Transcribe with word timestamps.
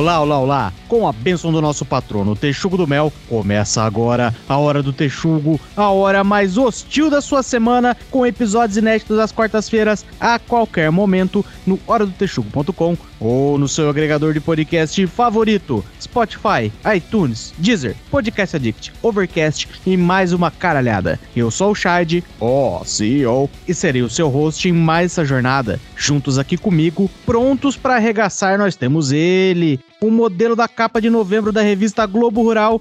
Olá, 0.00 0.18
olá, 0.18 0.38
olá! 0.38 0.72
Com 0.88 1.06
a 1.06 1.12
bênção 1.12 1.52
do 1.52 1.60
nosso 1.60 1.84
patrono 1.84 2.34
Texugo 2.34 2.74
do 2.74 2.86
Mel, 2.86 3.12
começa 3.28 3.82
agora 3.82 4.34
a 4.48 4.56
Hora 4.56 4.82
do 4.82 4.94
Texugo, 4.94 5.60
a 5.76 5.90
hora 5.90 6.24
mais 6.24 6.56
hostil 6.56 7.10
da 7.10 7.20
sua 7.20 7.42
semana, 7.42 7.94
com 8.10 8.26
episódios 8.26 8.78
inéditos 8.78 9.18
às 9.18 9.30
quartas-feiras, 9.30 10.06
a 10.18 10.38
qualquer 10.38 10.90
momento, 10.90 11.44
no 11.66 11.78
horadotexugo.com 11.86 12.96
ou 13.20 13.58
no 13.58 13.68
seu 13.68 13.90
agregador 13.90 14.32
de 14.32 14.40
podcast 14.40 15.06
favorito, 15.06 15.84
Spotify, 16.00 16.72
iTunes, 16.96 17.52
Deezer, 17.58 17.94
Podcast 18.10 18.56
Addict, 18.56 18.92
Overcast 19.02 19.68
e 19.84 19.98
mais 19.98 20.32
uma 20.32 20.50
caralhada. 20.50 21.20
Eu 21.36 21.50
sou 21.50 21.72
o 21.72 21.74
Shad, 21.74 22.22
o 22.40 22.82
CEO, 22.86 23.50
e 23.68 23.74
serei 23.74 24.00
o 24.00 24.08
seu 24.08 24.30
host 24.30 24.66
em 24.66 24.72
mais 24.72 25.12
essa 25.12 25.26
jornada. 25.26 25.78
Juntos 25.94 26.38
aqui 26.38 26.56
comigo, 26.56 27.10
prontos 27.26 27.76
para 27.76 27.96
arregaçar, 27.96 28.58
nós 28.58 28.74
temos 28.74 29.12
ele, 29.12 29.78
o 30.00 30.10
modelo 30.10 30.56
da 30.56 30.66
capa 30.66 31.00
de 31.00 31.10
novembro 31.10 31.52
da 31.52 31.62
revista 31.62 32.06
Globo 32.06 32.42
Rural, 32.42 32.80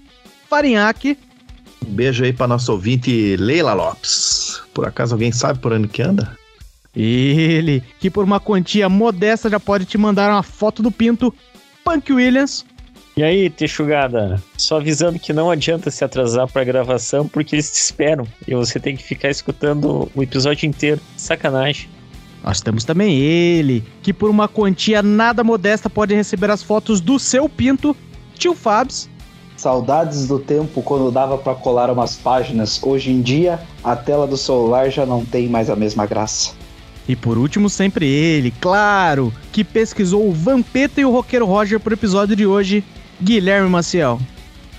Farinhaque. 0.50 1.18
Um 1.86 1.92
beijo 1.92 2.24
aí 2.24 2.34
para 2.34 2.48
nosso 2.48 2.72
ouvinte 2.72 3.36
Leila 3.38 3.74
Lopes. 3.74 4.62
Por 4.74 4.88
acaso 4.88 5.16
alguém 5.16 5.32
sabe 5.32 5.60
por 5.60 5.74
onde 5.74 5.88
que 5.88 6.02
anda? 6.02 6.38
Ele, 6.96 7.84
que 8.00 8.10
por 8.10 8.24
uma 8.24 8.40
quantia 8.40 8.90
modesta 8.90 9.50
já 9.50 9.60
pode 9.60 9.86
te 9.86 9.98
mandar 9.98 10.32
uma 10.32 10.44
foto 10.44 10.82
do 10.82 10.92
pinto, 10.92 11.34
Punk 11.84 12.12
Williams. 12.12 12.66
E 13.16 13.24
aí, 13.24 13.50
Texugada? 13.50 14.42
Só 14.58 14.78
avisando 14.78 15.20
que 15.20 15.34
não 15.34 15.52
adianta 15.52 15.92
se 15.92 16.06
atrasar 16.06 16.48
para 16.48 16.62
a 16.62 16.66
gravação 16.66 17.28
porque 17.28 17.56
eles 17.56 17.70
te 17.70 17.76
esperam 17.76 18.26
e 18.48 18.56
você 18.56 18.80
tem 18.80 18.96
que 18.96 19.04
ficar 19.04 19.30
escutando 19.30 20.10
o 20.16 20.24
episódio 20.24 20.66
inteiro. 20.66 21.02
Sacanagem. 21.18 21.90
Nós 22.44 22.62
temos 22.62 22.84
também 22.84 23.18
ele, 23.18 23.84
que 24.02 24.14
por 24.14 24.30
uma 24.30 24.48
quantia 24.48 25.04
nada 25.04 25.44
modesta 25.44 25.90
pode 25.90 26.16
receber 26.16 26.50
as 26.50 26.64
fotos 26.64 27.02
do 27.02 27.20
seu 27.20 27.50
pinto, 27.50 27.96
tio 28.36 28.56
Fabs. 28.56 29.10
Saudades 29.58 30.26
do 30.26 30.40
tempo 30.40 30.82
quando 30.82 31.12
dava 31.12 31.38
para 31.38 31.54
colar 31.54 31.92
umas 31.92 32.16
páginas. 32.16 32.82
Hoje 32.82 33.12
em 33.12 33.22
dia, 33.22 33.60
a 33.84 33.94
tela 33.96 34.26
do 34.26 34.38
celular 34.38 34.90
já 34.90 35.06
não 35.06 35.26
tem 35.26 35.50
mais 35.50 35.70
a 35.70 35.76
mesma 35.76 36.06
graça. 36.06 36.54
E 37.10 37.16
por 37.16 37.38
último, 37.38 37.70
sempre 37.70 38.08
ele, 38.08 38.54
claro, 38.62 39.34
que 39.52 39.64
pesquisou 39.64 40.30
o 40.30 40.32
Vampeta 40.32 41.02
e 41.02 41.06
o 41.06 41.12
Roqueiro 41.12 41.46
Roger 41.46 41.80
pro 41.80 41.94
episódio 41.94 42.36
de 42.36 42.46
hoje, 42.46 42.84
Guilherme 43.22 43.68
Maciel. 43.68 44.22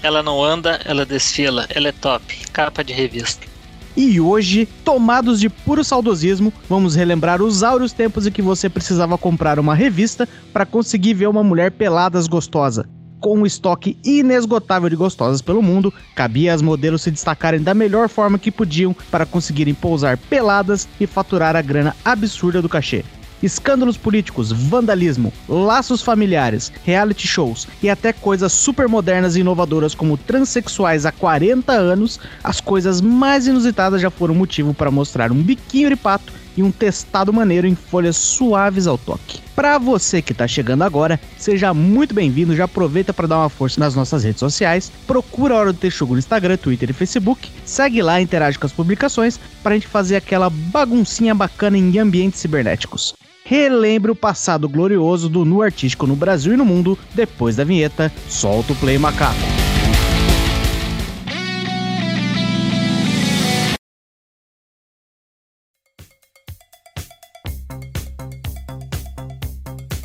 Ela 0.03 0.22
não 0.22 0.42
anda, 0.42 0.81
ela 0.84 1.05
desfila, 1.05 1.66
ela 1.69 1.88
é 1.88 1.92
top, 1.92 2.36
capa 2.53 2.83
de 2.83 2.92
revista. 2.92 3.50
E 3.97 4.21
hoje, 4.21 4.69
tomados 4.85 5.41
de 5.41 5.49
puro 5.49 5.83
saudosismo, 5.83 6.53
vamos 6.69 6.95
relembrar 6.95 7.43
os 7.43 7.63
áureos 7.63 7.93
tempos 7.93 8.27
em 8.27 8.31
que 8.31 8.41
você 8.41 8.69
precisava 8.69 9.19
comprar 9.19 9.59
uma 9.59 9.75
revista 9.75 10.29
para 10.53 10.65
conseguir 10.65 11.15
ver 11.15 11.29
uma 11.29 11.43
mulher 11.43 11.73
peladas 11.73 12.27
gostosa. 12.29 12.89
Com 13.21 13.41
um 13.41 13.47
estoque 13.47 13.99
inesgotável 14.03 14.89
de 14.89 14.97
gostosas 14.97 15.43
pelo 15.43 15.61
mundo, 15.61 15.93
cabia 16.15 16.55
às 16.55 16.63
modelos 16.63 17.03
se 17.03 17.11
destacarem 17.11 17.61
da 17.61 17.75
melhor 17.75 18.09
forma 18.09 18.39
que 18.39 18.51
podiam 18.51 18.97
para 19.11 19.27
conseguirem 19.27 19.75
pousar 19.75 20.17
peladas 20.17 20.89
e 20.99 21.07
faturar 21.07 21.55
a 21.55 21.61
grana 21.61 21.95
absurda 22.05 22.63
do 22.63 22.69
cachê 22.69 23.05
escândalos 23.43 23.97
políticos, 23.97 24.53
vandalismo, 24.53 25.33
laços 25.49 26.03
familiares, 26.03 26.73
reality 26.85 27.27
shows 27.27 27.67
e 27.83 27.89
até 27.89 28.13
coisas 28.13 28.53
super 28.53 28.89
modernas 28.89 29.37
e 29.37 29.41
inovadoras 29.41 29.95
como 29.95 30.17
transexuais 30.17 31.07
há 31.07 31.13
40 31.13 31.73
anos, 31.73 32.21
as 32.43 32.61
coisas 32.61 33.01
mais 33.01 33.47
inusitadas 33.47 34.01
já 34.01 34.11
foram 34.11 34.35
motivo 34.35 34.75
para 34.75 34.91
mostrar 34.91 35.33
um 35.33 35.43
biquinho 35.43 35.91
de 35.91 35.97
pato 35.97 36.33
e 36.57 36.63
um 36.63 36.71
testado 36.71 37.33
maneiro 37.33 37.67
em 37.67 37.75
folhas 37.75 38.17
suaves 38.17 38.87
ao 38.87 38.99
toque. 38.99 39.41
Para 39.55 39.79
você 39.79 40.23
que 40.23 40.33
está 40.33 40.49
chegando 40.49 40.83
agora, 40.83 41.21
seja 41.39 41.73
muito 41.75 42.15
bem-vindo, 42.15 42.56
já 42.56 42.65
aproveita 42.65 43.12
para 43.12 43.27
dar 43.27 43.39
uma 43.39 43.49
força 43.49 43.79
nas 43.79 43.95
nossas 43.95 44.25
redes 44.25 44.41
sociais, 44.41 44.91
procura 45.06 45.55
a 45.55 45.59
Hora 45.59 45.73
do 45.73 45.79
Texugo 45.79 46.15
no 46.15 46.19
Instagram, 46.19 46.56
Twitter 46.56 46.91
e 46.91 46.95
Facebook, 46.95 47.50
segue 47.65 48.03
lá, 48.03 48.21
interage 48.21 48.59
com 48.59 48.67
as 48.67 48.73
publicações 48.73 49.39
para 49.62 49.73
a 49.73 49.75
gente 49.75 49.87
fazer 49.87 50.17
aquela 50.17 50.50
baguncinha 50.50 51.34
bacana 51.34 51.77
em 51.77 51.99
ambientes 51.99 52.41
cibernéticos 52.41 53.15
relembre 53.50 54.12
o 54.12 54.15
passado 54.15 54.69
glorioso 54.69 55.28
do 55.28 55.44
nu 55.44 55.61
artístico 55.61 56.06
no 56.06 56.15
Brasil 56.15 56.55
e 56.55 56.56
no 56.56 56.65
mundo. 56.65 56.97
Depois 57.12 57.56
da 57.56 57.65
vinheta, 57.65 58.12
solta 58.28 58.72
o 58.72 58.77
play 58.77 58.97
macaco. 58.97 59.34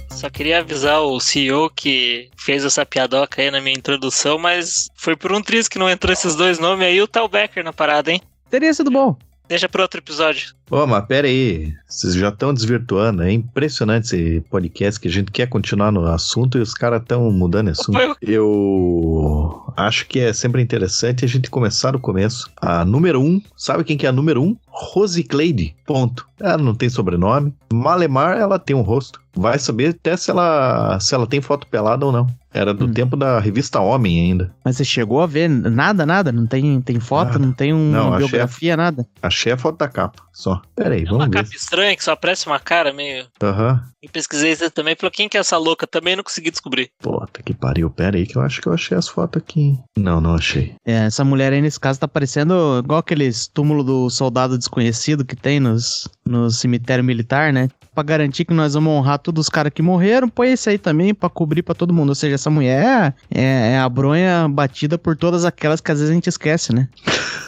Só 0.09 0.27
queria 0.31 0.57
avisar 0.57 1.01
o 1.01 1.19
CEO 1.19 1.69
que 1.69 2.31
fez 2.35 2.65
essa 2.65 2.83
piadoca 2.83 3.43
aí 3.43 3.51
na 3.51 3.61
minha 3.61 3.77
introdução, 3.77 4.39
mas 4.39 4.89
foi 4.95 5.15
por 5.15 5.31
um 5.31 5.39
triz 5.39 5.67
que 5.67 5.77
não 5.77 5.87
entrou 5.87 6.11
esses 6.11 6.35
dois 6.35 6.57
nomes 6.57 6.87
aí, 6.87 6.99
o 6.99 7.07
Tal 7.07 7.27
Becker 7.27 7.63
na 7.63 7.71
parada, 7.71 8.11
hein? 8.11 8.19
Teria 8.49 8.73
sido 8.73 8.89
bom. 8.89 9.15
Deixa 9.47 9.69
para 9.69 9.81
outro 9.81 9.99
episódio. 9.99 10.53
Ô, 10.69 10.87
mas 10.87 11.05
pera 11.05 11.27
aí, 11.27 11.73
vocês 11.87 12.15
já 12.15 12.29
estão 12.29 12.53
desvirtuando. 12.53 13.21
É 13.21 13.31
impressionante 13.31 14.05
esse 14.05 14.43
podcast 14.49 14.99
que 14.99 15.07
a 15.07 15.11
gente 15.11 15.31
quer 15.31 15.47
continuar 15.47 15.91
no 15.91 16.05
assunto 16.07 16.57
e 16.57 16.61
os 16.61 16.73
caras 16.73 17.01
estão 17.01 17.31
mudando 17.31 17.67
de 17.67 17.79
assunto. 17.79 18.17
Eu 18.21 19.73
acho 19.77 20.07
que 20.07 20.19
é 20.19 20.33
sempre 20.33 20.61
interessante 20.61 21.23
a 21.23 21.27
gente 21.27 21.49
começar 21.49 21.91
do 21.91 21.99
começo. 21.99 22.49
A 22.59 22.83
número 22.83 23.21
um, 23.21 23.39
sabe 23.55 23.83
quem 23.83 23.97
que 23.97 24.07
é 24.07 24.09
a 24.09 24.11
número 24.11 24.41
um? 24.41 24.57
Rose 24.75 25.23
Clade, 25.23 25.73
ponto. 25.85 26.27
Ela 26.39 26.57
não 26.57 26.75
tem 26.75 26.89
sobrenome. 26.89 27.53
Malemar, 27.71 28.37
ela 28.37 28.59
tem 28.59 28.75
um 28.75 28.81
rosto. 28.81 29.21
Vai 29.33 29.57
saber 29.57 29.89
até 29.89 30.17
se 30.17 30.29
ela, 30.29 30.99
se 30.99 31.15
ela 31.15 31.25
tem 31.25 31.41
foto 31.41 31.65
pelada 31.67 32.05
ou 32.05 32.11
não. 32.11 32.27
Era 32.53 32.73
do 32.73 32.85
hum. 32.85 32.93
tempo 32.93 33.17
da 33.17 33.39
revista 33.39 33.79
Homem 33.79 34.19
ainda. 34.19 34.53
Mas 34.63 34.77
você 34.77 34.85
chegou 34.85 35.21
a 35.21 35.25
ver 35.25 35.49
nada, 35.49 36.05
nada? 36.05 36.31
Não 36.31 36.45
tem, 36.47 36.81
tem 36.81 36.99
foto, 36.99 37.35
ah, 37.35 37.39
não 37.39 37.51
tem 37.51 37.73
um, 37.73 37.91
não, 37.91 38.09
uma 38.09 38.17
biografia, 38.17 38.73
a, 38.73 38.77
nada? 38.77 39.07
Achei 39.21 39.51
a 39.51 39.57
foto 39.57 39.77
da 39.77 39.89
capa, 39.89 40.23
só. 40.31 40.61
Pera 40.75 40.95
aí, 40.95 41.01
é 41.01 41.05
vamos 41.05 41.19
uma 41.19 41.29
ver. 41.29 41.37
uma 41.37 41.43
capa 41.43 41.55
estranha 41.55 41.95
que 41.95 42.03
só 42.03 42.11
aparece 42.11 42.47
uma 42.47 42.59
cara 42.59 42.93
meio... 42.93 43.25
Aham. 43.43 43.71
Uhum. 43.73 43.94
E 44.05 44.07
pesquisei 44.07 44.51
isso 44.51 44.69
também, 44.69 44.95
falou, 44.95 45.09
quem 45.09 45.27
que 45.27 45.35
é 45.35 45.39
essa 45.39 45.57
louca? 45.57 45.87
Também 45.87 46.15
não 46.15 46.23
consegui 46.23 46.51
descobrir. 46.51 46.91
Puta 46.99 47.41
que 47.41 47.55
pariu, 47.55 47.89
pera 47.89 48.17
aí 48.17 48.27
que 48.27 48.35
eu 48.35 48.41
acho 48.43 48.61
que 48.61 48.67
eu 48.67 48.73
achei 48.73 48.95
as 48.95 49.07
fotos 49.07 49.41
aqui. 49.41 49.79
Não, 49.97 50.21
não 50.21 50.35
achei. 50.35 50.75
É, 50.85 51.05
essa 51.05 51.25
mulher 51.25 51.51
aí 51.51 51.59
nesse 51.59 51.79
caso 51.79 51.99
tá 51.99 52.07
parecendo 52.07 52.79
igual 52.83 52.99
aqueles 52.99 53.47
túmulo 53.47 53.83
do 53.83 54.07
soldado 54.11 54.59
desconhecido 54.59 55.25
que 55.25 55.35
tem 55.35 55.59
nos, 55.59 56.07
no 56.23 56.51
cemitério 56.51 57.03
militar, 57.03 57.51
né? 57.51 57.67
Pra 57.95 58.03
garantir 58.03 58.45
que 58.45 58.53
nós 58.53 58.75
vamos 58.75 58.93
honrar 58.93 59.17
todos 59.17 59.45
os 59.45 59.49
caras 59.49 59.73
que 59.73 59.81
morreram, 59.81 60.29
põe 60.29 60.51
esse 60.51 60.69
aí 60.69 60.77
também 60.77 61.11
pra 61.11 61.27
cobrir 61.27 61.63
pra 61.63 61.73
todo 61.73 61.93
mundo. 61.93 62.09
Ou 62.09 62.15
seja, 62.15 62.35
essa 62.35 62.51
mulher 62.51 63.15
é, 63.33 63.71
é 63.71 63.79
a 63.79 63.89
bronha 63.89 64.47
batida 64.47 64.99
por 64.99 65.17
todas 65.17 65.45
aquelas 65.45 65.81
que 65.81 65.91
às 65.91 65.97
vezes 65.97 66.11
a 66.11 66.13
gente 66.13 66.29
esquece, 66.29 66.75
né? 66.75 66.87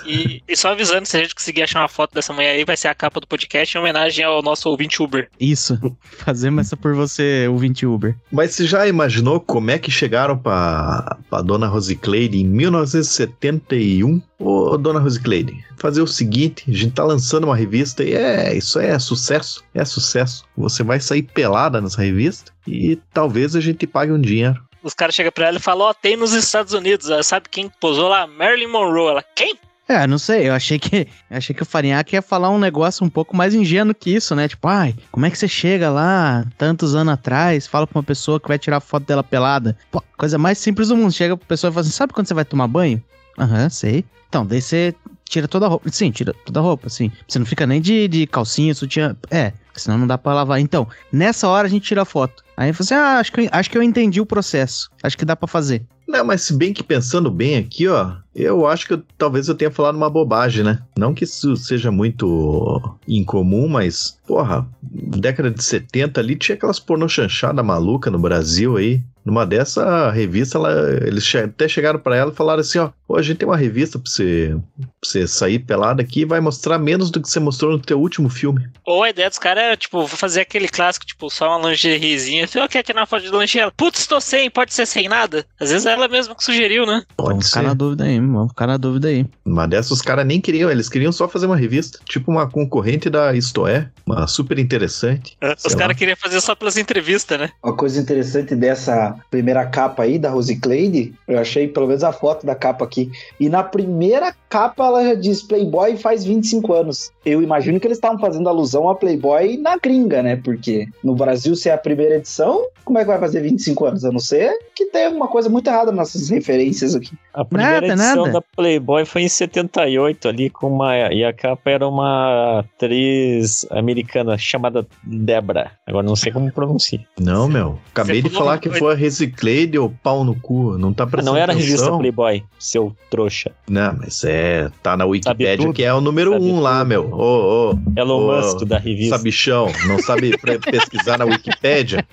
E, 0.08 0.42
e, 0.48 0.56
só 0.56 0.70
avisando, 0.70 1.06
se 1.06 1.18
a 1.18 1.20
gente 1.20 1.36
conseguir 1.36 1.64
achar 1.64 1.82
uma 1.82 1.90
foto 1.90 2.14
dessa 2.14 2.32
mulher 2.32 2.52
aí, 2.52 2.64
vai 2.64 2.78
ser 2.78 2.88
a 2.88 2.96
capa 2.96 3.20
do 3.20 3.28
podcast 3.28 3.76
em 3.76 3.82
homenagem 3.82 4.24
ao 4.24 4.42
nosso 4.42 4.70
ouvinte 4.70 5.04
Uber. 5.04 5.30
Isso, 5.38 5.78
fazemos 6.48 6.68
essa 6.68 6.78
por 6.78 6.96
você, 6.96 7.48
ouvinte 7.50 7.86
Uber. 7.86 8.16
Mas 8.32 8.56
você 8.56 8.66
já 8.66 8.88
imaginou 8.88 9.40
como 9.40 9.72
é 9.72 9.78
que 9.78 9.92
chegaram 9.92 10.38
pra, 10.38 11.18
pra 11.30 11.42
dona 11.42 11.68
Rosicleide 11.68 12.40
em 12.40 12.46
1971? 12.46 14.22
Ô, 14.40 14.78
dona 14.78 15.00
Rosicleide, 15.00 15.64
fazer 15.78 16.02
o 16.02 16.08
seguinte, 16.08 16.64
a 16.68 16.74
gente 16.74 16.94
tá 16.94 17.04
lançando 17.04 17.46
uma 17.46 17.56
revista 17.56 18.04
e 18.04 18.14
é, 18.14 18.56
isso 18.56 18.80
é 18.80 18.98
sucesso, 18.98 19.64
é 19.74 19.84
sucesso. 19.84 20.46
Você 20.58 20.84
vai 20.84 21.00
sair 21.00 21.24
pelada 21.24 21.82
nessa 21.82 22.02
revista 22.02 22.52
e 22.66 22.98
talvez 23.14 23.56
a 23.56 23.60
gente 23.60 23.86
pague 23.86 24.12
um 24.12 24.22
dinheiro. 24.22 24.62
Os 24.84 24.94
caras 24.94 25.16
chegam 25.16 25.32
pra 25.32 25.48
ela 25.48 25.58
e 25.58 25.62
falam, 25.62 25.88
ó, 25.88 25.90
oh, 25.90 25.94
tem 25.94 26.16
nos 26.16 26.32
Estados 26.34 26.74
Unidos, 26.74 27.10
sabe 27.26 27.50
quem 27.50 27.70
posou 27.82 28.08
lá? 28.08 28.26
Marilyn 28.26 28.68
Monroe. 28.68 29.10
Ela, 29.10 29.24
quem? 29.36 29.58
É, 29.88 30.06
não 30.06 30.18
sei, 30.18 30.50
eu 30.50 30.54
achei 30.54 30.78
que 30.78 31.08
achei 31.30 31.56
que 31.56 31.64
o 31.64 31.66
Farinhaque 31.66 32.16
ia 32.16 32.22
falar 32.22 32.50
um 32.50 32.60
negócio 32.60 33.06
um 33.06 33.10
pouco 33.10 33.36
mais 33.36 33.54
ingênuo 33.54 33.96
que 33.96 34.10
isso, 34.10 34.36
né? 34.36 34.48
Tipo, 34.48 34.68
ai, 34.68 34.94
como 35.12 35.26
é 35.26 35.32
que 35.32 35.38
você 35.38 35.48
chega 35.48 35.90
lá 35.90 36.46
tantos 36.58 36.94
anos 36.94 37.14
atrás, 37.14 37.66
fala 37.66 37.88
pra 37.88 37.98
uma 37.98 38.04
pessoa 38.04 38.40
que 38.40 38.50
vai 38.50 38.60
tirar 38.60 38.82
foto 38.82 39.06
dela 39.06 39.24
pelada? 39.24 39.78
Pô, 39.90 40.04
coisa 40.18 40.38
mais 40.38 40.58
simples 40.58 40.90
do 40.90 40.98
mundo. 40.98 41.14
Chega 41.14 41.38
pra 41.38 41.48
pessoa 41.48 41.72
e 41.72 41.74
fala 41.74 41.82
assim: 41.82 41.92
sabe 41.92 42.12
quando 42.12 42.28
você 42.28 42.34
vai 42.34 42.44
tomar 42.44 42.68
banho? 42.68 43.02
Aham, 43.40 43.64
uhum, 43.64 43.70
sei. 43.70 44.04
Então, 44.28 44.46
daí 44.46 44.62
você 44.62 44.94
tira 45.24 45.48
toda 45.48 45.68
a 45.68 45.70
roupa. 45.70 45.90
Sim, 45.90 46.12
tira 46.12 46.34
toda 46.46 46.60
a 46.60 46.64
roupa, 46.64 46.90
sim. 46.90 47.10
Você 47.28 47.40
não 47.40 47.46
fica 47.46 47.66
nem 47.66 47.80
de, 47.80 48.08
de 48.08 48.28
calcinha, 48.28 48.74
sutiã. 48.74 49.16
É, 49.32 49.54
senão 49.82 49.98
não 49.98 50.08
dá 50.08 50.18
pra 50.18 50.34
lavar. 50.34 50.60
Então, 50.60 50.88
nessa 51.12 51.48
hora 51.48 51.68
a 51.68 51.70
gente 51.70 51.88
tira 51.88 52.02
a 52.02 52.06
foto. 52.06 52.44
Aí 52.56 52.72
você, 52.72 52.94
assim, 52.94 53.04
ah, 53.04 53.20
acho 53.20 53.32
que, 53.32 53.42
eu, 53.42 53.50
acho 53.52 53.70
que 53.70 53.78
eu 53.78 53.84
entendi 53.84 54.20
o 54.20 54.26
processo. 54.26 54.90
Acho 55.04 55.18
que 55.18 55.26
dá 55.26 55.36
para 55.36 55.48
fazer. 55.48 55.86
Não, 56.08 56.24
mas 56.24 56.42
se 56.44 56.54
bem 56.54 56.74
que 56.74 56.84
pensando 56.84 57.30
bem 57.30 57.58
aqui, 57.58 57.86
ó, 57.88 58.14
eu 58.34 58.66
acho 58.66 58.88
que 58.88 58.94
eu, 58.94 59.04
talvez 59.18 59.50
eu 59.50 59.56
tenha 59.56 59.70
falado 59.70 59.96
uma 59.96 60.10
bobagem, 60.10 60.64
né? 60.64 60.80
Não 60.98 61.14
que 61.14 61.26
isso 61.26 61.58
seja 61.58 61.92
muito 61.92 62.98
incomum, 63.06 63.68
mas, 63.68 64.18
porra, 64.26 64.66
década 64.82 65.52
de 65.52 65.62
70 65.62 66.22
ali 66.22 66.38
tinha 66.38 66.56
aquelas 66.56 66.80
pornô 66.80 67.10
chanchada 67.10 67.62
maluca 67.62 68.10
no 68.10 68.20
Brasil 68.20 68.78
aí. 68.78 69.04
Numa 69.26 69.46
dessa 69.46 70.10
revista, 70.10 70.58
ela, 70.58 70.72
eles 71.06 71.26
che 71.26 71.38
até 71.38 71.68
chegaram 71.68 72.00
para 72.00 72.16
ela 72.16 72.32
e 72.32 72.36
falaram 72.36 72.62
assim: 72.62 72.80
ó, 72.80 72.92
Pô, 73.06 73.18
a 73.18 73.22
gente 73.22 73.38
tem 73.38 73.48
uma 73.48 73.58
revista 73.58 74.00
pra 74.00 74.10
você, 74.10 74.56
pra 74.78 74.88
você 75.04 75.28
sair 75.28 75.60
pelado 75.60 76.02
aqui 76.02 76.22
e 76.22 76.26
vai 76.26 76.40
mostrar 76.40 76.80
menos 76.80 77.12
do 77.12 77.22
que 77.22 77.30
você 77.30 77.38
mostrou 77.38 77.74
no 77.74 77.80
teu 77.80 78.00
último 78.00 78.30
filme. 78.30 78.70
Ou 78.86 79.04
a 79.04 79.10
ideia 79.10 79.28
dos 79.28 79.38
caras 79.38 79.67
tipo, 79.76 80.08
fazer 80.08 80.42
aquele 80.42 80.68
clássico, 80.68 81.06
tipo, 81.06 81.30
só 81.30 81.58
uma 81.58 81.70
lingeriezinha. 81.70 82.48
Eu 82.56 82.70
quero 82.70 82.86
tirar 82.86 83.02
uma 83.02 83.06
foto 83.06 83.24
de 83.24 83.32
lingerie. 83.32 83.72
Putz, 83.76 84.08
tô 84.08 84.22
sem, 84.22 84.50
pode 84.50 84.74
ser 84.74 84.86
sem 84.86 85.10
nada. 85.10 85.46
Às 85.60 85.72
vezes 85.72 85.86
é 85.86 85.92
ela 85.92 86.08
mesma 86.08 86.36
que 86.36 86.44
sugeriu, 86.44 86.86
né? 86.86 87.04
Pode 87.16 87.30
vamos 87.30 87.46
ser. 87.46 87.50
ficar 87.50 87.62
na 87.64 87.74
dúvida 87.74 88.04
aí, 88.06 88.20
vamos 88.20 88.50
ficar 88.50 88.68
na 88.68 88.78
dúvida 88.78 89.08
aí. 89.10 89.26
Uma 89.46 89.68
dessas 89.68 89.98
os 89.98 90.02
caras 90.02 90.26
nem 90.26 90.40
queriam, 90.40 90.70
eles 90.70 90.90
queriam 90.90 91.12
só 91.12 91.28
fazer 91.28 91.48
uma 91.48 91.58
revista, 91.58 92.00
tipo 92.06 92.32
uma 92.32 92.50
concorrente 92.50 93.10
da 93.10 93.34
Isto 93.34 93.68
É, 93.68 93.90
uma 94.06 94.28
super 94.28 94.60
interessante. 94.60 95.36
É, 95.42 95.56
os 95.66 95.74
caras 95.74 95.98
queriam 95.98 96.16
fazer 96.16 96.40
só 96.40 96.54
pelas 96.56 96.78
entrevistas, 96.78 97.40
né? 97.40 97.50
Uma 97.64 97.76
coisa 97.76 98.00
interessante 98.00 98.56
dessa 98.56 99.16
primeira 99.32 99.66
capa 99.66 100.04
aí, 100.04 100.20
da 100.20 100.30
Rose 100.30 100.56
Clade, 100.58 101.14
eu 101.28 101.40
achei 101.40 101.68
pelo 101.68 101.88
menos 101.88 102.04
a 102.04 102.14
foto 102.14 102.46
da 102.46 102.56
capa 102.56 102.86
aqui. 102.86 103.12
E 103.40 103.50
na 103.50 103.64
primeira 103.64 104.34
capa 104.50 104.86
ela 104.86 105.04
já 105.04 105.16
diz 105.16 105.42
Playboy 105.42 105.98
faz 105.98 106.24
25 106.24 106.74
anos. 106.74 107.12
Eu 107.26 107.42
imagino 107.42 107.80
que 107.80 107.88
eles 107.88 107.98
estavam 107.98 108.20
fazendo 108.20 108.48
alusão 108.48 108.90
a 108.90 108.96
Playboy 108.96 109.57
na 109.58 109.78
gringa, 109.78 110.24
né? 110.24 110.36
Porque 110.36 110.88
no 111.04 111.16
Brasil, 111.16 111.56
se 111.56 111.70
é 111.70 111.74
a 111.74 111.78
primeira 111.78 112.16
edição, 112.16 112.68
como 112.84 112.98
é 112.98 113.02
que 113.02 113.08
vai 113.08 113.20
fazer 113.20 113.42
25 113.42 113.86
anos? 113.86 114.06
A 114.06 114.12
não 114.12 114.20
ser 114.20 114.52
que 114.76 114.86
tem 114.86 115.06
alguma 115.08 115.28
coisa 115.28 115.50
muito 115.50 115.68
errada 115.68 115.92
nessas 115.92 116.30
referências 116.30 116.96
aqui. 116.96 117.12
A 117.34 117.44
primeira 117.44 117.82
nada, 117.82 117.94
edição 117.94 118.26
nada. 118.26 118.32
da 118.34 118.42
Playboy 118.56 119.06
foi 119.06 119.24
em 119.24 119.30
78, 119.30 120.28
ali 120.28 120.50
com 120.50 120.68
uma. 120.68 120.96
E 121.12 121.24
a 121.24 121.34
capa 121.34 121.70
era 121.70 121.88
uma 121.88 122.60
atriz 122.60 123.66
americana 123.72 124.38
chamada 124.38 124.86
Debra. 125.04 125.72
Agora 125.86 126.06
não 126.06 126.16
sei 126.16 126.32
como 126.32 126.52
pronuncia. 126.52 127.00
Não, 127.20 127.48
meu. 127.48 127.80
Acabei 127.92 128.22
Você 128.22 128.30
de 128.30 128.36
falar 128.36 128.58
que 128.60 128.70
foi 128.70 128.94
a 128.94 128.96
Reciclade 128.96 129.78
ou 129.78 129.94
pau 130.02 130.24
no 130.24 130.40
cu. 130.40 130.78
Não 130.78 130.94
tá 130.94 131.06
prestando 131.06 131.34
Não 131.34 131.42
era 131.42 131.54
a 131.54 131.56
revista 131.56 131.92
Playboy, 131.98 132.44
seu 132.60 132.96
trouxa. 133.10 133.52
Não, 133.70 133.96
mas 133.98 134.24
é. 134.24 134.70
Tá 134.82 134.96
na 134.96 135.06
Wikipedia 135.06 135.74
que 135.74 135.84
é 135.84 135.94
o 135.94 136.02
número 136.02 136.32
sabe 136.32 136.46
um 136.46 136.50
tudo. 136.50 136.62
lá, 136.62 136.86
meu. 136.86 137.12
Ô, 137.12 137.72
ô. 137.72 137.80
Elon 137.96 138.28
ô, 138.28 138.36
Musk 138.36 138.64
da 138.66 138.78
revista. 138.78 139.16
Sabichão, 139.38 139.72
não 139.88 140.00
sabe 140.00 140.32
pesquisar 140.72 141.20
na 141.20 141.26
Wikipedia? 141.26 142.06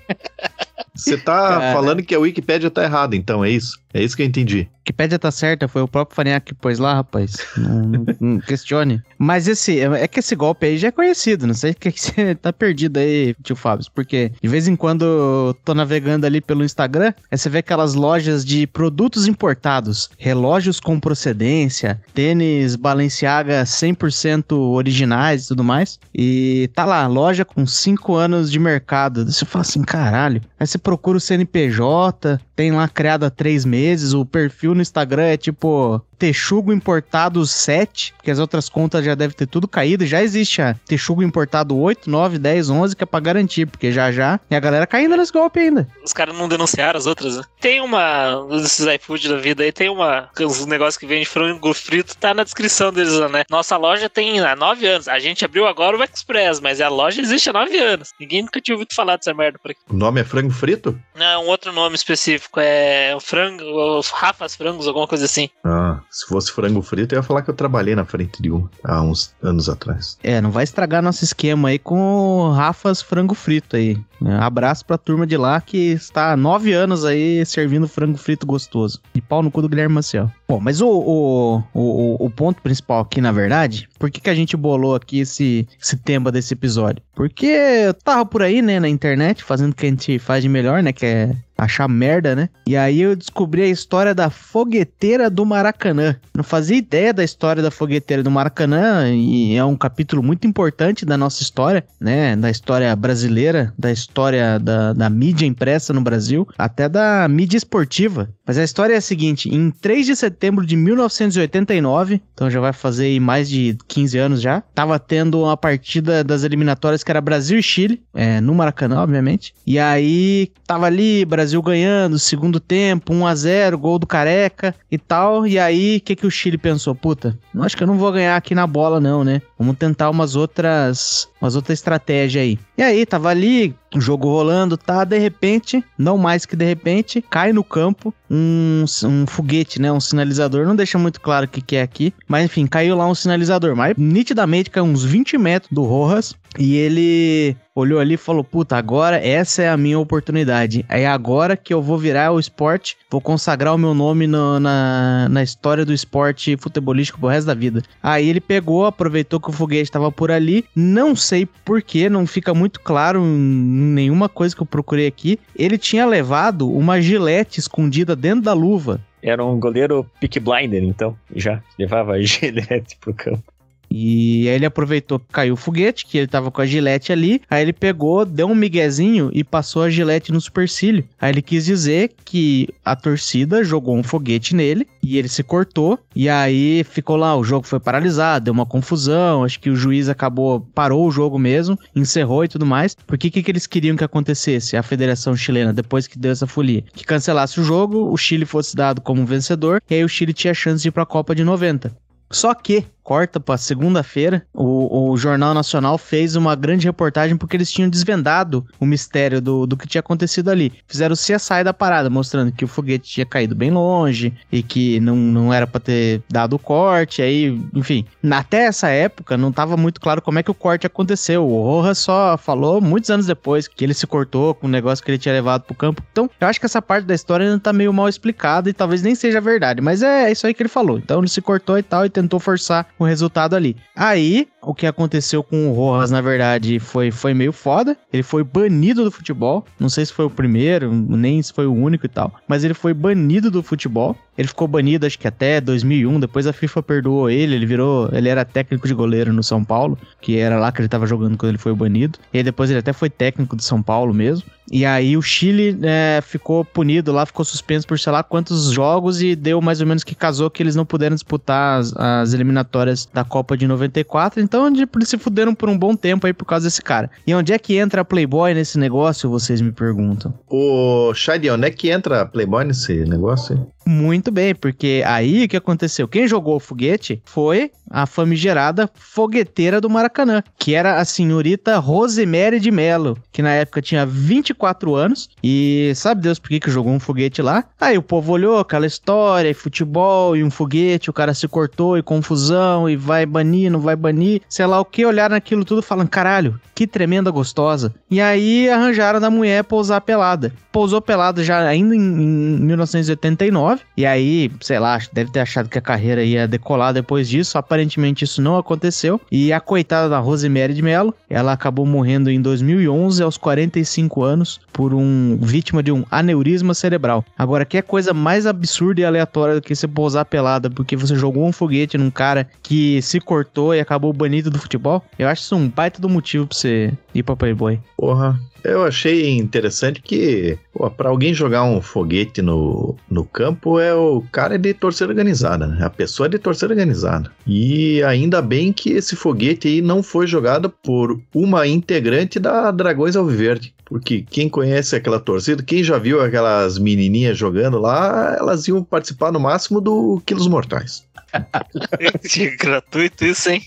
Você 0.95 1.17
tá 1.17 1.49
Cara. 1.49 1.73
falando 1.73 2.03
que 2.03 2.15
a 2.15 2.19
Wikipedia 2.19 2.71
tá 2.71 2.85
errada, 2.85 3.17
então, 3.17 3.45
é 3.45 3.51
isso? 3.51 3.81
É 3.95 4.03
isso 4.03 4.17
que 4.17 4.23
eu 4.23 4.27
entendi. 4.27 4.69
Wikipedia 4.81 5.19
tá 5.19 5.31
certa, 5.31 5.67
foi 5.67 5.81
o 5.81 5.89
próprio 5.89 6.15
Farinhaque 6.15 6.53
que 6.53 6.55
pôs 6.55 6.79
lá, 6.79 6.95
rapaz. 6.95 7.37
Não, 7.57 8.05
não, 8.21 8.39
questione. 8.41 9.03
Mas 9.17 9.49
esse, 9.49 9.81
é 9.81 10.07
que 10.07 10.19
esse 10.19 10.37
golpe 10.37 10.67
aí 10.67 10.77
já 10.77 10.89
é 10.89 10.91
conhecido, 10.91 11.47
não 11.47 11.55
sei 11.55 11.71
o 11.71 11.75
que 11.75 11.91
você 11.91 12.35
tá 12.35 12.53
perdido 12.53 12.99
aí, 12.99 13.35
tio 13.43 13.57
Fábio, 13.57 13.87
porque 13.95 14.33
de 14.43 14.49
vez 14.49 14.69
em 14.69 14.77
quando 14.77 15.05
eu 15.05 15.57
tô 15.65 15.73
navegando 15.73 16.27
ali 16.27 16.41
pelo 16.41 16.65
Instagram, 16.65 17.15
aí 17.31 17.39
você 17.39 17.49
vê 17.49 17.59
aquelas 17.59 17.95
lojas 17.95 18.45
de 18.45 18.67
produtos 18.67 19.27
importados, 19.27 20.11
relógios 20.19 20.79
com 20.81 21.01
procedência, 21.01 21.99
tênis 22.13 22.77
Balenciaga 22.77 23.63
100% 23.63 24.53
originais 24.53 25.45
e 25.45 25.49
tudo 25.49 25.65
mais, 25.65 25.99
e 26.15 26.69
tá 26.75 26.85
lá, 26.85 27.07
loja 27.07 27.45
com 27.45 27.67
5 27.67 28.15
anos 28.15 28.51
de 28.51 28.59
mercado. 28.59 29.25
Você 29.25 29.47
fala 29.47 29.63
assim, 29.63 29.83
caralho. 29.83 30.43
Aí 30.61 30.67
você 30.67 30.77
procura 30.77 31.17
o 31.17 31.21
CNPJ, 31.21 32.39
tem 32.55 32.71
lá 32.71 32.87
criado 32.87 33.25
há 33.25 33.31
3 33.31 33.65
meses, 33.65 33.84
o 34.15 34.25
perfil 34.25 34.75
no 34.75 34.83
Instagram 34.83 35.25
é 35.25 35.37
tipo 35.37 36.01
Texugo 36.19 36.73
Importado 36.73 37.45
7, 37.47 38.15
que 38.23 38.31
as 38.31 38.39
outras 38.39 38.69
contas 38.69 39.05
já 39.05 39.15
devem 39.15 39.37
ter 39.37 39.47
tudo 39.47 39.69
caído. 39.69 40.07
Já 40.07 40.23
existe 40.23 40.63
a 40.63 40.75
Texugo 40.87 41.23
Importado 41.23 41.77
8, 41.77 42.11
9, 42.11 42.39
10, 42.39 42.71
11, 42.71 42.97
que 42.97 43.03
é 43.03 43.07
pra 43.07 43.21
garantir, 43.21 43.67
porque 43.67 43.93
já 43.93 44.11
já. 44.11 44.41
E 44.51 44.57
a 44.57 44.61
galera 44.61 44.87
caindo 44.87 45.17
nesse 45.17 45.33
golpe 45.33 45.61
ainda. 45.61 45.89
Os 46.05 46.13
caras 46.13 46.37
não 46.37 46.49
denunciaram 46.49 46.99
as 46.99 47.07
outras, 47.07 47.37
né? 47.37 47.43
Tem 47.61 47.81
uma. 47.81 48.47
Desses 48.51 48.87
iFood 48.87 49.29
da 49.29 49.37
vida 49.37 49.63
aí, 49.63 49.73
tem 49.73 49.89
uma. 49.89 50.29
Os 50.41 50.67
negócios 50.67 50.97
que 50.97 51.07
vende 51.07 51.27
frango 51.27 51.75
frito, 51.75 52.17
tá 52.17 52.33
na 52.33 52.45
descrição 52.45 52.93
deles 52.93 53.13
lá, 53.15 53.29
né? 53.29 53.45
Nossa 53.51 53.77
loja 53.77 54.09
tem 54.09 54.41
há 54.41 54.55
9 54.57 54.87
anos. 54.87 55.09
A 55.09 55.19
gente 55.19 55.45
abriu 55.45 55.67
agora 55.67 55.97
o 55.97 56.03
Express, 56.03 56.61
mas 56.61 56.81
a 56.81 56.89
loja 56.89 57.21
existe 57.21 57.51
há 57.51 57.53
9 57.53 57.77
anos. 57.79 58.11
Ninguém 58.21 58.43
nunca 58.43 58.61
tinha 58.61 58.75
ouvido 58.75 58.95
falar 58.95 59.17
dessa 59.17 59.35
merda 59.35 59.59
por 59.59 59.71
aqui. 59.71 59.81
O 59.89 59.95
nome 59.95 60.21
é 60.21 60.25
frango 60.25 60.51
frito? 60.51 60.99
Não, 61.15 61.27
é 61.27 61.39
um 61.39 61.47
outro 61.47 61.73
nome 61.73 61.95
específico. 61.95 62.61
É 62.61 63.15
o 63.15 63.21
frango, 63.21 63.65
os 63.99 64.09
Rafas 64.09 64.55
Frangos, 64.55 64.87
alguma 64.87 65.07
coisa 65.07 65.25
assim. 65.25 65.49
Ah, 65.65 66.01
se 66.15 66.25
fosse 66.27 66.53
frango 66.53 66.81
frito, 66.81 67.13
eu 67.13 67.19
ia 67.19 67.23
falar 67.25 67.43
que 67.43 67.51
eu 67.51 67.55
trabalhei 67.55 67.97
na 67.97 68.05
frente 68.05 68.41
de 68.41 68.49
um 68.49 68.69
há 68.85 69.03
uns 69.03 69.35
anos 69.43 69.69
atrás. 69.69 70.17
É, 70.23 70.41
não 70.41 70.53
vai 70.53 70.63
estragar 70.63 71.03
nosso 71.03 71.25
esquema 71.25 71.71
aí 71.71 71.79
com 71.79 72.53
Rafas 72.55 73.03
Frango 73.03 73.35
Frito 73.35 73.75
aí. 73.75 73.99
Abraço 74.41 74.87
pra 74.87 74.97
turma 74.97 75.27
de 75.27 75.37
lá 75.37 75.61
que 75.61 75.77
está 75.93 76.33
há 76.33 76.37
nove 76.37 76.73
anos 76.73 77.05
aí 77.05 77.45
servindo 77.45 77.89
frango 77.89 78.17
frito 78.17 78.47
gostoso. 78.47 79.01
E 79.13 79.21
pau 79.21 79.43
no 79.43 79.51
cu 79.51 79.61
do 79.61 79.69
Guilherme 79.69 79.97
Maciel. 79.97 80.31
Bom, 80.49 80.61
mas 80.61 80.81
o, 80.81 80.89
o, 80.89 81.63
o, 81.75 82.27
o 82.27 82.31
ponto 82.31 82.63
principal 82.63 83.01
aqui, 83.01 83.21
na 83.21 83.33
verdade, 83.33 83.89
por 83.99 84.09
que, 84.09 84.21
que 84.21 84.31
a 84.31 84.35
gente 84.35 84.57
bolou 84.57 84.95
aqui 84.95 85.19
esse, 85.21 85.67
esse 85.83 85.97
tema 85.97 86.31
desse 86.31 86.55
episódio? 86.55 87.03
Porque 87.15 87.47
eu 87.47 87.93
tava 87.93 88.25
por 88.25 88.43
aí, 88.43 88.63
né, 88.63 88.79
na 88.79 88.89
internet, 88.89 89.43
fazendo 89.43 89.73
o 89.73 89.75
que 89.75 89.87
a 89.87 89.89
gente 89.89 90.19
faz 90.19 90.43
de 90.43 90.49
melhor, 90.49 90.83
né, 90.83 90.93
que 90.93 91.05
é 91.05 91.37
achar 91.57 91.89
merda, 91.89 92.35
né? 92.35 92.49
E 92.67 92.77
aí 92.77 93.01
eu 93.01 93.17
descobri 93.17 93.63
a 93.63 93.69
história 93.69 94.15
da 94.15 94.31
fogueteira 94.31 95.31
do 95.31 95.45
Maracanã. 95.45 96.17
Não 96.35 96.45
fazia 96.45 96.77
ideia 96.77 97.13
da 97.13 97.25
história 97.25 97.63
da 97.63 97.71
fogueteira 97.71 98.23
do 98.23 98.31
Maracanã 98.31 99.09
e 99.11 99.57
é 99.57 99.65
um 99.65 99.77
capítulo 99.77 100.23
muito 100.23 100.47
importante 100.47 101.05
da 101.05 101.17
nossa 101.17 101.43
história, 101.43 101.85
né? 102.01 102.37
Da 102.37 102.51
história 102.51 102.95
brasileira, 102.97 103.73
da 103.79 103.93
história 103.93 104.59
da, 104.59 104.93
da 104.93 105.11
mídia 105.11 105.47
impressa 105.47 105.93
no 105.93 106.01
Brasil, 106.01 106.47
até 106.59 106.89
da 106.89 107.27
mídia 107.29 107.57
esportiva. 107.57 108.29
Mas 108.47 108.59
a 108.59 108.65
história 108.65 108.95
é 108.95 108.99
a 108.99 109.01
seguinte: 109.01 109.49
em 109.49 109.71
3 109.71 110.07
de 110.07 110.17
setembro 110.17 110.67
de 110.67 110.77
1989, 110.77 112.21
então 112.35 112.51
já 112.51 112.61
vai 112.61 112.73
fazer 112.73 113.19
mais 113.21 113.49
de 113.49 113.77
15 113.89 114.19
anos 114.19 114.41
já, 114.41 114.61
tava 114.75 114.99
tendo 114.99 115.41
uma 115.41 115.57
partida 115.57 116.23
das 116.23 116.45
eliminatórias 116.45 117.03
que 117.03 117.11
era 117.11 117.21
Brasil 117.21 117.59
e 117.59 117.63
Chile, 117.63 118.03
é, 118.15 118.41
no 118.41 118.55
Maracanã, 118.55 119.01
obviamente. 119.03 119.55
E 119.67 119.79
aí 119.79 120.51
tava 120.67 120.87
ali, 120.87 121.25
Brasil 121.25 121.61
ganhando, 121.63 122.19
segundo 122.19 122.61
tempo, 122.61 123.13
1 123.13 123.27
a 123.27 123.35
0 123.35 123.79
gol 123.79 123.99
do 123.99 124.07
Careca 124.07 124.75
e 124.91 124.99
tal. 124.99 125.47
E 125.47 125.59
aí, 125.59 125.97
o 125.97 126.01
que, 126.01 126.17
que 126.17 126.27
o 126.27 126.31
Chile 126.31 126.59
pensou? 126.59 126.95
Puta, 126.95 127.39
acho 127.61 127.77
que 127.77 127.83
eu 127.83 127.87
não 127.87 127.99
vou 127.99 128.13
ganhar 128.13 128.37
aqui 128.37 128.55
na 128.55 128.67
bola, 128.67 129.01
não, 129.01 129.25
né? 129.25 129.41
Vamos 129.59 129.77
tentar 129.77 130.11
umas 130.11 130.37
outras. 130.37 131.29
Umas 131.41 131.55
outras 131.57 131.79
estratégias 131.79 132.43
aí. 132.43 132.59
E 132.77 132.83
aí, 132.83 133.07
tava 133.07 133.29
ali, 133.29 133.75
o 133.95 134.01
jogo 134.01 134.29
rolando, 134.29 134.77
tá? 134.77 135.05
De 135.05 135.19
repente, 135.19 135.85
não 135.97 136.19
mais 136.19 136.45
que 136.45 136.57
de 136.57 136.65
repente, 136.65 137.23
cai 137.23 137.53
no 137.53 137.63
campo 137.63 138.13
um, 138.31 138.85
um 139.05 139.27
foguete, 139.27 139.81
né? 139.81 139.93
Um 139.93 140.01
sinalizador. 140.01 140.67
Não 140.67 140.75
deixa 140.75 140.99
muito 140.99 141.21
claro 141.21 141.47
o 141.47 141.49
que, 141.49 141.61
que 141.61 141.77
é 141.77 141.83
aqui. 141.83 142.13
Mas 142.27 142.45
enfim, 142.45 142.67
caiu 142.67 142.97
lá 142.97 143.07
um 143.07 143.15
sinalizador. 143.15 143.77
Mas 143.77 143.95
nitidamente 143.97 144.71
caiu 144.71 144.85
uns 144.85 145.05
20 145.05 145.39
metros 145.39 145.71
do 145.73 145.83
Rojas. 145.85 146.35
E 146.59 146.77
ele 146.77 147.57
olhou 147.75 147.99
ali 147.99 148.15
e 148.15 148.19
falou: 148.19 148.45
Puta, 148.45 148.77
agora 148.77 149.17
essa 149.17 149.63
é 149.63 149.69
a 149.69 149.77
minha 149.77 149.99
oportunidade. 149.99 150.85
É 150.89 151.07
agora 151.07 151.57
que 151.57 151.75
eu 151.75 151.83
vou 151.83 151.99
virar 151.99 152.33
o 152.33 152.39
esporte, 152.39 152.97
vou 153.11 153.21
consagrar 153.21 153.75
o 153.75 153.79
meu 153.79 153.95
nome 153.95 154.27
no, 154.27 154.61
na, 154.61 155.29
na 155.29 155.43
história 155.43 155.85
do 155.85 155.93
esporte 155.93 156.57
futebolístico 156.57 157.19
pro 157.19 157.29
resto 157.29 157.47
da 157.47 157.55
vida. 157.55 157.83
Aí 158.03 158.29
ele 158.29 158.41
pegou, 158.41 158.87
aproveitou 158.87 159.41
que 159.41 159.51
o 159.51 159.53
foguete 159.53 159.85
estava 159.85 160.13
por 160.13 160.31
ali. 160.31 160.65
Não 160.75 161.17
sei 161.17 161.47
porquê, 161.65 162.09
não 162.09 162.27
fica 162.27 162.55
muito 162.55 162.81
claro 162.81 163.25
nenhuma 163.25 164.29
coisa 164.29 164.55
que 164.55 164.63
eu 164.63 164.67
procurei 164.67 165.07
aqui. 165.07 165.39
Ele 165.57 165.77
tinha 165.77 166.07
levado 166.07 166.71
uma 166.71 167.01
gilete 167.01 167.59
escondida 167.59 168.15
dentro 168.15 168.43
da 168.43 168.53
luva. 168.53 169.01
Era 169.23 169.43
um 169.43 169.59
goleiro 169.59 170.07
pick 170.21 170.39
blinder, 170.39 170.85
então, 170.85 171.17
já 171.35 171.63
levava 171.79 172.13
a 172.13 172.21
gilete 172.23 172.97
pro 173.01 173.15
campo. 173.15 173.54
E 173.97 174.49
aí 174.49 174.57
ele 174.57 174.67
aproveitou 174.67 175.21
que 175.21 175.27
caiu 175.31 175.55
o 175.55 175.57
foguete, 175.57 176.05
que 176.05 176.19
ele 176.19 176.27
tava 176.27 176.51
com 176.51 176.61
a 176.61 176.67
gilete 176.67 177.13
ali. 177.13 177.41
Aí 177.49 177.63
ele 177.63 177.73
pegou, 177.73 178.25
deu 178.25 178.49
um 178.49 178.55
miguezinho 178.55 179.31
e 179.33 179.45
passou 179.45 179.83
a 179.83 179.89
gilete 179.89 180.33
no 180.33 180.41
supercílio. 180.41 181.05
Aí 181.21 181.31
ele 181.31 181.41
quis 181.41 181.65
dizer 181.65 182.11
que 182.25 182.69
a 182.85 182.97
torcida 182.97 183.63
jogou 183.63 183.97
um 183.97 184.03
foguete 184.03 184.53
nele 184.53 184.89
e 185.01 185.17
ele 185.17 185.29
se 185.29 185.45
cortou. 185.45 185.97
E 186.13 186.29
aí 186.29 186.83
ficou 186.83 187.15
lá, 187.15 187.37
o 187.37 187.45
jogo 187.45 187.69
foi 187.69 187.79
paralisado, 187.79 188.47
deu 188.47 188.53
uma 188.53 188.67
confusão. 188.67 189.45
Acho 189.45 189.61
que 189.61 189.71
o 189.71 189.77
juiz 189.77 190.09
acabou, 190.09 190.67
parou 190.75 191.07
o 191.07 191.13
jogo 191.13 191.39
mesmo, 191.39 191.79
encerrou 191.95 192.45
e 192.45 192.49
tudo 192.49 192.67
mais. 192.67 192.97
Porque 193.07 193.29
o 193.29 193.31
que, 193.31 193.45
que 193.45 193.51
eles 193.53 193.69
queriam 193.69 193.97
que 193.97 194.03
acontecesse? 194.03 194.77
A 194.77 194.83
Federação 194.83 195.37
Chilena, 195.37 195.73
depois 195.73 196.09
que 196.09 196.19
deu 196.19 196.33
essa 196.33 196.49
folia, 196.49 196.83
que 196.93 197.05
cancelasse 197.05 197.61
o 197.61 197.65
jogo, 197.65 198.11
o 198.11 198.17
Chile 198.17 198.45
fosse 198.45 198.75
dado 198.75 199.01
como 199.01 199.25
vencedor, 199.25 199.81
e 199.89 199.95
aí 199.95 200.03
o 200.03 200.09
Chile 200.09 200.33
tinha 200.33 200.53
chance 200.53 200.83
de 200.83 200.89
ir 200.89 200.91
pra 200.91 201.07
Copa 201.07 201.33
de 201.33 201.45
90. 201.45 201.97
Só 202.31 202.53
que 202.53 202.85
corta 203.05 203.39
pra 203.39 203.59
segunda-feira, 203.59 204.45
o, 204.53 205.11
o 205.11 205.17
Jornal 205.17 205.53
Nacional 205.53 205.99
fez 205.99 206.35
uma 206.35 206.57
grande 206.57 206.87
reportagem 206.87 207.37
porque 207.37 207.55
eles 207.55 207.71
tinham 207.71 207.91
desvendado 207.91 208.67
o 208.81 208.87
mistério 208.87 209.43
do, 209.43 209.67
do 209.67 209.77
que 209.77 209.87
tinha 209.87 210.01
acontecido 210.01 210.51
ali. 210.51 210.73
Fizeram 210.89 211.13
o 211.13 211.17
CSI 211.17 211.63
da 211.63 211.75
parada, 211.75 212.09
mostrando 212.09 212.51
que 212.51 212.65
o 212.65 212.69
foguete 212.69 213.09
tinha 213.09 213.27
caído 213.27 213.55
bem 213.55 213.71
longe 213.71 214.33
e 214.51 214.63
que 214.63 214.99
não, 215.01 215.15
não 215.15 215.53
era 215.53 215.67
para 215.67 215.81
ter 215.81 216.23
dado 216.31 216.57
o 216.57 216.59
corte. 216.59 217.21
Aí, 217.21 217.61
enfim, 217.75 218.07
até 218.31 218.65
essa 218.65 218.89
época 218.89 219.37
não 219.37 219.53
tava 219.53 219.77
muito 219.77 220.01
claro 220.01 220.23
como 220.23 220.39
é 220.39 220.43
que 220.43 220.51
o 220.51 220.55
corte 220.55 220.87
aconteceu. 220.87 221.47
O 221.47 221.63
Rojas 221.63 221.99
só 221.99 222.39
falou 222.39 222.81
muitos 222.81 223.11
anos 223.11 223.27
depois 223.27 223.69
que 223.69 223.85
ele 223.85 223.93
se 223.93 224.07
cortou 224.07 224.55
com 224.55 224.67
o 224.67 224.71
negócio 224.71 225.05
que 225.05 225.11
ele 225.11 225.19
tinha 225.19 225.35
levado 225.35 225.63
pro 225.63 225.75
campo. 225.75 226.03
Então, 226.11 226.31
eu 226.41 226.49
acho 226.49 226.59
que 226.59 226.67
essa 226.67 226.81
parte 226.81 227.05
da 227.05 227.15
história 227.15 227.45
ainda 227.45 227.61
tá 227.61 227.73
meio 227.73 227.93
mal 227.93 228.09
explicada 228.09 228.71
e 228.71 228.73
talvez 228.73 229.03
nem 229.03 229.15
seja 229.15 229.41
verdade, 229.43 229.83
mas 229.83 230.03
é 230.03 230.33
isso 230.33 230.47
aí 230.47 230.55
que 230.55 230.63
ele 230.63 230.71
falou. 230.71 230.97
Então, 230.97 231.19
ele 231.19 231.29
se 231.29 231.43
cortou 231.43 231.79
e 231.79 231.83
tal 231.83 232.07
e 232.07 232.09
tentou 232.09 232.41
forçar 232.41 232.87
o 232.99 233.05
resultado 233.05 233.55
ali. 233.55 233.77
Aí, 233.95 234.49
o 234.63 234.75
que 234.75 234.87
aconteceu 234.87 235.43
com 235.43 235.69
o 235.69 235.73
Rojas, 235.73 236.11
na 236.11 236.21
verdade, 236.21 236.79
foi, 236.79 237.11
foi 237.11 237.35
meio 237.35 237.53
foda. 237.53 237.97
Ele 238.13 238.23
foi 238.23 238.43
banido 238.43 239.05
do 239.05 239.11
futebol. 239.11 239.65
Não 239.79 239.89
sei 239.89 240.07
se 240.07 240.13
foi 240.13 240.25
o 240.25 240.31
primeiro, 240.31 240.93
nem 240.93 241.43
se 241.43 241.53
foi 241.53 241.67
o 241.67 241.75
único 241.75 242.07
e 242.07 242.09
tal. 242.09 242.33
Mas 242.49 242.65
ele 242.65 242.75
foi 242.75 242.95
banido 242.95 243.51
do 243.51 243.63
futebol. 243.63 244.17
Ele 244.37 244.49
ficou 244.49 244.67
banido, 244.67 245.07
acho 245.07 245.19
que 245.19 245.29
até 245.29 245.61
2001. 245.61 246.21
Depois 246.21 246.47
a 246.47 246.53
FIFA 246.53 246.83
perdoou 246.83 247.31
ele. 247.31 247.55
Ele 247.55 247.67
virou. 247.67 248.09
Ele 248.13 248.29
era 248.29 248.45
técnico 248.45 248.87
de 248.87 248.95
goleiro 248.95 249.33
no 249.33 249.43
São 249.43 249.65
Paulo, 249.65 249.99
que 250.21 250.39
era 250.39 250.59
lá 250.59 250.73
que 250.73 250.81
ele 250.81 250.89
tava 250.89 251.07
jogando 251.07 251.37
quando 251.37 251.51
ele 251.51 251.59
foi 251.59 251.75
banido. 251.75 252.19
E 252.33 252.43
depois 252.43 252.71
ele 252.71 252.79
até 252.79 252.93
foi 252.93 253.11
técnico 253.11 253.55
do 253.55 253.63
São 253.63 253.83
Paulo 253.83 254.13
mesmo. 254.13 254.45
E 254.71 254.85
aí 254.85 255.17
o 255.17 255.23
Chile 255.23 255.79
é, 255.83 256.21
ficou 256.23 256.65
punido 256.65 257.13
lá, 257.13 257.27
ficou 257.27 257.45
suspenso 257.45 257.87
por 257.87 257.99
sei 257.99 258.13
lá 258.13 258.23
quantos 258.23 258.73
jogos 258.73 259.21
e 259.21 259.37
deu 259.37 259.61
mais 259.61 259.81
ou 259.81 259.87
menos 259.87 260.03
que 260.03 260.15
casou 260.15 260.51
que 260.51 260.63
eles 260.63 260.75
não 260.75 260.87
puderam 260.87 261.15
disputar 261.15 261.81
as, 261.81 261.95
as 261.95 262.33
eliminatórias 262.33 262.84
da 263.13 263.25
Copa 263.25 263.57
de 263.57 263.67
94. 263.67 264.41
Então 264.41 264.67
eles 264.67 265.09
se 265.09 265.19
fuderam 265.19 265.55
por 265.55 265.69
um 265.69 265.79
bom 265.79 265.95
tempo 265.95 266.27
aí 266.27 266.33
por 266.33 266.45
causa 266.45 266.67
desse 266.67 266.83
cara. 266.83 267.11
E 267.27 267.35
onde 267.35 267.53
é 267.53 267.59
que 267.59 267.77
entra 267.77 268.01
a 268.01 268.05
Playboy 268.05 268.55
nesse 268.55 268.79
negócio, 268.79 269.31
vocês 269.31 269.61
me 269.61 269.73
perguntam? 269.73 270.35
Ô, 270.49 271.13
Shadi, 271.15 271.51
onde 271.51 271.67
é 271.67 271.71
que 271.71 271.91
entra 271.91 272.23
a 272.23 272.27
Playboy 272.27 272.65
nesse 272.65 273.05
negócio? 273.05 273.67
Muito 273.87 274.31
bem, 274.31 274.55
porque 274.55 275.03
aí 275.07 275.45
o 275.45 275.49
que 275.49 275.57
aconteceu? 275.57 276.09
Quem 276.09 276.27
jogou 276.27 276.57
o 276.57 276.61
foguete 276.61 277.21
foi 277.25 277.71
a 277.91 278.07
famigerada 278.07 278.91
fogueteira 278.95 279.81
do 279.81 279.91
Maracanã, 279.91 280.43
que 280.59 280.75
era 280.75 280.99
a 280.99 281.05
senhorita 281.05 281.79
Rosemary 281.79 282.59
de 282.59 282.71
Mello, 282.71 283.17
que 283.31 283.43
na 283.43 283.53
época 283.53 283.83
tinha 283.83 284.07
24 284.07 284.95
anos 284.95 285.29
e 285.43 285.93
sabe 285.95 286.23
Deus 286.23 286.39
por 286.39 286.49
que, 286.49 286.61
que 286.61 286.71
jogou 286.71 286.93
um 286.93 287.01
foguete 287.01 287.43
lá? 287.43 287.65
Aí 287.81 287.99
o 287.99 288.03
povo 288.03 288.33
olhou 288.33 288.59
aquela 288.59 288.87
história, 288.87 289.51
e 289.51 289.55
futebol 289.55 290.37
e 290.37 290.43
um 290.43 290.51
foguete, 290.51 291.11
o 291.11 291.13
cara 291.13 291.35
se 291.35 291.47
cortou 291.47 291.99
e 291.99 292.03
confusão 292.03 292.89
e 292.89 292.97
vai 292.97 293.27
banir, 293.27 293.71
não 293.71 293.81
vai 293.81 293.97
banir, 293.97 294.41
sei 294.49 294.67
lá 294.67 294.81
o 294.81 294.85
que, 294.85 295.05
olharam 295.05 295.37
aquilo 295.37 295.65
tudo 295.65 295.83
falando, 295.83 296.09
caralho, 296.09 296.59
que 296.75 296.87
tremenda 296.87 297.31
gostosa. 297.31 297.95
E 298.11 298.21
aí 298.21 298.69
arranjaram 298.69 299.21
da 299.21 299.31
mulher 299.31 299.63
pousar 299.65 300.01
pelada. 300.01 300.53
Pousou 300.73 301.01
pelada 301.01 301.45
já 301.45 301.61
ainda 301.69 301.95
em, 301.95 302.01
em 302.01 302.59
1989 302.61 303.74
e 303.97 304.05
aí, 304.05 304.51
sei 304.61 304.79
lá, 304.79 304.99
deve 305.13 305.31
ter 305.31 305.41
achado 305.41 305.69
que 305.69 305.79
a 305.79 305.83
carreira 305.83 306.23
ia 306.23 306.49
decolar 306.49 306.93
depois 306.93 307.29
disso. 307.29 307.59
Aparentemente 307.59 308.25
isso 308.25 308.41
não 308.43 308.57
aconteceu. 308.57 309.21
E 309.31 309.53
a 309.53 309.61
coitada 309.61 310.09
da 310.09 310.19
Rosemary 310.19 310.75
de 310.75 310.83
Mello, 310.83 311.15
ela 311.29 311.53
acabou 311.53 311.87
morrendo 311.87 312.31
em 312.31 312.41
2011 312.41 313.23
aos 313.23 313.37
45 313.37 314.23
anos 314.23 314.61
por 314.73 314.93
um 314.95 315.39
vítima 315.41 315.83
de 315.83 315.93
um 315.93 316.05
aneurisma 316.11 316.75
cerebral. 316.75 317.25
Agora, 317.39 317.65
que 317.65 317.79
é 317.79 317.83
coisa 317.83 318.13
mais 318.13 318.47
absurda 318.47 319.01
e 319.01 319.05
aleatória 319.05 319.55
do 319.55 319.63
que 319.63 319.75
você 319.75 319.87
pousar 319.87 320.25
pelada 320.25 320.71
porque 320.71 320.97
você 320.97 321.15
jogou 321.15 321.47
um 321.47 321.53
foguete 321.53 321.97
num 321.97 322.11
cara 322.11 322.49
que 322.63 323.01
se 323.03 323.21
cortou 323.21 323.75
e 323.75 323.81
acabou 323.81 324.13
banido 324.13 324.51
do 324.51 324.59
futebol? 324.59 325.03
Eu 325.19 325.29
acho 325.29 325.43
isso 325.43 325.57
um 325.57 325.69
baita 325.69 326.01
do 326.01 326.09
motivo 326.09 326.47
pra 326.47 326.57
você 326.57 326.93
ir 327.15 327.23
pra 327.23 327.37
Playboy. 327.37 327.81
Porra, 327.97 328.39
eu 328.65 328.85
achei 328.85 329.37
interessante 329.37 330.01
que 330.01 330.59
para 330.97 331.11
alguém 331.11 331.35
jogar 331.35 331.65
um 331.65 331.81
foguete 331.81 332.41
no, 332.41 332.97
no 333.11 333.25
campo 333.25 333.79
é 333.79 333.95
o 333.95 334.23
cara 334.33 334.59
de 334.59 334.73
torcida 334.73 335.11
organizada, 335.11 335.67
né? 335.67 335.85
A 335.85 335.91
pessoa 335.91 336.27
é 336.27 336.31
de 336.31 336.39
torcida 336.39 336.73
organizada. 336.73 337.31
E 337.47 338.03
ainda 338.03 338.41
bem 338.41 338.73
que 338.73 338.91
esse 338.91 339.15
foguete 339.15 339.69
aí 339.69 339.83
não 339.83 340.03
foi 340.03 340.27
jogado 340.27 340.71
por 340.71 341.21
uma 341.35 341.67
integrante 341.67 342.39
da 342.39 342.71
Dragões 342.71 343.17
Alviverde. 343.17 343.75
Porque 343.85 344.23
quem 344.23 344.49
conhece 344.49 344.97
aquela 344.97 345.21
torcida, 345.21 345.63
quem 345.63 345.85
já 345.85 345.99
viu 345.99 346.21
aquelas 346.21 346.79
menininhas 346.79 347.37
jogando 347.37 347.79
lá, 347.79 348.35
elas 348.39 348.67
iam 348.67 348.83
participar 348.83 349.31
no 349.31 349.39
máximo 349.39 349.81
do 349.81 350.23
Quilos 350.25 350.49
Mortais. 350.49 351.04
Gratuito 352.59 353.25
isso, 353.25 353.51
hein? 353.51 353.63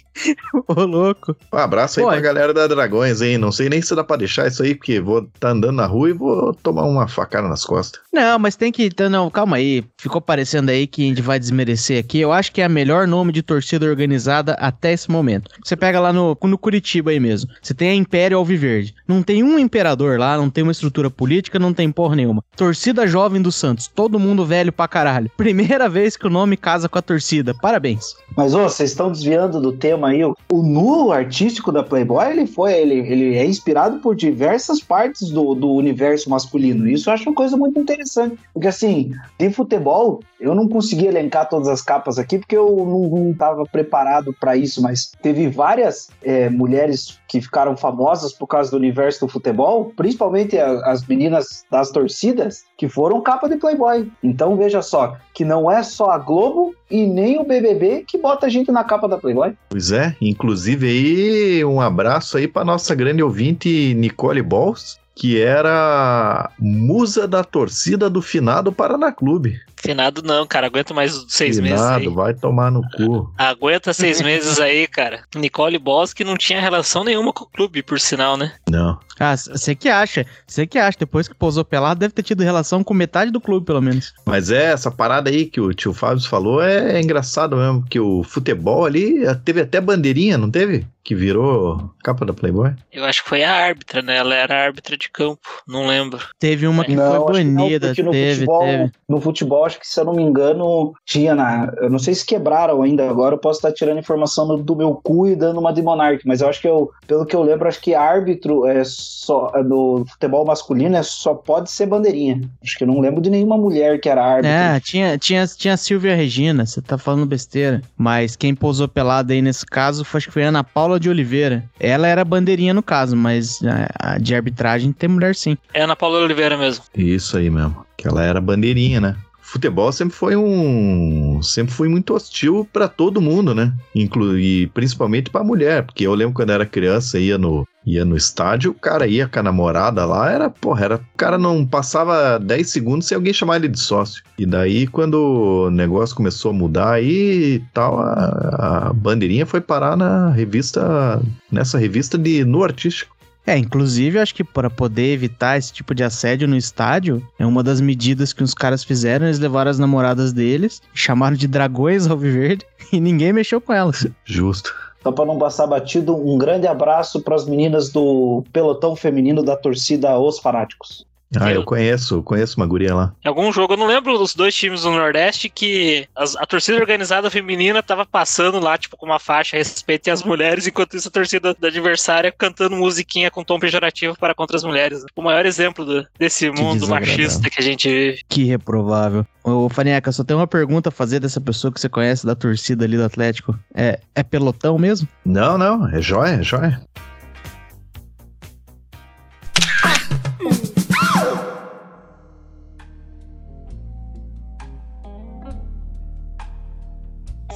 Ô, 0.68 0.84
louco. 0.84 1.36
Um 1.54 1.58
abraço 1.58 2.00
aí 2.00 2.06
Pô, 2.06 2.12
pra 2.12 2.20
galera 2.20 2.54
da 2.54 2.68
Dragões, 2.68 3.22
hein? 3.22 3.38
Não 3.38 3.52
sei 3.52 3.70
nem 3.70 3.82
se 3.82 3.96
dá 3.96 4.04
pra 4.04 4.18
deixar 4.18 4.48
isso 4.48 4.64
aí, 4.64 4.74
porque 4.74 5.00
vou 5.00 5.28
tá 5.40 5.50
andando 5.50 5.76
na 5.76 5.86
rua 5.86 6.10
e 6.10 6.14
vou 6.14 6.54
tomar 6.54 6.84
uma 6.84 7.08
facada 7.08 7.48
nas 7.48 7.64
costas. 7.64 8.02
Não, 8.12 8.40
mas 8.40 8.56
tem 8.56 8.72
que. 8.72 8.86
Então, 8.86 9.10
não, 9.10 9.30
calma 9.30 9.58
aí. 9.58 9.84
Ficou 9.98 10.22
parecendo 10.22 10.72
aí 10.72 10.88
que 10.88 11.04
a 11.04 11.08
gente 11.08 11.22
vai 11.22 11.40
desmerecer 11.40 12.00
aqui. 12.00 12.20
Eu 12.20 12.32
acho 12.32 12.52
que 12.52 12.62
é 12.62 12.66
a 12.66 12.70
melhor 12.70 13.08
nome 13.08 13.32
de 13.32 13.42
torcida 13.42 13.86
organizada 13.86 14.54
até 14.54 14.94
esse 14.94 15.10
momento. 15.10 15.52
Você 15.64 15.76
pega 15.76 16.00
lá 16.00 16.12
no, 16.12 16.38
no 16.42 16.58
Curitiba 16.58 17.12
aí 17.12 17.20
mesmo. 17.20 17.50
Você 17.62 17.74
tem 17.74 17.90
a 17.90 17.96
Império 17.96 18.38
Alviverde. 18.38 18.96
Não 19.08 19.22
tem 19.22 19.44
um 19.44 19.60
imperador 19.60 20.20
lá, 20.20 20.38
não 20.38 20.50
tem 20.50 20.64
uma 20.64 20.72
estrutura 20.72 21.10
política, 21.10 21.60
não 21.60 21.74
tem 21.74 21.92
porra 21.92 22.16
nenhuma. 22.16 22.44
Torcida 22.56 23.08
Jovem 23.08 23.42
do 23.42 23.52
Santos. 23.52 23.88
Todo 23.88 24.20
mundo 24.20 24.46
velho 24.46 24.72
pra 24.72 24.88
caralho. 24.88 25.32
Primeira 25.38 25.88
vez 25.90 26.18
que 26.18 26.28
o 26.28 26.30
nome 26.30 26.58
casa 26.58 26.90
com 26.90 26.98
a 26.98 27.02
torcida. 27.02 27.56
Parabéns. 27.62 28.16
Mas, 28.36 28.54
ô, 28.54 28.64
vocês 28.64 28.92
estão 28.92 29.12
desviando 29.12 29.60
do 29.60 29.72
tema 29.72 30.10
aí. 30.10 30.24
O 30.24 30.36
nulo 30.64 31.12
artístico 31.12 31.72
da 31.72 31.84
Playboy, 31.84 32.30
ele 32.30 32.46
foi, 32.46 32.74
ele, 32.74 33.00
ele 33.00 33.36
é 33.36 33.46
inspirado 33.46 34.00
por 34.00 34.16
diversas 34.16 34.80
partes 34.80 35.30
do, 35.30 35.56
do 35.56 35.72
universo 35.72 36.30
masculino. 36.30 36.88
Isso 36.88 37.10
eu 37.10 37.14
acho 37.14 37.30
uma 37.30 37.36
coisa 37.36 37.58
muito 37.58 37.80
interessante. 37.80 38.38
Porque, 38.54 38.68
assim, 38.68 39.12
de 39.40 39.50
futebol, 39.50 40.20
eu 40.40 40.54
não 40.54 40.68
consegui 40.68 41.08
elencar 41.08 41.50
todas 41.50 41.68
as 41.68 41.82
capas 41.82 42.20
aqui, 42.20 42.38
porque 42.38 42.56
eu 42.56 42.76
não 42.86 43.32
estava 43.32 43.64
preparado 43.66 44.34
para 44.40 44.56
isso, 44.56 44.82
mas 44.82 45.12
teve 45.22 45.50
várias 45.50 46.10
é, 46.24 46.50
mulheres 46.50 47.20
que 47.28 47.42
ficaram 47.42 47.76
famosas 47.76 48.34
por 48.34 48.48
causa 48.48 48.72
do 48.72 48.78
universo 48.78 49.26
do 49.26 49.32
futebol, 49.32 49.92
principalmente 49.96 50.58
as 50.60 51.06
meninas 51.06 51.66
das 51.70 51.92
torcidas, 51.92 52.64
que 52.78 52.88
foram 52.88 53.22
capa 53.22 53.50
de 53.50 53.58
Playboy. 53.58 54.10
Então 54.24 54.56
veja 54.56 54.82
só, 54.82 55.18
que 55.34 55.44
não 55.44 55.70
é 55.70 55.84
só 55.84 56.12
a 56.12 56.18
Globo 56.18 56.74
e 56.90 57.06
nem 57.06 57.40
o 57.40 57.47
BBB 57.48 58.04
que 58.08 58.18
bota 58.18 58.46
a 58.46 58.50
gente 58.50 58.72
na 58.72 58.84
capa 58.84 59.08
da 59.08 59.18
Playboy. 59.18 59.54
Pois 59.70 59.92
é, 59.92 60.16
inclusive 60.22 60.88
aí 60.88 61.66
um 61.66 61.82
abraço 61.82 62.38
aí 62.38 62.48
para 62.48 62.66
nossa 62.66 62.94
grande 62.94 63.24
ouvinte 63.24 63.94
Nicole 63.94 64.42
Balls, 64.42 65.00
que 65.18 65.42
era 65.42 66.52
musa 66.60 67.28
da 67.28 67.44
torcida 67.44 68.08
do 68.08 68.22
finado 68.22 68.72
Paraná 68.72 69.12
Clube. 69.12 69.60
Finado 69.76 70.22
não, 70.24 70.46
cara. 70.46 70.68
Aguenta 70.68 70.94
mais 70.94 71.26
seis 71.28 71.56
Finado, 71.58 71.72
meses 71.72 72.08
aí. 72.08 72.08
vai 72.08 72.34
tomar 72.34 72.72
no 72.72 72.82
cu. 72.96 73.32
Aguenta 73.38 73.94
seis 73.94 74.22
meses 74.22 74.60
aí, 74.60 74.88
cara. 74.88 75.22
Nicole 75.36 75.78
Boss 75.78 76.14
que 76.14 76.24
não 76.24 76.36
tinha 76.36 76.62
relação 76.62 77.04
nenhuma 77.04 77.32
com 77.34 77.44
o 77.46 77.50
clube, 77.50 77.82
por 77.84 78.00
sinal, 78.00 78.38
né? 78.38 78.54
Não. 78.70 79.00
Ah, 79.20 79.36
você 79.36 79.74
que 79.76 79.90
acha. 79.90 80.26
Você 80.46 80.68
que 80.68 80.78
acha. 80.78 80.98
Depois 81.00 81.28
que 81.28 81.36
pousou 81.36 81.66
pelado, 81.66 82.00
deve 82.00 82.14
ter 82.14 82.24
tido 82.24 82.44
relação 82.44 82.84
com 82.84 82.94
metade 82.94 83.32
do 83.32 83.42
clube, 83.42 83.66
pelo 83.66 83.82
menos. 83.82 84.14
Mas 84.26 84.52
é, 84.52 84.72
essa 84.72 84.92
parada 84.92 85.30
aí 85.30 85.46
que 85.46 85.62
o 85.62 85.74
tio 85.74 85.94
Fábio 85.94 86.24
falou 86.28 86.62
é, 86.62 86.94
é 86.94 87.02
engraçado 87.02 87.56
mesmo, 87.56 87.84
que 87.88 88.00
o 88.00 88.24
futebol 88.24 88.86
ali 88.86 89.22
teve 89.46 89.62
até 89.62 89.80
bandeirinha, 89.82 90.38
não 90.38 90.50
teve? 90.50 90.88
Que 91.08 91.16
virou 91.16 91.90
capa 92.04 92.26
da 92.26 92.34
Playboy? 92.34 92.74
Eu 92.92 93.06
acho 93.06 93.24
que 93.24 93.30
foi 93.30 93.42
a 93.42 93.54
árbitra, 93.54 94.02
né? 94.02 94.18
Ela 94.18 94.36
era 94.36 94.66
árbitra 94.66 94.98
de 94.98 95.10
campo, 95.10 95.48
não 95.66 95.88
lembro. 95.88 96.20
Teve 96.38 96.68
uma 96.68 96.84
que 96.84 96.94
não, 96.94 97.26
foi 97.26 97.46
banida, 97.46 97.94
não, 97.96 98.04
no 98.04 98.12
teve, 98.12 98.36
futebol, 98.36 98.60
teve. 98.60 98.92
No 99.08 99.22
futebol, 99.22 99.66
acho 99.66 99.80
que 99.80 99.88
se 99.88 99.98
eu 99.98 100.04
não 100.04 100.14
me 100.14 100.22
engano, 100.22 100.94
tinha 101.06 101.34
na. 101.34 101.72
Eu 101.78 101.90
não 101.90 101.98
sei 101.98 102.14
se 102.14 102.26
quebraram 102.26 102.82
ainda 102.82 103.10
agora, 103.10 103.36
eu 103.36 103.40
posso 103.40 103.60
estar 103.60 103.72
tirando 103.72 104.00
informação 104.00 104.46
do, 104.50 104.58
do 104.58 104.76
meu 104.76 104.96
cu 104.96 105.28
e 105.28 105.36
dando 105.36 105.62
uma 105.62 105.72
de 105.72 105.82
Monark, 105.82 106.28
mas 106.28 106.42
eu 106.42 106.50
acho 106.50 106.60
que 106.60 106.68
eu, 106.68 106.92
pelo 107.08 107.26
que 107.26 107.36
eu 107.38 107.42
lembro, 107.42 107.70
acho 107.70 107.80
que 107.80 107.96
árbitro 107.96 108.68
é 108.68 108.84
só 108.84 109.54
no 109.64 110.06
futebol 110.10 110.44
masculino 110.46 110.98
é 110.98 111.04
só 111.04 111.34
pode 111.34 111.72
ser 111.72 111.86
bandeirinha. 111.86 112.42
Acho 112.62 112.78
que 112.78 112.84
eu 112.84 112.88
não 112.88 113.00
lembro 113.00 113.22
de 113.22 113.30
nenhuma 113.30 113.58
mulher 113.58 114.02
que 114.02 114.10
era 114.10 114.26
árbitro. 114.26 114.52
É, 114.52 114.78
tinha, 114.82 115.18
tinha, 115.18 115.48
tinha 115.48 115.74
a 115.76 115.78
Silvia 115.78 116.18
Regina, 116.18 116.66
você 116.66 116.82
tá 116.82 116.98
falando 116.98 117.26
besteira. 117.26 117.82
Mas 117.98 118.36
quem 118.36 118.54
pousou 118.54 118.90
pelada 118.90 119.32
aí 119.32 119.42
nesse 119.42 119.66
caso 119.66 120.04
foi, 120.04 120.18
acho 120.18 120.28
que 120.28 120.34
foi 120.34 120.44
a 120.44 120.50
Ana 120.50 120.66
Paula 120.66 120.97
de 121.00 121.10
Oliveira. 121.10 121.64
Ela 121.80 122.08
era 122.08 122.24
bandeirinha 122.24 122.74
no 122.74 122.84
caso, 122.84 123.16
mas 123.16 123.60
a, 123.64 124.14
a 124.14 124.18
de 124.18 124.36
arbitragem 124.36 124.92
tem 124.92 125.10
mulher 125.10 125.36
sim. 125.36 125.58
É 125.74 125.82
Ana 125.82 125.96
Paula 125.96 126.20
Oliveira 126.20 126.58
mesmo. 126.58 126.84
Isso 126.96 127.38
aí 127.38 127.50
mesmo. 127.50 127.86
Que 127.96 128.08
ela 128.08 128.24
era 128.24 128.40
bandeirinha, 128.40 129.02
né? 129.02 129.16
Futebol 129.48 129.92
sempre 129.92 130.16
foi 130.16 130.36
um. 130.36 131.42
Sempre 131.42 131.74
foi 131.74 131.88
muito 131.88 132.14
hostil 132.14 132.68
para 132.72 132.88
todo 132.88 133.22
mundo, 133.22 133.56
né? 133.56 133.74
Inclu 133.96 134.38
e 134.38 134.68
principalmente 134.68 135.30
pra 135.30 135.44
mulher, 135.44 135.84
porque 135.84 136.06
eu 136.06 136.14
lembro 136.14 136.34
quando 136.34 136.52
era 136.52 136.66
criança, 136.66 137.18
ia 137.18 137.38
no, 137.38 137.66
ia 137.86 138.04
no 138.04 138.18
estádio, 138.18 138.72
o 138.72 138.74
cara 138.74 139.08
ia 139.08 139.28
com 139.28 139.40
a 139.40 139.44
namorada 139.44 140.06
lá, 140.06 140.30
era, 140.30 140.50
porra, 140.50 140.86
era, 140.86 140.96
o 140.98 141.18
cara 141.18 141.38
não 141.38 141.66
passava 141.66 142.38
10 142.38 142.70
segundos 142.70 143.08
sem 143.08 143.16
alguém 143.16 143.32
chamar 143.32 143.56
ele 143.56 143.70
de 143.70 143.80
sócio. 143.80 144.22
E 144.38 144.46
daí, 144.46 144.86
quando 144.86 145.68
o 145.68 145.72
negócio 145.72 146.16
começou 146.16 146.52
a 146.52 146.54
mudar 146.54 146.92
aí 146.92 147.64
tal, 147.74 148.00
a, 148.00 148.90
a 148.90 148.94
bandeirinha 148.94 149.46
foi 149.46 149.62
parar 149.62 149.96
na 149.96 150.30
revista, 150.30 151.22
nessa 151.50 151.78
revista 151.78 152.18
de 152.18 152.44
no 152.44 152.64
artístico. 152.64 153.17
É, 153.48 153.58
inclusive, 153.58 154.20
acho 154.20 154.36
que 154.36 154.44
para 154.44 154.70
poder 154.70 155.14
evitar 155.14 155.58
esse 155.58 155.72
tipo 155.72 155.96
de 155.96 156.04
assédio 156.04 156.50
no 156.50 156.58
estádio, 156.58 157.26
é 157.40 157.46
uma 157.46 157.64
das 157.64 157.80
medidas 157.80 158.34
que 158.34 158.44
os 158.44 158.54
caras 158.54 158.84
fizeram, 158.84 159.26
eles 159.26 159.40
levaram 159.40 159.72
as 159.72 159.80
namoradas 159.80 160.34
deles, 160.34 160.82
chamaram 160.94 161.38
de 161.38 161.48
dragões 161.48 162.08
alviverde 162.08 162.66
e 162.92 163.00
ninguém 163.00 163.32
mexeu 163.32 163.62
com 163.62 163.72
elas. 163.72 164.06
Justo. 164.26 164.76
Só 165.02 165.14
para 165.14 165.26
não 165.26 165.38
passar 165.38 165.66
batido, 165.66 166.14
um 166.14 166.38
grande 166.38 166.68
abraço 166.68 167.22
para 167.22 167.36
as 167.36 167.46
meninas 167.46 167.90
do 167.90 168.44
pelotão 168.52 168.98
feminino 168.98 169.42
da 169.42 169.56
torcida 169.56 170.20
Os 170.20 170.40
Fanáticos. 170.40 171.07
Ah, 171.36 171.52
eu 171.52 171.64
conheço, 171.64 172.24
conheço 172.24 172.56
uma 172.58 172.66
guria 172.66 172.96
lá. 172.96 173.14
Em 173.24 173.28
algum 173.28 173.52
jogo, 173.52 173.74
eu 173.74 173.78
não 173.78 173.86
lembro 173.86 174.18
dos 174.18 174.34
dois 174.34 174.56
times 174.56 174.84
do 174.84 174.92
Nordeste 174.92 175.50
que 175.50 176.08
as, 176.16 176.36
a 176.38 176.46
torcida 176.46 176.78
organizada 176.78 177.30
feminina 177.30 177.84
tava 177.84 178.06
passando 178.06 178.60
lá, 178.60 178.78
tipo, 178.78 178.96
com 178.96 179.06
uma 179.06 179.20
faixa 179.20 179.58
respeite 179.58 180.10
as 180.10 180.24
mulheres, 180.24 180.68
enquanto 180.68 180.96
isso 180.96 181.10
a 181.10 181.12
torcida 181.12 181.54
da 181.54 181.68
adversária 181.68 182.32
cantando 182.32 182.78
musiquinha 182.78 183.30
com 183.30 183.44
tom 183.44 183.60
pejorativo 183.60 184.18
para 184.18 184.34
contra 184.34 184.56
as 184.56 184.64
mulheres. 184.64 185.04
O 185.16 185.22
maior 185.22 185.46
exemplo 185.46 185.84
do, 185.84 186.08
desse 186.18 186.50
mundo 186.50 186.88
machista 186.88 187.50
que 187.50 187.60
a 187.60 187.64
gente 187.64 187.90
vive. 187.90 188.22
Que 188.30 188.46
reprovável. 188.46 189.26
Ô, 189.44 189.70
Faneca, 189.70 190.12
só 190.12 190.24
tem 190.24 190.36
uma 190.36 190.48
pergunta 190.48 190.90
a 190.90 190.92
fazer 190.92 191.20
dessa 191.20 191.42
pessoa 191.42 191.72
que 191.74 191.80
você 191.80 191.90
conhece 191.90 192.26
da 192.26 192.36
torcida 192.36 192.86
ali 192.86 192.96
do 192.96 193.04
Atlético. 193.04 193.58
É, 193.74 194.00
é 194.16 194.24
pelotão 194.24 194.78
mesmo? 194.78 195.08
Não, 195.26 195.58
não, 195.58 195.88
é 195.90 196.02
joia, 196.02 196.36
é 196.36 196.44
joia. 196.44 196.82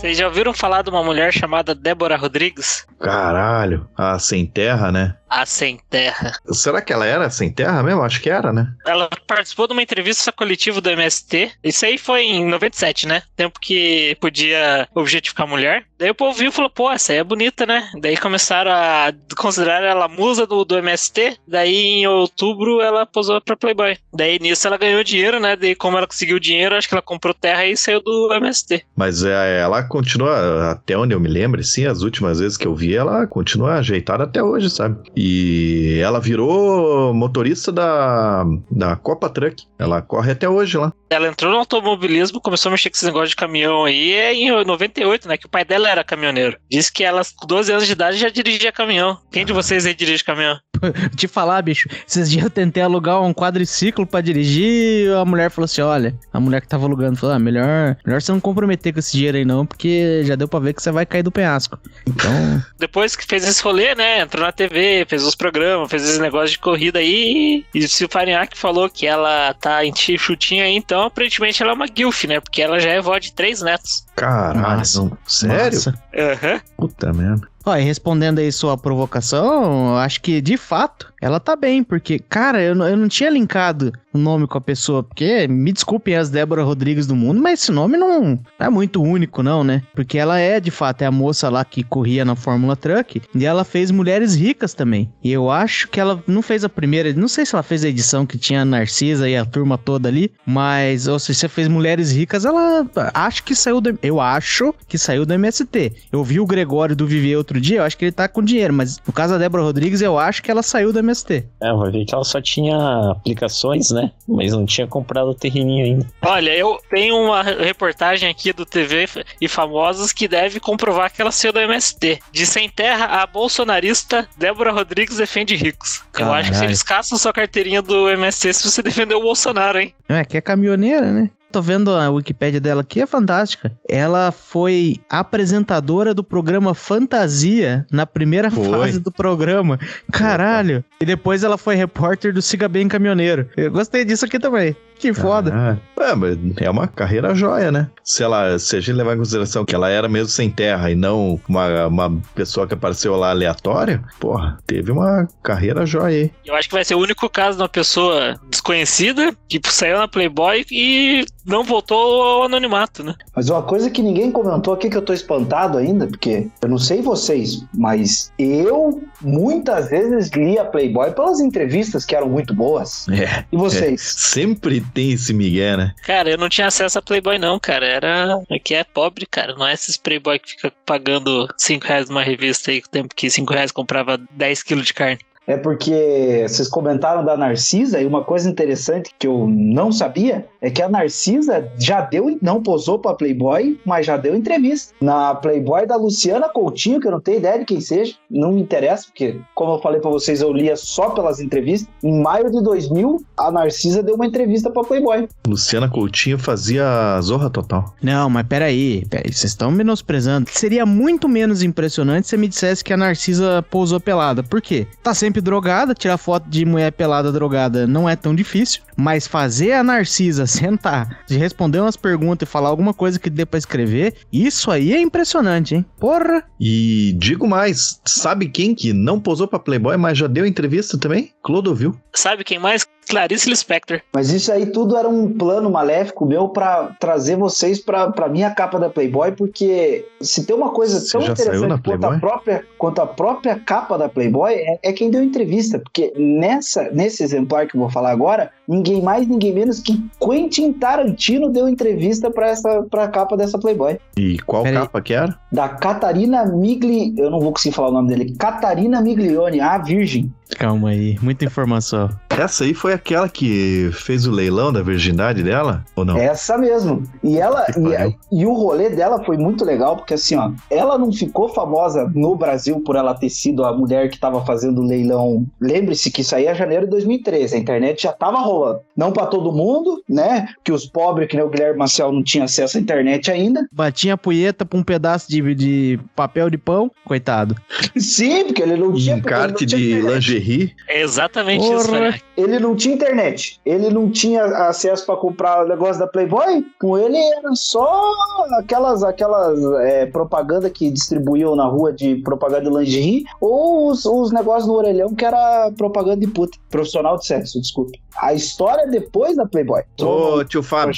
Vocês 0.02 0.18
já 0.18 0.26
ouviram 0.26 0.52
falar 0.52 0.82
de 0.82 0.90
uma 0.90 1.04
mulher 1.04 1.32
chamada 1.32 1.76
Débora 1.76 2.18
Rodrigues? 2.18 2.88
Caralho, 3.00 3.88
a 3.96 4.18
sem 4.18 4.48
terra, 4.48 4.92
né? 4.92 5.16
A 5.32 5.46
Sem 5.46 5.80
Terra. 5.90 6.34
Será 6.52 6.82
que 6.82 6.92
ela 6.92 7.06
era 7.06 7.30
sem 7.30 7.50
terra 7.50 7.82
mesmo? 7.82 8.04
Acho 8.04 8.22
que 8.22 8.30
era, 8.30 8.52
né? 8.52 8.68
Ela 8.86 9.10
participou 9.26 9.66
de 9.66 9.72
uma 9.72 9.82
entrevista 9.82 10.30
coletiva 10.30 10.82
do 10.82 10.90
MST. 10.90 11.54
Isso 11.64 11.86
aí 11.86 11.98
foi 11.98 12.24
em 12.24 12.46
97, 12.46 13.08
né? 13.08 13.24
Tempo 13.34 13.58
que 13.58 14.18
podia 14.20 14.90
objetificar 14.94 15.48
mulher. 15.48 15.86
Daí 15.98 16.10
o 16.10 16.16
povo 16.16 16.38
viu 16.38 16.50
e 16.50 16.52
falou, 16.52 16.70
pô, 16.70 16.92
essa 16.92 17.14
aí 17.14 17.20
é 17.20 17.24
bonita, 17.24 17.66
né? 17.66 17.90
Daí 18.02 18.18
começaram 18.18 18.72
a 18.72 19.14
considerar 19.38 19.82
ela 19.84 20.10
musa 20.10 20.46
do, 20.46 20.66
do 20.66 20.78
MST. 20.78 21.38
Daí 21.48 22.02
em 22.02 22.08
outubro 22.08 22.82
ela 22.82 23.06
posou 23.06 23.40
pra 23.40 23.56
Playboy. 23.56 23.98
Daí 24.14 24.38
nisso 24.38 24.68
ela 24.68 24.78
ganhou 24.78 25.02
dinheiro, 25.02 25.40
né? 25.40 25.56
Daí 25.56 25.76
como 25.76 25.98
ela 25.98 26.08
conseguiu 26.08 26.40
dinheiro, 26.40 26.76
acho 26.76 26.90
que 26.90 26.94
ela 26.94 27.02
comprou 27.02 27.34
terra 27.34 27.66
e 27.66 27.78
saiu 27.78 28.02
do 28.02 28.34
MST. 28.34 28.84
Mas 28.98 29.24
é, 29.24 29.62
ela 29.62 29.82
continua, 29.92 30.72
até 30.72 30.98
onde 30.98 31.14
eu 31.14 31.20
me 31.20 31.28
lembro, 31.28 31.62
sim, 31.62 31.86
as 31.86 32.02
últimas 32.02 32.40
vezes 32.40 32.58
que 32.58 32.66
eu 32.66 32.74
vi, 32.74 32.96
ela 32.96 33.28
continua 33.28 33.74
ajeitada 33.74 34.24
até 34.24 34.42
hoje, 34.42 34.70
sabe? 34.70 34.98
E 35.16 36.00
ela 36.02 36.22
virou 36.22 37.14
motorista 37.14 37.74
da, 37.74 38.46
da 38.72 38.96
Copa 38.96 39.30
Truck. 39.30 39.66
Ela 39.78 40.02
corre 40.02 40.32
até 40.32 40.48
hoje 40.48 40.78
lá. 40.78 40.94
Ela 41.10 41.28
entrou 41.28 41.52
no 41.52 41.58
automobilismo, 41.58 42.40
começou 42.40 42.70
a 42.70 42.72
mexer 42.72 42.90
com 42.90 42.96
esse 42.96 43.06
negócio 43.06 43.30
de 43.30 43.36
caminhão 43.36 43.84
aí 43.84 44.14
é 44.14 44.34
em 44.34 44.50
98, 44.64 45.28
né? 45.28 45.38
Que 45.38 45.46
o 45.46 45.50
pai 45.50 45.66
dela 45.66 45.90
era 45.90 46.06
caminhoneiro. 46.06 46.58
Disse 46.70 46.92
que 46.92 47.04
ela, 47.04 47.22
com 47.36 47.46
12 47.46 47.72
anos 47.72 47.86
de 47.86 47.92
idade, 47.92 48.18
já 48.18 48.30
dirigia 48.30 48.72
caminhão. 48.72 49.18
Quem 49.30 49.46
de 49.46 49.52
vocês 49.52 49.86
aí 49.86 49.94
dirige 49.94 50.24
caminhão? 50.24 50.58
Te 51.16 51.28
falar, 51.28 51.62
bicho, 51.62 51.88
esses 52.08 52.30
dias 52.30 52.44
eu 52.44 52.50
tentei 52.50 52.82
alugar 52.82 53.22
um 53.22 53.34
quadriciclo 53.34 54.06
pra 54.06 54.22
dirigir 54.22 55.08
e 55.08 55.14
a 55.14 55.26
mulher 55.26 55.50
falou 55.52 55.66
assim: 55.66 55.82
olha, 55.82 56.16
a 56.32 56.40
mulher 56.40 56.62
que 56.62 56.68
tava 56.68 56.86
alugando 56.86 57.18
falou: 57.18 57.36
ah, 57.36 57.40
melhor, 57.40 57.98
melhor 58.06 58.22
você 58.22 58.32
não 58.32 58.40
comprometer 58.40 58.94
com 58.94 59.00
esse 59.00 59.12
dinheiro 59.12 59.38
aí 59.38 59.46
não, 59.46 59.66
porque 59.66 59.81
já 60.26 60.36
deu 60.36 60.48
pra 60.48 60.60
ver 60.60 60.74
que 60.74 60.82
você 60.82 60.92
vai 60.92 61.06
cair 61.06 61.24
do 61.24 61.32
penhasco. 61.32 61.78
Então. 62.08 62.32
Depois 62.80 63.16
que 63.16 63.26
fez 63.26 63.48
esse 63.48 63.62
rolê, 63.64 63.96
né? 63.96 64.22
Entrou 64.22 64.44
na 64.46 64.52
TV, 64.52 65.06
fez 65.08 65.24
os 65.24 65.36
programas, 65.36 65.90
fez 65.90 66.04
esse 66.08 66.20
negócio 66.20 66.50
de 66.52 66.60
corrida 66.60 67.00
aí. 67.00 67.66
E 67.74 67.88
se 67.88 68.06
o 68.06 68.10
Farinhaque 68.10 68.58
falou 68.58 68.90
que 68.90 69.06
ela 69.08 69.54
tá 69.56 69.86
em 69.86 69.94
chutinha 70.18 70.66
aí, 70.66 70.76
então 70.76 71.04
aparentemente 71.04 71.62
ela 71.62 71.72
é 71.72 71.76
uma 71.76 71.88
guilf, 71.88 72.24
né? 72.26 72.40
Porque 72.40 72.62
ela 72.62 72.80
já 72.80 72.90
é 72.90 73.02
vó 73.02 73.18
de 73.18 73.34
três 73.34 73.62
netos. 73.62 74.06
Caralho, 74.16 75.18
sério? 75.28 75.80
Aham. 76.16 76.62
Puta 76.78 77.14
merda. 77.14 77.48
Ó, 77.64 77.76
e 77.78 77.82
respondendo 77.84 78.40
aí 78.40 78.52
sua 78.52 78.76
provocação, 78.76 79.90
eu 79.92 79.98
acho 79.98 80.20
que 80.22 80.42
de 80.42 80.58
fato 80.58 81.14
ela 81.22 81.40
tá 81.40 81.56
bem, 81.56 81.84
porque, 81.84 82.18
cara, 82.18 82.60
eu, 82.62 82.74
não- 82.74 82.88
eu 82.88 82.98
não 82.98 83.08
tinha 83.08 83.30
linkado 83.30 83.92
nome 84.18 84.48
com 84.48 84.58
a 84.58 84.62
pessoa, 84.62 85.04
porque, 85.04 85.48
me 85.48 85.72
desculpem 85.72 86.16
as 86.16 86.30
Débora 86.30 86.64
Rodrigues 86.64 87.08
do 87.08 87.16
mundo, 87.16 87.42
mas 87.42 87.62
esse 87.62 87.72
nome 87.72 87.98
não 87.98 88.40
é 88.60 88.70
muito 88.70 89.02
único, 89.02 89.44
não, 89.44 89.64
né? 89.64 89.84
Porque 89.96 90.18
ela 90.18 90.40
é, 90.40 90.60
de 90.60 90.72
fato, 90.72 91.02
é 91.02 91.06
a 91.06 91.12
moça 91.12 91.50
lá 91.50 91.64
que 91.64 91.84
corria 91.84 92.26
na 92.26 92.36
Fórmula 92.36 92.76
Truck, 92.76 93.22
e 93.34 93.46
ela 93.46 93.64
fez 93.64 93.92
Mulheres 93.92 94.36
Ricas 94.36 94.74
também. 94.74 95.12
E 95.24 95.32
eu 95.32 95.50
acho 95.50 95.88
que 95.88 96.00
ela 96.00 96.22
não 96.28 96.42
fez 96.42 96.64
a 96.64 96.70
primeira, 96.70 97.14
não 97.14 97.28
sei 97.28 97.46
se 97.46 97.56
ela 97.56 97.64
fez 97.64 97.84
a 97.84 97.90
edição 97.90 98.26
que 98.26 98.38
tinha 98.38 98.62
a 98.62 98.66
Narcisa 98.66 99.30
e 99.30 99.36
a 99.36 99.46
turma 99.46 99.78
toda 99.78 100.10
ali, 100.10 100.32
mas, 100.46 101.08
ou 101.08 101.20
se 101.20 101.34
você 101.34 101.48
fez 101.48 101.68
Mulheres 101.68 102.12
Ricas, 102.12 102.46
ela 102.46 102.86
acho 103.14 103.44
que 103.44 103.56
saiu 103.56 103.82
do, 103.82 103.98
eu 104.02 104.20
acho 104.20 104.74
que 104.88 104.98
saiu 104.98 105.26
do 105.26 105.34
MST. 105.34 105.94
Eu 106.12 106.24
vi 106.24 106.40
o 106.40 106.46
Gregório 106.46 106.96
do 106.96 107.08
Viver 107.08 107.36
outro 107.36 107.60
dia, 107.60 107.80
eu 107.80 107.84
acho 107.84 107.98
que 107.98 108.06
ele 108.06 108.12
tá 108.12 108.28
com 108.28 108.42
dinheiro, 108.42 108.74
mas 108.74 109.00
no 109.06 109.14
caso 109.14 109.34
da 109.34 109.40
Débora 109.40 109.64
Rodrigues, 109.64 110.02
eu 110.02 110.18
acho 110.18 110.42
que 110.42 110.50
ela 110.50 110.64
saiu 110.64 110.94
do 110.94 111.00
MST. 111.00 111.46
É, 111.62 111.74
vai 111.74 111.92
ver 111.92 112.06
que 112.06 112.14
ela 112.14 112.24
só 112.24 112.42
tinha 112.42 112.78
aplicações, 113.12 113.92
né? 113.92 114.01
Mas 114.28 114.54
não 114.54 114.66
tinha 114.66 114.88
comprado 114.88 115.30
o 115.30 115.36
terreninho 115.36 115.86
ainda. 115.86 116.08
Olha, 116.22 116.56
eu 116.56 116.80
tenho 116.90 117.16
uma 117.18 117.42
reportagem 117.44 118.30
aqui 118.30 118.54
do 118.54 118.66
TV 118.66 119.08
e 119.40 119.48
Famosos 119.48 120.12
que 120.14 120.28
deve 120.28 120.60
comprovar 120.60 121.12
que 121.12 121.22
ela 121.22 121.32
saiu 121.32 121.52
da 121.54 121.64
MST. 121.64 122.20
De 122.32 122.46
Sem 122.46 122.70
Terra, 122.70 123.06
a 123.22 123.28
bolsonarista 123.28 124.28
Débora 124.38 124.72
Rodrigues 124.72 125.18
defende 125.18 125.56
ricos. 125.56 126.02
Eu 126.18 126.32
acho 126.32 126.50
que 126.50 126.52
Caralho. 126.52 126.70
eles 126.70 126.84
caçam 126.84 127.18
sua 127.18 127.34
carteirinha 127.34 127.82
do 127.82 128.10
MST 128.10 128.54
se 128.54 128.70
você 128.70 128.82
defender 128.82 129.16
o 129.16 129.22
Bolsonaro, 129.22 129.80
hein? 129.80 129.94
É, 130.08 130.24
que 130.24 130.38
é 130.38 130.42
caminhoneira, 130.42 131.12
né? 131.12 131.30
Tô 131.52 131.62
vendo 131.62 131.92
a 131.92 132.10
Wikipédia 132.10 132.62
dela 132.62 132.80
aqui, 132.80 133.02
é 133.02 133.06
fantástica. 133.06 133.74
Ela 133.88 134.32
foi 134.32 134.96
apresentadora 135.10 136.14
do 136.14 136.24
programa 136.24 136.74
Fantasia 136.74 137.86
na 137.92 138.06
primeira 138.06 138.50
Foi. 138.50 138.70
fase 138.70 139.00
do 139.00 139.12
programa. 139.12 139.78
Caralho. 140.12 140.82
E 141.02 141.06
depois 141.06 141.44
ela 141.44 141.58
foi 141.58 141.76
repórter 141.76 142.34
do 142.34 142.42
Siga 142.42 142.70
Bem 142.70 142.88
Caminhoneiro. 142.88 143.50
Eu 143.58 143.70
gostei 143.70 144.06
disso 144.06 144.24
aqui 144.24 144.40
também. 144.40 144.76
Que 145.02 145.14
foda. 145.14 145.50
Caralho. 145.50 145.82
É, 146.00 146.16
mas 146.16 146.38
é 146.58 146.70
uma 146.70 146.88
carreira 146.88 147.34
joia, 147.36 147.72
né? 147.72 147.90
Se 148.04 148.24
ela, 148.24 148.58
se 148.58 148.76
a 148.76 148.80
gente 148.80 148.94
levar 148.94 149.14
em 149.14 149.18
consideração 149.18 149.64
que 149.64 149.76
ela 149.76 149.90
era 149.90 150.10
mesmo 150.10 150.30
sem 150.30 150.50
terra 150.50 150.90
e 150.90 150.96
não 150.96 151.40
uma, 151.48 151.88
uma 151.88 152.22
pessoa 152.34 152.68
que 152.68 152.74
apareceu 152.74 153.16
lá 153.16 153.30
aleatória, 153.30 154.04
porra, 154.20 154.58
teve 154.66 154.92
uma 154.92 155.28
carreira 155.44 155.86
joia 155.86 156.24
aí. 156.24 156.32
Eu 156.46 156.56
acho 156.56 156.68
que 156.68 156.74
vai 156.74 156.84
ser 156.84 156.96
o 156.96 157.00
único 157.00 157.30
caso 157.30 157.58
de 157.58 157.64
uma 157.64 157.70
pessoa 157.70 158.40
desconhecida 158.50 159.36
que 159.48 159.60
saiu 159.66 160.00
na 160.00 160.08
Playboy 160.08 160.66
e 160.72 161.26
não 161.46 161.64
voltou 161.64 162.22
ao 162.22 162.44
anonimato, 162.44 163.04
né? 163.04 163.16
Mas 163.36 163.50
uma 163.50 163.62
coisa 163.62 163.90
que 163.90 164.02
ninguém 164.02 164.32
comentou 164.32 164.74
aqui 164.74 164.90
que 164.90 164.98
eu 164.98 165.02
tô 165.02 165.14
espantado 165.14 165.78
ainda, 165.78 166.08
porque 166.08 166.48
eu 166.62 166.70
não 166.70 166.78
sei 166.78 167.02
vocês, 167.02 167.64
mas 167.74 168.32
eu 168.38 169.02
muitas 169.22 169.90
vezes 169.90 170.30
li 170.32 170.58
a 170.58 170.66
Playboy 170.66 171.12
pelas 171.12 171.40
entrevistas 171.40 172.06
que 172.06 172.16
eram 172.16 172.30
muito 172.30 172.54
boas. 172.54 173.08
É. 173.10 173.46
E 173.52 173.58
vocês? 173.58 174.02
Sempre 174.02 174.82
tem 174.92 175.12
esse 175.12 175.34
migué, 175.34 175.76
né? 175.78 175.94
Cara, 176.04 176.30
eu 176.30 176.38
não 176.38 176.50
tinha 176.50 176.68
acesso 176.68 177.00
a 177.00 177.02
Playboy, 177.02 177.38
não, 177.38 177.60
cara. 177.60 177.86
Era. 177.86 178.42
Aqui 178.50 178.76
é 178.76 178.84
pobre, 178.84 179.26
cara. 179.26 179.56
Não 179.56 179.68
é 179.68 179.74
esses 179.74 179.98
Playboy 179.98 180.40
que 180.40 180.52
fica 180.52 180.72
pagando 180.86 181.48
5 181.58 181.86
reais 181.86 182.10
numa 182.10 182.24
revista 182.24 182.72
aí, 182.72 182.80
o 182.80 182.90
tempo 182.90 183.16
que 183.16 183.30
5 183.30 183.54
reais 183.54 183.72
comprava 183.72 184.18
10 184.32 184.64
quilos 184.64 184.86
de 184.86 184.94
carne. 184.94 185.20
É 185.48 185.58
porque 185.58 186.46
vocês 186.48 186.68
comentaram 186.68 187.26
da 187.26 187.36
Narcisa 187.36 188.00
e 188.00 188.06
uma 188.06 188.24
coisa 188.24 188.50
interessante 188.50 189.12
que 189.18 189.28
eu 189.28 189.48
não 189.48 189.92
sabia 189.92 190.46
é 190.62 190.70
que 190.70 190.82
a 190.82 190.90
Narcisa 190.90 191.68
já 191.80 192.02
deu, 192.02 192.38
não 192.42 192.62
posou 192.62 193.00
pra 193.00 193.16
Playboy, 193.16 193.80
mas 193.86 194.06
já 194.06 194.18
deu 194.18 194.36
entrevista. 194.36 194.94
Na 195.02 195.34
Playboy 195.34 195.88
da 195.88 195.96
Luciana 195.96 196.48
Coutinho, 196.48 197.00
que 197.00 197.08
eu 197.08 197.12
não 197.12 197.20
tenho 197.20 197.40
ideia 197.40 197.60
de 197.60 197.66
quem 197.66 197.82
seja, 197.82 198.14
não 198.30 198.52
me 198.52 198.62
interessa, 198.62 199.06
porque, 199.08 199.40
como 199.56 199.74
eu 199.74 199.80
falei 199.80 200.00
pra 200.00 200.12
vocês, 200.12 200.42
eu 200.42 200.54
lia 200.54 200.76
só 200.76 201.10
pelas 201.10 201.40
entrevistas. 201.40 201.90
Em 202.04 202.22
maio 202.22 202.52
de 202.52 202.62
2000, 202.62 203.24
a 203.38 203.52
Narcisa 203.52 204.04
deu 204.04 204.16
uma 204.16 204.28
entrevista 204.28 204.70
pra 204.70 204.84
Playboy. 204.84 205.28
Luciana 205.48 205.90
Coutinho 205.90 206.38
fazia 206.38 207.20
Zorra 207.22 207.50
Total. 207.50 207.94
Não, 208.02 208.30
mas 208.30 208.46
peraí, 208.46 209.06
peraí, 209.10 209.34
vocês 209.34 209.52
estão 209.52 209.72
menosprezando. 209.72 210.50
Seria 210.52 210.86
muito 210.86 211.28
menos 211.28 211.64
impressionante 211.64 212.28
se 212.28 212.32
você 212.32 212.38
me 212.38 212.48
dissesse 212.48 212.84
que 212.84 212.94
a 212.94 212.98
Narcisa 212.98 213.66
pousou 213.70 214.00
pelada. 214.00 214.44
Por 214.44 214.62
quê? 214.62 214.86
Tá 215.02 215.16
sempre 215.16 215.31
drogada, 215.40 215.94
tirar 215.94 216.18
foto 216.18 216.50
de 216.50 216.66
mulher 216.66 216.92
pelada 216.92 217.32
drogada 217.32 217.86
não 217.86 218.10
é 218.10 218.16
tão 218.16 218.34
difícil. 218.34 218.82
Mas 218.98 219.28
fazer 219.28 219.74
a 219.74 219.84
Narcisa 219.84 220.46
sentar, 220.48 221.20
de 221.28 221.38
responder 221.38 221.80
umas 221.80 221.96
perguntas 221.96 222.48
e 222.48 222.52
falar 222.52 222.70
alguma 222.70 222.94
coisa 222.94 223.20
que 223.20 223.30
dê 223.30 223.46
pra 223.46 223.58
escrever, 223.58 224.16
isso 224.34 224.72
aí 224.72 224.94
é 224.94 225.00
impressionante, 225.00 225.76
hein? 225.76 225.86
Porra! 226.00 226.44
E 226.60 227.16
digo 227.18 227.48
mais, 227.48 228.02
sabe 228.06 228.50
quem 228.50 228.74
que 228.74 228.94
não 228.94 229.20
posou 229.20 229.48
pra 229.48 229.60
Playboy, 229.60 229.96
mas 229.98 230.18
já 230.18 230.28
deu 230.28 230.46
entrevista 230.46 230.98
também? 230.98 231.32
Clodovil. 231.44 231.96
Sabe 232.14 232.44
quem 232.44 232.60
mais? 232.60 232.86
Clarice 233.12 233.50
Lispector. 233.50 234.02
Mas 234.14 234.32
isso 234.32 234.52
aí 234.52 234.66
tudo 234.66 234.96
era 234.96 235.08
um 235.08 235.32
plano 235.32 235.70
maléfico 235.70 236.26
meu 236.26 236.48
pra 236.48 236.96
trazer 237.00 237.36
vocês 237.36 237.80
pra, 237.80 238.10
pra 238.10 238.30
minha 238.30 238.50
capa 238.52 238.80
da 238.80 238.90
Playboy, 238.90 239.34
porque 239.34 240.06
se 240.22 240.46
tem 240.46 240.56
uma 240.56 240.70
coisa 240.70 241.00
Você 241.00 241.12
tão 241.12 241.22
interessante 241.22 241.82
quanto 241.84 242.06
a, 242.06 242.20
própria, 242.20 242.66
quanto 242.78 243.02
a 243.02 243.08
própria 243.08 243.60
capa 243.60 243.98
da 243.98 244.08
Playboy, 244.08 244.54
é, 244.54 244.80
é 244.82 244.94
quem 244.94 245.12
deu 245.12 245.22
entrevista. 245.22 245.78
Porque 245.78 246.14
nessa, 246.16 246.90
nesse 246.92 247.22
exemplar 247.24 247.68
que 247.68 247.76
eu 247.76 247.82
vou 247.82 247.90
falar 247.90 248.12
agora, 248.12 248.52
ninguém 248.72 249.02
mais, 249.02 249.28
ninguém 249.28 249.54
menos 249.54 249.80
que 249.82 250.02
Quentin 250.20 250.72
Tarantino 250.74 251.50
deu 251.50 251.68
entrevista 251.68 252.32
pra, 252.32 252.48
essa, 252.48 252.84
pra 252.90 253.10
capa 253.10 253.36
dessa 253.36 253.60
Playboy. 253.60 254.00
E 254.18 254.40
qual 254.40 254.64
Peraí. 254.64 254.82
capa 254.82 255.02
que 255.02 255.14
era? 255.14 255.38
Da 255.52 255.68
Catarina 255.68 256.46
Migli... 256.46 257.14
Eu 257.18 257.30
não 257.30 257.40
vou 257.40 257.52
conseguir 257.52 257.76
falar 257.76 257.90
o 257.90 257.94
nome 257.94 258.10
dele. 258.10 258.36
Catarina 258.38 259.02
Miglione, 259.02 259.60
a 259.60 259.78
Virgem. 259.78 260.32
Calma 260.58 260.90
aí, 260.90 261.18
muita 261.22 261.46
informação. 261.46 262.10
Essa 262.30 262.64
aí 262.64 262.74
foi 262.74 262.94
aquela 262.94 263.30
que 263.30 263.90
fez 263.94 264.26
o 264.26 264.32
leilão 264.32 264.72
da 264.72 264.82
virgindade 264.82 265.44
dela? 265.44 265.84
Ou 265.96 266.04
não? 266.04 266.18
Essa 266.18 266.58
mesmo. 266.58 267.04
E 267.24 267.38
ela 267.38 267.66
e, 267.70 268.40
e 268.42 268.46
o 268.46 268.54
rolê 268.54 268.90
dela 268.90 269.24
foi 269.24 269.38
muito 269.38 269.64
legal, 269.64 269.96
porque 269.98 270.14
assim, 270.14 270.36
ó, 270.36 270.52
ela 270.70 270.98
não 270.98 271.12
ficou 271.12 271.50
famosa 271.50 272.10
no 272.14 272.36
Brasil 272.36 272.80
por 272.82 272.96
ela 272.96 273.14
ter 273.14 273.30
sido 273.30 273.64
a 273.64 273.76
mulher 273.76 274.10
que 274.10 274.20
tava 274.20 274.46
fazendo 274.46 274.82
o 274.82 274.86
leilão. 274.86 275.46
Lembre-se 275.60 276.12
que 276.12 276.22
isso 276.22 276.36
aí 276.36 276.46
é 276.46 276.56
janeiro 276.56 276.86
de 276.86 276.92
2013, 276.92 277.56
a 277.56 277.60
internet 277.60 278.04
já 278.04 278.14
tava 278.14 278.40
rolando. 278.40 278.61
Não 278.96 279.12
pra 279.12 279.26
todo 279.26 279.52
mundo, 279.52 280.02
né? 280.08 280.48
Que 280.64 280.72
os 280.72 280.86
pobres, 280.86 281.28
que 281.28 281.36
nem 281.36 281.46
o 281.46 281.50
Guilherme 281.50 281.80
Marcel, 281.80 282.12
não 282.12 282.24
tinha 282.24 282.46
acesso 282.46 282.78
à 282.78 282.82
internet 282.82 283.32
ainda. 283.32 283.68
Batinha 283.72 284.14
a 284.14 284.18
punheta 284.18 284.66
pra 284.66 284.78
um 284.78 284.84
pedaço 284.84 285.30
de, 285.30 285.56
de 285.56 286.00
papel 286.16 286.50
de 286.50 286.58
pão, 286.58 286.92
coitado. 287.06 287.56
Sim, 287.98 288.46
porque 288.46 288.62
ele 288.62 288.78
não 288.78 288.94
tinha. 288.94 289.18
Encarte 289.18 289.66
tinha 289.66 289.80
de 289.80 289.92
internet. 289.92 290.14
lingerie. 290.14 290.76
É 290.88 291.02
exatamente 291.02 291.66
Porra. 291.66 291.78
isso, 291.78 291.90
Fred. 291.90 292.24
Ele 292.38 292.60
não 292.60 292.76
tinha 292.76 292.96
internet, 292.96 293.60
ele 293.66 293.90
não 293.90 294.10
tinha 294.10 294.44
acesso 294.68 295.06
pra 295.06 295.16
comprar 295.16 295.66
o 295.66 295.68
negócio 295.68 296.00
da 296.00 296.08
Playboy. 296.08 296.66
Com 296.80 296.98
ele 296.98 297.18
era 297.18 297.54
só 297.54 298.12
aquelas 298.60 299.04
aquelas 299.04 299.60
é, 299.82 300.06
propaganda 300.06 300.70
que 300.70 300.90
distribuíam 300.90 301.56
na 301.56 301.66
rua 301.66 301.94
de 301.94 302.16
propaganda 302.18 302.70
de 302.70 302.78
lingerie 302.78 303.24
ou 303.40 303.90
os, 303.90 304.06
os 304.06 304.32
negócios 304.32 304.68
no 304.68 304.74
orelhão 304.74 305.14
que 305.14 305.26
era 305.26 305.72
propaganda 305.78 306.18
de 306.18 306.28
puta, 306.28 306.58
profissional 306.70 307.18
de 307.18 307.26
sexo, 307.26 307.60
desculpe. 307.62 308.00
A 308.18 308.34
história 308.52 308.86
depois 308.88 309.36
da 309.36 309.46
Playboy. 309.46 309.82
Ô, 310.02 310.44
tio 310.44 310.62
Fábio. 310.62 310.94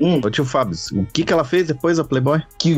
hum, 0.00 0.20
Ô, 0.24 0.30
tio 0.30 0.44
Fábio, 0.44 0.76
o 0.94 1.04
que 1.06 1.24
que 1.24 1.32
ela 1.32 1.44
fez 1.44 1.66
depois 1.66 1.98
da 1.98 2.04
Playboy? 2.04 2.40
que 2.58 2.76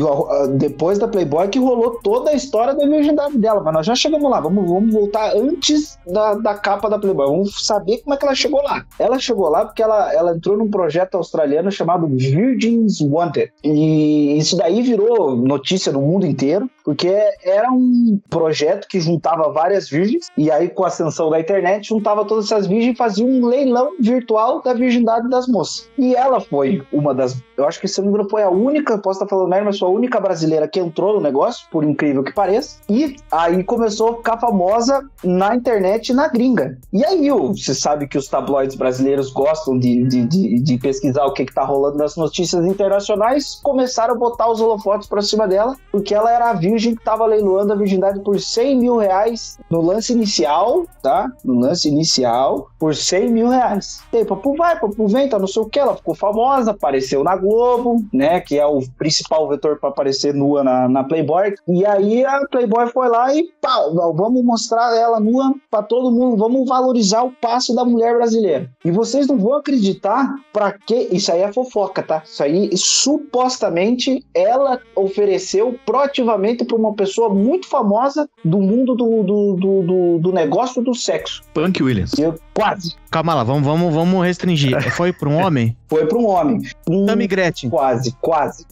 depois 0.57 0.97
da 0.97 1.07
Playboy 1.07 1.47
que 1.47 1.59
rolou 1.59 1.99
toda 2.01 2.31
a 2.31 2.33
história 2.33 2.73
da 2.73 2.85
virgindade 2.87 3.37
dela, 3.37 3.61
mas 3.61 3.73
nós 3.73 3.85
já 3.85 3.95
chegamos 3.95 4.29
lá, 4.29 4.39
vamos, 4.39 4.67
vamos 4.67 4.93
voltar 4.93 5.35
antes 5.35 5.97
da, 6.07 6.33
da 6.35 6.53
capa 6.55 6.89
da 6.89 6.97
Playboy, 6.99 7.27
vamos 7.27 7.65
saber 7.65 7.99
como 7.99 8.13
é 8.13 8.17
que 8.17 8.25
ela 8.25 8.35
chegou 8.35 8.61
lá. 8.63 8.85
Ela 8.97 9.19
chegou 9.19 9.49
lá 9.49 9.65
porque 9.65 9.83
ela, 9.83 10.13
ela 10.13 10.35
entrou 10.35 10.57
num 10.57 10.69
projeto 10.69 11.15
australiano 11.15 11.71
chamado 11.71 12.07
Virgins 12.07 12.99
Wanted, 13.01 13.51
e 13.63 14.37
isso 14.37 14.57
daí 14.57 14.81
virou 14.81 15.35
notícia 15.35 15.91
no 15.91 16.01
mundo 16.01 16.25
inteiro, 16.25 16.69
porque 16.85 17.11
era 17.43 17.71
um 17.71 18.19
projeto 18.29 18.87
que 18.87 18.99
juntava 18.99 19.51
várias 19.51 19.89
virgens, 19.89 20.27
e 20.37 20.51
aí 20.51 20.69
com 20.69 20.83
a 20.83 20.87
ascensão 20.87 21.31
da 21.31 21.39
internet, 21.39 21.89
juntava 21.89 22.23
todas 22.23 22.45
essas 22.45 22.67
virgens 22.67 22.93
e 22.93 22.97
fazia 22.97 23.25
um 23.25 23.47
leilão 23.47 23.93
virtual 23.99 24.61
da 24.61 24.71
virgindade 24.73 25.27
das 25.27 25.47
moças. 25.47 25.89
E 25.97 26.15
ela 26.15 26.39
foi 26.39 26.83
uma 26.93 27.13
das, 27.13 27.41
eu 27.57 27.67
acho 27.67 27.81
que 27.81 27.87
se 27.87 27.99
não 27.99 28.07
me 28.07 28.13
engano 28.13 28.29
foi 28.29 28.43
a 28.43 28.49
única, 28.49 28.99
posso 28.99 29.17
estar 29.17 29.27
falando 29.27 29.49
merda, 29.49 29.65
mas 29.65 29.79
foi 29.79 29.89
a 29.89 29.91
única 29.91 30.19
brasileira 30.19 30.67
que 30.67 30.79
entrou 30.79 31.15
no 31.15 31.21
negócio, 31.21 31.67
por 31.71 31.83
incrível 31.83 32.23
que 32.23 32.33
pareça, 32.33 32.77
e 32.87 33.15
aí 33.31 33.63
começou 33.63 34.09
a 34.09 34.17
ficar 34.17 34.37
famosa 34.37 35.03
na 35.23 35.55
internet 35.55 36.13
na 36.13 36.27
gringa. 36.27 36.77
E 36.93 37.03
aí, 37.03 37.31
você 37.31 37.73
sabe 37.73 38.07
que 38.07 38.17
os 38.17 38.27
tabloides 38.27 38.75
brasileiros 38.75 39.31
gostam 39.33 39.79
de, 39.79 40.03
de, 40.07 40.25
de, 40.25 40.59
de 40.59 40.77
pesquisar 40.77 41.25
o 41.25 41.33
que, 41.33 41.45
que 41.45 41.53
tá 41.53 41.63
rolando 41.63 41.97
nas 41.97 42.15
notícias 42.15 42.63
internacionais, 42.63 43.59
começaram 43.63 44.13
a 44.13 44.17
botar 44.17 44.51
os 44.51 44.61
holofotes 44.61 45.07
pra 45.07 45.23
cima 45.23 45.47
dela, 45.47 45.75
porque 45.91 46.13
ela 46.13 46.31
era 46.31 46.51
a 46.51 46.53
virgem 46.53 46.74
que 46.81 47.03
tava 47.03 47.25
leiloando 47.25 47.73
a 47.73 47.75
virgindade 47.75 48.19
por 48.21 48.39
100 48.39 48.79
mil 48.79 48.97
reais 48.97 49.57
no 49.69 49.81
lance 49.81 50.13
inicial, 50.13 50.85
tá? 51.01 51.31
No 51.43 51.59
lance 51.59 51.87
inicial, 51.87 52.69
por 52.79 52.95
100 52.95 53.31
mil 53.31 53.49
reais. 53.49 54.01
Aí, 54.13 54.25
papo 54.25 54.55
vai, 54.55 54.79
papo 54.79 55.07
vem, 55.07 55.29
tá 55.29 55.39
não 55.39 55.47
sei 55.47 55.61
o 55.61 55.69
que, 55.69 55.79
ela 55.79 55.95
ficou 55.95 56.15
famosa, 56.15 56.71
apareceu 56.71 57.23
na 57.23 57.35
Globo, 57.35 58.03
né? 58.13 58.39
Que 58.41 58.59
é 58.59 58.65
o 58.65 58.81
principal 58.97 59.47
vetor 59.47 59.79
pra 59.79 59.89
aparecer 59.89 60.33
nua 60.33 60.63
na, 60.63 60.89
na 60.89 61.03
Playboy. 61.03 61.53
E 61.67 61.85
aí 61.85 62.25
a 62.25 62.41
Playboy 62.47 62.87
foi 62.87 63.09
lá 63.09 63.33
e 63.33 63.49
pau, 63.61 63.93
vamos 64.13 64.43
mostrar 64.43 64.95
ela 64.95 65.19
nua 65.19 65.53
pra 65.69 65.81
todo 65.81 66.11
mundo, 66.11 66.37
vamos 66.37 66.67
valorizar 66.67 67.23
o 67.23 67.31
passo 67.31 67.75
da 67.75 67.85
mulher 67.85 68.15
brasileira. 68.15 68.69
E 68.83 68.91
vocês 68.91 69.27
não 69.27 69.37
vão 69.37 69.55
acreditar 69.55 70.35
pra 70.51 70.71
que. 70.71 71.07
Isso 71.11 71.31
aí 71.31 71.41
é 71.41 71.51
fofoca, 71.51 72.03
tá? 72.03 72.23
Isso 72.25 72.43
aí 72.43 72.69
supostamente 72.75 74.25
ela 74.33 74.79
ofereceu 74.95 75.77
proativamente 75.85 76.64
pra 76.65 76.75
uma 76.75 76.93
pessoa 76.93 77.29
muito 77.29 77.67
famosa 77.67 78.29
do 78.43 78.59
mundo 78.59 78.95
do, 78.95 79.23
do, 79.23 79.53
do, 79.55 79.81
do, 79.81 80.19
do 80.19 80.31
negócio 80.31 80.81
do 80.81 80.93
sexo. 80.93 81.41
Punk 81.53 81.81
Williams. 81.81 82.17
Eu, 82.17 82.35
quase. 82.53 82.95
Calma 83.11 83.33
lá, 83.33 83.43
vamos, 83.43 83.63
vamos, 83.63 83.93
vamos 83.93 84.25
restringir. 84.25 84.75
Foi 84.95 85.13
pra 85.13 85.29
um 85.29 85.37
homem? 85.37 85.75
Foi 85.87 86.05
pra 86.05 86.17
um 86.17 86.27
homem. 86.27 86.61
Um, 86.89 87.05
Tammy 87.05 87.27
Gretchen. 87.27 87.69
Quase, 87.69 88.11
quase. 88.21 88.65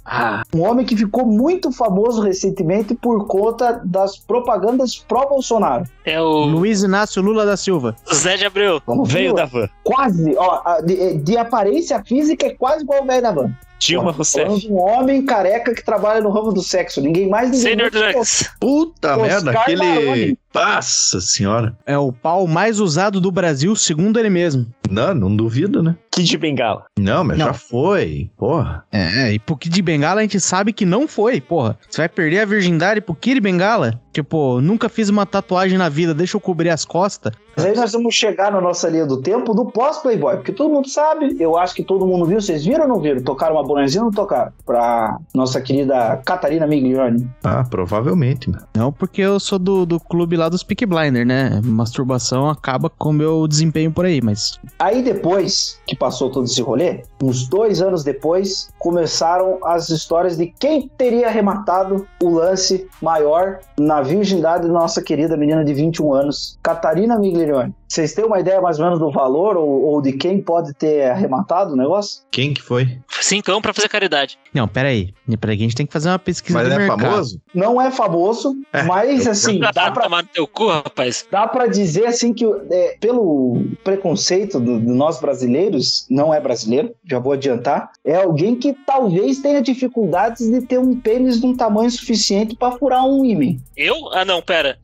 Um 0.53 0.61
homem 0.61 0.85
que 0.85 0.97
ficou 0.97 1.25
muito 1.25 1.71
famoso 1.71 2.21
recentemente 2.21 2.93
por 2.95 3.27
conta 3.27 3.81
das 3.85 4.17
propagandas 4.17 4.97
pró-Bolsonaro. 5.07 5.85
É 6.05 6.19
o 6.19 6.45
Luiz 6.45 6.83
Inácio 6.83 7.21
Lula 7.21 7.45
da 7.45 7.55
Silva. 7.55 7.95
Zé 8.13 8.37
de 8.37 8.45
Abreu. 8.45 8.81
Vamos 8.85 9.11
Veio 9.11 9.33
da 9.33 9.45
van. 9.45 9.69
Quase, 9.83 10.35
ó, 10.37 10.81
de, 10.81 11.17
de 11.19 11.37
aparência 11.37 12.03
física 12.03 12.47
é 12.47 12.49
quase 12.51 12.83
igual 12.83 13.03
o 13.03 13.05
velho 13.05 13.21
da 13.21 13.31
van. 13.31 13.51
Dilma 13.85 14.11
Rousseff. 14.11 14.67
um 14.67 14.77
homem 14.77 15.25
careca 15.25 15.73
que 15.73 15.83
trabalha 15.83 16.21
no 16.21 16.29
ramo 16.29 16.51
do 16.53 16.61
sexo. 16.61 17.01
Ninguém 17.01 17.27
mais, 17.27 17.51
ninguém 17.51 17.71
Senior 17.71 17.91
menos. 17.91 18.13
Drugs. 18.13 18.51
Puta 18.59 19.17
Oscar 19.17 19.27
merda, 19.27 19.51
aquele. 19.51 19.77
Baroni. 19.77 20.37
Nossa 20.53 21.19
senhora. 21.19 21.75
É 21.85 21.97
o 21.97 22.11
pau 22.11 22.45
mais 22.47 22.79
usado 22.79 23.19
do 23.19 23.31
Brasil, 23.31 23.75
segundo 23.75 24.19
ele 24.19 24.29
mesmo. 24.29 24.67
Não, 24.89 25.13
não 25.13 25.35
duvido, 25.35 25.81
né? 25.81 25.95
Kid 26.11 26.37
Bengala. 26.37 26.85
Não, 26.99 27.23
mas 27.23 27.37
Não. 27.39 27.47
já 27.47 27.53
foi. 27.53 28.29
Porra. 28.37 28.85
É, 28.91 29.33
e 29.33 29.39
pro 29.39 29.57
Kid 29.57 29.81
Bengala 29.81 30.19
a 30.19 30.23
gente 30.23 30.39
sabe 30.39 30.71
que 30.71 30.85
não 30.85 31.07
foi, 31.07 31.41
porra. 31.41 31.77
Você 31.89 32.01
vai 32.01 32.09
perder 32.09 32.41
a 32.41 32.45
virgindade 32.45 33.01
pro 33.01 33.15
Kid 33.15 33.39
Bengala? 33.39 33.99
Tipo, 34.11 34.61
nunca 34.61 34.87
fiz 34.89 35.09
uma 35.09 35.25
tatuagem 35.25 35.75
na 35.75 35.89
vida, 35.89 36.13
deixa 36.13 36.37
eu 36.37 36.41
cobrir 36.41 36.69
as 36.69 36.85
costas. 36.85 37.33
Mas 37.55 37.65
aí 37.65 37.75
nós 37.75 37.93
vamos 37.93 38.13
chegar 38.13 38.51
na 38.51 38.61
nossa 38.61 38.87
linha 38.87 39.07
do 39.07 39.21
tempo 39.21 39.55
do 39.55 39.65
pós-Playboy, 39.65 40.35
porque 40.37 40.51
todo 40.51 40.71
mundo 40.71 40.87
sabe, 40.87 41.35
eu 41.39 41.57
acho 41.57 41.73
que 41.73 41.83
todo 41.83 42.05
mundo 42.05 42.25
viu, 42.25 42.39
vocês 42.39 42.63
viram 42.63 42.83
ou 42.83 42.87
não 42.87 42.99
viram? 42.99 43.23
Tocaram 43.23 43.55
uma 43.55 43.63
bonezinha 43.63 44.03
ou 44.03 44.05
não 44.05 44.13
tocaram? 44.13 44.51
Pra 44.63 45.17
nossa 45.33 45.59
querida 45.61 46.21
Catarina 46.23 46.67
Miglione. 46.67 47.27
Ah, 47.43 47.63
provavelmente, 47.67 48.51
mano. 48.51 48.63
Não 48.75 48.91
porque 48.91 49.21
eu 49.21 49.39
sou 49.39 49.57
do, 49.57 49.83
do 49.83 49.99
clube 49.99 50.35
lá 50.37 50.42
dos 50.49 50.63
Peak 50.63 50.85
Blinder, 50.85 51.25
né? 51.25 51.61
Masturbação 51.63 52.49
acaba 52.49 52.89
com 52.89 53.09
o 53.09 53.13
meu 53.13 53.47
desempenho 53.47 53.91
por 53.91 54.05
aí, 54.05 54.21
mas... 54.21 54.59
Aí 54.79 55.01
depois 55.01 55.79
que 55.87 55.95
passou 55.95 56.29
todo 56.29 56.45
esse 56.45 56.61
rolê, 56.61 57.03
uns 57.21 57.47
dois 57.47 57.81
anos 57.81 58.03
depois, 58.03 58.69
começaram 58.79 59.59
as 59.63 59.89
histórias 59.89 60.37
de 60.37 60.47
quem 60.59 60.89
teria 60.97 61.27
arrematado 61.27 62.07
o 62.21 62.29
lance 62.29 62.87
maior 63.01 63.59
na 63.77 64.01
virgindade 64.01 64.67
da 64.67 64.73
nossa 64.73 65.01
querida 65.01 65.37
menina 65.37 65.63
de 65.63 65.73
21 65.73 66.13
anos, 66.13 66.57
Catarina 66.61 67.17
Miglione. 67.17 67.73
Vocês 67.93 68.11
têm 68.11 68.25
uma 68.25 68.39
ideia 68.39 68.59
mais 68.59 68.79
ou 68.79 68.85
menos 68.85 68.97
do 68.97 69.11
valor 69.11 69.55
ou, 69.55 69.83
ou 69.83 70.01
de 70.01 70.13
quem 70.13 70.41
pode 70.41 70.73
ter 70.73 71.11
arrematado 71.11 71.73
o 71.73 71.75
negócio? 71.75 72.23
Quem 72.31 72.51
que 72.51 72.59
foi? 72.59 72.97
Cincão 73.21 73.61
pra 73.61 73.71
fazer 73.71 73.87
caridade. 73.87 74.39
Não, 74.51 74.67
peraí. 74.67 75.13
Peraí 75.39 75.55
a 75.55 75.59
gente 75.59 75.75
tem 75.75 75.85
que 75.85 75.93
fazer 75.93 76.09
uma 76.09 76.17
pesquisa 76.17 76.57
Mas 76.57 76.67
de 76.69 76.73
é 76.73 76.77
mercado. 76.79 77.01
famoso? 77.01 77.41
Não 77.53 77.79
é 77.79 77.91
famoso, 77.91 78.55
É, 78.73 78.81
mas 78.81 79.27
assim, 79.27 79.59
dá 79.59 79.91
pra 79.91 80.03
tomar 80.03 80.23
no 80.23 80.29
teu 80.29 80.47
cu, 80.47 80.69
rapaz. 80.69 81.23
Dá 81.29 81.47
pra 81.47 81.67
dizer 81.67 82.07
assim 82.07 82.33
que 82.33 82.43
é, 82.71 82.97
pelo 82.99 83.63
preconceito 83.83 84.59
do, 84.59 84.79
do 84.79 84.95
nós 84.95 85.19
brasileiros, 85.19 86.07
não 86.09 86.33
é 86.33 86.41
brasileiro, 86.41 86.95
já 87.07 87.19
vou 87.19 87.33
adiantar, 87.33 87.91
é 88.03 88.15
alguém 88.15 88.55
que 88.55 88.73
talvez 88.87 89.37
tenha 89.39 89.61
dificuldades 89.61 90.49
de 90.49 90.61
ter 90.61 90.79
um 90.79 90.99
pênis 90.99 91.39
de 91.39 91.45
um 91.45 91.55
tamanho 91.55 91.91
suficiente 91.91 92.55
pra 92.55 92.71
furar 92.71 93.05
um 93.05 93.23
ímã. 93.23 93.55
Eu? 93.77 93.95
Ah, 94.13 94.25
não, 94.25 94.41
pera. 94.41 94.79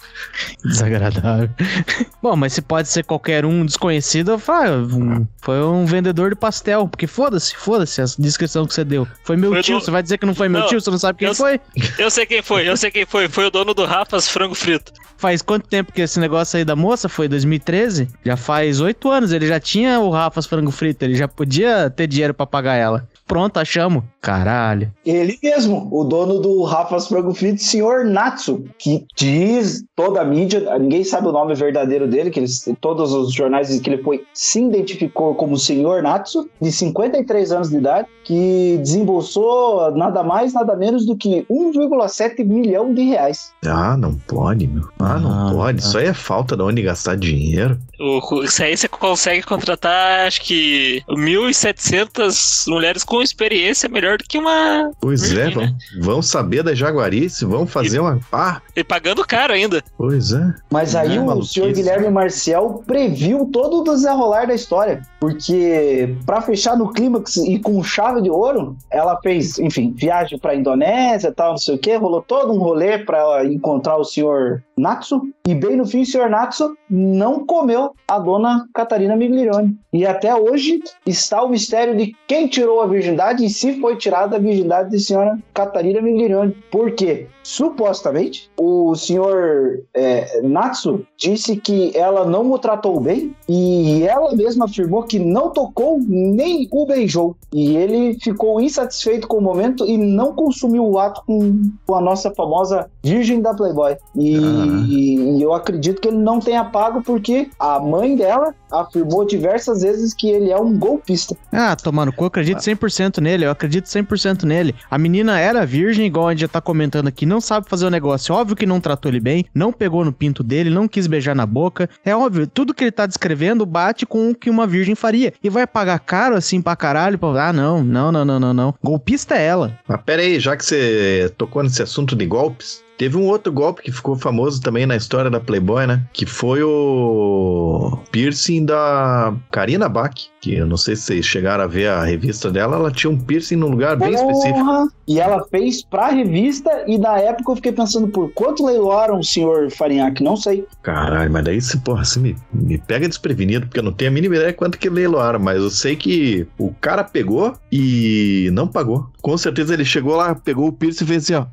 Desagradável. 0.63 1.49
Bom, 2.21 2.35
mas 2.35 2.53
se 2.53 2.61
pode 2.61 2.87
ser 2.87 2.98
ser 2.99 3.03
qualquer 3.03 3.45
um 3.45 3.65
desconhecido, 3.65 4.31
eu 4.31 4.39
falo, 4.39 4.87
ah, 5.11 5.21
foi 5.41 5.61
um 5.63 5.85
vendedor 5.85 6.29
de 6.29 6.35
pastel. 6.35 6.87
Porque 6.87 7.07
foda-se, 7.07 7.55
foda-se 7.55 8.01
a 8.01 8.05
descrição 8.17 8.65
que 8.65 8.73
você 8.73 8.83
deu. 8.83 9.07
Foi 9.23 9.35
meu 9.35 9.51
foi 9.51 9.61
tio, 9.61 9.79
do... 9.79 9.85
você 9.85 9.91
vai 9.91 10.03
dizer 10.03 10.17
que 10.17 10.25
não 10.25 10.35
foi 10.35 10.49
meu 10.49 10.61
não, 10.61 10.67
tio, 10.67 10.79
você 10.79 10.91
não 10.91 10.97
sabe 10.97 11.19
quem 11.19 11.27
eu, 11.27 11.35
foi? 11.35 11.59
Eu 11.97 12.09
sei 12.09 12.25
quem 12.25 12.41
foi, 12.41 12.67
eu 12.67 12.77
sei 12.77 12.91
quem 12.91 13.05
foi. 13.05 13.27
Foi 13.27 13.45
o 13.45 13.51
dono 13.51 13.73
do 13.73 13.85
Rafa's 13.85 14.29
Frango 14.29 14.55
Frito. 14.55 14.91
Faz 15.17 15.41
quanto 15.41 15.67
tempo 15.67 15.91
que 15.91 16.01
esse 16.01 16.17
negócio 16.17 16.57
aí 16.57 16.63
da 16.63 16.77
moça 16.77 17.09
foi? 17.09 17.27
2013? 17.27 18.07
Já 18.23 18.37
faz 18.37 18.79
oito 18.79 19.09
anos. 19.09 19.33
Ele 19.33 19.47
já 19.47 19.59
tinha 19.59 19.99
o 19.99 20.09
Rafa's 20.09 20.45
Frango 20.45 20.71
Frito, 20.71 21.03
ele 21.03 21.15
já 21.15 21.27
podia 21.27 21.89
ter 21.89 22.07
dinheiro 22.07 22.33
para 22.33 22.45
pagar 22.45 22.75
ela. 22.75 23.08
Pronto, 23.29 23.57
achamos. 23.59 24.03
Caralho. 24.19 24.91
Ele 25.05 25.37
mesmo, 25.41 25.87
o 25.91 26.03
dono 26.03 26.39
do 26.39 26.63
Rafa's 26.63 27.07
Frango 27.07 27.31
Frito, 27.33 27.61
senhor 27.61 28.03
Natsu, 28.03 28.65
que 28.79 29.05
diz 29.15 29.83
toda 29.95 30.21
a 30.21 30.25
mídia, 30.25 30.77
ninguém 30.79 31.03
sabe 31.03 31.27
o 31.27 31.31
nome 31.31 31.53
verdadeiro 31.53 32.07
dele, 32.07 32.31
que 32.31 32.39
eles, 32.39 32.67
todos 32.81 33.13
os 33.13 33.31
jornais 33.31 33.79
que 33.79 33.89
ele 33.89 34.01
foi, 34.01 34.25
se 34.33 34.59
identificou 34.59 35.35
como 35.35 35.57
senhor 35.57 36.01
Natsu, 36.01 36.49
de 36.59 36.71
53 36.71 37.51
anos 37.51 37.69
de 37.69 37.77
idade, 37.77 38.07
que 38.23 38.79
desembolsou 38.81 39.95
nada 39.95 40.23
mais, 40.23 40.53
nada 40.53 40.75
menos 40.75 41.05
do 41.05 41.15
que 41.15 41.45
1,7 41.49 42.43
milhão 42.43 42.93
de 42.93 43.03
reais. 43.03 43.51
Ah, 43.63 43.95
não 43.95 44.15
pode, 44.27 44.67
meu. 44.67 44.89
Ah, 44.99 45.19
não 45.19 45.49
ah, 45.49 45.51
pode. 45.53 45.83
Ah. 45.83 45.87
Isso 45.87 45.97
aí 45.97 46.07
é 46.07 46.13
falta 46.13 46.57
de 46.57 46.63
onde 46.63 46.81
gastar 46.81 47.15
dinheiro. 47.15 47.77
O, 47.99 48.43
isso 48.43 48.63
aí 48.63 48.75
você 48.75 48.87
consegue 48.87 49.43
contratar, 49.43 50.27
acho 50.27 50.41
que 50.41 51.03
1.700 51.09 52.69
mulheres 52.69 53.03
com 53.03 53.18
experiência 53.23 53.89
melhor 53.89 54.17
do 54.17 54.23
que 54.23 54.37
uma. 54.37 54.91
Pois 54.99 55.31
é, 55.35 55.49
vão, 55.49 55.75
vão 55.99 56.21
saber 56.21 56.63
da 56.63 56.73
Jaguarice, 56.73 57.45
vão 57.45 57.65
fazer 57.65 57.97
e, 57.97 57.99
uma. 57.99 58.19
Ah! 58.31 58.61
E 58.75 58.83
pagando 58.83 59.25
caro 59.25 59.53
ainda. 59.53 59.83
Pois 59.97 60.31
é. 60.31 60.53
Mas 60.71 60.95
aí 60.95 61.17
é, 61.17 61.21
o 61.21 61.43
senhor 61.43 61.71
Guilherme 61.71 62.09
Marcial 62.09 62.83
previu 62.85 63.49
todo 63.51 63.81
o 63.81 63.83
desenrolar 63.83 64.47
da 64.47 64.53
história. 64.53 65.01
Porque, 65.19 66.15
para 66.25 66.41
fechar 66.41 66.77
no 66.77 66.91
clímax 66.91 67.37
e 67.37 67.59
com 67.59 67.83
chave 67.83 68.21
de 68.21 68.29
ouro, 68.29 68.77
ela 68.89 69.19
fez, 69.21 69.59
enfim, 69.59 69.93
viagem 69.95 70.39
pra 70.39 70.55
Indonésia 70.55 71.31
tal, 71.31 71.51
não 71.51 71.57
sei 71.57 71.75
o 71.75 71.77
que, 71.77 71.95
rolou 71.95 72.21
todo 72.21 72.53
um 72.53 72.59
rolê 72.59 72.99
para 72.99 73.45
encontrar 73.45 73.97
o 73.97 74.03
senhor 74.03 74.63
Natsu. 74.77 75.21
E 75.47 75.53
bem 75.53 75.75
no 75.75 75.85
fim, 75.85 76.01
o 76.01 76.05
senhor 76.05 76.29
Natsu 76.29 76.75
não 76.89 77.45
comeu 77.45 77.93
a 78.07 78.19
dona 78.19 78.67
Catarina 78.73 79.15
Miglione. 79.15 79.77
E 79.91 80.05
até 80.05 80.33
hoje 80.33 80.79
está 81.05 81.43
o 81.43 81.49
mistério 81.49 81.97
de 81.97 82.15
quem 82.27 82.47
tirou 82.47 82.81
a 82.81 82.87
virgindade 83.09 83.45
e 83.45 83.49
se 83.49 83.79
foi 83.79 83.95
tirada 83.95 84.35
a 84.35 84.39
virgindade 84.39 84.91
da 84.91 84.99
senhora 84.99 85.37
Catarina 85.53 86.01
Miglione. 86.01 86.55
Por 86.71 86.91
quê? 86.91 87.27
Supostamente, 87.43 88.49
o 88.57 88.95
senhor 88.95 89.79
é, 89.93 90.41
Natsu 90.43 91.05
disse 91.17 91.55
que 91.55 91.95
ela 91.97 92.25
não 92.25 92.51
o 92.51 92.59
tratou 92.59 92.99
bem 92.99 93.35
e 93.47 94.03
ela 94.03 94.35
mesma 94.35 94.65
afirmou 94.65 95.03
que 95.03 95.17
não 95.17 95.49
tocou 95.49 95.99
nem 95.99 96.67
o 96.71 96.85
beijou. 96.85 97.35
E 97.51 97.75
ele 97.75 98.19
ficou 98.19 98.61
insatisfeito 98.61 99.27
com 99.27 99.37
o 99.37 99.41
momento 99.41 99.85
e 99.85 99.97
não 99.97 100.33
consumiu 100.33 100.85
o 100.85 100.99
ato 100.99 101.23
com, 101.25 101.71
com 101.87 101.95
a 101.95 102.01
nossa 102.01 102.31
famosa 102.31 102.89
Virgem 103.03 103.41
da 103.41 103.53
Playboy. 103.53 103.97
E, 104.15 104.37
uhum. 104.37 104.85
e, 104.85 105.41
eu 105.41 105.53
acredito 105.53 106.01
que 106.01 106.09
ele 106.09 106.17
não 106.17 106.39
tenha 106.39 106.63
pago 106.65 107.01
porque 107.01 107.49
a 107.57 107.79
mãe 107.79 108.15
dela 108.15 108.53
afirmou 108.71 109.25
diversas 109.25 109.81
vezes 109.81 110.13
que 110.13 110.29
ele 110.29 110.51
é 110.51 110.57
um 110.57 110.77
golpista. 110.77 111.35
Ah, 111.51 111.75
tomando 111.75 112.11
cu, 112.11 112.23
eu 112.23 112.27
acredito 112.27 112.59
100% 112.59 113.19
nele, 113.19 113.45
eu 113.45 113.51
acredito 113.51 113.85
100% 113.85 114.43
nele. 114.43 114.75
A 114.89 114.97
menina 114.97 115.39
era 115.39 115.65
virgem, 115.65 116.05
igual 116.05 116.27
a 116.27 116.31
gente 116.31 116.41
já 116.41 116.47
tá 116.47 116.61
comentando 116.61 117.07
aqui, 117.07 117.25
não 117.25 117.41
sabe 117.41 117.69
fazer 117.69 117.85
o 117.85 117.89
negócio. 117.89 118.33
Óbvio 118.33 118.55
que 118.55 118.65
não 118.65 118.79
tratou 118.79 119.11
ele 119.11 119.19
bem, 119.19 119.45
não 119.53 119.71
pegou 119.71 120.03
no 120.05 120.13
pinto 120.13 120.43
dele, 120.43 120.69
não 120.69 120.87
quis 120.87 121.07
beijar 121.07 121.35
na 121.35 121.45
boca. 121.45 121.89
É 122.03 122.15
óbvio, 122.15 122.47
tudo 122.47 122.73
que 122.73 122.83
ele 122.83 122.91
tá 122.91 123.05
descrevendo 123.05 123.65
bate 123.65 124.05
com 124.05 124.29
o 124.29 124.35
que 124.35 124.49
uma 124.49 124.67
virgem 124.67 124.95
faria. 124.95 125.33
E 125.43 125.49
vai 125.49 125.65
pagar 125.65 125.99
caro 125.99 126.35
assim 126.35 126.61
pra 126.61 126.75
caralho? 126.75 127.17
Pra... 127.17 127.49
Ah, 127.49 127.53
não, 127.53 127.83
não, 127.83 128.11
não, 128.11 128.25
não, 128.25 128.39
não, 128.39 128.53
não. 128.53 128.75
Golpista 128.83 129.35
é 129.35 129.45
ela. 129.45 129.77
Mas 129.87 130.01
pera 130.01 130.21
aí, 130.21 130.39
já 130.39 130.55
que 130.55 130.65
você 130.65 131.31
tocou 131.37 131.63
nesse 131.63 131.81
assunto 131.81 132.15
de 132.15 132.25
golpes, 132.25 132.83
Teve 132.99 133.15
um 133.15 133.27
outro 133.27 133.53
golpe 133.53 133.81
que 133.81 133.93
ficou 133.93 134.17
famoso 134.17 134.61
também 134.61 134.85
na 134.85 134.97
história 134.97 135.31
da 135.31 135.39
Playboy, 135.39 135.87
né? 135.87 136.03
Que 136.11 136.25
foi 136.25 136.61
o 136.61 137.97
piercing 138.11 138.65
da 138.65 139.33
Karina 139.49 139.87
Bach. 139.87 140.13
Que 140.41 140.55
eu 140.55 140.67
não 140.67 140.75
sei 140.75 140.97
se 140.97 141.03
vocês 141.03 141.25
chegaram 141.25 141.63
a 141.63 141.67
ver 141.67 141.87
a 141.87 142.03
revista 142.03 142.51
dela, 142.51 142.75
ela 142.75 142.91
tinha 142.91 143.09
um 143.09 143.17
piercing 143.17 143.55
num 143.55 143.69
lugar 143.69 143.95
bem 143.95 144.11
Porra! 144.11 144.31
específico. 144.33 144.91
E 145.07 145.17
ela 145.17 145.45
fez 145.45 145.81
pra 145.81 146.09
revista, 146.09 146.69
e 146.87 146.97
na 146.97 147.17
época 147.19 147.53
eu 147.53 147.55
fiquei 147.55 147.71
pensando 147.71 148.09
por 148.09 148.33
quanto 148.33 148.65
leiloaram 148.65 149.19
o 149.19 149.23
senhor 149.23 149.71
Farinhaque, 149.71 150.21
não 150.21 150.35
sei. 150.35 150.67
Caralho, 150.83 151.31
mas 151.31 151.45
daí, 151.45 151.59
porra, 151.85 152.03
você 152.03 152.19
me, 152.19 152.35
me 152.51 152.77
pega 152.77 153.07
desprevenido, 153.07 153.65
porque 153.65 153.79
eu 153.79 153.83
não 153.83 153.93
tenho 153.93 154.11
a 154.11 154.13
mínima 154.13 154.35
ideia 154.35 154.51
quanto 154.51 154.77
que 154.77 154.89
leiloaram, 154.89 155.39
mas 155.39 155.57
eu 155.57 155.69
sei 155.69 155.95
que 155.95 156.45
o 156.57 156.73
cara 156.81 157.05
pegou 157.05 157.53
e 157.71 158.49
não 158.51 158.67
pagou. 158.67 159.07
Com 159.21 159.37
certeza 159.37 159.73
ele 159.73 159.85
chegou 159.85 160.17
lá, 160.17 160.35
pegou 160.35 160.67
o 160.67 160.73
piercing 160.73 161.05
e 161.05 161.07
fez 161.07 161.23
assim, 161.23 161.35
ó. 161.35 161.45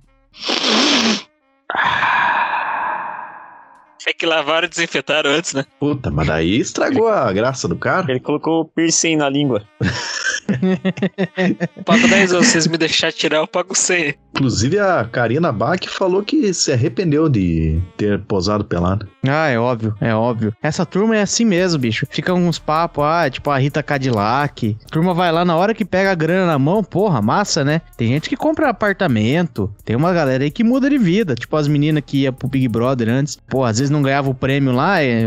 É 4.06 4.12
que 4.12 4.24
lavaram 4.24 4.66
e 4.66 4.70
desinfetaram 4.70 5.30
antes, 5.30 5.52
né? 5.52 5.64
Puta, 5.80 6.12
mas 6.12 6.28
daí 6.28 6.60
estragou 6.60 7.08
a 7.08 7.32
graça 7.32 7.66
do 7.66 7.74
cara. 7.74 8.08
Ele 8.08 8.20
colocou 8.20 8.60
o 8.60 8.64
piercing 8.64 9.16
na 9.16 9.28
língua. 9.28 9.66
pago 11.84 12.06
10 12.06 12.30
vocês 12.30 12.68
me 12.68 12.78
deixar 12.78 13.12
tirar, 13.12 13.38
eu 13.38 13.48
pago 13.48 13.74
100. 13.74 14.14
Inclusive 14.36 14.78
a 14.78 15.02
Karina 15.10 15.50
Bach 15.50 15.80
falou 15.88 16.22
que 16.22 16.52
se 16.52 16.70
arrependeu 16.70 17.26
de 17.26 17.80
ter 17.96 18.20
posado 18.20 18.66
pelado. 18.66 19.08
Ah, 19.26 19.48
é 19.48 19.58
óbvio, 19.58 19.94
é 19.98 20.14
óbvio. 20.14 20.52
Essa 20.62 20.84
turma 20.84 21.16
é 21.16 21.22
assim 21.22 21.44
mesmo, 21.44 21.78
bicho. 21.78 22.06
Fica 22.10 22.34
uns 22.34 22.58
papos, 22.58 23.02
ah, 23.02 23.30
tipo 23.30 23.50
a 23.50 23.56
Rita 23.56 23.82
Cadillac. 23.82 24.76
A 24.84 24.88
turma 24.90 25.14
vai 25.14 25.32
lá 25.32 25.42
na 25.42 25.56
hora 25.56 25.72
que 25.72 25.86
pega 25.86 26.12
a 26.12 26.14
grana 26.14 26.46
na 26.46 26.58
mão, 26.58 26.84
porra, 26.84 27.22
massa, 27.22 27.64
né? 27.64 27.80
Tem 27.96 28.08
gente 28.08 28.28
que 28.28 28.36
compra 28.36 28.68
apartamento, 28.68 29.72
tem 29.86 29.96
uma 29.96 30.12
galera 30.12 30.44
aí 30.44 30.50
que 30.50 30.62
muda 30.62 30.90
de 30.90 30.98
vida. 30.98 31.34
Tipo 31.34 31.56
as 31.56 31.66
meninas 31.66 32.02
que 32.04 32.18
ia 32.18 32.32
pro 32.32 32.46
Big 32.46 32.68
Brother 32.68 33.08
antes, 33.08 33.38
pô, 33.48 33.64
às 33.64 33.78
vezes 33.78 33.90
não 33.90 34.02
ganhava 34.02 34.28
o 34.28 34.34
prêmio 34.34 34.72
lá. 34.72 35.02
É, 35.02 35.24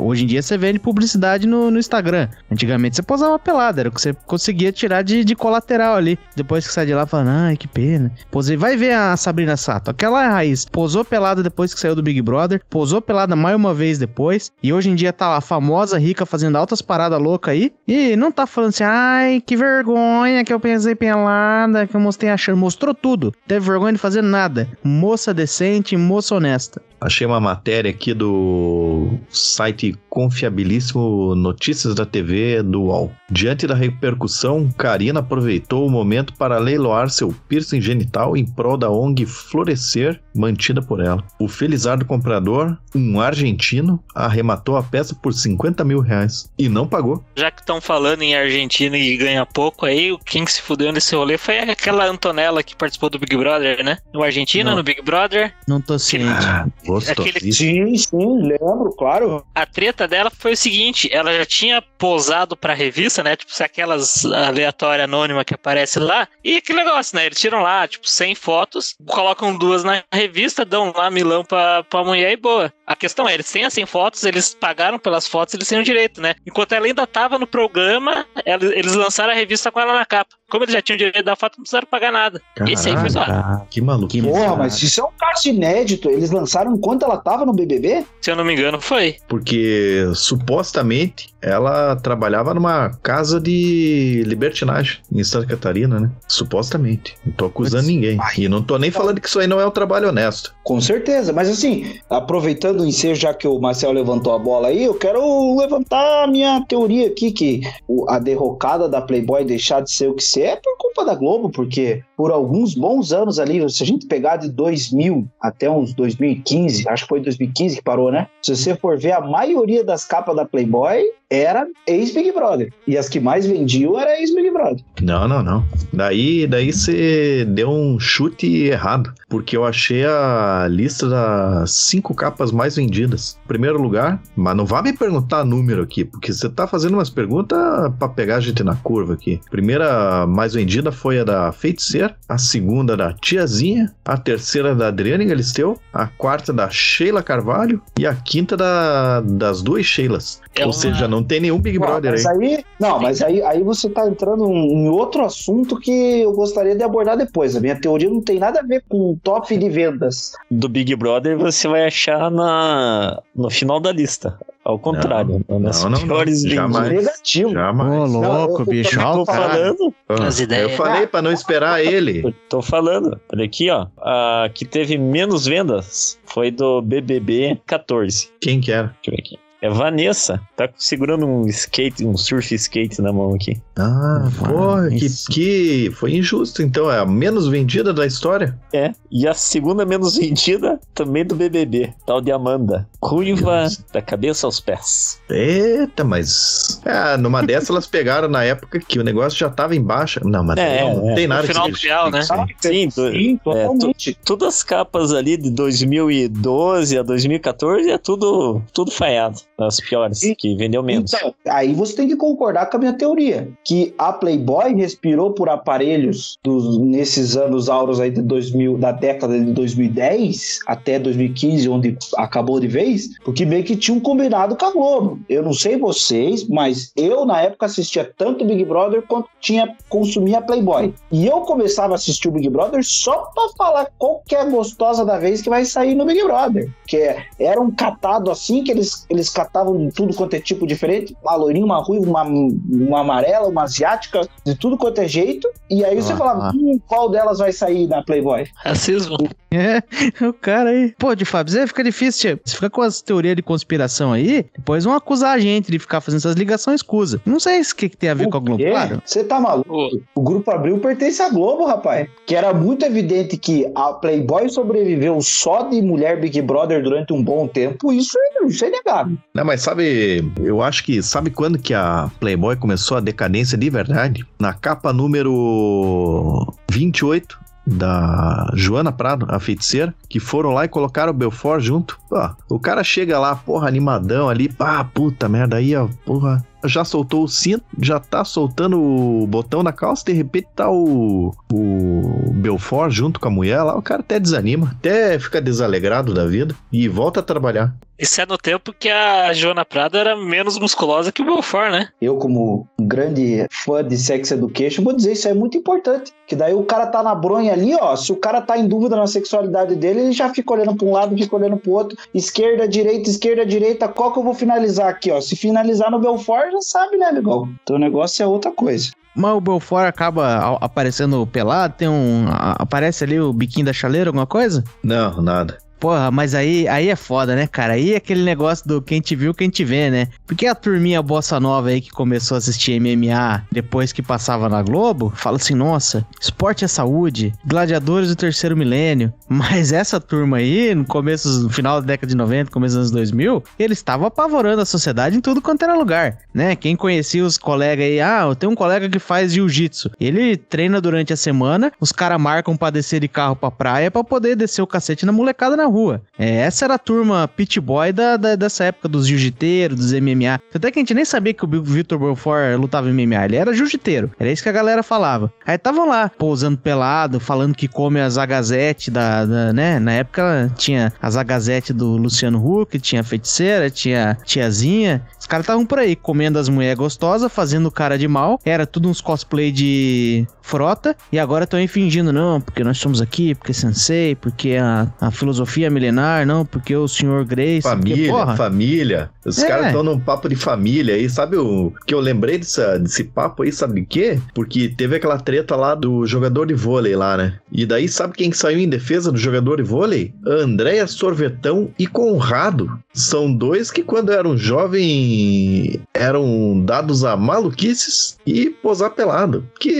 hoje 0.00 0.24
em 0.24 0.26
dia 0.26 0.42
você 0.42 0.58
vende 0.58 0.80
publicidade 0.80 1.46
no, 1.46 1.70
no 1.70 1.78
Instagram. 1.78 2.28
Antigamente 2.50 2.96
você 2.96 3.02
posava 3.02 3.38
pelada, 3.38 3.82
era 3.82 3.88
o 3.88 3.92
que 3.92 4.00
você 4.00 4.12
conseguia 4.26 4.72
tirar 4.72 5.02
de, 5.02 5.24
de 5.24 5.36
colateral 5.36 5.94
ali. 5.94 6.18
Depois 6.34 6.66
que 6.66 6.72
sai 6.72 6.86
de 6.86 6.92
lá, 6.92 7.06
falando, 7.06 7.28
ai, 7.28 7.56
que 7.56 7.68
pena. 7.68 8.10
Posei, 8.32 8.56
vai 8.56 8.78
ver 8.78 8.92
a 8.92 9.14
Sabrina 9.14 9.58
Sato. 9.58 9.90
Aquela 9.90 10.22
é 10.22 10.26
a 10.26 10.30
raiz. 10.30 10.64
Posou 10.64 11.04
pelada 11.04 11.42
depois 11.42 11.74
que 11.74 11.78
saiu 11.78 11.94
do 11.94 12.02
Big 12.02 12.22
Brother, 12.22 12.62
posou 12.70 13.02
pelada 13.02 13.36
mais 13.36 13.54
uma 13.54 13.74
vez 13.74 13.98
depois, 13.98 14.50
e 14.62 14.72
hoje 14.72 14.88
em 14.88 14.94
dia 14.94 15.12
tá 15.12 15.28
lá, 15.28 15.42
famosa, 15.42 15.98
rica, 15.98 16.24
fazendo 16.24 16.56
altas 16.56 16.80
paradas 16.80 17.20
loucas 17.20 17.52
aí, 17.52 17.74
e 17.86 18.16
não 18.16 18.32
tá 18.32 18.46
falando 18.46 18.70
assim, 18.70 18.84
ai, 18.84 19.42
que 19.44 19.54
vergonha 19.54 20.42
que 20.44 20.52
eu 20.52 20.58
pensei 20.58 20.94
pelada, 20.94 21.86
que 21.86 21.94
eu 21.94 22.00
mostrei 22.00 22.30
achando. 22.30 22.56
Mostrou 22.56 22.94
tudo. 22.94 23.34
Teve 23.46 23.66
vergonha 23.66 23.92
de 23.92 23.98
fazer 23.98 24.22
nada. 24.22 24.66
Moça 24.82 25.34
decente, 25.34 25.94
moça 25.94 26.34
honesta. 26.34 26.80
Achei 27.02 27.26
uma 27.26 27.40
matéria 27.40 27.90
aqui 27.90 28.14
do 28.14 29.18
site 29.28 29.94
confiabilíssimo 30.08 31.34
Notícias 31.34 31.94
da 31.94 32.06
TV 32.06 32.62
do 32.62 32.82
UOL. 32.82 33.10
Diante 33.30 33.66
da 33.66 33.74
repercussão, 33.74 34.70
Karina 34.76 35.20
aproveitou 35.20 35.86
o 35.86 35.90
momento 35.90 36.34
para 36.34 36.58
leiloar 36.58 37.10
seu 37.10 37.34
piercing 37.48 37.80
genital 37.80 38.36
em 38.36 38.44
prol 38.44 38.76
da 38.76 38.90
ONG 38.90 39.26
Florescer, 39.26 40.20
mantida 40.34 40.80
por 40.80 41.00
ela. 41.00 41.24
O 41.40 41.48
felizardo 41.48 42.04
comprador, 42.04 42.76
um 42.94 43.20
argentino, 43.20 44.02
arrematou 44.14 44.76
a 44.76 44.82
peça 44.82 45.14
por 45.14 45.32
50 45.32 45.82
mil 45.84 46.00
reais 46.00 46.50
e 46.58 46.68
não 46.68 46.86
pagou. 46.86 47.24
Já 47.34 47.50
que 47.50 47.62
estão 47.62 47.80
falando 47.80 48.22
em 48.22 48.36
Argentina 48.36 48.96
e 48.96 49.16
ganha 49.16 49.44
pouco 49.44 49.86
aí, 49.86 50.16
quem 50.24 50.46
se 50.46 50.62
fudeu 50.62 50.92
nesse 50.92 51.16
rolê 51.16 51.36
foi 51.36 51.58
aquela 51.58 52.06
Antonella 52.06 52.62
que 52.62 52.76
participou 52.76 53.10
do 53.10 53.18
Big 53.18 53.36
Brother, 53.36 53.82
né? 53.82 53.98
No 54.12 54.22
Argentina, 54.22 54.70
não. 54.70 54.76
no 54.76 54.82
Big 54.82 55.02
Brother. 55.02 55.52
Não 55.66 55.80
tô 55.80 55.98
ciente. 55.98 56.46
Ah, 56.46 56.66
Aquele... 56.98 57.52
Sim, 57.52 57.96
sim, 57.96 58.42
lembro, 58.42 58.94
claro. 58.96 59.44
A 59.54 59.66
treta 59.66 60.06
dela 60.06 60.30
foi 60.30 60.52
o 60.52 60.56
seguinte: 60.56 61.08
ela 61.12 61.32
já 61.36 61.44
tinha 61.44 61.82
posado 61.82 62.56
pra 62.56 62.74
revista, 62.74 63.22
né? 63.22 63.36
Tipo, 63.36 63.52
se 63.52 63.62
aquelas 63.62 64.24
aleatórias 64.24 65.04
anônimas 65.04 65.44
que 65.44 65.54
aparece 65.54 65.98
lá. 65.98 66.28
E 66.42 66.60
que 66.60 66.72
negócio, 66.72 67.16
né? 67.16 67.26
Eles 67.26 67.38
tiram 67.38 67.62
lá, 67.62 67.86
tipo, 67.86 68.08
100 68.08 68.34
fotos, 68.34 68.96
colocam 69.06 69.56
duas 69.56 69.84
na 69.84 70.02
revista, 70.12 70.64
dão 70.64 70.92
lá 70.94 71.10
milão 71.10 71.44
pra, 71.44 71.82
pra 71.84 72.04
mulher 72.04 72.32
e 72.32 72.36
boa. 72.36 72.72
A 72.86 72.96
questão 72.96 73.28
é, 73.28 73.34
eles 73.34 73.50
têm 73.50 73.64
as 73.64 73.72
100 73.72 73.86
fotos, 73.86 74.24
eles 74.24 74.54
pagaram 74.54 74.98
pelas 74.98 75.26
fotos, 75.26 75.54
eles 75.54 75.68
têm 75.68 75.78
o 75.78 75.84
direito, 75.84 76.20
né? 76.20 76.34
Enquanto 76.46 76.72
ela 76.72 76.86
ainda 76.86 77.06
tava 77.06 77.38
no 77.38 77.46
programa, 77.46 78.26
eles 78.44 78.94
lançaram 78.94 79.32
a 79.32 79.36
revista 79.36 79.70
com 79.70 79.80
ela 79.80 79.94
na 79.94 80.04
capa. 80.04 80.34
Como 80.50 80.64
eles 80.64 80.74
já 80.74 80.82
tinham 80.82 80.98
direito 80.98 81.24
da 81.24 81.34
foto, 81.34 81.56
não 81.56 81.62
precisaram 81.62 81.86
pagar 81.86 82.12
nada. 82.12 82.42
Caraca, 82.54 82.72
Esse 82.72 82.90
aí 82.90 82.96
foi 82.98 83.10
só. 83.10 83.24
Que 83.70 83.80
maluco. 83.80 84.12
Porra, 84.20 84.56
mas 84.56 84.82
isso 84.82 85.00
é 85.00 85.04
um 85.04 85.12
inédito. 85.50 86.08
Eles 86.10 86.30
lançaram 86.30 86.74
enquanto 86.74 87.04
ela 87.04 87.16
tava 87.16 87.44
no 87.44 87.52
BBB? 87.52 88.04
Se 88.20 88.30
eu 88.30 88.36
não 88.36 88.44
me 88.44 88.52
engano, 88.52 88.80
foi. 88.80 89.16
Porque 89.28 90.06
supostamente 90.14 91.32
ela 91.40 91.96
trabalhava 91.96 92.54
numa 92.54 92.90
casa 93.02 93.40
de 93.40 94.22
libertinagem 94.26 94.98
em 95.12 95.24
Santa 95.24 95.46
Catarina, 95.46 95.98
né? 95.98 96.10
Supostamente. 96.28 97.16
Não 97.26 97.32
tô 97.32 97.46
acusando 97.46 97.84
mas, 97.84 97.92
ninguém. 97.92 98.18
Ai, 98.20 98.34
e 98.38 98.48
não 98.48 98.62
tô 98.62 98.78
nem 98.78 98.90
falando 98.90 99.20
que 99.20 99.28
isso 99.28 99.40
aí 99.40 99.46
não 99.46 99.60
é 99.60 99.66
um 99.66 99.70
trabalho 99.70 100.08
honesto. 100.08 100.54
Com 100.62 100.80
certeza, 100.80 101.32
mas 101.32 101.48
assim, 101.48 101.98
aproveitando 102.08 102.82
um 102.82 102.86
ensejo, 102.86 103.20
já 103.20 103.34
que 103.34 103.48
o 103.48 103.58
Marcel 103.58 103.92
levantou 103.92 104.32
a 104.32 104.38
bola 104.38 104.68
aí, 104.68 104.84
eu 104.84 104.94
quero 104.94 105.56
levantar 105.58 106.24
a 106.24 106.26
minha 106.26 106.64
teoria 106.68 107.08
aqui, 107.08 107.32
que 107.32 107.62
a 108.08 108.18
derrocada 108.18 108.88
da 108.88 109.02
Playboy 109.02 109.44
deixar 109.44 109.80
de 109.80 109.90
ser 109.90 110.08
o 110.08 110.14
que 110.14 110.22
ser 110.22 110.42
é 110.42 110.56
por 110.56 110.76
culpa 110.78 111.04
da 111.04 111.14
Globo, 111.14 111.50
porque 111.50 112.02
por 112.16 112.30
alguns 112.30 112.74
bons 112.74 113.12
anos 113.12 113.38
ali, 113.38 113.68
se 113.68 113.82
a 113.82 113.86
gente 113.86 114.06
pegar 114.06 114.36
de 114.36 114.48
2000 114.50 115.21
até 115.40 115.70
uns 115.70 115.94
2015, 115.94 116.88
acho 116.88 117.04
que 117.04 117.08
foi 117.08 117.20
2015 117.20 117.76
que 117.76 117.82
parou, 117.82 118.10
né? 118.10 118.28
Se 118.42 118.56
você 118.56 118.74
for 118.74 118.98
ver, 118.98 119.12
a 119.12 119.20
maioria 119.20 119.84
das 119.84 120.04
capas 120.04 120.36
da 120.36 120.44
Playboy 120.44 121.02
era 121.32 121.66
ex-Big 121.86 122.32
Brother. 122.32 122.70
E 122.86 122.98
as 122.98 123.08
que 123.08 123.18
mais 123.18 123.46
vendiam 123.46 123.98
era 123.98 124.20
ex-Big 124.20 124.50
Brother. 124.50 124.84
Não, 125.00 125.26
não, 125.26 125.42
não. 125.42 125.64
Daí 125.92 126.46
daí 126.46 126.72
você 126.72 127.46
deu 127.48 127.70
um 127.70 127.98
chute 127.98 128.46
errado, 128.46 129.12
porque 129.28 129.56
eu 129.56 129.64
achei 129.64 130.04
a 130.04 130.66
lista 130.68 131.08
das 131.08 131.72
cinco 131.72 132.14
capas 132.14 132.52
mais 132.52 132.76
vendidas. 132.76 133.38
Primeiro 133.48 133.80
lugar, 133.80 134.20
mas 134.36 134.56
não 134.56 134.66
vá 134.66 134.82
me 134.82 134.92
perguntar 134.92 135.44
número 135.44 135.82
aqui, 135.82 136.04
porque 136.04 136.32
você 136.32 136.48
tá 136.48 136.66
fazendo 136.66 136.94
umas 136.94 137.08
perguntas 137.08 137.58
para 137.98 138.08
pegar 138.08 138.36
a 138.36 138.40
gente 138.40 138.62
na 138.62 138.76
curva 138.76 139.14
aqui. 139.14 139.40
Primeira 139.50 140.26
mais 140.26 140.52
vendida 140.52 140.92
foi 140.92 141.20
a 141.20 141.24
da 141.24 141.52
Feiticeira, 141.52 142.14
a 142.28 142.36
segunda 142.36 142.96
da 142.96 143.14
Tiazinha, 143.14 143.92
a 144.04 144.16
terceira 144.16 144.74
da 144.74 144.88
Adriane 144.88 145.24
Galisteu, 145.24 145.78
a 145.92 146.06
quarta 146.06 146.52
da 146.52 146.68
Sheila 146.68 147.22
Carvalho 147.22 147.80
e 147.98 148.06
a 148.06 148.14
quinta 148.14 148.56
da, 148.56 149.20
das 149.20 149.62
duas 149.62 149.86
Sheilas. 149.86 150.40
É 150.54 150.62
Ou 150.62 150.66
uma... 150.66 150.72
seja, 150.72 151.08
não 151.08 151.21
tem 151.22 151.40
nenhum 151.40 151.58
Big 151.58 151.78
Brother 151.78 152.12
mas 152.12 152.26
aí. 152.26 152.54
aí. 152.56 152.64
Não, 152.78 153.00
mas 153.00 153.22
aí, 153.22 153.42
aí 153.42 153.62
você 153.62 153.88
tá 153.88 154.06
entrando 154.06 154.46
em 154.50 154.88
outro 154.88 155.24
assunto 155.24 155.78
que 155.78 156.20
eu 156.20 156.32
gostaria 156.32 156.74
de 156.74 156.82
abordar 156.82 157.16
depois. 157.16 157.56
A 157.56 157.60
minha 157.60 157.78
teoria 157.78 158.08
não 158.08 158.20
tem 158.20 158.38
nada 158.38 158.60
a 158.60 158.62
ver 158.62 158.84
com 158.88 159.12
o 159.12 159.18
top 159.22 159.56
de 159.56 159.68
vendas. 159.68 160.32
Do 160.50 160.68
Big 160.68 160.94
Brother 160.96 161.36
você 161.36 161.68
vai 161.68 161.86
achar 161.86 162.30
na, 162.30 163.20
no 163.34 163.50
final 163.50 163.80
da 163.80 163.92
lista. 163.92 164.38
Ao 164.64 164.78
contrário, 164.78 165.44
não, 165.48 165.58
nas 165.58 165.82
não, 165.84 166.00
piores 166.00 166.44
não, 166.44 166.50
jamais, 166.50 166.92
negativo. 166.92 167.50
Jamais. 167.50 168.14
Ô, 168.14 168.20
louco, 168.20 168.64
bicho. 168.64 169.00
Eu 169.00 169.12
tô 169.12 169.26
falando. 169.26 169.94
As 170.08 170.38
ideias. 170.38 170.70
Eu 170.70 170.76
falei 170.76 171.06
pra 171.06 171.20
não 171.20 171.32
esperar 171.32 171.84
ele. 171.84 172.24
Eu 172.24 172.32
tô 172.48 172.62
falando. 172.62 173.20
Olha 173.32 173.44
aqui, 173.44 173.68
ó. 173.70 173.88
A 173.98 174.48
que 174.54 174.64
teve 174.64 174.96
menos 174.96 175.46
vendas 175.46 176.16
foi 176.24 176.52
do 176.52 176.80
BBB 176.80 177.60
14. 177.66 178.30
Quem 178.40 178.60
que 178.60 178.70
era? 178.70 178.94
Deixa 179.02 179.10
eu 179.10 179.16
ver 179.16 179.20
aqui. 179.20 179.41
É 179.62 179.70
Vanessa. 179.70 180.40
Tá 180.56 180.68
segurando 180.76 181.24
um 181.24 181.46
skate, 181.46 182.04
um 182.04 182.16
surf 182.16 182.52
skate 182.52 183.00
na 183.00 183.12
mão 183.12 183.32
aqui. 183.32 183.62
Ah, 183.78 184.28
porra, 184.36 184.90
que, 184.90 185.06
que 185.30 185.90
foi 185.94 186.16
injusto. 186.16 186.64
Então, 186.64 186.90
é 186.90 186.98
a 186.98 187.06
menos 187.06 187.46
vendida 187.46 187.94
da 187.94 188.04
história? 188.04 188.58
É. 188.72 188.90
E 189.08 189.28
a 189.28 189.34
segunda 189.34 189.86
menos 189.86 190.16
vendida 190.16 190.80
também 190.92 191.24
do 191.24 191.36
BBB. 191.36 191.94
Tal 192.04 192.20
de 192.20 192.32
Amanda. 192.32 192.88
Ruiva 193.00 193.68
da 193.92 194.02
cabeça 194.02 194.48
aos 194.48 194.58
pés. 194.58 195.20
Eita, 195.30 196.02
mas. 196.02 196.80
É, 196.84 197.16
numa 197.16 197.40
dessas 197.42 197.70
elas 197.70 197.86
pegaram 197.86 198.28
na 198.28 198.42
época 198.42 198.80
que 198.80 198.98
o 198.98 199.04
negócio 199.04 199.38
já 199.38 199.48
tava 199.48 199.76
em 199.76 199.82
baixa. 199.82 200.20
Não, 200.24 200.42
mas 200.42 200.56
é, 200.58 200.82
não, 200.82 201.10
é. 201.10 201.14
tem 201.14 201.28
nada 201.28 201.42
no 201.42 201.48
final 201.48 201.70
do 201.70 201.76
real, 201.76 202.10
né? 202.10 202.22
Sim, 202.58 202.90
sim, 202.90 203.34
é, 203.34 203.44
totalmente. 203.44 204.18
todas 204.24 204.48
as 204.48 204.62
capas 204.64 205.12
ali 205.12 205.36
de 205.36 205.50
2012 205.50 206.98
a 206.98 207.02
2014 207.04 207.90
é 207.90 207.98
tudo, 207.98 208.60
tudo 208.72 208.90
falhado 208.90 209.40
as 209.66 209.80
piores, 209.80 210.22
e, 210.22 210.34
que 210.34 210.54
vendeu 210.56 210.82
menos. 210.82 211.12
Então, 211.12 211.34
aí 211.46 211.74
você 211.74 211.94
tem 211.96 212.08
que 212.08 212.16
concordar 212.16 212.66
com 212.66 212.76
a 212.76 212.80
minha 212.80 212.92
teoria, 212.92 213.48
que 213.64 213.94
a 213.98 214.12
Playboy 214.12 214.74
respirou 214.74 215.32
por 215.32 215.48
aparelhos 215.48 216.38
dos, 216.42 216.78
nesses 216.78 217.36
anos 217.36 217.68
auros 217.68 218.00
aí 218.00 218.10
de 218.10 218.22
2000, 218.22 218.78
da 218.78 218.92
década 218.92 219.38
de 219.38 219.52
2010 219.52 220.60
até 220.66 220.98
2015, 220.98 221.68
onde 221.68 221.96
acabou 222.16 222.60
de 222.60 222.68
vez, 222.68 223.10
porque 223.24 223.44
meio 223.44 223.64
que 223.64 223.76
tinha 223.76 223.96
um 223.96 224.00
combinado 224.00 224.56
com 224.56 224.66
a 224.66 224.70
Globo. 224.70 225.20
Eu 225.28 225.42
não 225.42 225.52
sei 225.52 225.76
vocês, 225.76 226.46
mas 226.48 226.92
eu 226.96 227.24
na 227.24 227.40
época 227.40 227.66
assistia 227.66 228.10
tanto 228.16 228.44
Big 228.44 228.64
Brother 228.64 229.02
quanto 229.02 229.28
tinha 229.40 229.76
consumia 229.88 230.40
Playboy. 230.40 230.94
E 231.10 231.26
eu 231.26 231.40
começava 231.40 231.94
a 231.94 231.96
assistir 231.96 232.28
o 232.28 232.32
Big 232.32 232.48
Brother 232.48 232.84
só 232.84 233.30
pra 233.34 233.48
falar 233.56 233.88
qual 233.98 234.22
que 234.26 234.34
é 234.34 234.40
a 234.40 234.44
gostosa 234.44 235.04
da 235.04 235.18
vez 235.18 235.42
que 235.42 235.50
vai 235.50 235.64
sair 235.64 235.94
no 235.94 236.04
Big 236.04 236.22
Brother. 236.22 236.70
Que 236.86 237.16
era 237.38 237.60
um 237.60 237.70
catado 237.70 238.30
assim, 238.30 238.62
que 238.62 238.70
eles, 238.70 239.06
eles 239.08 239.28
catavam 239.52 239.86
de 239.86 239.92
tudo 239.92 240.14
quanto 240.14 240.34
é 240.34 240.40
tipo 240.40 240.66
diferente, 240.66 241.14
uma 241.22 241.34
loirinha, 241.36 241.64
uma 241.64 241.78
ruiva, 241.78 242.08
uma, 242.08 242.22
uma 242.22 243.00
amarela, 243.00 243.46
uma 243.46 243.64
asiática, 243.64 244.26
de 244.44 244.54
tudo 244.54 244.78
quanto 244.78 245.00
é 245.00 245.06
jeito. 245.06 245.48
E 245.68 245.84
aí 245.84 245.94
você 245.94 246.14
ah, 246.14 246.16
falava, 246.16 246.48
ah. 246.48 246.52
Hum, 246.54 246.80
qual 246.86 247.10
delas 247.10 247.38
vai 247.38 247.52
sair 247.52 247.86
na 247.86 248.02
Playboy? 248.02 248.46
Racismo. 248.56 249.18
É, 249.62 249.82
o 250.26 250.32
cara 250.32 250.70
aí. 250.70 250.94
Pô, 250.98 251.14
de 251.14 251.24
Fábio, 251.24 251.66
fica 251.66 251.84
difícil. 251.84 252.38
Você 252.44 252.54
fica 252.54 252.70
com 252.70 252.82
as 252.82 253.00
teorias 253.02 253.36
de 253.36 253.42
conspiração 253.42 254.12
aí, 254.12 254.46
depois 254.56 254.84
vão 254.84 254.94
acusar 254.94 255.36
a 255.36 255.38
gente 255.38 255.70
de 255.70 255.78
ficar 255.78 256.00
fazendo 256.00 256.18
essas 256.18 256.34
ligações 256.34 256.82
escusa. 256.82 257.20
Não 257.24 257.40
sei 257.40 257.60
o 257.60 257.74
que, 257.74 257.88
que 257.88 257.96
tem 257.96 258.10
a 258.10 258.14
ver 258.14 258.26
o 258.26 258.30
com 258.30 258.36
a 258.36 258.40
Globo, 258.40 258.64
claro. 258.64 259.02
Você 259.04 259.24
tá 259.24 259.40
maluco? 259.40 260.02
O 260.14 260.20
Grupo 260.20 260.50
Abril 260.50 260.78
pertence 260.78 261.22
à 261.22 261.30
Globo, 261.30 261.64
rapaz. 261.64 262.08
Que 262.26 262.34
era 262.34 262.52
muito 262.52 262.84
evidente 262.84 263.36
que 263.36 263.70
a 263.74 263.92
Playboy 263.92 264.48
sobreviveu 264.48 265.20
só 265.20 265.62
de 265.62 265.80
mulher 265.80 266.20
Big 266.20 266.40
Brother 266.42 266.82
durante 266.82 267.12
um 267.12 267.22
bom 267.22 267.46
tempo. 267.46 267.92
Isso, 267.92 268.18
é, 268.18 268.46
isso 268.46 268.64
é 268.64 268.68
inegável. 268.68 269.16
Não, 269.32 269.44
mas 269.44 269.62
sabe, 269.62 270.30
eu 270.40 270.60
acho 270.60 270.84
que 270.84 271.02
sabe 271.02 271.30
quando 271.30 271.58
que 271.58 271.72
a 271.72 272.10
Playboy 272.20 272.56
começou 272.56 272.96
a 272.96 273.00
decadência 273.00 273.56
de 273.56 273.70
verdade? 273.70 274.26
Na 274.38 274.52
capa 274.52 274.92
número 274.92 276.52
28 276.70 277.41
da 277.66 278.50
Joana 278.54 278.92
Prado, 278.92 279.26
a 279.28 279.38
feiticeira, 279.38 279.94
que 280.08 280.18
foram 280.18 280.50
lá 280.50 280.64
e 280.64 280.68
colocaram 280.68 281.10
o 281.10 281.14
Belfort 281.14 281.62
junto. 281.62 281.98
Pô, 282.08 282.56
o 282.56 282.58
cara 282.58 282.82
chega 282.82 283.18
lá, 283.18 283.34
porra, 283.36 283.68
animadão 283.68 284.28
ali, 284.28 284.48
pá, 284.48 284.84
puta 284.84 285.28
merda, 285.28 285.56
aí, 285.56 285.74
ó, 285.76 285.88
porra, 286.04 286.44
já 286.64 286.84
soltou 286.84 287.24
o 287.24 287.28
cinto, 287.28 287.64
já 287.80 287.98
tá 287.98 288.24
soltando 288.24 288.80
o 288.80 289.26
botão 289.26 289.62
na 289.62 289.72
calça, 289.72 290.04
de 290.04 290.12
repente 290.12 290.48
tá 290.54 290.70
o, 290.70 291.34
o 291.52 292.32
Belfort 292.34 292.92
junto 292.92 293.20
com 293.20 293.28
a 293.28 293.30
mulher 293.30 293.62
lá, 293.62 293.76
o 293.76 293.82
cara 293.82 294.00
até 294.00 294.18
desanima, 294.18 294.74
até 294.78 295.18
fica 295.18 295.40
desalegrado 295.40 296.12
da 296.12 296.26
vida 296.26 296.54
e 296.72 296.88
volta 296.88 297.20
a 297.20 297.22
trabalhar. 297.22 297.74
Isso 298.02 298.20
é 298.20 298.26
no 298.26 298.36
tempo 298.36 298.74
que 298.76 298.88
a 298.88 299.32
Joana 299.32 299.64
Prado 299.64 299.96
era 299.96 300.16
menos 300.16 300.58
musculosa 300.58 301.12
que 301.12 301.22
o 301.22 301.24
Belfort, 301.24 301.70
né? 301.70 301.88
Eu, 302.00 302.16
como 302.16 302.66
grande 302.80 303.46
fã 303.64 303.84
de 303.84 303.96
Sex 303.96 304.32
Education, 304.32 304.82
vou 304.82 304.92
dizer 304.92 305.12
isso 305.12 305.28
é 305.28 305.34
muito 305.34 305.56
importante. 305.56 306.12
Que 306.26 306.34
daí 306.34 306.52
o 306.52 306.64
cara 306.64 306.86
tá 306.86 307.00
na 307.00 307.14
bronha 307.14 307.52
ali, 307.52 307.76
ó. 307.80 307.94
Se 307.94 308.10
o 308.10 308.16
cara 308.16 308.40
tá 308.40 308.58
em 308.58 308.66
dúvida 308.66 308.96
na 308.96 309.06
sexualidade 309.06 309.76
dele, 309.76 310.00
ele 310.00 310.12
já 310.12 310.34
fica 310.34 310.52
olhando 310.52 310.74
pra 310.74 310.86
um 310.86 310.92
lado, 310.92 311.16
fica 311.16 311.36
olhando 311.36 311.56
pro 311.58 311.72
outro. 311.72 311.96
Esquerda, 312.12 312.66
direita, 312.66 313.08
esquerda, 313.08 313.46
direita. 313.46 313.86
Qual 313.86 314.12
que 314.12 314.18
eu 314.18 314.24
vou 314.24 314.34
finalizar 314.34 314.88
aqui, 314.88 315.12
ó? 315.12 315.20
Se 315.20 315.36
finalizar 315.36 315.88
no 315.88 316.00
Belfort, 316.00 316.51
já 316.52 316.60
sabe, 316.60 316.96
né, 316.96 317.06
amigão? 317.06 317.52
Então 317.62 317.76
o 317.76 317.78
negócio 317.78 318.22
é 318.22 318.26
outra 318.26 318.52
coisa. 318.52 318.90
Mas 319.14 319.34
o 319.34 319.40
Belfort 319.40 319.86
acaba 319.86 320.56
aparecendo 320.60 321.26
pelado, 321.26 321.74
tem 321.76 321.88
um. 321.88 322.24
Aparece 322.30 323.04
ali 323.04 323.20
o 323.20 323.32
biquinho 323.32 323.66
da 323.66 323.72
chaleira, 323.72 324.08
alguma 324.08 324.26
coisa? 324.26 324.64
Não, 324.82 325.20
nada. 325.20 325.58
Porra, 325.82 326.12
mas 326.12 326.32
aí, 326.32 326.68
aí 326.68 326.90
é 326.90 326.94
foda, 326.94 327.34
né, 327.34 327.48
cara? 327.48 327.72
Aí 327.72 327.94
é 327.94 327.96
aquele 327.96 328.22
negócio 328.22 328.64
do 328.68 328.80
quem 328.80 329.00
te 329.00 329.16
viu, 329.16 329.34
quem 329.34 329.50
te 329.50 329.64
vê, 329.64 329.90
né? 329.90 330.06
Porque 330.24 330.46
a 330.46 330.54
turminha 330.54 331.02
bossa 331.02 331.40
nova 331.40 331.70
aí 331.70 331.80
que 331.80 331.90
começou 331.90 332.36
a 332.36 332.38
assistir 332.38 332.80
MMA 332.80 333.44
depois 333.50 333.92
que 333.92 334.00
passava 334.00 334.48
na 334.48 334.62
Globo, 334.62 335.12
fala 335.16 335.38
assim: 335.38 335.56
nossa, 335.56 336.06
esporte 336.20 336.64
é 336.64 336.68
saúde, 336.68 337.34
gladiadores 337.44 338.10
do 338.10 338.14
terceiro 338.14 338.56
milênio. 338.56 339.12
Mas 339.28 339.72
essa 339.72 339.98
turma 339.98 340.36
aí, 340.36 340.72
no 340.72 340.84
começo, 340.84 341.28
no 341.42 341.50
final 341.50 341.80
da 341.80 341.86
década 341.88 342.06
de 342.06 342.16
90, 342.16 342.52
começo 342.52 342.76
dos 342.76 342.82
anos 342.82 342.90
2000, 342.92 343.42
eles 343.58 343.78
estavam 343.78 344.06
apavorando 344.06 344.62
a 344.62 344.64
sociedade 344.64 345.16
em 345.16 345.20
tudo 345.20 345.42
quanto 345.42 345.64
era 345.64 345.74
lugar, 345.74 346.18
né? 346.32 346.54
Quem 346.54 346.76
conhecia 346.76 347.24
os 347.24 347.36
colegas 347.36 347.86
aí, 347.86 348.00
ah, 348.00 348.26
eu 348.28 348.36
tenho 348.36 348.52
um 348.52 348.54
colega 348.54 348.88
que 348.88 349.00
faz 349.00 349.32
jiu-jitsu. 349.32 349.90
Ele 349.98 350.36
treina 350.36 350.80
durante 350.80 351.12
a 351.12 351.16
semana, 351.16 351.72
os 351.80 351.90
caras 351.90 352.20
marcam 352.20 352.56
pra 352.56 352.70
descer 352.70 353.00
de 353.00 353.08
carro 353.08 353.34
pra 353.34 353.50
praia 353.50 353.90
pra 353.90 354.04
poder 354.04 354.36
descer 354.36 354.62
o 354.62 354.66
cacete 354.66 355.04
na 355.04 355.10
molecada 355.10 355.56
na 355.56 355.71
rua. 355.72 356.02
É, 356.18 356.36
essa 356.42 356.64
era 356.64 356.74
a 356.74 356.78
turma 356.78 357.26
pit 357.26 357.60
boy 357.60 357.92
da, 357.92 358.16
da, 358.16 358.36
dessa 358.36 358.64
época 358.64 358.88
dos 358.88 359.06
jiu-jiteiros, 359.06 359.76
dos 359.76 359.92
MMA. 359.92 360.40
Até 360.54 360.70
que 360.70 360.78
a 360.78 360.82
gente 360.82 360.94
nem 360.94 361.04
sabia 361.04 361.34
que 361.34 361.44
o 361.44 361.62
Victor 361.62 361.98
Belfort 361.98 362.58
lutava 362.58 362.88
MMA, 362.88 363.24
ele 363.24 363.36
era 363.36 363.54
jiu-jiteiro. 363.54 364.10
Era 364.18 364.30
isso 364.30 364.42
que 364.42 364.48
a 364.48 364.52
galera 364.52 364.82
falava. 364.82 365.32
Aí 365.46 365.56
estavam 365.56 365.88
lá, 365.88 366.08
pousando 366.08 366.58
pelado, 366.58 367.18
falando 367.18 367.54
que 367.54 367.66
come 367.66 368.00
as 368.00 368.18
agazete 368.18 368.90
da, 368.90 369.24
da, 369.24 369.52
né? 369.52 369.78
Na 369.78 369.92
época 369.92 370.52
tinha 370.56 370.92
as 371.00 371.16
agazete 371.16 371.72
do 371.72 371.96
Luciano 371.96 372.38
Huck, 372.38 372.78
tinha 372.78 373.02
feiticeira, 373.02 373.70
tinha 373.70 374.16
tiazinha. 374.24 375.02
Os 375.18 375.26
caras 375.26 375.44
estavam 375.44 375.64
por 375.64 375.78
aí 375.78 375.96
comendo 375.96 376.38
as 376.38 376.48
mulheres 376.48 376.78
gostosas, 376.78 377.32
fazendo 377.32 377.70
cara 377.70 377.96
de 377.96 378.08
mal. 378.08 378.38
Era 378.44 378.66
tudo 378.66 378.88
uns 378.88 379.00
cosplay 379.00 379.50
de 379.50 380.26
frota 380.42 380.96
e 381.10 381.18
agora 381.18 381.44
estão 381.44 381.58
aí 381.58 381.68
fingindo, 381.68 382.12
não, 382.12 382.40
porque 382.40 382.62
nós 382.64 382.76
estamos 382.76 383.00
aqui, 383.00 383.34
porque 383.34 383.54
sensei, 383.54 384.14
porque 384.14 384.56
a, 384.60 384.88
a 385.00 385.10
filosofia 385.10 385.68
é 385.68 385.70
milenar, 385.70 386.26
não, 386.26 386.44
porque 386.44 386.74
o 386.76 386.86
senhor 386.88 387.24
Grace. 387.24 387.62
Família, 387.62 388.12
porque, 388.12 388.36
família. 388.36 389.10
Os 389.24 389.38
É. 389.38 389.46
caras 389.48 389.66
estão 389.66 389.82
num 389.82 389.98
papo 390.00 390.28
de 390.28 390.34
família 390.36 390.94
aí. 390.96 391.08
Sabe 391.08 391.36
o 391.36 391.72
que 391.86 391.94
eu 391.94 392.00
lembrei 392.00 392.38
dessa, 392.38 392.78
desse 392.78 393.04
papo 393.04 393.42
aí? 393.44 393.52
Sabe 393.52 393.80
o 393.80 393.86
quê? 393.86 394.18
Porque 394.34 394.68
teve 394.68 394.96
aquela 394.96 395.18
treta 395.18 395.54
lá 395.56 395.74
do 395.74 396.04
jogador 396.06 396.46
de 396.46 396.54
vôlei 396.54 396.96
lá, 396.96 397.16
né? 397.16 397.38
E 397.50 397.64
daí, 397.64 397.88
sabe 397.88 398.14
quem 398.14 398.30
que 398.30 398.36
saiu 398.36 398.58
em 398.58 398.68
defesa 398.68 399.12
do 399.12 399.18
jogador 399.18 399.56
de 399.58 399.62
vôlei? 399.62 400.12
Andréia 400.26 400.86
Sorvetão 400.86 401.70
e 401.78 401.86
Conrado. 401.86 402.70
São 402.92 403.32
dois 403.32 403.70
que, 403.70 403.82
quando 403.82 404.10
eram 404.12 404.36
jovens, 404.36 405.78
eram 405.94 406.60
dados 406.64 407.04
a 407.04 407.16
maluquices 407.16 408.18
e 408.26 408.50
posar 408.50 408.90
pelado. 408.90 409.46
Que, 409.60 409.70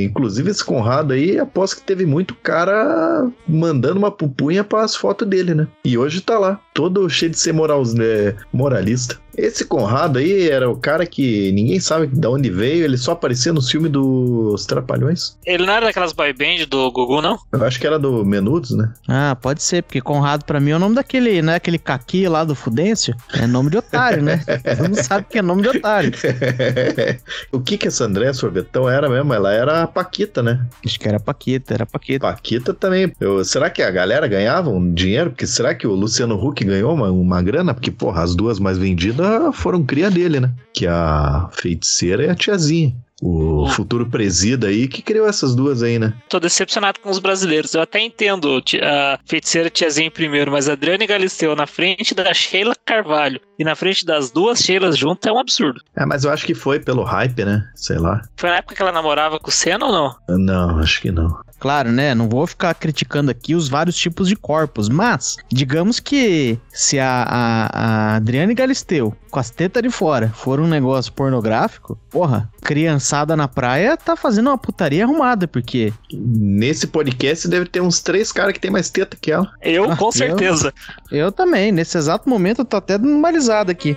inclusive, 0.00 0.50
esse 0.50 0.64
Conrado 0.64 1.12
aí, 1.12 1.38
aposto 1.38 1.76
que 1.76 1.82
teve 1.82 2.06
muito 2.06 2.34
cara 2.34 3.28
mandando 3.46 3.98
uma 3.98 4.10
pupunha 4.10 4.64
para 4.64 4.82
as 4.82 4.94
fotos 4.94 5.26
dele, 5.28 5.54
né? 5.54 5.66
E 5.84 5.98
hoje 5.98 6.20
tá 6.20 6.38
lá, 6.38 6.60
todo 6.72 7.08
cheio 7.10 7.30
de 7.30 7.38
ser 7.38 7.52
moral, 7.52 7.82
né, 7.94 8.34
moralista. 8.52 9.21
Esse 9.36 9.64
Conrado 9.64 10.18
aí 10.18 10.48
era 10.48 10.68
o 10.70 10.76
cara 10.76 11.06
que 11.06 11.50
ninguém 11.52 11.80
sabe 11.80 12.06
de 12.06 12.26
onde 12.26 12.50
veio, 12.50 12.84
ele 12.84 12.96
só 12.96 13.12
aparecia 13.12 13.52
no 13.52 13.62
filme 13.62 13.88
dos 13.88 14.66
Trapalhões. 14.66 15.36
Ele 15.46 15.64
não 15.64 15.72
era 15.72 15.86
daquelas 15.86 16.12
boy 16.12 16.32
band 16.32 16.66
do 16.68 16.90
Gugu, 16.92 17.22
não? 17.22 17.38
Eu 17.52 17.64
acho 17.64 17.80
que 17.80 17.86
era 17.86 17.98
do 17.98 18.24
Menudos, 18.24 18.72
né? 18.72 18.92
Ah, 19.08 19.36
pode 19.40 19.62
ser, 19.62 19.82
porque 19.82 20.00
Conrado 20.00 20.44
pra 20.44 20.60
mim 20.60 20.70
é 20.70 20.76
o 20.76 20.78
nome 20.78 20.94
daquele, 20.94 21.40
né? 21.42 21.54
Aquele 21.56 21.78
caqui 21.78 22.28
lá 22.28 22.44
do 22.44 22.54
Fudêncio. 22.54 23.14
É 23.34 23.46
nome 23.46 23.70
de 23.70 23.78
otário, 23.78 24.22
né? 24.22 24.42
Todo 24.76 24.88
mundo 24.88 25.02
sabe 25.02 25.26
que 25.30 25.38
é 25.38 25.42
nome 25.42 25.62
de 25.62 25.68
otário. 25.68 26.12
o 27.50 27.60
que 27.60 27.76
que 27.78 27.88
essa 27.88 28.04
Andréa 28.04 28.34
Sorvetão 28.34 28.88
era 28.88 29.08
mesmo? 29.08 29.32
Ela 29.32 29.52
era 29.52 29.82
a 29.82 29.86
Paquita, 29.86 30.42
né? 30.42 30.66
Acho 30.84 30.98
que 30.98 31.08
era 31.08 31.18
Paquita, 31.20 31.74
era 31.74 31.86
Paquita. 31.86 32.26
Paquita 32.26 32.74
também. 32.74 33.12
Eu- 33.20 33.44
será 33.44 33.70
que 33.70 33.82
a 33.82 33.90
galera 33.90 34.26
ganhava 34.26 34.70
um 34.70 34.92
dinheiro? 34.92 35.30
Porque 35.30 35.46
será 35.46 35.74
que 35.74 35.86
o 35.86 35.92
Luciano 35.94 36.34
Huck 36.34 36.64
ganhou 36.64 36.94
uma, 36.94 37.10
uma 37.10 37.42
grana? 37.42 37.72
Porque, 37.74 37.90
porra, 37.90 38.22
as 38.22 38.34
duas 38.34 38.58
mais 38.58 38.78
vendidas 38.78 39.21
foram 39.52 39.84
cria 39.84 40.10
dele, 40.10 40.40
né? 40.40 40.52
Que 40.72 40.86
a 40.86 41.48
feiticeira 41.52 42.24
e 42.24 42.30
a 42.30 42.34
tiazinha. 42.34 42.94
O 43.24 43.68
futuro 43.68 44.04
presida 44.10 44.66
aí 44.66 44.88
que 44.88 45.00
criou 45.00 45.28
essas 45.28 45.54
duas 45.54 45.80
aí, 45.80 45.96
né? 45.96 46.12
Tô 46.28 46.40
decepcionado 46.40 46.98
com 46.98 47.08
os 47.08 47.20
brasileiros. 47.20 47.72
Eu 47.72 47.80
até 47.80 48.00
entendo 48.00 48.60
a 48.82 49.18
feiticeira 49.24 49.70
tiazinha 49.70 50.08
em 50.08 50.10
primeiro, 50.10 50.50
mas 50.50 50.68
a 50.68 50.72
Adriane 50.72 51.06
Galisteu 51.06 51.54
na 51.54 51.64
frente 51.64 52.16
da 52.16 52.34
Sheila 52.34 52.74
Carvalho 52.84 53.40
e 53.56 53.62
na 53.62 53.76
frente 53.76 54.04
das 54.04 54.32
duas 54.32 54.58
Sheilas 54.58 54.98
juntas 54.98 55.30
é 55.30 55.32
um 55.32 55.38
absurdo. 55.38 55.80
É, 55.96 56.04
mas 56.04 56.24
eu 56.24 56.32
acho 56.32 56.44
que 56.44 56.54
foi 56.54 56.80
pelo 56.80 57.04
hype, 57.04 57.44
né? 57.44 57.64
Sei 57.76 57.96
lá. 57.96 58.22
Foi 58.36 58.50
na 58.50 58.56
época 58.56 58.74
que 58.74 58.82
ela 58.82 58.90
namorava 58.90 59.38
com 59.38 59.50
o 59.50 59.52
Senna 59.52 59.86
ou 59.86 59.92
não? 59.92 60.16
Não, 60.36 60.78
acho 60.80 61.00
que 61.00 61.12
não. 61.12 61.32
Claro, 61.62 61.92
né? 61.92 62.12
Não 62.12 62.28
vou 62.28 62.44
ficar 62.44 62.74
criticando 62.74 63.30
aqui 63.30 63.54
os 63.54 63.68
vários 63.68 63.94
tipos 63.94 64.26
de 64.26 64.34
corpos, 64.34 64.88
mas 64.88 65.36
digamos 65.48 66.00
que 66.00 66.58
se 66.68 66.98
a, 66.98 67.22
a, 67.22 67.66
a 68.12 68.16
Adriane 68.16 68.52
Galisteu 68.52 69.14
com 69.30 69.38
as 69.38 69.48
tetas 69.48 69.80
de 69.80 69.88
fora 69.88 70.28
for 70.34 70.58
um 70.58 70.66
negócio 70.66 71.12
pornográfico, 71.12 71.96
porra, 72.10 72.50
criançada 72.62 73.36
na 73.36 73.46
praia 73.46 73.96
tá 73.96 74.16
fazendo 74.16 74.48
uma 74.50 74.58
putaria 74.58 75.04
arrumada, 75.04 75.46
porque 75.46 75.92
Nesse 76.12 76.88
podcast 76.88 77.46
deve 77.46 77.66
ter 77.66 77.80
uns 77.80 78.00
três 78.00 78.32
caras 78.32 78.54
que 78.54 78.58
tem 78.60 78.70
mais 78.72 78.90
teta 78.90 79.16
que 79.20 79.30
ela. 79.30 79.48
Eu, 79.62 79.88
Ah, 79.88 79.96
com 79.96 80.06
eu? 80.06 80.12
certeza. 80.12 80.74
eu 81.12 81.30
também, 81.30 81.70
nesse 81.70 81.96
exato 81.96 82.28
momento 82.28 82.62
eu 82.62 82.64
tô 82.64 82.76
até 82.76 82.98
dando 82.98 83.14
uma 83.14 83.28
alisada 83.28 83.70
aqui. 83.70 83.96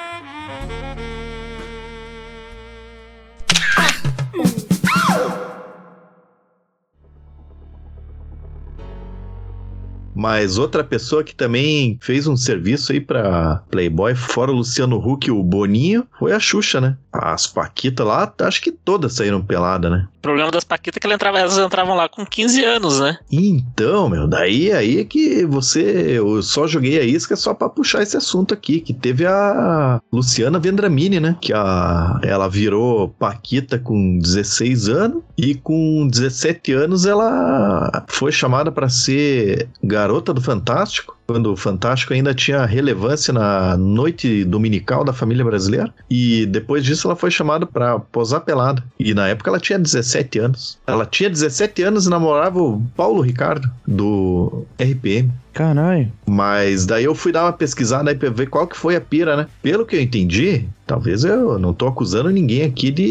Mas 10.15 10.59
outra 10.59 10.85
pessoa 10.85 11.25
que 11.25 11.35
também 11.35 11.99
fez 12.01 12.27
um 12.27 12.37
serviço 12.37 12.93
aí 12.93 13.01
pra 13.01 13.63
Playboy, 13.71 14.15
fora 14.15 14.53
o 14.53 14.55
Luciano 14.55 14.97
Huck 14.97 15.27
e 15.27 15.31
o 15.31 15.43
Boninho, 15.43 16.07
foi 16.19 16.33
a 16.33 16.39
Xuxa, 16.39 16.81
né? 16.81 16.97
As 17.13 17.47
Paquitas 17.47 18.07
lá, 18.07 18.33
acho 18.41 18.61
que 18.61 18.73
todas 18.73 19.15
saíram 19.15 19.43
pelada, 19.43 19.89
né? 19.91 20.09
O 20.19 20.23
problema 20.25 20.51
das 20.51 20.65
Paquitas 20.65 20.97
é 20.97 21.01
que 21.01 21.07
ela 21.07 21.15
entrava, 21.15 21.39
elas 21.39 21.59
entravam 21.59 21.95
lá 21.95 22.09
com 22.09 22.25
15 22.25 22.65
anos, 22.65 23.01
né? 23.01 23.19
Então, 23.31 24.09
meu, 24.09 24.27
daí 24.27 24.73
aí 24.73 25.01
é 25.01 25.05
que 25.05 25.45
você. 25.45 25.81
Eu 26.17 26.43
só 26.43 26.67
joguei 26.67 26.99
a 26.99 27.05
isca 27.05 27.37
só 27.37 27.53
pra 27.53 27.69
puxar 27.69 28.03
esse 28.03 28.17
assunto 28.17 28.55
aqui, 28.55 28.81
que 28.81 28.95
teve 28.95 29.27
a 29.27 30.01
Luciana 30.13 30.59
Vendramini, 30.59 31.21
né? 31.21 31.37
Que 31.41 31.53
a, 31.53 32.19
ela 32.23 32.49
virou 32.49 33.11
Paquita 33.11 33.79
com 33.79 34.19
16 34.19 34.89
anos 34.89 35.23
e 35.37 35.55
com 35.55 36.09
17 36.09 36.73
anos 36.73 37.05
ela 37.05 38.05
foi 38.09 38.33
chamada 38.33 38.73
pra 38.73 38.89
ser 38.89 39.69
garota 39.83 40.04
do 40.33 40.41
Fantástico. 40.41 41.17
Quando 41.27 41.53
o 41.53 41.57
Fantástico 41.57 42.13
ainda 42.13 42.35
tinha 42.35 42.65
relevância 42.65 43.33
na 43.33 43.77
noite 43.77 44.45
dominical 44.45 45.05
da 45.05 45.13
família 45.13 45.45
brasileira. 45.45 45.93
E 46.11 46.47
depois 46.47 46.85
disso 46.85 47.09
ela 47.09 47.17
foi 47.17 47.31
chamada 47.31 47.67
pra 47.67 47.99
posar 47.99 48.43
pelada. 48.43 48.83
E 48.99 49.15
na 49.15 49.29
época 49.29 49.51
ela 49.51 49.61
tinha 49.61 49.79
17 49.79 50.39
anos. 50.39 50.79
Ela 50.87 51.07
tinha 51.07 51.31
17 51.31 51.83
anos 51.83 52.07
e 52.07 52.11
namorava 52.11 52.61
o 52.61 52.83
Paulo 52.97 53.21
Ricardo, 53.23 53.71
do 53.87 54.65
RPM. 54.79 55.31
Caralho. 55.55 56.11
Mas 56.27 56.85
daí 56.85 57.05
eu 57.05 57.15
fui 57.15 57.31
dar 57.31 57.45
uma 57.45 57.53
pesquisada 57.53 58.11
aí 58.11 58.17
pra 58.17 58.29
ver 58.29 58.49
qual 58.49 58.67
que 58.67 58.77
foi 58.77 58.97
a 58.97 59.01
pira, 59.01 59.37
né? 59.37 59.47
Pelo 59.63 59.87
que 59.87 59.95
eu 59.95 60.01
entendi, 60.01 60.67
talvez 60.85 61.23
eu 61.23 61.61
não 61.61 61.73
tô 61.73 61.87
acusando 61.87 62.29
ninguém 62.29 62.65
aqui 62.65 62.91
de 62.91 63.05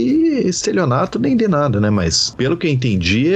estelionato 0.45 1.18
nem 1.18 1.38
de 1.38 1.47
nada, 1.47 1.80
né? 1.80 1.89
Mas 1.89 2.32
pelo 2.32 2.57
que 2.57 2.68
eu 2.68 2.72
entendi, 2.72 3.30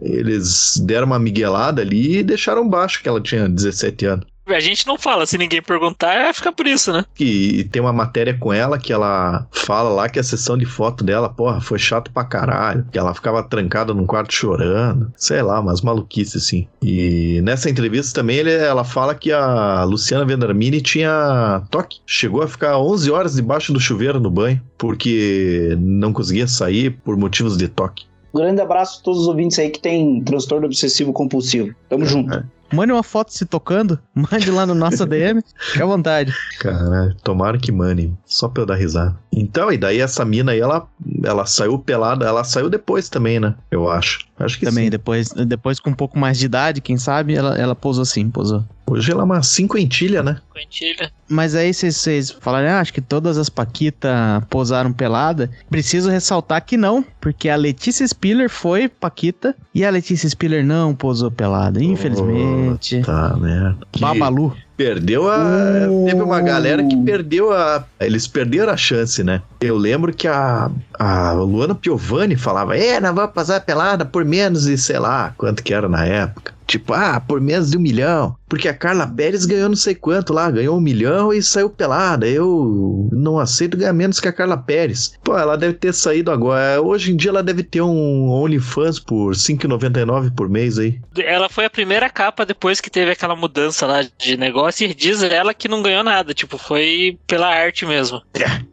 eles 0.00 0.82
deram 0.82 1.08
uma 1.08 1.18
miguelada 1.18 1.82
ali 1.82 2.20
e 2.20 2.22
deixaram 2.22 2.66
baixo 2.66 3.02
que 3.02 3.08
ela 3.08 3.20
tinha 3.20 3.46
17 3.46 4.06
anos. 4.06 4.07
A 4.48 4.60
gente 4.60 4.86
não 4.86 4.98
fala, 4.98 5.26
se 5.26 5.36
ninguém 5.38 5.60
perguntar, 5.62 6.32
fica 6.34 6.50
por 6.52 6.66
isso, 6.66 6.92
né? 6.92 7.04
E 7.18 7.64
tem 7.64 7.80
uma 7.82 7.92
matéria 7.92 8.34
com 8.36 8.52
ela 8.52 8.78
que 8.78 8.92
ela 8.92 9.46
fala 9.52 9.90
lá 9.90 10.08
que 10.08 10.18
a 10.18 10.22
sessão 10.22 10.56
de 10.56 10.64
foto 10.64 11.04
dela, 11.04 11.28
porra, 11.28 11.60
foi 11.60 11.78
chato 11.78 12.10
pra 12.10 12.24
caralho. 12.24 12.86
Que 12.90 12.98
ela 12.98 13.14
ficava 13.14 13.42
trancada 13.42 13.92
num 13.92 14.06
quarto 14.06 14.32
chorando. 14.34 15.12
Sei 15.16 15.42
lá, 15.42 15.60
umas 15.60 15.80
maluquices 15.82 16.42
assim. 16.44 16.66
E 16.82 17.40
nessa 17.42 17.68
entrevista 17.70 18.20
também 18.20 18.36
ele- 18.38 18.52
ela 18.52 18.84
fala 18.84 19.14
que 19.14 19.30
a 19.32 19.84
Luciana 19.84 20.24
Vendramini 20.24 20.80
tinha 20.80 21.62
toque. 21.70 21.98
Chegou 22.06 22.42
a 22.42 22.48
ficar 22.48 22.78
11 22.78 23.10
horas 23.10 23.34
debaixo 23.34 23.72
do 23.72 23.80
chuveiro 23.80 24.18
no 24.20 24.30
banho. 24.30 24.60
Porque 24.76 25.76
não 25.80 26.12
conseguia 26.12 26.46
sair 26.46 26.90
por 27.04 27.16
motivos 27.16 27.56
de 27.56 27.68
toque. 27.68 28.06
Um 28.32 28.38
grande 28.38 28.60
abraço 28.60 29.00
a 29.00 29.02
todos 29.04 29.22
os 29.22 29.26
ouvintes 29.26 29.58
aí 29.58 29.70
que 29.70 29.80
tem 29.80 30.22
transtorno 30.22 30.66
obsessivo 30.66 31.12
compulsivo. 31.12 31.74
Tamo 31.88 32.04
junto. 32.04 32.44
Mande 32.72 32.92
uma 32.92 33.02
foto 33.02 33.32
se 33.32 33.44
tocando, 33.46 33.98
mande 34.14 34.50
lá 34.50 34.66
no 34.66 34.74
nosso 34.74 35.04
DM, 35.06 35.42
fique 35.58 35.82
à 35.82 35.86
vontade. 35.86 36.34
Caralho, 36.60 37.14
tomara 37.22 37.58
que 37.58 37.72
mane, 37.72 38.16
só 38.26 38.48
pra 38.48 38.62
eu 38.62 38.66
dar 38.66 38.74
risada. 38.76 39.16
Então, 39.32 39.70
e 39.72 39.78
daí 39.78 40.00
essa 40.00 40.24
mina 40.24 40.52
aí, 40.52 40.60
ela, 40.60 40.86
ela 41.22 41.46
saiu 41.46 41.78
pelada, 41.78 42.26
ela 42.26 42.42
saiu 42.44 42.68
depois 42.68 43.08
também, 43.08 43.38
né? 43.38 43.54
Eu 43.70 43.88
acho. 43.90 44.26
Acho 44.38 44.58
que 44.58 44.64
Também, 44.66 44.84
sim. 44.84 44.90
depois, 44.90 45.28
depois 45.30 45.80
com 45.80 45.90
um 45.90 45.94
pouco 45.94 46.16
mais 46.18 46.38
de 46.38 46.46
idade, 46.46 46.80
quem 46.80 46.96
sabe, 46.96 47.34
ela, 47.34 47.58
ela 47.58 47.74
pousou 47.74 48.02
assim, 48.02 48.30
pousou. 48.30 48.64
Hoje 48.86 49.10
ela 49.10 49.22
é 49.22 49.24
uma 49.24 49.42
cinquentilha, 49.42 50.22
né? 50.22 50.38
Quentilha. 50.54 51.10
Mas 51.28 51.54
aí 51.56 51.74
vocês- 51.74 51.96
vocês 51.96 52.30
falaram, 52.30 52.68
ah, 52.70 52.80
acho 52.80 52.92
que 52.92 53.00
todas 53.00 53.36
as 53.36 53.48
Paquita 53.48 54.42
posaram 54.48 54.92
pelada. 54.92 55.50
Preciso 55.68 56.08
ressaltar 56.08 56.64
que 56.64 56.76
não, 56.76 57.04
porque 57.20 57.48
a 57.48 57.56
Letícia 57.56 58.06
Spiller 58.06 58.48
foi 58.48 58.88
Paquita 58.88 59.54
e 59.74 59.84
a 59.84 59.90
Letícia 59.90 60.28
Spiller 60.28 60.64
não 60.64 60.94
posou 60.94 61.30
pelada, 61.30 61.82
infelizmente. 61.82 62.57
Tá, 63.04 63.36
né? 63.36 63.76
Que 63.92 64.00
Babalu. 64.00 64.54
Perdeu 64.78 65.28
a. 65.28 65.88
Oh. 65.90 66.04
Teve 66.04 66.22
uma 66.22 66.40
galera 66.40 66.84
que 66.84 66.96
perdeu 66.98 67.52
a. 67.52 67.84
Eles 67.98 68.28
perderam 68.28 68.72
a 68.72 68.76
chance, 68.76 69.24
né? 69.24 69.42
Eu 69.60 69.76
lembro 69.76 70.14
que 70.14 70.28
a, 70.28 70.70
a 70.96 71.32
Luana 71.32 71.74
Piovani 71.74 72.36
falava: 72.36 72.78
É, 72.78 73.00
nós 73.00 73.12
vamos 73.12 73.32
passar 73.32 73.60
pelada 73.62 74.04
por 74.04 74.24
menos 74.24 74.66
de 74.66 74.78
sei 74.78 75.00
lá 75.00 75.34
quanto 75.36 75.64
que 75.64 75.74
era 75.74 75.88
na 75.88 76.06
época. 76.06 76.56
Tipo, 76.68 76.92
ah, 76.92 77.18
por 77.18 77.40
menos 77.40 77.70
de 77.70 77.78
um 77.78 77.80
milhão. 77.80 78.36
Porque 78.46 78.68
a 78.68 78.74
Carla 78.74 79.06
Pérez 79.06 79.46
ganhou 79.46 79.70
não 79.70 79.76
sei 79.76 79.94
quanto 79.94 80.34
lá, 80.34 80.50
ganhou 80.50 80.76
um 80.76 80.80
milhão 80.80 81.32
e 81.32 81.42
saiu 81.42 81.70
pelada. 81.70 82.26
Eu 82.26 83.08
não 83.10 83.38
aceito 83.38 83.76
ganhar 83.76 83.94
menos 83.94 84.20
que 84.20 84.28
a 84.28 84.32
Carla 84.32 84.56
Pérez. 84.56 85.14
Pô, 85.24 85.36
ela 85.36 85.56
deve 85.56 85.74
ter 85.74 85.94
saído 85.94 86.30
agora. 86.30 86.80
Hoje 86.82 87.12
em 87.12 87.16
dia 87.16 87.30
ela 87.30 87.42
deve 87.42 87.62
ter 87.62 87.80
um 87.80 88.28
OnlyFans 88.28 89.00
por 89.00 89.30
R$ 89.30 89.38
5,99 89.38 90.34
por 90.34 90.48
mês 90.48 90.78
aí. 90.78 91.00
Ela 91.16 91.48
foi 91.48 91.64
a 91.64 91.70
primeira 91.70 92.10
capa 92.10 92.44
depois 92.44 92.82
que 92.82 92.90
teve 92.90 93.12
aquela 93.12 93.34
mudança 93.34 93.86
lá 93.86 94.06
de 94.18 94.36
negócio 94.36 94.67
e 94.90 94.94
diz 94.94 95.22
ela 95.22 95.54
que 95.54 95.68
não 95.68 95.82
ganhou 95.82 96.02
nada. 96.02 96.34
Tipo, 96.34 96.58
foi 96.58 97.18
pela 97.26 97.48
arte 97.48 97.86
mesmo. 97.86 98.22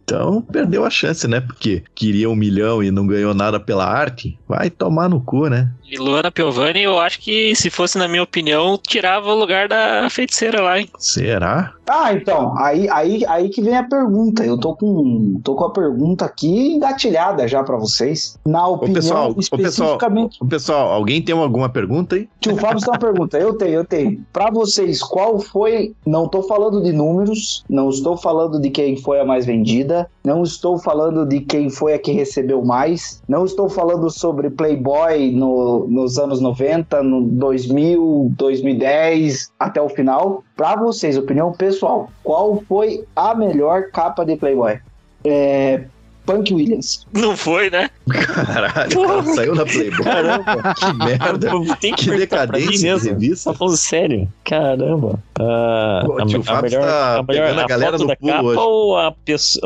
Então 0.03 0.41
perdeu 0.41 0.85
a 0.85 0.89
chance, 0.89 1.27
né? 1.27 1.41
Porque 1.41 1.83
queria 1.95 2.29
um 2.29 2.35
milhão 2.35 2.83
e 2.83 2.91
não 2.91 3.07
ganhou 3.07 3.33
nada 3.33 3.59
pela 3.59 3.85
arte. 3.85 4.37
Vai 4.47 4.69
tomar 4.69 5.09
no 5.09 5.19
cu, 5.19 5.47
né? 5.47 5.71
E 5.89 5.97
Luana 5.97 6.31
Piovani, 6.31 6.83
eu 6.83 6.99
acho 6.99 7.19
que, 7.19 7.55
se 7.55 7.69
fosse 7.69 7.97
na 7.97 8.07
minha 8.07 8.23
opinião, 8.23 8.79
tirava 8.81 9.31
o 9.31 9.39
lugar 9.39 9.67
da 9.67 10.09
feiticeira 10.09 10.61
lá, 10.61 10.79
hein? 10.79 10.89
Será? 10.97 11.74
Ah, 11.87 12.13
então, 12.13 12.57
aí, 12.57 12.89
aí, 12.89 13.25
aí 13.27 13.49
que 13.49 13.61
vem 13.61 13.75
a 13.75 13.83
pergunta. 13.83 14.43
Eu 14.43 14.57
tô 14.57 14.75
com, 14.75 15.39
tô 15.43 15.55
com 15.55 15.65
a 15.65 15.71
pergunta 15.71 16.25
aqui 16.25 16.73
engatilhada 16.73 17.47
já 17.47 17.63
pra 17.63 17.77
vocês. 17.77 18.37
Na 18.45 18.67
opinião, 18.67 18.91
ô 18.91 18.95
pessoal, 18.95 19.35
especificamente... 19.37 20.37
Ô 20.41 20.45
pessoal, 20.45 20.91
alguém 20.91 21.21
tem 21.21 21.35
alguma 21.35 21.69
pergunta 21.69 22.15
aí? 22.15 22.27
Tio 22.39 22.55
Fábio 22.57 22.81
tem 22.81 22.89
uma 22.89 22.99
pergunta. 22.99 23.37
Eu 23.37 23.53
tenho, 23.53 23.73
eu 23.73 23.85
tenho. 23.85 24.25
Pra 24.33 24.49
vocês, 24.49 25.01
qual 25.01 25.39
foi... 25.39 25.93
Não 26.05 26.27
tô 26.27 26.41
falando 26.43 26.81
de 26.81 26.91
números, 26.91 27.63
não 27.69 27.89
estou 27.89 28.17
falando 28.17 28.59
de 28.59 28.69
quem 28.69 28.97
foi 28.97 29.19
a 29.19 29.25
mais 29.25 29.45
vendida, 29.45 30.09
não 30.23 30.43
estou 30.43 30.77
falando 30.77 31.25
de 31.25 31.41
quem 31.41 31.69
foi 31.69 31.93
a 31.93 31.99
que 31.99 32.11
recebeu 32.11 32.63
mais, 32.63 33.21
não 33.27 33.45
estou 33.45 33.69
falando 33.69 34.09
sobre 34.09 34.49
Playboy 34.49 35.31
no, 35.31 35.87
nos 35.87 36.17
anos 36.17 36.41
90, 36.41 37.03
no 37.03 37.21
2000, 37.21 38.31
2010, 38.37 39.51
até 39.59 39.81
o 39.81 39.89
final. 39.89 40.43
Pra 40.55 40.75
vocês, 40.75 41.17
opinião 41.17 41.51
pessoal, 41.51 42.09
qual 42.23 42.63
foi 42.67 43.03
a 43.15 43.35
melhor 43.35 43.89
capa 43.91 44.25
de 44.25 44.37
Playboy? 44.37 44.79
É, 45.23 45.83
Punk 46.25 46.53
Williams. 46.53 47.05
Não 47.13 47.37
foi, 47.37 47.69
né? 47.69 47.89
Caralho, 48.09 49.03
cara, 49.03 49.23
saiu 49.35 49.55
na 49.55 49.65
Playboy. 49.65 50.03
Caramba, 50.03 50.73
que 50.73 50.93
merda. 50.93 51.75
Tem 51.79 51.93
que, 51.93 52.09
que 52.09 52.17
decadência 52.17 52.97
de 52.97 53.09
revista. 53.09 53.51
Tá 53.51 53.57
falando 53.57 53.77
sério? 53.77 54.27
Caramba. 54.43 55.19
Uh, 55.39 56.05
Pô, 56.05 56.21
a, 56.21 56.25
tio 56.25 56.43
a, 56.47 56.61
melhor, 56.61 56.83
tá 56.83 57.17
a 57.17 57.23
melhor, 57.23 57.59
a, 57.59 57.61
a 57.61 57.67
galera 57.67 57.97
foto 57.97 58.07
da 58.07 58.15
pulo 58.15 58.31
capa 58.31 58.43
hoje. 58.43 58.59
ou 58.59 58.97
a 58.97 59.11
pessoa, 59.11 59.63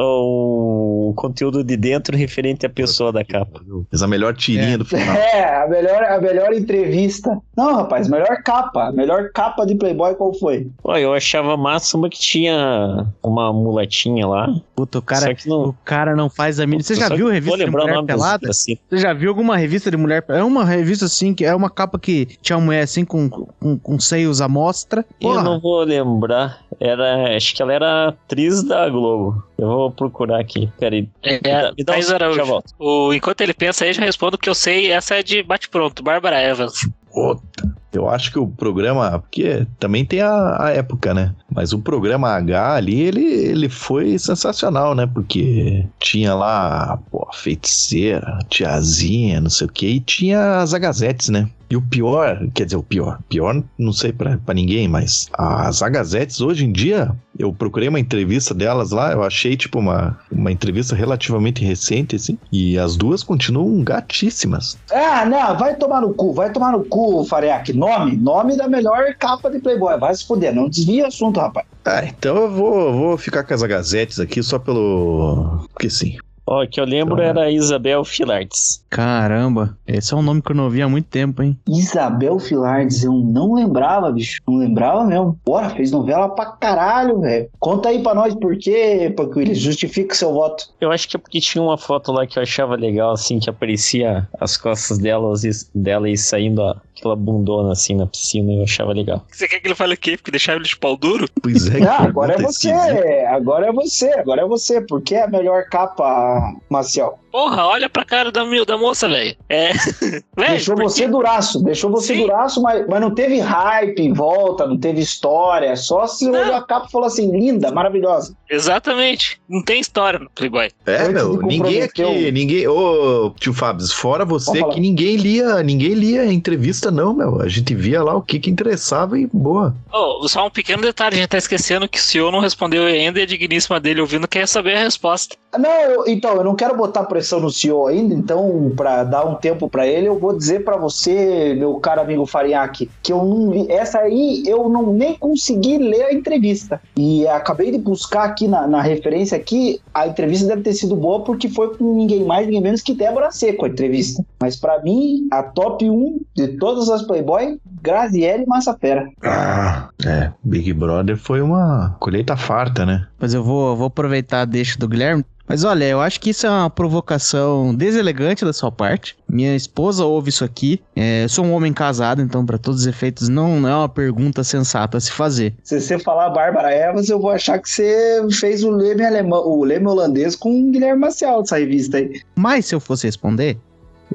o 1.10 1.14
conteúdo 1.14 1.64
de 1.64 1.76
dentro 1.78 2.16
referente 2.16 2.66
à 2.66 2.70
pessoa 2.70 3.12
da 3.12 3.24
capa? 3.24 3.62
Fez 3.90 4.02
a 4.02 4.08
melhor 4.08 4.36
tirinha 4.36 4.76
É. 4.76 4.78
do 4.78 4.86
final. 4.86 5.16
É, 5.34 5.64
a 5.64 5.68
melhor, 5.68 6.04
a 6.04 6.20
melhor 6.22 6.54
entrevista. 6.54 7.38
Não, 7.56 7.76
rapaz, 7.76 8.08
melhor 8.08 8.42
capa. 8.44 8.88
A 8.88 8.92
melhor 8.92 9.30
capa 9.34 9.66
de 9.66 9.76
Playboy 9.76 10.16
qual 10.16 10.34
foi? 10.34 10.70
Pô, 10.82 10.96
eu 10.96 11.14
achava 11.14 11.56
uma 11.56 11.80
que 12.10 12.20
tinha 12.20 13.08
uma 13.24 13.52
mulatinha 13.54 14.26
lá. 14.28 14.48
Puta, 14.76 15.00
o 15.00 15.02
cara, 15.02 15.36
não- 15.46 15.64
o 15.70 15.74
cara 15.84 16.16
não 16.16 16.30
faz 16.30 16.60
a 16.60 16.66
mínima. 16.66 16.84
Você 16.84 16.96
já 16.96 17.10
viu 17.10 17.28
revista 17.30 17.58
de 17.58 17.70
mulher 17.72 18.04
pelada? 18.06 18.50
assim. 18.50 18.78
Você 18.90 18.98
já 18.98 19.14
viu 19.14 19.30
alguma 19.30 19.58
revista 19.58 19.90
de 19.92 19.98
mulher 19.98 20.22
pelada? 20.22 20.44
É 20.44 20.48
uma 20.48 20.64
revista 20.66 21.06
assim, 21.06 21.34
que 21.34 21.46
é 21.46 21.54
uma 21.56 21.70
capa 21.70 22.00
que 22.00 22.28
tinha 22.42 22.58
uma 22.58 22.66
mulher 22.66 22.82
assim 22.84 23.04
com, 23.06 23.30
com, 23.30 23.78
com 23.78 24.00
seios 24.00 24.42
à 24.42 24.48
mostra. 24.48 25.06
Eu 25.20 25.30
Porra, 25.30 25.44
não 25.44 25.60
vou 25.60 25.82
lembrar. 25.84 26.60
Era, 26.80 27.36
acho 27.36 27.54
que 27.56 27.62
ela 27.62 27.74
era 27.74 28.08
atriz 28.10 28.64
da 28.64 28.88
Globo. 28.90 29.44
Eu 29.60 29.68
vou 29.68 29.92
procurar 29.92 30.40
aqui. 30.40 30.70
Peraí. 30.80 31.10
É, 31.24 31.34
Me 31.34 31.40
dá- 31.42 31.74
me 31.78 31.84
dá 31.84 31.94
um 31.94 32.16
Araújo. 32.16 32.38
já 32.38 32.44
volto. 32.46 32.74
O, 32.80 33.14
enquanto 33.14 33.42
ele 33.42 33.54
pensa 33.54 33.84
aí, 33.86 33.94
já 33.94 34.02
respondo 34.04 34.38
que 34.38 34.50
eu 34.50 34.56
sei. 34.56 34.92
Essa 34.92 35.16
é 35.16 35.24
de 35.24 35.44
bate-pronto, 35.44 36.02
Bárbara 36.02 36.42
Evans. 36.42 36.88
Puta. 37.12 37.78
Eu 37.92 38.08
acho 38.08 38.32
que 38.32 38.38
o 38.38 38.46
programa, 38.48 39.18
porque 39.20 39.66
também 39.80 40.06
tem 40.06 40.22
a, 40.22 40.58
a 40.64 40.70
época, 40.70 41.12
né? 41.12 41.34
Mas 41.52 41.74
o 41.74 41.80
programa 41.80 42.30
H 42.30 42.76
ali, 42.76 43.02
ele, 43.02 43.26
ele 43.26 43.68
foi 43.68 44.18
sensacional, 44.20 44.94
né? 44.94 45.10
Porque 45.12 45.84
tinha 46.00 46.36
lá, 46.36 47.00
pô, 47.10 47.28
a 47.28 47.34
feiticeira, 47.34 48.38
tiazinha, 48.48 49.42
não 49.42 49.50
sei 49.50 49.66
o 49.66 49.72
quê, 49.72 49.88
e 49.88 50.00
tinha 50.00 50.60
as 50.60 50.74
agazetes, 50.76 51.30
né? 51.30 51.50
E 51.70 51.78
o 51.78 51.82
pior, 51.82 52.48
quer 52.54 52.66
dizer, 52.66 52.78
o 52.78 52.84
pior, 52.84 53.20
pior 53.30 53.64
não 53.78 53.94
sei 53.94 54.12
pra, 54.12 54.38
pra 54.38 54.56
ninguém, 54.56 54.88
mas 54.88 55.28
as 55.34 55.84
agazetes 55.84 56.42
hoje 56.42 56.66
em 56.66 56.72
dia, 56.72 57.12
eu 57.38 57.54
procurei 57.54 57.88
uma 57.88 58.00
entrevista 58.00 58.56
delas 58.56 58.90
lá, 58.90 59.12
eu 59.12 59.24
achei 59.24 59.56
tipo 59.56 59.78
uma, 59.78 60.18
uma 60.32 60.52
entrevista 60.52 60.96
relativamente 60.96 61.64
recente, 61.64 62.16
assim, 62.16 62.40
e 62.52 62.78
as 62.78 62.96
duas 62.96 63.22
continuam 63.22 63.84
gatíssimas. 63.84 64.80
Ah, 64.92 65.26
não, 65.26 65.58
vai 65.58 65.76
tomar 65.76 66.02
no 66.02 66.14
cu, 66.14 66.34
vai 66.34 66.52
tomar 66.52 66.72
no 66.72 66.84
cu, 66.84 67.24
Fareak. 67.26 67.72
Nome, 67.74 68.18
nome 68.18 68.58
da 68.58 68.68
melhor 68.68 69.14
capa 69.20 69.50
de 69.52 69.60
Playboy. 69.60 70.00
Vai 70.00 70.16
se 70.16 70.26
fuder, 70.26 70.54
não 70.54 70.70
desvia 70.70 71.04
o 71.04 71.08
assunto, 71.08 71.40
rapaz. 71.40 71.68
Ah, 71.86 72.04
então 72.04 72.36
eu 72.36 72.52
vou, 72.52 72.94
vou 72.94 73.18
ficar 73.18 73.44
com 73.44 73.54
as 73.54 73.64
agazetes 73.64 74.20
aqui 74.20 74.42
só 74.42 74.58
pelo. 74.60 75.68
Porque 75.72 75.90
sim. 75.90 76.18
Ó, 76.52 76.66
que 76.66 76.82
eu 76.82 76.86
lembro 76.86 77.14
Então, 77.14 77.26
era 77.26 77.42
a 77.44 77.52
Isabel 77.52 78.04
Filartes. 78.04 78.84
Caramba, 78.90 79.78
esse 79.86 80.12
é 80.14 80.18
um 80.18 80.24
nome 80.24 80.42
que 80.42 80.52
eu 80.52 80.56
não 80.56 80.64
ouvi 80.64 80.82
há 80.82 80.90
muito 80.90 81.06
tempo, 81.06 81.44
hein? 81.44 81.56
Isabel 81.68 82.40
Filardes, 82.40 83.04
eu 83.04 83.14
não 83.14 83.54
lembrava, 83.54 84.12
bicho. 84.12 84.42
Não 84.48 84.58
lembrava 84.58 85.06
mesmo. 85.06 85.40
Porra, 85.46 85.70
fez 85.70 85.92
novela 85.92 86.28
pra 86.30 86.48
caralho, 86.48 87.20
velho. 87.22 87.48
Conta 87.60 87.90
aí 87.90 88.02
pra 88.02 88.16
nós 88.16 88.34
por 88.34 88.58
quê, 88.58 89.14
Williams. 89.36 89.60
Justifica 89.60 90.14
o 90.16 90.18
seu 90.18 90.34
voto. 90.34 90.66
Eu 90.82 90.92
acho 90.92 91.08
que 91.08 91.16
é 91.16 91.20
porque 91.20 91.40
tinha 91.40 91.62
uma 91.64 91.78
foto 91.78 92.12
lá 92.12 92.26
que 92.26 92.40
eu 92.40 92.44
achava 92.44 92.76
legal, 92.76 93.12
assim, 93.12 93.38
que 93.38 93.50
aparecia 93.50 94.28
as 94.40 94.58
costas 94.58 94.98
dela, 94.98 95.32
e- 95.44 95.78
dela 95.80 96.10
e 96.10 96.18
saindo 96.18 96.62
ó, 96.64 96.76
aquela 97.00 97.16
bundona 97.16 97.72
assim 97.72 97.96
na 97.96 98.06
piscina, 98.06 98.52
eu 98.54 98.64
achava 98.64 98.92
legal. 98.94 99.26
Você 99.32 99.48
quer 99.48 99.60
que 99.60 99.68
ele 99.68 99.76
fale 99.76 99.94
o 99.94 99.98
quê? 99.98 100.18
Porque 100.18 100.32
deixava 100.32 100.58
ele 100.60 100.68
de 100.68 100.78
pau 100.78 100.96
duro? 100.96 101.28
Pois 101.42 101.68
é, 101.74 101.82
Ah, 101.84 102.04
agora 102.04 102.34
é 102.36 102.38
você. 102.42 102.72
Agora 102.72 103.68
é 103.68 103.72
você. 103.72 104.10
Agora 104.12 104.42
é 104.42 104.46
você. 104.46 104.82
Por 104.82 105.02
que 105.02 105.16
a 105.16 105.28
melhor 105.28 105.64
capa, 105.66 106.54
Marcial? 106.70 107.20
Porra, 107.32 107.64
olha 107.68 107.88
pra 107.88 108.04
cara 108.04 108.32
da, 108.32 108.44
da 108.66 108.78
moça, 108.78 109.08
velho. 109.08 109.36
É. 109.48 109.72
Véi, 110.36 110.50
Deixou 110.50 110.76
porque- 110.76 110.90
você 110.90 111.08
duraço, 111.08 111.64
deixou 111.64 111.92
você 111.92 112.16
Sim. 112.16 112.22
duraço, 112.22 112.60
mas, 112.60 112.88
mas 112.88 113.00
não 113.00 113.14
teve 113.14 113.40
hype 113.40 114.00
em 114.00 114.14
volta, 114.14 114.66
não 114.66 114.78
teve 114.78 115.00
história. 115.00 115.76
Só 115.76 116.08
se 116.08 116.28
Não. 116.28 116.40
olhou 116.42 116.56
a 116.56 116.64
capa 116.64 116.88
e 116.88 116.92
falou 116.92 117.06
assim: 117.06 117.30
linda, 117.32 117.72
maravilhosa. 117.72 118.36
Exatamente. 118.50 119.40
Não 119.48 119.62
tem 119.64 119.80
história 119.80 120.18
no 120.20 120.30
Playboy. 120.32 120.70
É, 120.88 120.98
Antes 121.02 121.14
meu, 121.14 121.42
ninguém 121.44 121.82
aqui, 121.84 122.32
ninguém. 122.32 122.68
Ô, 122.68 123.32
tio 123.40 123.54
Fábio, 123.54 123.88
fora 123.90 124.26
você 124.26 124.64
que 124.64 124.80
ninguém 124.80 125.16
lia, 125.16 125.62
ninguém 125.62 125.94
lia 125.94 126.22
a 126.22 126.34
entrevista, 126.34 126.89
não, 126.92 127.14
meu. 127.14 127.42
A 127.42 127.48
gente 127.48 127.74
via 127.76 128.02
lá 128.04 128.16
o 128.16 128.22
que 128.22 128.40
que 128.40 128.50
interessava 128.50 129.20
e 129.20 129.28
boa. 129.28 129.76
Oh, 129.94 130.28
só 130.28 130.48
um 130.48 130.50
pequeno 130.50 130.82
detalhe, 130.82 131.16
a 131.16 131.20
gente 131.20 131.30
tá 131.30 131.38
esquecendo 131.38 131.88
que 131.88 131.98
o 131.98 132.02
senhor 132.02 132.32
não 132.32 132.40
respondeu 132.40 132.84
ainda 132.84 133.20
e 133.20 133.24
a 133.24 133.26
digníssima 133.26 133.80
dele 133.80 134.02
ouvindo 134.02 134.28
quer 134.28 134.48
saber 134.48 134.76
a 134.76 134.84
resposta. 134.84 135.36
Não, 135.58 135.70
eu- 135.82 136.04
então, 136.08 136.36
eu 136.36 136.44
não 136.44 136.56
quero 136.56 136.76
botar 136.78 137.04
pressão 137.06 137.40
no 137.40 137.50
CEO 137.50 137.88
ainda, 137.88 138.14
então, 138.14 138.72
pra 138.78 139.04
dar 139.04 139.26
um 139.26 139.34
tempo 139.36 139.68
pra 139.68 139.88
ele, 139.88 140.08
eu 140.08 140.18
vou 140.20 140.38
dizer 140.38 140.64
pra 140.64 140.78
você, 140.78 141.56
meu 141.58 141.76
caro 141.76 142.02
amigo 142.02 142.26
Farinhaque, 142.26 142.90
que 143.02 143.12
eu 143.12 143.24
não 143.26 143.50
vi. 143.50 143.72
Essa 143.72 144.00
aí 144.00 144.44
eu 144.46 144.70
não 144.70 144.94
nem 144.94 145.16
consegui 145.16 145.78
ler 145.80 146.04
a 146.04 146.14
entrevista. 146.14 146.80
E 146.96 147.28
acabei 147.28 147.72
de 147.72 147.78
buscar 147.80 148.24
aqui 148.26 148.48
na, 148.48 148.68
na 148.68 148.82
referência 148.82 149.36
aqui, 149.36 149.82
a 149.94 150.08
entrevista 150.08 150.48
deve 150.48 150.62
ter 150.62 150.74
sido 150.74 150.96
boa 150.96 151.24
porque 151.24 151.50
foi 151.50 151.76
com 151.76 151.96
ninguém 151.96 152.24
mais, 152.24 152.46
ninguém 152.46 152.62
menos 152.62 152.82
que 152.82 152.94
Débora 152.94 153.32
Seco 153.32 153.66
a 153.66 153.70
entrevista. 153.70 154.24
Mas 154.40 154.56
pra 154.56 154.82
mim, 154.82 155.28
a 155.32 155.44
top 155.44 155.90
1 155.90 156.22
de 156.36 156.48
todas 156.58 156.90
as 156.90 157.02
Playboy, 157.02 157.60
Graziele 157.82 158.46
Massafera. 158.46 159.10
Ah, 159.24 159.90
é. 160.06 160.32
Big 160.44 160.72
Brother 160.74 161.18
foi 161.18 161.42
uma 161.42 161.96
colheita 162.00 162.38
farta, 162.38 162.86
né? 162.86 163.08
Mas 163.20 163.34
eu 163.34 163.44
vou, 163.44 163.76
vou 163.76 163.88
aproveitar 163.88 164.42
a 164.42 164.46
deixa 164.46 164.78
do 164.80 164.88
Guilherme. 164.88 165.26
Mas 165.50 165.64
olha, 165.64 165.86
eu 165.86 166.00
acho 166.00 166.22
que 166.22 166.30
isso 166.30 166.46
é 166.46 166.50
uma 166.50 166.70
provocação 166.70 167.74
deselegante 167.74 168.46
da 168.46 168.54
sua 168.54 168.72
parte. 168.72 169.18
Minha 169.28 169.56
esposa 169.56 170.06
ouve 170.06 170.30
isso 170.30 170.46
aqui. 170.46 170.80
É, 170.96 171.24
eu 171.24 171.30
sou 171.30 171.44
um 171.44 171.54
homem 171.54 171.74
casado, 171.74 172.22
então, 172.22 172.46
para 172.46 172.60
todos 172.60 172.82
os 172.82 172.88
efeitos, 172.88 173.30
não, 173.30 173.60
não 173.60 173.68
é 173.68 173.76
uma 173.76 173.90
pergunta 173.90 174.44
sensata 174.44 175.00
a 175.00 175.02
se 175.02 175.12
fazer. 175.12 175.56
Se 175.64 175.82
você 175.82 175.98
falar 175.98 176.30
Bárbara 176.30 176.72
Evans, 176.72 177.10
eu 177.10 177.20
vou 177.20 177.32
achar 177.32 177.58
que 177.58 177.68
você 177.68 178.28
fez 178.32 178.64
o 178.64 178.70
leme 178.70 179.04
alemão, 179.04 179.44
o 179.44 179.64
leme 179.64 179.88
holandês 179.88 180.36
com 180.36 180.52
o 180.52 180.72
Guilherme 180.72 181.02
Maciel 181.02 181.42
dessa 181.42 181.58
revista 181.58 181.98
aí. 181.98 182.22
Mas 182.36 182.68
se 182.68 182.76
eu 182.76 182.80
fosse 182.80 183.08
responder, 183.08 183.58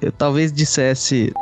eu 0.00 0.12
talvez 0.12 0.52
dissesse. 0.52 1.32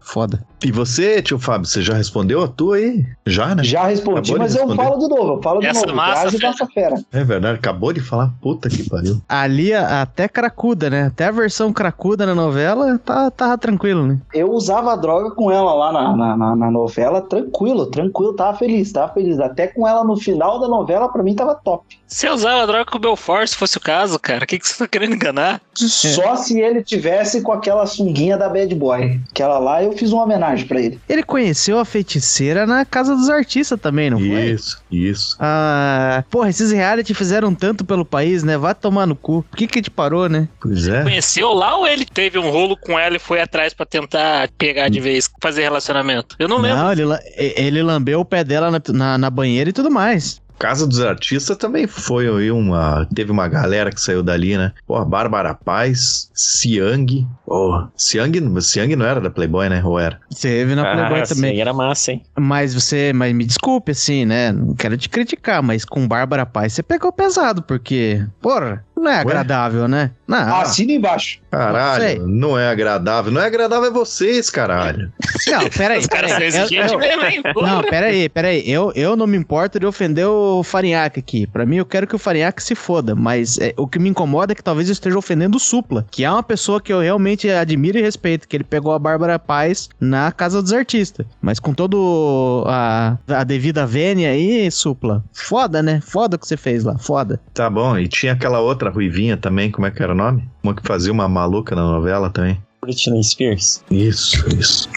Foda. 0.00 0.44
E 0.64 0.72
você, 0.72 1.20
tio 1.20 1.38
Fábio, 1.38 1.66
você 1.66 1.82
já 1.82 1.92
respondeu 1.94 2.42
a 2.42 2.48
tua 2.48 2.76
aí? 2.76 3.04
Já, 3.26 3.54
né? 3.54 3.62
Já 3.62 3.84
respondi, 3.86 4.30
Acabou 4.32 4.38
mas 4.38 4.56
eu 4.56 4.74
falo 4.74 4.98
de 4.98 5.08
novo, 5.08 5.32
eu 5.34 5.42
falo 5.42 5.60
de 5.60 5.66
Essa 5.66 5.82
novo. 5.86 5.94
massa. 5.96 6.38
Massa 6.42 6.66
Fera. 6.72 6.94
É 7.12 7.22
verdade, 7.22 7.58
acabou 7.58 7.92
de 7.92 8.00
falar. 8.00 8.32
Puta 8.40 8.68
que 8.68 8.88
pariu. 8.88 9.20
Ali, 9.28 9.74
a- 9.74 10.00
até 10.02 10.26
cracuda, 10.26 10.88
né? 10.88 11.04
Até 11.08 11.26
a 11.26 11.30
versão 11.30 11.72
cracuda 11.72 12.24
na 12.24 12.34
novela, 12.34 12.98
tá, 12.98 13.30
tava 13.30 13.58
tranquilo, 13.58 14.06
né? 14.06 14.18
Eu 14.32 14.50
usava 14.52 14.96
droga 14.96 15.30
com 15.32 15.50
ela 15.50 15.74
lá 15.74 15.92
na, 15.92 16.16
na, 16.16 16.36
na- 16.36 16.56
na 16.56 16.70
novela, 16.70 17.20
tranquilo, 17.20 17.86
tranquilo, 17.86 18.32
tava 18.32 18.56
feliz, 18.56 18.90
tava 18.90 19.12
feliz. 19.12 19.38
Até 19.40 19.66
com 19.66 19.86
ela 19.86 20.02
no 20.02 20.16
final 20.16 20.58
da 20.58 20.66
novela, 20.68 21.08
pra 21.10 21.22
mim 21.22 21.34
tava 21.34 21.54
top. 21.54 21.84
Você 22.06 22.28
usava 22.30 22.66
droga 22.66 22.84
com 22.86 22.96
o 22.96 23.00
Belfort, 23.00 23.48
se 23.48 23.56
fosse 23.56 23.76
o 23.76 23.80
caso, 23.80 24.18
cara. 24.18 24.44
O 24.44 24.46
que, 24.46 24.58
que 24.58 24.66
você 24.68 24.78
tá 24.78 24.86
querendo 24.86 25.14
enganar? 25.14 25.60
Só 25.74 26.36
se 26.36 26.60
ele 26.60 26.82
tivesse 26.82 27.42
com 27.42 27.52
aquela 27.52 27.84
sunguinha 27.86 28.36
da 28.38 28.48
Bad 28.48 28.72
Boy. 28.74 29.20
Aquela 29.30 29.58
lá 29.58 29.82
eu 29.82 29.92
fiz 29.92 30.12
uma 30.12 30.22
homenagem 30.22 30.53
pra 30.62 30.80
ele. 30.80 31.00
Ele 31.08 31.22
conheceu 31.22 31.78
a 31.78 31.84
feiticeira 31.84 32.66
na 32.66 32.84
casa 32.84 33.16
dos 33.16 33.28
artistas 33.28 33.80
também, 33.80 34.10
não 34.10 34.18
foi? 34.18 34.44
Isso, 34.44 34.82
isso. 34.90 35.36
Ah, 35.40 36.22
porra, 36.30 36.50
esses 36.50 36.70
reality 36.70 37.14
fizeram 37.14 37.54
tanto 37.54 37.84
pelo 37.84 38.04
país, 38.04 38.42
né? 38.42 38.56
Vai 38.56 38.74
tomar 38.74 39.06
no 39.06 39.16
cu. 39.16 39.44
Por 39.50 39.56
que 39.56 39.66
que 39.66 39.82
te 39.82 39.90
parou, 39.90 40.28
né? 40.28 40.48
Pois 40.60 40.86
é. 40.86 41.02
Conheceu 41.02 41.52
lá 41.52 41.76
ou 41.76 41.86
ele 41.86 42.04
teve 42.04 42.38
um 42.38 42.50
rolo 42.50 42.76
com 42.76 42.98
ela 42.98 43.16
e 43.16 43.18
foi 43.18 43.40
atrás 43.40 43.72
pra 43.72 43.86
tentar 43.86 44.48
pegar 44.58 44.88
de 44.88 45.00
vez, 45.00 45.28
fazer 45.42 45.62
relacionamento? 45.62 46.36
Eu 46.38 46.48
não 46.48 46.58
lembro. 46.58 46.78
Não, 46.78 46.92
ele, 46.92 47.02
ele 47.36 47.82
lambeu 47.82 48.20
o 48.20 48.24
pé 48.24 48.44
dela 48.44 48.70
na, 48.70 48.80
na, 48.92 49.18
na 49.18 49.30
banheira 49.30 49.70
e 49.70 49.72
tudo 49.72 49.90
mais. 49.90 50.40
Casa 50.58 50.86
dos 50.86 51.00
Artistas 51.00 51.56
também 51.56 51.86
foi 51.86 52.28
aí 52.28 52.50
uma. 52.50 53.06
Teve 53.14 53.30
uma 53.30 53.48
galera 53.48 53.90
que 53.90 54.00
saiu 54.00 54.22
dali, 54.22 54.56
né? 54.56 54.72
Pô, 54.86 55.04
Bárbara 55.04 55.54
Paz, 55.54 56.30
Siang. 56.34 57.26
Oh, 57.46 57.86
Siang, 57.96 58.60
Siang 58.60 58.96
não 58.96 59.06
era 59.06 59.20
da 59.20 59.30
Playboy, 59.30 59.68
né? 59.68 59.82
Ou 59.84 59.98
era? 59.98 60.20
Teve 60.40 60.74
na 60.74 60.82
Playboy 60.82 61.20
ah, 61.20 61.26
também. 61.26 61.54
Sim, 61.54 61.60
era 61.60 61.72
massa, 61.72 62.12
hein? 62.12 62.22
Mas 62.38 62.74
você, 62.74 63.12
mas 63.12 63.34
me 63.34 63.44
desculpe, 63.44 63.92
assim, 63.92 64.24
né? 64.24 64.52
Não 64.52 64.74
quero 64.74 64.96
te 64.96 65.08
criticar, 65.08 65.62
mas 65.62 65.84
com 65.84 66.06
Bárbara 66.06 66.46
Paz 66.46 66.72
você 66.72 66.82
pegou 66.82 67.12
pesado, 67.12 67.62
porque, 67.62 68.24
porra, 68.40 68.84
não 68.96 69.10
é 69.10 69.18
agradável, 69.18 69.86
né? 69.88 70.10
Não. 70.26 70.56
Assina 70.56 70.92
embaixo. 70.92 71.38
Caralho, 71.50 72.26
não 72.26 72.58
é 72.58 72.68
agradável. 72.68 73.30
Não 73.30 73.40
é 73.40 73.46
agradável 73.46 73.88
é 73.88 73.90
vocês, 73.90 74.50
caralho. 74.50 75.12
Não, 75.46 75.68
peraí. 75.68 76.00
Os 76.00 76.06
caras 76.06 76.30
são 76.30 76.38
peraí. 76.40 76.54
Eu- 76.56 76.62
exigentes 76.64 76.92
eu- 76.92 76.98
mesmo, 76.98 77.24
hein? 77.24 77.42
Não, 77.56 77.82
peraí, 77.82 78.28
peraí. 78.28 78.70
Eu, 78.70 78.92
eu 78.96 79.14
não 79.16 79.26
me 79.26 79.36
importo 79.36 79.78
de 79.78 79.86
ofender 79.86 80.26
o 80.26 80.62
Farinhaque 80.62 81.20
aqui. 81.20 81.46
Pra 81.46 81.64
mim, 81.66 81.76
eu 81.76 81.86
quero 81.86 82.06
que 82.06 82.16
o 82.16 82.18
Farinhaque 82.18 82.62
se 82.62 82.74
foda. 82.74 83.14
Mas 83.14 83.58
é, 83.58 83.72
o 83.76 83.86
que 83.86 83.98
me 83.98 84.08
incomoda 84.08 84.52
é 84.52 84.54
que 84.56 84.62
talvez 84.64 84.88
eu 84.88 84.92
esteja 84.92 85.16
ofendendo 85.18 85.56
o 85.56 85.60
Supla, 85.60 86.06
que 86.10 86.24
é 86.24 86.30
uma 86.30 86.42
pessoa 86.42 86.80
que 86.80 86.92
eu 86.92 87.00
realmente 87.00 87.48
admiro 87.50 87.98
e 87.98 88.02
respeito, 88.02 88.48
que 88.48 88.56
ele 88.56 88.64
pegou 88.64 88.92
a 88.92 88.98
Bárbara 88.98 89.38
Paz 89.38 89.88
na 90.00 90.32
Casa 90.32 90.60
dos 90.62 90.72
Artistas. 90.72 91.26
Mas 91.40 91.60
com 91.60 91.72
todo 91.72 92.64
a, 92.66 93.16
a 93.28 93.44
devida 93.44 93.86
vênia 93.86 94.30
aí, 94.30 94.70
Supla, 94.70 95.22
foda, 95.32 95.82
né? 95.82 96.00
Foda 96.04 96.36
o 96.36 96.38
que 96.38 96.46
você 96.48 96.56
fez 96.56 96.82
lá, 96.84 96.98
foda. 96.98 97.40
Tá 97.52 97.68
bom, 97.70 97.96
e 97.98 98.08
tinha 98.08 98.32
aquela 98.32 98.60
outra 98.60 98.83
ruivinha 98.90 99.36
também, 99.36 99.70
como 99.70 99.86
é 99.86 99.90
que 99.90 100.02
era 100.02 100.12
o 100.12 100.16
nome? 100.16 100.48
Uma 100.62 100.74
que 100.74 100.86
fazia 100.86 101.12
uma 101.12 101.28
maluca 101.28 101.74
na 101.74 101.82
novela 101.82 102.30
também. 102.30 102.60
Britney 102.82 103.22
Spears. 103.24 103.82
Isso, 103.90 104.44
isso. 104.58 104.88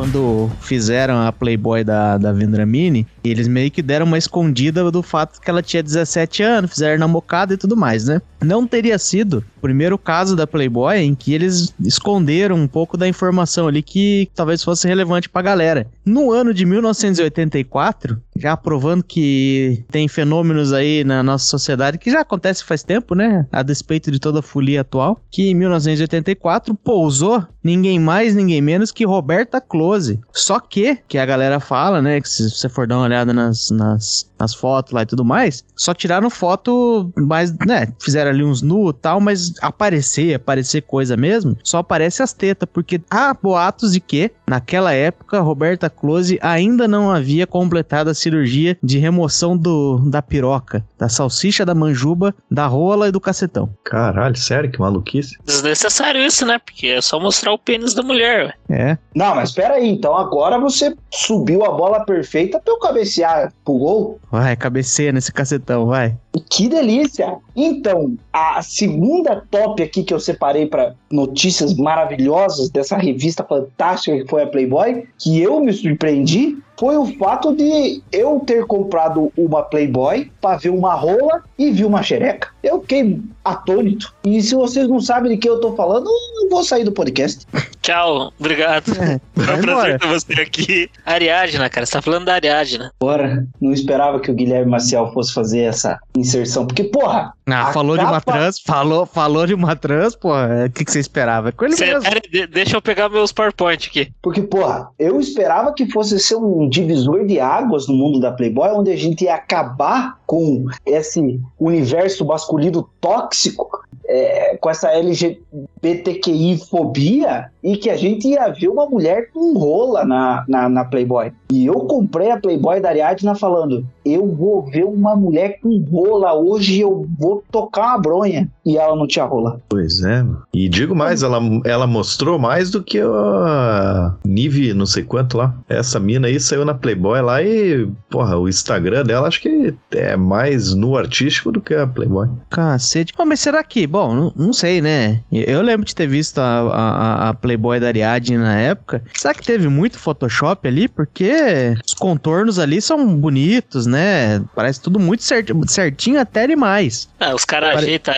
Quando 0.00 0.50
fizeram 0.62 1.20
a 1.20 1.30
Playboy 1.30 1.84
da, 1.84 2.16
da 2.16 2.32
Vendramini, 2.32 3.06
eles 3.22 3.46
meio 3.46 3.70
que 3.70 3.82
deram 3.82 4.06
uma 4.06 4.16
escondida 4.16 4.90
do 4.90 5.02
fato 5.02 5.38
que 5.38 5.50
ela 5.50 5.62
tinha 5.62 5.82
17 5.82 6.42
anos, 6.42 6.70
fizeram 6.70 6.98
na 6.98 7.06
mocada 7.06 7.52
e 7.52 7.58
tudo 7.58 7.76
mais, 7.76 8.06
né? 8.06 8.22
Não 8.42 8.66
teria 8.66 8.98
sido 8.98 9.44
o 9.58 9.60
primeiro 9.60 9.98
caso 9.98 10.34
da 10.34 10.46
Playboy 10.46 10.96
em 10.96 11.14
que 11.14 11.34
eles 11.34 11.74
esconderam 11.84 12.56
um 12.56 12.66
pouco 12.66 12.96
da 12.96 13.06
informação 13.06 13.68
ali 13.68 13.82
que 13.82 14.30
talvez 14.34 14.64
fosse 14.64 14.88
relevante 14.88 15.28
pra 15.28 15.42
galera. 15.42 15.86
No 16.02 16.32
ano 16.32 16.54
de 16.54 16.64
1984, 16.64 18.18
já 18.40 18.56
provando 18.56 19.04
que 19.04 19.84
tem 19.90 20.08
fenômenos 20.08 20.72
aí 20.72 21.04
na 21.04 21.22
nossa 21.22 21.44
sociedade 21.44 21.98
que 21.98 22.10
já 22.10 22.20
acontece 22.20 22.64
faz 22.64 22.82
tempo, 22.82 23.14
né? 23.14 23.46
A 23.52 23.62
despeito 23.62 24.10
de 24.10 24.18
toda 24.18 24.40
a 24.40 24.42
folia 24.42 24.80
atual, 24.80 25.20
que 25.30 25.50
em 25.50 25.54
1984 25.54 26.74
pousou 26.74 27.44
ninguém 27.62 27.98
mais, 27.98 28.34
ninguém 28.34 28.60
menos 28.60 28.90
que 28.90 29.04
Roberta 29.04 29.60
Close. 29.60 30.20
Só 30.32 30.58
que, 30.58 30.98
que 31.06 31.18
a 31.18 31.26
galera 31.26 31.60
fala, 31.60 32.00
né? 32.00 32.20
Que 32.20 32.28
se 32.28 32.50
você 32.50 32.68
for 32.68 32.86
dar 32.86 32.96
uma 32.96 33.04
olhada 33.04 33.32
nas, 33.32 33.70
nas, 33.70 34.29
nas 34.40 34.54
fotos 34.54 34.92
lá 34.92 35.02
e 35.02 35.06
tudo 35.06 35.24
mais, 35.24 35.64
só 35.76 35.92
tiraram 35.92 36.30
foto 36.30 37.12
mais, 37.16 37.52
né? 37.66 37.92
Fizeram 38.00 38.30
ali 38.30 38.42
uns 38.42 38.62
nu 38.62 38.90
e 38.90 38.94
tal, 38.94 39.20
mas 39.20 39.52
aparecer, 39.60 40.34
aparecer 40.34 40.82
coisa 40.82 41.16
mesmo, 41.16 41.56
só 41.62 41.78
aparece 41.78 42.22
as 42.22 42.32
tetas, 42.32 42.68
porque 42.72 43.00
há 43.10 43.34
boatos 43.34 43.92
de 43.92 44.00
que, 44.00 44.30
naquela 44.48 44.92
época, 44.92 45.40
Roberta 45.40 45.90
Close 45.90 46.38
ainda 46.42 46.88
não 46.88 47.10
havia 47.10 47.46
completado 47.46 48.10
a 48.10 48.14
cirurgia 48.14 48.78
de 48.82 48.98
remoção 48.98 49.56
do, 49.56 49.98
da 49.98 50.22
piroca, 50.22 50.84
da 50.98 51.08
salsicha, 51.08 51.64
da 51.64 51.74
manjuba, 51.74 52.34
da 52.50 52.66
rola 52.66 53.08
e 53.08 53.12
do 53.12 53.20
cacetão. 53.20 53.70
Caralho, 53.84 54.36
sério, 54.36 54.70
que 54.70 54.80
maluquice. 54.80 55.36
Desnecessário 55.44 56.20
isso, 56.22 56.46
né? 56.46 56.58
Porque 56.58 56.86
é 56.86 57.00
só 57.00 57.20
mostrar 57.20 57.52
o 57.52 57.58
pênis 57.58 57.94
da 57.94 58.02
mulher, 58.02 58.46
ué. 58.46 58.54
É. 58.70 58.98
Não, 59.14 59.34
mas 59.34 59.50
espera 59.50 59.74
aí. 59.74 59.88
Então 59.88 60.16
agora 60.16 60.58
você 60.58 60.94
subiu 61.12 61.64
a 61.64 61.70
bola 61.70 62.04
perfeita 62.04 62.60
pra 62.60 62.72
eu 62.72 62.78
cabecear 62.78 63.52
pro 63.64 63.74
gol. 63.74 64.20
Vai, 64.30 64.56
cabeceia 64.56 65.12
nesse 65.12 65.32
cacetão, 65.32 65.86
vai. 65.86 66.16
Que 66.48 66.68
delícia! 66.68 67.36
Então, 67.56 68.16
a 68.32 68.62
segunda 68.62 69.42
top 69.50 69.82
aqui 69.82 70.04
que 70.04 70.14
eu 70.14 70.20
separei 70.20 70.66
para 70.66 70.94
notícias 71.10 71.74
maravilhosas 71.74 72.70
dessa 72.70 72.96
revista 72.96 73.44
fantástica 73.44 74.16
que 74.16 74.28
foi 74.28 74.42
a 74.42 74.46
Playboy, 74.46 75.06
que 75.18 75.40
eu 75.40 75.60
me 75.60 75.72
surpreendi, 75.72 76.56
foi 76.78 76.96
o 76.96 77.04
fato 77.18 77.54
de 77.54 78.00
eu 78.10 78.40
ter 78.46 78.64
comprado 78.64 79.30
uma 79.36 79.62
Playboy 79.62 80.30
para 80.40 80.56
ver 80.56 80.70
uma 80.70 80.94
rola 80.94 81.44
e 81.58 81.70
vi 81.70 81.84
uma 81.84 82.02
xereca. 82.02 82.48
Eu 82.62 82.80
fiquei 82.80 83.20
atônito. 83.44 84.14
E 84.24 84.40
se 84.40 84.54
vocês 84.54 84.88
não 84.88 84.98
sabem 84.98 85.32
de 85.32 85.36
que 85.36 85.48
eu 85.48 85.60
tô 85.60 85.76
falando, 85.76 86.08
eu 86.42 86.48
vou 86.48 86.64
sair 86.64 86.84
do 86.84 86.92
podcast. 86.92 87.46
Tchau, 87.82 88.32
obrigado. 88.38 88.92
É, 88.92 89.20
Foi 89.34 89.42
um 89.42 89.46
prazer 89.46 89.64
embora. 89.64 89.98
ter 89.98 90.06
você 90.06 90.32
aqui. 90.40 90.90
Ariadna, 91.04 91.68
cara, 91.68 91.84
você 91.84 91.92
tá 91.92 92.00
falando 92.02 92.24
da 92.24 92.34
Ariadna. 92.34 92.90
Agora, 93.00 93.46
não 93.60 93.72
esperava 93.72 94.18
que 94.18 94.30
o 94.30 94.34
Guilherme 94.34 94.70
Maciel 94.70 95.12
fosse 95.12 95.34
fazer 95.34 95.60
essa 95.60 95.98
inserção, 96.20 96.66
porque, 96.66 96.84
porra, 96.84 97.32
Ah, 97.46 97.72
falou 97.72 97.96
de 97.98 98.04
uma 98.04 98.20
capa- 98.20 98.32
trans, 98.32 98.60
falou, 98.60 99.04
falou 99.06 99.46
de 99.46 99.54
uma 99.54 99.74
trans, 99.74 100.14
pô, 100.14 100.36
é, 100.36 100.66
o 100.66 100.70
que, 100.70 100.84
que 100.84 100.92
você 100.92 101.00
esperava? 101.00 101.48
É 101.48 101.52
com 101.52 101.64
ele 101.64 101.76
Cê- 101.76 101.86
mesmo. 101.86 102.02
pera 102.02 102.20
de- 102.20 102.46
deixa 102.46 102.76
eu 102.76 102.82
pegar 102.82 103.08
meus 103.08 103.32
PowerPoint 103.32 103.88
aqui. 103.88 104.12
Porque, 104.22 104.42
porra, 104.42 104.88
eu 104.98 105.18
esperava 105.20 105.72
que 105.72 105.90
fosse 105.90 106.18
ser 106.20 106.36
um 106.36 106.68
divisor 106.68 107.26
de 107.26 107.40
águas 107.40 107.88
no 107.88 107.94
mundo 107.94 108.20
da 108.20 108.30
Playboy, 108.30 108.68
onde 108.70 108.92
a 108.92 108.96
gente 108.96 109.24
ia 109.24 109.34
acabar 109.34 110.18
com 110.26 110.66
esse 110.86 111.40
universo 111.58 112.24
masculino 112.24 112.88
tóxico, 113.00 113.68
é, 114.06 114.56
com 114.60 114.70
essa 114.70 114.88
LGBTQI-fobia, 114.90 117.50
e 117.62 117.76
que 117.76 117.90
a 117.90 117.96
gente 117.96 118.28
ia 118.28 118.48
ver 118.48 118.68
uma 118.68 118.86
mulher 118.86 119.30
com 119.32 119.56
rola 119.56 120.04
na, 120.04 120.44
na, 120.48 120.68
na 120.68 120.84
Playboy. 120.84 121.32
E 121.50 121.66
eu 121.66 121.80
comprei 121.80 122.30
a 122.30 122.38
Playboy 122.38 122.80
da 122.80 122.88
Ariadna 122.88 123.34
falando: 123.34 123.84
eu 124.04 124.26
vou 124.26 124.62
ver 124.62 124.84
uma 124.84 125.14
mulher 125.14 125.58
com 125.60 125.78
rola 125.90 126.34
hoje, 126.34 126.80
eu 126.80 127.06
vou 127.18 127.42
tocar 127.50 127.88
uma 127.88 127.98
bronha. 127.98 128.48
E 128.64 128.76
ela 128.76 128.94
não 128.94 129.06
tinha 129.06 129.24
rola. 129.24 129.60
Pois 129.68 130.02
é. 130.02 130.22
mano. 130.22 130.42
E 130.54 130.68
digo 130.68 130.94
mais, 130.94 131.22
ela, 131.22 131.40
ela 131.64 131.86
mostrou 131.86 132.38
mais 132.38 132.70
do 132.70 132.82
que 132.82 133.00
a 133.00 134.14
Nive, 134.24 134.72
não 134.74 134.86
sei 134.86 135.02
quanto 135.02 135.36
lá. 135.36 135.54
Essa 135.68 135.98
mina 135.98 136.28
aí 136.28 136.38
saiu 136.38 136.64
na 136.64 136.74
Playboy 136.74 137.20
lá 137.20 137.42
e, 137.42 137.88
porra, 138.08 138.38
o 138.38 138.48
Instagram 138.48 139.04
dela 139.04 139.28
acho 139.28 139.40
que 139.40 139.74
é 139.92 140.16
mais 140.16 140.74
no 140.74 140.96
artístico 140.96 141.50
do 141.50 141.60
que 141.60 141.74
a 141.74 141.86
Playboy. 141.86 142.28
Cacete. 142.48 143.12
Pô, 143.12 143.24
mas 143.24 143.40
será 143.40 143.62
que, 143.64 143.86
bom, 143.86 144.14
não, 144.14 144.32
não 144.36 144.52
sei, 144.52 144.80
né? 144.80 145.20
Eu 145.32 145.62
lembro 145.62 145.84
de 145.84 145.94
ter 145.94 146.06
visto 146.06 146.38
a, 146.38 146.60
a, 146.60 147.28
a 147.30 147.34
Playboy 147.34 147.49
da 147.80 147.86
Ariadne 147.88 148.36
na 148.38 148.58
época. 148.58 149.02
Será 149.14 149.34
que 149.34 149.42
teve 149.44 149.68
muito 149.68 149.98
Photoshop 149.98 150.66
ali? 150.66 150.88
Porque 150.88 151.74
os 151.86 151.94
contornos 151.94 152.58
ali 152.58 152.80
são 152.80 153.16
bonitos, 153.16 153.86
né? 153.86 154.42
Parece 154.54 154.80
tudo 154.80 154.98
muito 154.98 155.22
certinho, 155.22 155.68
certinho 155.68 156.20
até 156.20 156.46
demais. 156.46 157.08
Ah, 157.18 157.34
os 157.34 157.44
caras 157.44 157.74
Pare- 157.74 157.86
ajeitam 157.86 158.14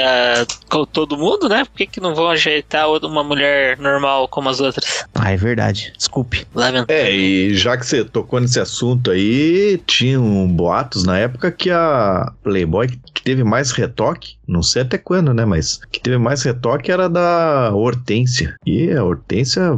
com 0.69 0.85
todo 0.85 1.17
mundo, 1.17 1.49
né? 1.49 1.65
Por 1.65 1.77
que, 1.77 1.87
que 1.87 2.01
não 2.01 2.15
vão 2.15 2.29
ajeitar 2.29 2.89
uma 2.91 3.25
mulher 3.25 3.79
normal 3.79 4.29
como 4.29 4.49
as 4.49 4.61
outras? 4.61 5.05
Ah, 5.15 5.33
é 5.33 5.37
verdade. 5.37 5.93
Desculpe. 5.97 6.47
Lamentável. 6.55 7.03
É, 7.05 7.11
e 7.13 7.55
já 7.55 7.77
que 7.77 7.87
você 7.87 8.05
tocou 8.05 8.41
nesse 8.41 8.61
assunto 8.61 9.11
aí, 9.11 9.81
tinham 9.87 10.47
boatos 10.49 11.05
na 11.05 11.19
época 11.19 11.51
que 11.51 11.71
a 11.71 12.33
Playboy 12.43 12.89
que 13.15 13.23
teve 13.23 13.45
mais 13.45 13.71
retoque, 13.71 14.35
não 14.47 14.63
sei 14.63 14.83
até 14.83 14.99
quando, 14.99 15.33
né? 15.35 15.45
Mas 15.45 15.81
que 15.91 16.01
teve 16.01 16.19
mais 16.19 16.43
retoque 16.43 16.91
era 16.91 17.09
da 17.09 17.71
Hortência. 17.75 18.55
E 18.67 18.91
a 18.91 19.05
Hortência, 19.05 19.22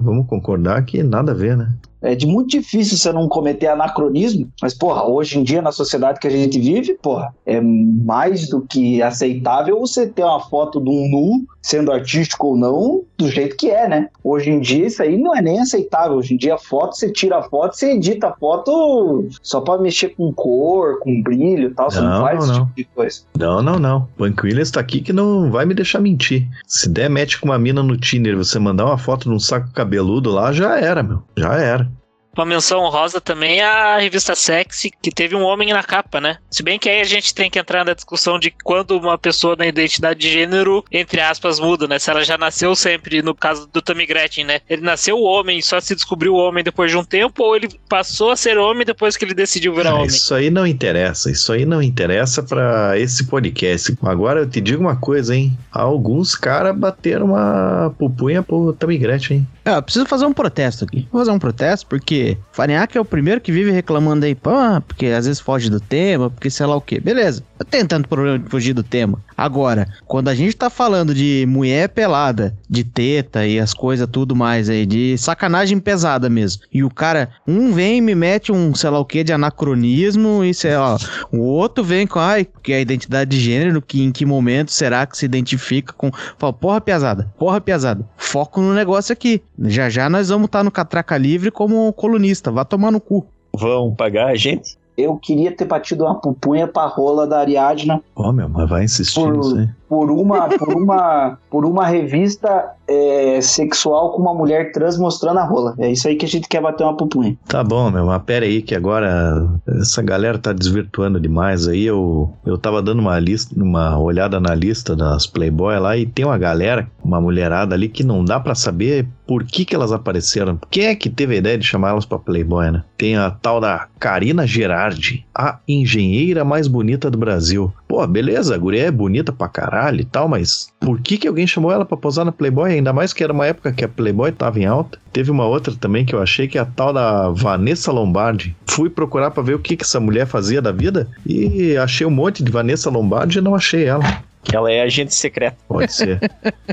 vamos 0.02 0.26
concordar 0.26 0.84
que 0.84 1.02
nada 1.02 1.32
a 1.32 1.34
ver, 1.34 1.56
né? 1.56 1.72
É 2.02 2.14
de 2.14 2.26
muito 2.26 2.50
difícil 2.50 2.98
você 2.98 3.10
não 3.12 3.28
cometer 3.28 3.68
anacronismo, 3.68 4.46
mas, 4.60 4.74
porra, 4.74 5.04
hoje 5.08 5.38
em 5.38 5.42
dia, 5.42 5.62
na 5.62 5.72
sociedade 5.72 6.20
que 6.20 6.26
a 6.26 6.30
gente 6.30 6.60
vive, 6.60 6.98
porra, 7.00 7.34
é 7.46 7.60
mais 7.60 8.48
do 8.48 8.60
que 8.60 9.02
aceitável 9.02 9.80
você 9.80 10.06
ter 10.06 10.22
uma 10.22 10.40
foto 10.40 10.82
de 10.82 10.90
um 10.90 11.08
nu, 11.08 11.46
sendo 11.64 11.90
artístico 11.90 12.48
ou 12.48 12.56
não, 12.58 13.02
do 13.16 13.26
jeito 13.30 13.56
que 13.56 13.70
é, 13.70 13.88
né? 13.88 14.08
Hoje 14.22 14.50
em 14.50 14.60
dia, 14.60 14.86
isso 14.86 15.02
aí 15.02 15.16
não 15.16 15.34
é 15.34 15.40
nem 15.40 15.58
aceitável. 15.60 16.18
Hoje 16.18 16.34
em 16.34 16.36
dia, 16.36 16.56
a 16.56 16.58
foto, 16.58 16.94
você 16.94 17.10
tira 17.10 17.38
a 17.38 17.42
foto, 17.42 17.74
você 17.74 17.92
edita 17.92 18.28
a 18.28 18.32
foto 18.34 19.26
só 19.42 19.62
pra 19.62 19.78
mexer 19.78 20.10
com 20.10 20.30
cor, 20.30 21.00
com 21.00 21.22
brilho 21.22 21.70
e 21.70 21.74
tal, 21.74 21.90
você 21.90 22.02
não 22.02 22.10
Não, 22.10 22.20
faz 22.20 22.44
esse 22.44 22.52
não. 22.52 22.66
tipo 22.66 22.76
de 22.76 22.84
coisa. 22.84 23.20
Não, 23.38 23.62
não, 23.62 23.78
não. 23.78 24.06
Punk 24.14 24.44
Williams 24.44 24.70
tá 24.70 24.80
aqui 24.80 25.00
que 25.00 25.12
não 25.12 25.50
vai 25.50 25.64
me 25.64 25.72
deixar 25.72 26.00
mentir. 26.00 26.46
Se 26.66 26.86
der 26.86 27.08
match 27.08 27.40
com 27.40 27.46
uma 27.46 27.58
mina 27.58 27.82
no 27.82 27.96
Tinder 27.96 28.36
você 28.36 28.58
mandar 28.58 28.84
uma 28.84 28.98
foto 28.98 29.30
de 29.30 29.34
um 29.34 29.40
saco 29.40 29.72
cabeludo 29.72 30.30
lá, 30.30 30.52
já 30.52 30.78
era, 30.78 31.02
meu. 31.02 31.22
Já 31.34 31.54
era. 31.54 31.90
Uma 32.36 32.46
menção 32.46 32.80
honrosa 32.80 33.20
também 33.20 33.60
a 33.60 33.98
revista 33.98 34.34
Sexy, 34.34 34.90
que 35.02 35.10
teve 35.10 35.34
um 35.34 35.42
homem 35.42 35.72
na 35.72 35.82
capa, 35.82 36.20
né? 36.20 36.38
Se 36.50 36.62
bem 36.62 36.78
que 36.78 36.88
aí 36.88 37.00
a 37.00 37.04
gente 37.04 37.34
tem 37.34 37.50
que 37.50 37.58
entrar 37.58 37.84
na 37.84 37.94
discussão 37.94 38.38
de 38.38 38.52
quando 38.62 38.92
uma 38.98 39.16
pessoa 39.18 39.56
na 39.56 39.66
identidade 39.66 40.20
de 40.20 40.30
gênero, 40.30 40.84
entre 40.90 41.20
aspas, 41.20 41.58
muda, 41.58 41.86
né? 41.86 41.98
Se 41.98 42.10
ela 42.10 42.24
já 42.24 42.36
nasceu 42.38 42.74
sempre, 42.74 43.22
no 43.22 43.34
caso 43.34 43.68
do 43.72 43.82
Tommy 43.82 44.06
Gretchen, 44.06 44.44
né? 44.44 44.60
Ele 44.68 44.82
nasceu 44.82 45.20
homem 45.20 45.58
e 45.58 45.62
só 45.62 45.80
se 45.80 45.94
descobriu 45.94 46.34
homem 46.34 46.64
depois 46.64 46.90
de 46.90 46.96
um 46.96 47.04
tempo, 47.04 47.42
ou 47.42 47.56
ele 47.56 47.68
passou 47.88 48.30
a 48.30 48.36
ser 48.36 48.58
homem 48.58 48.84
depois 48.84 49.16
que 49.16 49.24
ele 49.24 49.34
decidiu 49.34 49.74
virar 49.74 49.90
Ah, 49.90 49.94
homem? 49.94 50.06
Isso 50.06 50.34
aí 50.34 50.50
não 50.50 50.66
interessa, 50.66 51.30
isso 51.30 51.52
aí 51.52 51.64
não 51.64 51.82
interessa 51.82 52.42
pra 52.42 52.98
esse 52.98 53.24
podcast. 53.24 53.96
Agora 54.02 54.40
eu 54.40 54.48
te 54.48 54.60
digo 54.60 54.80
uma 54.80 54.96
coisa, 54.96 55.34
hein? 55.34 55.56
Alguns 55.70 56.34
caras 56.34 56.76
bateram 56.76 57.26
uma 57.26 57.94
pupunha 57.98 58.42
pro 58.42 58.72
Tammy 58.72 58.98
Gretchen, 58.98 59.38
hein? 59.38 59.48
É, 59.64 59.76
eu 59.76 59.82
preciso 59.82 60.06
fazer 60.06 60.26
um 60.26 60.32
protesto 60.32 60.84
aqui. 60.84 61.08
Vou 61.10 61.20
fazer 61.20 61.30
um 61.30 61.38
protesto 61.38 61.86
porque 61.86 62.23
Farinhaque 62.52 62.96
é 62.96 63.00
o 63.00 63.04
primeiro 63.04 63.40
que 63.40 63.52
vive 63.52 63.70
reclamando 63.70 64.24
aí, 64.24 64.34
pô, 64.34 64.50
ah, 64.50 64.82
porque 64.86 65.06
às 65.06 65.26
vezes 65.26 65.40
foge 65.40 65.70
do 65.70 65.80
tema, 65.80 66.30
porque 66.30 66.50
sei 66.50 66.66
lá 66.66 66.76
o 66.76 66.80
quê. 66.80 67.00
Beleza, 67.00 67.42
eu 67.58 67.64
tenho 67.64 67.86
tanto 67.86 68.08
problema 68.08 68.38
de 68.38 68.48
fugir 68.48 68.72
do 68.72 68.82
tema. 68.82 69.18
Agora, 69.36 69.88
quando 70.06 70.28
a 70.28 70.34
gente 70.34 70.56
tá 70.56 70.70
falando 70.70 71.14
de 71.14 71.44
mulher 71.48 71.88
pelada, 71.88 72.54
de 72.74 72.84
teta 72.84 73.46
e 73.46 73.58
as 73.58 73.72
coisas 73.72 74.08
tudo 74.10 74.34
mais 74.34 74.68
aí, 74.68 74.84
de 74.84 75.16
sacanagem 75.16 75.78
pesada 75.78 76.28
mesmo, 76.28 76.62
e 76.72 76.82
o 76.82 76.90
cara, 76.90 77.30
um 77.46 77.72
vem 77.72 77.98
e 77.98 78.00
me 78.00 78.14
mete 78.14 78.50
um 78.52 78.74
sei 78.74 78.90
lá 78.90 78.98
o 78.98 79.04
quê 79.04 79.22
de 79.22 79.32
anacronismo 79.32 80.44
e 80.44 80.52
sei 80.52 80.76
lá, 80.76 80.96
o 81.32 81.38
outro 81.40 81.82
vem 81.84 82.06
com, 82.06 82.18
ai, 82.18 82.46
que 82.62 82.72
é 82.72 82.76
a 82.76 82.80
identidade 82.80 83.30
de 83.30 83.40
gênero, 83.40 83.80
que 83.80 84.02
em 84.02 84.12
que 84.12 84.26
momento 84.26 84.72
será 84.72 85.06
que 85.06 85.16
se 85.16 85.24
identifica 85.24 85.92
com. 85.92 86.10
Fala, 86.38 86.52
porra, 86.52 86.80
piazada, 86.80 87.32
porra, 87.38 87.60
piazada. 87.60 88.06
Foco 88.16 88.60
no 88.60 88.74
negócio 88.74 89.12
aqui. 89.12 89.42
Já 89.58 89.88
já 89.88 90.08
nós 90.10 90.28
vamos 90.28 90.46
estar 90.46 90.64
no 90.64 90.70
Catraca 90.70 91.16
Livre 91.16 91.50
como 91.50 91.92
colunista. 91.92 92.50
Vá 92.50 92.64
tomar 92.64 92.90
no 92.90 93.00
cu. 93.00 93.26
Vão 93.56 93.94
pagar 93.94 94.28
a 94.28 94.34
gente? 94.34 94.76
Eu 94.96 95.16
queria 95.16 95.50
ter 95.50 95.64
batido 95.64 96.04
uma 96.04 96.14
pupunha 96.20 96.68
pra 96.68 96.86
rola 96.86 97.26
da 97.26 97.40
Ariadna 97.40 98.00
Ó, 98.14 98.30
meu, 98.32 98.48
mas 98.48 98.68
vai 98.68 98.84
insistir 98.84 99.20
Por- 99.20 99.36
nisso 99.36 99.56
aí. 99.58 99.68
Por 99.94 100.10
uma, 100.10 100.48
por 100.48 100.74
uma, 100.74 101.38
por 101.48 101.64
uma 101.64 101.86
revista 101.86 102.74
é, 102.88 103.40
sexual 103.40 104.10
com 104.10 104.20
uma 104.20 104.34
mulher 104.34 104.72
trans 104.72 104.98
mostrando 104.98 105.38
a 105.38 105.44
rola. 105.44 105.74
É 105.78 105.90
isso 105.90 106.08
aí 106.08 106.16
que 106.16 106.26
a 106.26 106.28
gente 106.28 106.48
quer 106.48 106.60
bater 106.60 106.82
uma 106.82 106.96
pupunha. 106.96 107.36
Tá 107.46 107.62
bom, 107.62 107.92
meu, 107.92 108.06
mas 108.06 108.22
pera 108.24 108.44
aí 108.44 108.60
que 108.60 108.74
agora 108.74 109.48
essa 109.80 110.02
galera 110.02 110.36
tá 110.36 110.52
desvirtuando 110.52 111.20
demais 111.20 111.68
aí. 111.68 111.86
Eu, 111.86 112.32
eu 112.44 112.58
tava 112.58 112.82
dando 112.82 112.98
uma 112.98 113.18
lista, 113.20 113.54
uma 113.56 113.96
olhada 113.96 114.40
na 114.40 114.52
lista 114.52 114.96
das 114.96 115.28
Playboy 115.28 115.78
lá 115.78 115.96
e 115.96 116.06
tem 116.06 116.24
uma 116.24 116.36
galera, 116.36 116.88
uma 117.02 117.20
mulherada 117.20 117.76
ali 117.76 117.88
que 117.88 118.02
não 118.02 118.24
dá 118.24 118.40
pra 118.40 118.56
saber 118.56 119.06
por 119.26 119.44
que 119.44 119.64
que 119.64 119.76
elas 119.76 119.92
apareceram. 119.92 120.58
Quem 120.70 120.86
é 120.86 120.94
que 120.96 121.08
teve 121.08 121.36
a 121.36 121.38
ideia 121.38 121.56
de 121.56 121.64
chamar 121.64 121.90
elas 121.90 122.04
pra 122.04 122.18
Playboy, 122.18 122.70
né? 122.70 122.82
Tem 122.98 123.16
a 123.16 123.30
tal 123.30 123.60
da 123.60 123.86
Karina 123.98 124.44
Gerardi, 124.44 125.24
a 125.34 125.58
engenheira 125.66 126.44
mais 126.44 126.66
bonita 126.66 127.10
do 127.10 127.16
Brasil. 127.16 127.72
Pô, 127.94 128.04
beleza, 128.08 128.56
a 128.56 128.58
guria 128.58 128.86
é 128.86 128.90
bonita 128.90 129.32
pra 129.32 129.48
caralho 129.48 130.00
e 130.00 130.04
tal, 130.04 130.26
mas 130.26 130.66
por 130.80 131.00
que 131.00 131.16
que 131.16 131.28
alguém 131.28 131.46
chamou 131.46 131.70
ela 131.70 131.84
pra 131.84 131.96
posar 131.96 132.24
na 132.24 132.32
Playboy? 132.32 132.72
Ainda 132.72 132.92
mais 132.92 133.12
que 133.12 133.22
era 133.22 133.32
uma 133.32 133.46
época 133.46 133.72
que 133.72 133.84
a 133.84 133.88
Playboy 133.88 134.32
tava 134.32 134.58
em 134.58 134.64
alta. 134.64 134.98
Teve 135.12 135.30
uma 135.30 135.46
outra 135.46 135.72
também 135.76 136.04
que 136.04 136.12
eu 136.12 136.20
achei 136.20 136.48
que 136.48 136.58
é 136.58 136.60
a 136.60 136.64
tal 136.64 136.92
da 136.92 137.30
Vanessa 137.30 137.92
Lombardi. 137.92 138.56
Fui 138.66 138.90
procurar 138.90 139.30
pra 139.30 139.44
ver 139.44 139.54
o 139.54 139.60
que 139.60 139.76
que 139.76 139.84
essa 139.84 140.00
mulher 140.00 140.26
fazia 140.26 140.60
da 140.60 140.72
vida 140.72 141.08
e 141.24 141.76
achei 141.76 142.04
um 142.04 142.10
monte 142.10 142.42
de 142.42 142.50
Vanessa 142.50 142.90
Lombardi 142.90 143.38
e 143.38 143.40
não 143.40 143.54
achei 143.54 143.84
ela. 143.84 144.02
Que 144.42 144.56
ela 144.56 144.72
é 144.72 144.82
agente 144.82 145.14
secreta. 145.14 145.56
Pode 145.68 145.92
ser. 145.92 146.18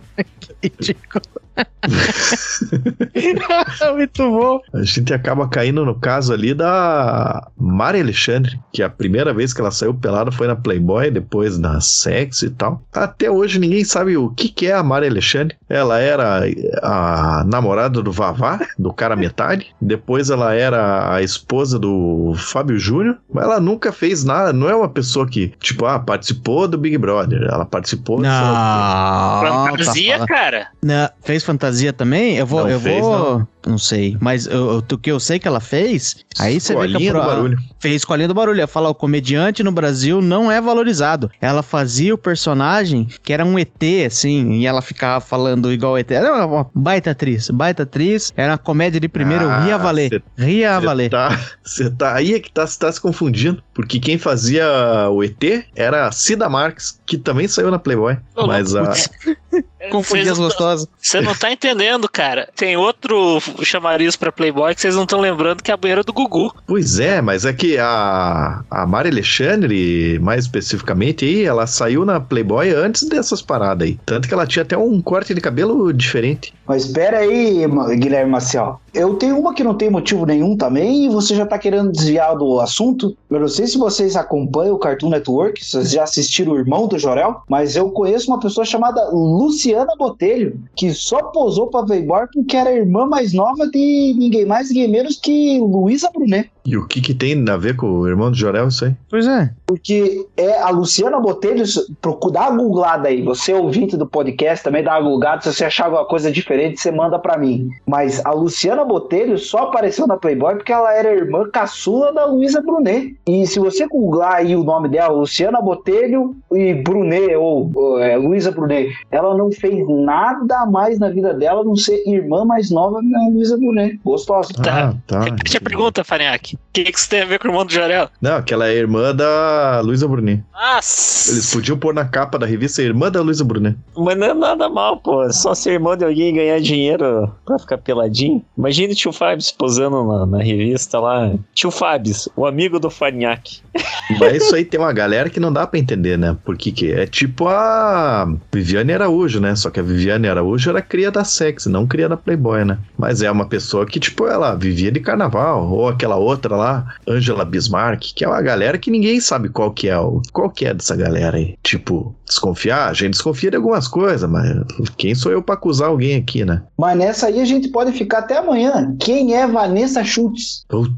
Ridículo. 0.59 1.21
Muito 3.95 4.29
bom. 4.29 4.59
A 4.73 4.83
gente 4.83 5.13
acaba 5.13 5.47
caindo 5.47 5.85
no 5.85 5.95
caso 5.95 6.33
ali 6.33 6.53
da 6.53 7.47
Mari 7.57 8.01
Alexandre, 8.01 8.59
que 8.71 8.83
a 8.83 8.89
primeira 8.89 9.33
vez 9.33 9.53
que 9.53 9.61
ela 9.61 9.71
saiu 9.71 9.93
pelada 9.93 10.31
foi 10.31 10.47
na 10.47 10.55
Playboy, 10.55 11.11
depois 11.11 11.57
na 11.57 11.81
Sex 11.81 12.43
e 12.43 12.49
tal. 12.51 12.81
Até 12.93 13.29
hoje 13.29 13.59
ninguém 13.59 13.83
sabe 13.83 14.15
o 14.17 14.29
que, 14.29 14.47
que 14.49 14.67
é 14.67 14.73
a 14.73 14.83
Mari 14.83 15.07
Alexandre. 15.07 15.55
Ela 15.67 15.99
era 15.99 16.43
a 16.81 17.43
namorada 17.45 18.01
do 18.01 18.11
Vavá, 18.11 18.59
do 18.77 18.93
cara 18.93 19.15
metade. 19.15 19.67
Depois 19.81 20.29
ela 20.29 20.53
era 20.53 21.13
a 21.13 21.21
esposa 21.21 21.79
do 21.79 22.33
Fábio 22.37 22.77
Júnior. 22.77 23.17
Mas 23.33 23.45
ela 23.45 23.59
nunca 23.59 23.91
fez 23.91 24.23
nada. 24.23 24.53
Não 24.53 24.69
é 24.69 24.75
uma 24.75 24.89
pessoa 24.89 25.27
que, 25.27 25.53
tipo, 25.59 25.85
ah, 25.85 25.99
participou 25.99 26.67
do 26.67 26.77
Big 26.77 26.97
Brother. 26.97 27.43
Ela 27.43 27.65
participou. 27.65 28.19
Não. 28.19 29.41
Fantasia, 29.41 30.19
tá 30.19 30.27
cara. 30.27 30.67
Não, 30.83 31.09
fez 31.23 31.40
fantasia 31.45 31.91
também? 31.93 32.35
Eu 32.37 32.45
vou. 32.45 32.61
Não 32.63 32.69
eu 32.69 32.79
fez, 32.79 33.01
vou. 33.01 33.47
Não. 33.65 33.77
sei. 33.77 34.17
Mas 34.19 34.47
eu- 34.47 34.77
o 34.91 34.97
que 34.97 35.11
eu 35.11 35.19
sei 35.19 35.37
que 35.39 35.47
ela 35.47 35.59
fez. 35.59 36.17
Aí 36.39 36.59
você 36.59 36.75
vê 36.75 36.87
que 36.87 36.95
a 37.09 37.11
do 37.13 37.19
pro- 37.19 37.27
barulho. 37.27 37.57
fez 37.79 37.95
escolinha 37.97 38.27
do 38.27 38.33
barulho. 38.33 38.57
Ia 38.59 38.67
falar, 38.67 38.89
o 38.89 38.95
comediante 38.95 39.63
no 39.63 39.71
Brasil 39.71 40.21
não 40.21 40.51
é 40.51 40.59
valorizado. 40.59 41.29
Ela 41.39 41.61
fazia 41.61 42.13
o 42.13 42.17
personagem 42.17 43.07
que 43.23 43.31
era 43.33 43.45
um 43.45 43.57
ET, 43.59 44.05
assim, 44.05 44.53
e 44.53 44.65
ela 44.65 44.81
ficava 44.81 45.19
falando 45.23 45.71
igual 45.71 45.97
ET. 45.97 46.09
Era 46.11 46.45
uma 46.45 46.69
baita 46.73 47.11
atriz, 47.11 47.49
baita 47.49 47.83
atriz. 47.83 48.33
Era 48.35 48.53
uma 48.53 48.57
comédia 48.57 48.99
de 48.99 49.07
primeiro, 49.07 49.43
eu 49.45 49.49
ria 49.61 49.73
a 49.73 49.75
Ah, 49.75 49.77
valer. 49.77 50.09
cê- 50.09 50.21
Ria 50.43 50.75
a 50.77 50.79
Você 50.79 50.85
valer. 50.85 51.09
tá, 51.09 51.29
você 51.63 51.89
tá 51.91 52.15
aí 52.15 52.33
é 52.33 52.39
que 52.39 52.51
tá, 52.51 52.65
você 52.65 52.79
tá 52.79 52.91
se 52.91 52.99
confundindo, 52.99 53.61
porque 53.73 53.99
quem 53.99 54.17
fazia 54.17 54.65
o 55.11 55.23
ET 55.23 55.65
era 55.75 56.07
a 56.07 56.11
Cida 56.11 56.49
Marques, 56.49 56.99
que 57.05 57.17
também 57.17 57.47
saiu 57.47 57.69
na 57.69 57.77
Playboy. 57.79 58.17
Ô, 58.35 58.47
mas 58.47 58.75
a, 58.75 58.91
Confundi 59.89 60.21
Vocês 60.23 60.31
as 60.33 60.37
não- 60.37 60.45
gostosas. 60.45 60.87
Você 61.01 61.21
não 61.21 61.33
tá 61.33 61.51
entendendo, 61.51 62.07
cara. 62.09 62.47
Tem 62.55 62.77
outro 62.77 63.39
chamariz 63.63 64.15
pra 64.15 64.31
Playboy 64.31 64.75
que 64.75 64.81
vocês 64.81 64.95
não 64.95 65.03
estão 65.03 65.19
lembrando 65.19 65.63
que 65.63 65.71
é 65.71 65.73
a 65.73 65.77
banheira 65.77 66.03
do 66.03 66.13
Gugu. 66.13 66.53
pois 66.67 66.99
é, 66.99 67.21
mas 67.21 67.45
é 67.45 67.53
que 67.53 67.77
a, 67.77 68.63
a 68.69 68.85
Mari 68.85 69.09
Alexandre, 69.09 70.19
mais 70.19 70.45
especificamente 70.45 71.25
aí, 71.25 71.43
ela 71.43 71.65
saiu 71.65 72.05
na 72.05 72.19
Playboy 72.19 72.69
antes 72.73 73.07
dessas 73.07 73.41
paradas 73.41 73.87
aí. 73.87 73.97
Tanto 74.05 74.27
que 74.27 74.33
ela 74.33 74.45
tinha 74.45 74.63
até 74.63 74.77
um 74.77 75.01
corte 75.01 75.33
de 75.33 75.41
cabelo 75.41 75.91
diferente. 75.91 76.53
Mas 76.67 76.85
espera 76.85 77.19
aí, 77.19 77.65
Guilherme 77.97 78.31
Maciel. 78.31 78.79
Eu 78.93 79.15
tenho 79.15 79.39
uma 79.39 79.53
que 79.53 79.63
não 79.63 79.73
tem 79.73 79.89
motivo 79.89 80.25
nenhum 80.25 80.55
também 80.55 81.05
e 81.05 81.09
você 81.09 81.35
já 81.35 81.45
tá 81.45 81.57
querendo 81.57 81.91
desviar 81.91 82.35
do 82.37 82.59
assunto. 82.59 83.15
Eu 83.29 83.39
não 83.39 83.47
sei 83.47 83.65
se 83.67 83.77
vocês 83.77 84.15
acompanham 84.15 84.75
o 84.75 84.79
Cartoon 84.79 85.09
Network, 85.09 85.63
se 85.63 85.71
vocês 85.71 85.91
já 85.91 86.03
assistiram 86.03 86.53
o 86.53 86.57
Irmão 86.59 86.87
do 86.87 86.99
Jorel, 86.99 87.41
mas 87.49 87.75
eu 87.75 87.89
conheço 87.89 88.27
uma 88.29 88.39
pessoa 88.39 88.65
chamada 88.65 89.09
Luciana 89.11 89.70
Botelho, 89.97 90.59
que 90.75 90.93
só 90.93 91.21
posou 91.23 91.67
pra 91.67 91.83
Playboy 91.83 92.27
porque 92.33 92.55
era 92.55 92.69
a 92.69 92.75
irmã 92.75 93.05
mais 93.05 93.33
nova 93.33 93.67
de 93.67 94.15
ninguém 94.17 94.45
mais, 94.45 94.69
ninguém 94.69 94.89
menos 94.89 95.17
que 95.17 95.59
Luísa 95.59 96.09
Brunet. 96.11 96.49
E 96.65 96.77
o 96.77 96.87
que 96.87 97.01
que 97.01 97.13
tem 97.13 97.43
a 97.49 97.57
ver 97.57 97.75
com 97.75 97.87
o 97.87 98.07
irmão 98.07 98.29
do 98.29 98.37
Jorel 98.37 98.67
isso 98.67 98.85
aí? 98.85 98.95
Pois 99.09 99.25
é. 99.25 99.51
Porque 99.65 100.25
é 100.37 100.61
a 100.61 100.69
Luciana 100.69 101.19
Botelho, 101.19 101.63
procura, 101.99 102.33
dá 102.33 102.49
uma 102.49 102.61
googlada 102.61 103.07
aí. 103.07 103.21
Você 103.23 103.53
ouvinte 103.53 103.97
do 103.97 104.05
podcast 104.05 104.63
também 104.63 104.83
dá 104.83 104.99
uma 104.99 105.09
googlada. 105.09 105.41
Se 105.41 105.53
você 105.53 105.65
achar 105.65 105.85
alguma 105.85 106.05
coisa 106.05 106.31
diferente, 106.31 106.79
você 106.79 106.91
manda 106.91 107.17
pra 107.17 107.37
mim. 107.37 107.69
Mas 107.85 108.23
a 108.25 108.31
Luciana 108.31 108.85
Botelho 108.85 109.37
só 109.37 109.63
apareceu 109.63 110.05
na 110.05 110.17
Playboy 110.17 110.55
porque 110.55 110.71
ela 110.71 110.93
era 110.93 111.13
irmã 111.13 111.49
caçula 111.49 112.13
da 112.13 112.25
Luísa 112.25 112.61
Brunet. 112.61 113.15
E 113.27 113.47
se 113.47 113.59
você 113.59 113.87
googlar 113.87 114.35
aí 114.35 114.55
o 114.55 114.63
nome 114.63 114.87
dela, 114.87 115.13
Luciana 115.13 115.61
Botelho 115.61 116.35
e 116.51 116.73
Brunet, 116.75 117.35
ou, 117.35 117.71
ou, 117.73 117.99
é, 117.99 118.15
Luísa 118.17 118.51
Brunet, 118.51 118.93
ela 119.09 119.35
não 119.35 119.51
fez 119.61 119.87
nada 119.87 120.65
mais 120.65 120.99
na 120.99 121.09
vida 121.09 121.33
dela 121.33 121.61
a 121.61 121.63
não 121.63 121.75
ser 121.75 122.03
irmã 122.07 122.43
mais 122.43 122.71
nova 122.71 122.99
da 123.01 123.19
Luísa 123.31 123.55
Brunet. 123.57 123.99
Gostosa. 124.03 124.51
Tá. 124.53 124.89
Ah, 124.89 124.95
tá. 125.05 125.19
Repete 125.21 125.57
a 125.57 125.61
pergunta, 125.61 126.03
Farinhaque. 126.03 126.55
O 126.55 126.59
que, 126.73 126.83
que 126.85 126.97
isso 126.97 127.09
tem 127.09 127.21
a 127.21 127.25
ver 127.25 127.39
com 127.39 127.47
o 127.47 127.51
irmão 127.51 127.65
do 127.65 127.71
Jorel? 127.71 128.09
Não, 128.21 128.37
aquela 128.37 128.67
é 128.67 128.73
irmã 128.73 129.15
da 129.15 129.81
Luísa 129.83 130.07
Brunet. 130.07 130.43
Nossa! 130.53 131.31
Eles 131.31 131.53
podiam 131.53 131.77
pôr 131.77 131.93
na 131.93 132.05
capa 132.05 132.39
da 132.39 132.45
revista 132.45 132.81
irmã 132.81 133.11
da 133.11 133.21
Luísa 133.21 133.43
Brunet. 133.43 133.77
Mas 133.95 134.17
não 134.17 134.27
é 134.27 134.33
nada 134.33 134.67
mal, 134.69 134.97
pô. 134.97 135.23
É 135.23 135.31
só 135.31 135.53
ser 135.53 135.73
irmão 135.73 135.95
de 135.95 136.05
alguém 136.05 136.29
e 136.29 136.33
ganhar 136.33 136.59
dinheiro 136.59 137.31
pra 137.45 137.59
ficar 137.59 137.77
peladinho. 137.77 138.43
Imagina 138.57 138.93
o 138.93 138.95
tio 138.95 139.13
Fábio 139.13 139.45
posando 139.57 140.03
na, 140.03 140.25
na 140.25 140.43
revista 140.43 140.99
lá. 140.99 141.33
Tio 141.53 141.71
Fábio, 141.71 142.13
o 142.35 142.45
amigo 142.45 142.79
do 142.79 142.89
Farinhaque. 142.89 143.61
Mas 144.19 144.43
isso 144.43 144.55
aí 144.55 144.65
tem 144.65 144.79
uma 144.79 144.93
galera 144.93 145.29
que 145.29 145.39
não 145.39 145.51
dá 145.51 145.65
pra 145.67 145.79
entender, 145.79 146.17
né? 146.17 146.35
Porque 146.43 146.71
que 146.71 146.91
é 146.91 147.05
tipo 147.05 147.47
a 147.47 148.27
Viviane 148.53 148.93
Araújo, 148.93 149.39
né? 149.39 149.50
Só 149.55 149.69
que 149.69 149.79
a 149.79 149.83
Viviane 149.83 150.27
Araújo 150.27 150.69
era 150.69 150.81
cria 150.81 151.11
da 151.11 151.23
Sex, 151.23 151.65
não 151.65 151.87
cria 151.87 152.09
da 152.09 152.17
Playboy, 152.17 152.65
né? 152.65 152.77
Mas 152.97 153.21
é 153.21 153.31
uma 153.31 153.45
pessoa 153.47 153.85
que, 153.85 153.99
tipo, 153.99 154.27
ela 154.27 154.55
vivia 154.55 154.91
de 154.91 154.99
carnaval. 154.99 155.69
Ou 155.69 155.87
aquela 155.87 156.15
outra 156.15 156.55
lá, 156.55 156.95
Angela 157.07 157.45
Bismarck, 157.45 158.13
que 158.15 158.23
é 158.23 158.27
uma 158.27 158.41
galera 158.41 158.77
que 158.77 158.91
ninguém 158.91 159.19
sabe 159.19 159.49
qual 159.49 159.71
que 159.71 159.89
é 159.89 159.95
qual 160.31 160.49
que 160.49 160.65
é 160.65 160.73
dessa 160.73 160.95
galera 160.95 161.37
aí. 161.37 161.55
Tipo, 161.63 162.15
desconfiar, 162.31 162.89
a 162.89 162.93
gente 162.93 163.11
desconfia 163.11 163.51
de 163.51 163.57
algumas 163.57 163.87
coisas, 163.87 164.29
mas 164.29 164.63
quem 164.97 165.13
sou 165.13 165.31
eu 165.31 165.41
pra 165.41 165.55
acusar 165.55 165.89
alguém 165.89 166.15
aqui, 166.15 166.43
né? 166.43 166.63
Mas 166.77 166.97
nessa 166.97 167.27
aí 167.27 167.39
a 167.39 167.45
gente 167.45 167.69
pode 167.69 167.91
ficar 167.91 168.19
até 168.19 168.37
amanhã. 168.37 168.95
Quem 168.99 169.35
é 169.35 169.45
Vanessa 169.45 170.03
Schultz? 170.03 170.63
Puta 170.67 170.93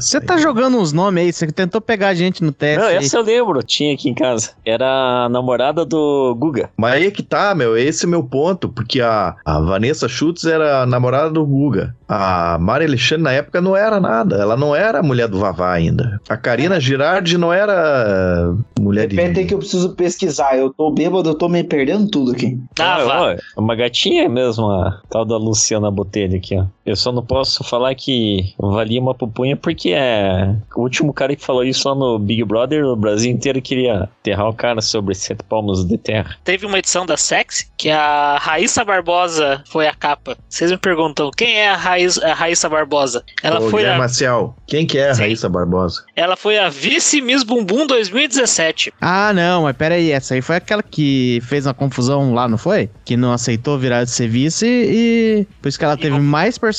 Você 0.00 0.20
tá 0.20 0.38
jogando 0.38 0.78
uns 0.78 0.92
nomes 0.92 1.24
aí, 1.24 1.32
você 1.32 1.46
tentou 1.48 1.80
pegar 1.80 2.08
a 2.08 2.14
gente 2.14 2.42
no 2.42 2.52
teste. 2.52 2.80
Não, 2.80 2.88
aí. 2.88 2.96
essa 2.96 3.18
eu 3.18 3.22
lembro, 3.22 3.62
tinha 3.62 3.94
aqui 3.94 4.08
em 4.08 4.14
casa. 4.14 4.50
Era 4.64 5.24
a 5.24 5.28
namorada 5.28 5.84
do 5.84 6.34
Guga. 6.38 6.70
Mas 6.76 6.94
aí 6.94 7.06
é 7.06 7.10
que 7.10 7.22
tá, 7.22 7.54
meu, 7.54 7.76
esse 7.76 8.06
é 8.06 8.08
meu 8.08 8.22
ponto, 8.22 8.68
porque 8.68 9.00
a, 9.00 9.36
a 9.44 9.60
Vanessa 9.60 10.08
Schultz 10.08 10.44
era 10.44 10.82
a 10.82 10.86
namorada 10.86 11.30
do 11.30 11.44
Guga. 11.44 11.94
A 12.08 12.56
Mari 12.60 12.84
Alexandre 12.84 13.24
na 13.24 13.32
época 13.32 13.60
não 13.60 13.76
era 13.76 14.00
nada, 14.00 14.36
ela 14.36 14.56
não 14.56 14.74
era 14.74 15.00
a 15.00 15.02
mulher 15.02 15.28
do 15.28 15.38
Vavá 15.38 15.72
ainda. 15.72 16.20
A 16.28 16.36
Karina 16.36 16.78
Girardi 16.78 17.36
não 17.36 17.52
era 17.52 18.54
mulher 18.78 19.08
de. 19.08 19.16
Repente 19.16 19.44
que 19.46 19.54
eu 19.54 19.58
preciso 19.58 19.94
pesquisar, 19.94 20.45
eu 20.54 20.72
tô 20.72 20.90
bêbado, 20.90 21.30
eu 21.30 21.34
tô 21.34 21.48
me 21.48 21.64
perdendo 21.64 22.08
tudo 22.08 22.32
aqui. 22.32 22.58
Ah, 22.78 22.98
ah 23.02 23.36
uma 23.56 23.74
gatinha 23.74 24.28
mesmo, 24.28 24.70
a 24.70 25.02
tal 25.08 25.24
da 25.24 25.36
Luciana 25.36 25.90
Botelho 25.90 26.36
aqui, 26.36 26.56
ó. 26.56 26.66
Eu 26.86 26.94
só 26.94 27.10
não 27.10 27.22
posso 27.22 27.64
falar 27.64 27.92
que 27.96 28.54
valia 28.58 29.00
uma 29.00 29.12
pupunha 29.12 29.56
porque 29.56 29.90
é 29.90 30.54
o 30.76 30.82
último 30.82 31.12
cara 31.12 31.34
que 31.34 31.44
falou 31.44 31.64
isso 31.64 31.88
lá 31.88 31.96
no 31.96 32.16
Big 32.16 32.44
Brother, 32.44 32.84
o 32.86 32.94
Brasil 32.94 33.32
inteiro 33.32 33.60
queria 33.60 34.08
enterrar 34.20 34.48
o 34.48 34.54
cara 34.54 34.80
sobre 34.80 35.12
sete 35.16 35.42
palmos 35.42 35.84
de 35.84 35.98
terra. 35.98 36.36
Teve 36.44 36.64
uma 36.64 36.78
edição 36.78 37.04
da 37.04 37.16
Sex 37.16 37.68
que 37.76 37.90
a 37.90 38.38
Raíssa 38.40 38.84
Barbosa 38.84 39.64
foi 39.66 39.88
a 39.88 39.94
capa. 39.94 40.38
Vocês 40.48 40.70
me 40.70 40.78
perguntam, 40.78 41.28
quem 41.36 41.56
é 41.58 41.70
a, 41.70 41.76
Raiz, 41.76 42.18
a 42.18 42.32
Raíssa 42.32 42.68
Barbosa? 42.68 43.24
Ela 43.42 43.58
Ô, 43.58 43.68
foi 43.68 43.80
Guilherme 43.80 43.96
a... 43.96 43.98
Marcial, 43.98 44.56
quem 44.68 44.86
que 44.86 44.96
é 44.96 45.10
a 45.10 45.14
Sim. 45.14 45.22
Raíssa 45.22 45.48
Barbosa? 45.48 46.04
Ela 46.14 46.36
foi 46.36 46.56
a 46.56 46.68
vice 46.68 47.20
Miss 47.20 47.42
Bumbum 47.42 47.84
2017. 47.84 48.92
Ah, 49.00 49.32
não, 49.32 49.64
mas 49.64 49.76
pera 49.76 49.96
aí, 49.96 50.12
essa 50.12 50.34
aí 50.34 50.40
foi 50.40 50.54
aquela 50.54 50.84
que 50.84 51.40
fez 51.42 51.66
uma 51.66 51.74
confusão 51.74 52.32
lá, 52.32 52.46
não 52.46 52.58
foi? 52.58 52.88
Que 53.04 53.16
não 53.16 53.32
aceitou 53.32 53.76
virar 53.76 54.04
de 54.04 54.10
ser 54.10 54.28
vice 54.28 54.66
e 54.66 55.46
por 55.60 55.68
isso 55.68 55.78
que 55.78 55.84
ela 55.84 55.94
e 55.94 55.98
teve 55.98 56.18
mais 56.20 56.56
personalidade 56.56 56.75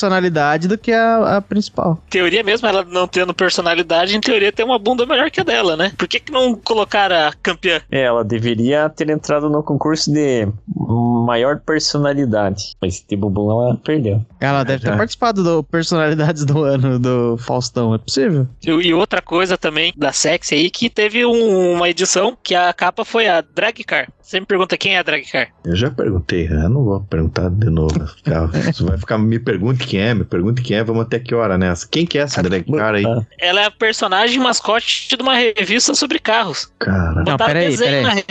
do 0.67 0.77
que 0.77 0.91
a, 0.91 1.37
a 1.37 1.41
principal. 1.41 2.01
Teoria 2.09 2.43
mesmo, 2.43 2.67
ela 2.67 2.83
não 2.83 3.07
tendo 3.07 3.33
personalidade, 3.33 4.15
em 4.15 4.21
teoria 4.21 4.51
tem 4.51 4.65
uma 4.65 4.79
bunda 4.79 5.05
melhor 5.05 5.29
que 5.31 5.41
a 5.41 5.43
dela, 5.43 5.75
né? 5.75 5.91
Por 5.97 6.07
que, 6.07 6.19
que 6.19 6.31
não 6.31 6.55
colocaram 6.55 7.15
a 7.27 7.33
campeã? 7.41 7.81
É, 7.91 8.01
ela 8.01 8.23
deveria 8.23 8.89
ter 8.89 9.09
entrado 9.09 9.49
no 9.49 9.63
concurso 9.63 10.11
de 10.11 10.47
maior 11.25 11.59
personalidade. 11.59 12.75
Mas 12.81 13.03
de 13.07 13.15
bumbum 13.15 13.51
ela 13.51 13.75
perdeu. 13.75 14.25
Ela 14.39 14.63
deve 14.63 14.83
ter 14.83 14.95
participado 14.95 15.43
do 15.43 15.63
Personalidades 15.63 16.45
do 16.45 16.63
Ano 16.63 16.99
do 16.99 17.37
Faustão, 17.37 17.93
é 17.93 17.97
possível? 17.97 18.47
E, 18.65 18.69
e 18.69 18.93
outra 18.93 19.21
coisa 19.21 19.57
também 19.57 19.93
da 19.95 20.13
Sexy 20.13 20.55
aí, 20.55 20.69
que 20.69 20.89
teve 20.89 21.25
um, 21.25 21.73
uma 21.73 21.89
edição 21.89 22.37
que 22.41 22.55
a 22.55 22.71
capa 22.73 23.03
foi 23.03 23.27
a 23.27 23.41
Drag 23.41 23.83
Car. 23.83 24.09
Você 24.21 24.39
me 24.39 24.45
pergunta 24.45 24.77
quem 24.77 24.95
é 24.95 24.99
a 24.99 25.03
Drag 25.03 25.23
Car? 25.23 25.47
Eu 25.65 25.75
já 25.75 25.89
perguntei, 25.89 26.47
eu 26.47 26.69
não 26.69 26.83
vou 26.83 26.99
perguntar 27.01 27.49
de 27.49 27.69
novo. 27.69 27.97
Você 28.73 28.83
vai 28.83 28.97
ficar, 28.97 29.17
me 29.17 29.39
pergunte 29.39 29.86
quem 29.87 30.01
é, 30.01 30.13
me 30.13 30.23
pergunte 30.23 30.61
quem 30.61 30.77
é, 30.77 30.83
vamos 30.83 31.03
até 31.03 31.17
que 31.17 31.33
hora 31.33 31.57
nessa. 31.57 31.87
Quem 31.87 32.05
que 32.05 32.17
é 32.17 32.21
essa 32.21 32.43
Drag 32.43 32.63
Car 32.71 32.95
aí? 32.95 33.05
Ela 33.39 33.61
é 33.61 33.65
a 33.65 33.71
personagem 33.71 34.39
mascote 34.39 35.07
de 35.07 35.21
uma 35.21 35.35
revista 35.35 35.95
sobre 35.95 36.19
carros. 36.19 36.69
Cara, 36.77 37.23
não, 37.23 37.37
peraí, 37.37 37.77
peraí. 37.77 38.23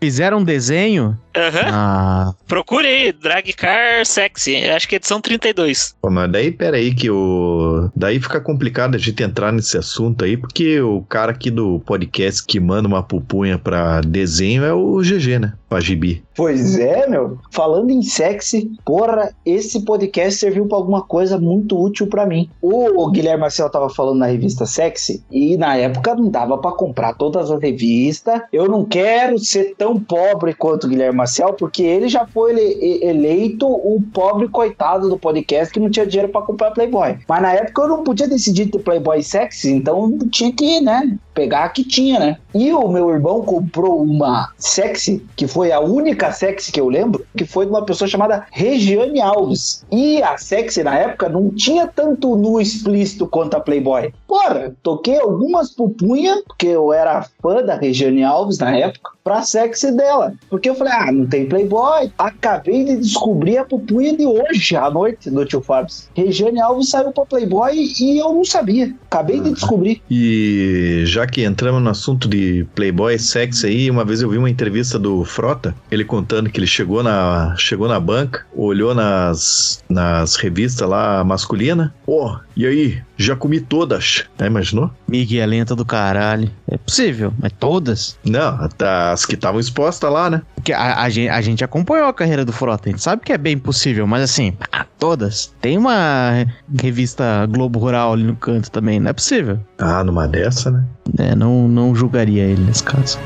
Fizeram 0.00 0.38
um 0.38 0.44
desenho? 0.44 1.18
Aham. 1.36 1.60
Uhum. 1.60 1.70
Ah. 1.72 2.34
Procure 2.46 2.86
aí, 2.86 3.12
Drag 3.12 3.52
Car 3.52 4.04
Sexy. 4.04 4.56
Acho 4.68 4.88
que 4.88 4.96
é 4.96 4.98
edição 4.98 5.20
32. 5.20 5.94
Pô, 6.00 6.10
mas 6.10 6.30
daí, 6.30 6.50
peraí, 6.50 6.94
que 6.94 7.10
o. 7.10 7.88
Daí 7.94 8.20
fica 8.20 8.40
complicado 8.40 8.94
a 8.94 8.98
gente 8.98 9.22
entrar 9.22 9.52
nesse 9.52 9.78
assunto 9.78 10.24
aí, 10.24 10.36
porque 10.36 10.80
o 10.80 11.02
cara 11.02 11.32
aqui 11.32 11.50
do 11.50 11.80
podcast 11.80 12.44
que 12.44 12.58
manda 12.58 12.88
uma 12.88 13.02
pupunha 13.02 13.58
pra 13.58 14.00
desenho 14.00 14.64
é 14.64 14.72
o 14.72 14.98
GG, 14.98 15.38
né? 15.38 15.52
Pra 15.68 15.78
gibi. 15.78 16.22
Pois 16.34 16.76
é, 16.76 17.06
meu. 17.06 17.38
Falando 17.52 17.90
em 17.90 18.02
sexy, 18.02 18.72
porra, 18.84 19.32
esse 19.46 19.84
podcast 19.84 20.40
serviu 20.40 20.66
para 20.66 20.78
alguma 20.78 21.02
coisa 21.02 21.38
muito 21.38 21.80
útil 21.80 22.08
para 22.08 22.26
mim. 22.26 22.50
O 22.60 23.08
Guilherme 23.10 23.42
Marcel 23.42 23.70
tava 23.70 23.88
falando 23.88 24.18
na 24.18 24.26
revista 24.26 24.66
Sexy 24.66 25.22
e 25.30 25.56
na 25.56 25.76
época 25.76 26.14
não 26.14 26.28
dava 26.28 26.58
para 26.58 26.72
comprar 26.72 27.14
todas 27.14 27.50
as 27.50 27.60
revistas. 27.60 28.40
Eu 28.52 28.68
não 28.68 28.84
quero 28.84 29.38
ser 29.38 29.74
tão 29.76 30.00
pobre 30.00 30.54
quanto 30.54 30.84
o 30.84 30.90
Guilherme 30.90 31.18
Marcel, 31.20 31.52
porque 31.54 31.82
ele 31.82 32.08
já 32.08 32.26
foi 32.26 32.50
ele 32.50 33.04
eleito 33.04 33.66
o 33.66 34.02
pobre 34.12 34.48
coitado 34.48 35.08
do 35.08 35.18
podcast 35.18 35.72
que 35.72 35.80
não 35.80 35.90
tinha 35.90 36.06
dinheiro 36.06 36.32
para 36.32 36.42
comprar 36.42 36.70
Playboy. 36.70 37.18
Mas 37.28 37.42
na 37.42 37.52
época 37.52 37.82
eu 37.82 37.88
não 37.88 38.04
podia 38.04 38.26
decidir 38.26 38.70
ter 38.70 38.78
Playboy 38.78 39.22
Sexy, 39.22 39.70
então 39.70 40.18
tinha 40.30 40.52
que, 40.52 40.80
né, 40.80 41.18
pegar 41.34 41.64
a 41.64 41.68
que 41.68 41.84
tinha, 41.84 42.18
né? 42.18 42.36
E 42.54 42.72
o 42.72 42.88
meu 42.88 43.10
irmão 43.10 43.42
comprou 43.42 44.02
uma 44.02 44.50
Sexy, 44.58 45.24
que 45.36 45.46
foi 45.46 45.72
a 45.72 45.80
única 45.80 46.32
sexy 46.32 46.72
que 46.72 46.80
eu 46.80 46.88
lembro, 46.88 47.24
que 47.36 47.44
foi 47.44 47.64
de 47.64 47.70
uma 47.70 47.84
pessoa 47.84 48.08
chamada 48.08 48.46
Regiane 48.50 49.20
Alves. 49.20 49.84
E 49.90 50.22
a 50.22 50.36
sexy 50.36 50.82
na 50.82 50.96
época 50.96 51.28
não 51.28 51.50
tinha 51.50 51.86
tanto 51.86 52.36
nu 52.36 52.60
explícito 52.60 53.26
quanto 53.26 53.54
a 53.54 53.60
Playboy. 53.60 54.12
Porra, 54.26 54.74
toquei 54.82 55.18
algumas 55.18 55.70
pupunhas, 55.70 56.42
porque 56.46 56.66
eu 56.66 56.92
era 56.92 57.26
fã 57.42 57.62
da 57.62 57.76
Regiane 57.76 58.22
Alves 58.22 58.58
na 58.58 58.76
época, 58.76 59.10
pra 59.24 59.42
sexy 59.42 59.92
dela. 59.92 60.34
Porque 60.48 60.68
eu 60.68 60.74
falei, 60.74 60.92
ah, 60.92 61.12
não 61.12 61.26
tem 61.26 61.46
Playboy. 61.46 62.12
Acabei 62.18 62.84
de 62.84 62.96
descobrir 62.96 63.58
a 63.58 63.64
pupunha 63.64 64.16
de 64.16 64.26
hoje, 64.26 64.76
à 64.76 64.90
noite, 64.90 65.30
do 65.30 65.44
tio 65.44 65.60
Fábio. 65.60 65.94
Regiane 66.14 66.60
Alves 66.60 66.90
saiu 66.90 67.12
pra 67.12 67.24
Playboy 67.24 67.74
e 68.00 68.18
eu 68.18 68.32
não 68.32 68.44
sabia. 68.44 68.94
Acabei 69.06 69.40
de 69.40 69.52
descobrir. 69.52 70.02
E 70.10 71.02
já 71.06 71.19
que 71.26 71.42
entramos 71.42 71.82
no 71.82 71.90
assunto 71.90 72.28
de 72.28 72.66
Playboy 72.74 73.18
sexy 73.18 73.66
aí, 73.66 73.90
uma 73.90 74.04
vez 74.04 74.22
eu 74.22 74.30
vi 74.30 74.38
uma 74.38 74.50
entrevista 74.50 74.98
do 74.98 75.24
Frota, 75.24 75.74
ele 75.90 76.04
contando 76.04 76.50
que 76.50 76.58
ele 76.58 76.66
chegou 76.66 77.02
na, 77.02 77.54
chegou 77.56 77.88
na 77.88 77.98
banca, 77.98 78.46
olhou 78.54 78.94
nas, 78.94 79.82
nas 79.88 80.36
revistas 80.36 80.88
lá 80.88 81.22
masculina, 81.24 81.94
ó, 82.06 82.34
oh, 82.34 82.38
e 82.60 82.66
aí, 82.66 83.02
já 83.16 83.34
comi 83.34 83.58
todas. 83.58 84.26
Né, 84.38 84.46
imaginou? 84.46 84.90
Miguelenta 85.08 85.74
do 85.74 85.82
caralho. 85.82 86.50
É 86.70 86.76
possível, 86.76 87.32
mas 87.38 87.52
todas? 87.58 88.18
Não, 88.22 88.68
as 89.10 89.24
que 89.24 89.34
estavam 89.34 89.58
expostas 89.58 90.12
lá, 90.12 90.28
né? 90.28 90.42
Porque 90.56 90.70
a, 90.70 91.00
a, 91.00 91.08
gente, 91.08 91.30
a 91.30 91.40
gente 91.40 91.64
acompanhou 91.64 92.06
a 92.06 92.12
carreira 92.12 92.44
do 92.44 92.52
Frota, 92.52 92.90
a 92.90 92.92
gente 92.92 93.02
sabe 93.02 93.22
que 93.24 93.32
é 93.32 93.38
bem 93.38 93.56
possível, 93.56 94.06
mas 94.06 94.22
assim, 94.22 94.52
todas. 94.98 95.54
Tem 95.58 95.78
uma 95.78 96.46
revista 96.78 97.46
Globo 97.46 97.78
Rural 97.78 98.12
ali 98.12 98.24
no 98.24 98.36
canto 98.36 98.70
também, 98.70 99.00
não 99.00 99.08
é 99.08 99.14
possível. 99.14 99.58
Ah, 99.78 100.04
numa 100.04 100.28
dessa, 100.28 100.70
né? 100.70 100.84
É, 101.16 101.34
não, 101.34 101.66
não 101.66 101.94
julgaria 101.94 102.42
ele 102.42 102.62
nesse 102.62 102.84
caso. 102.84 103.18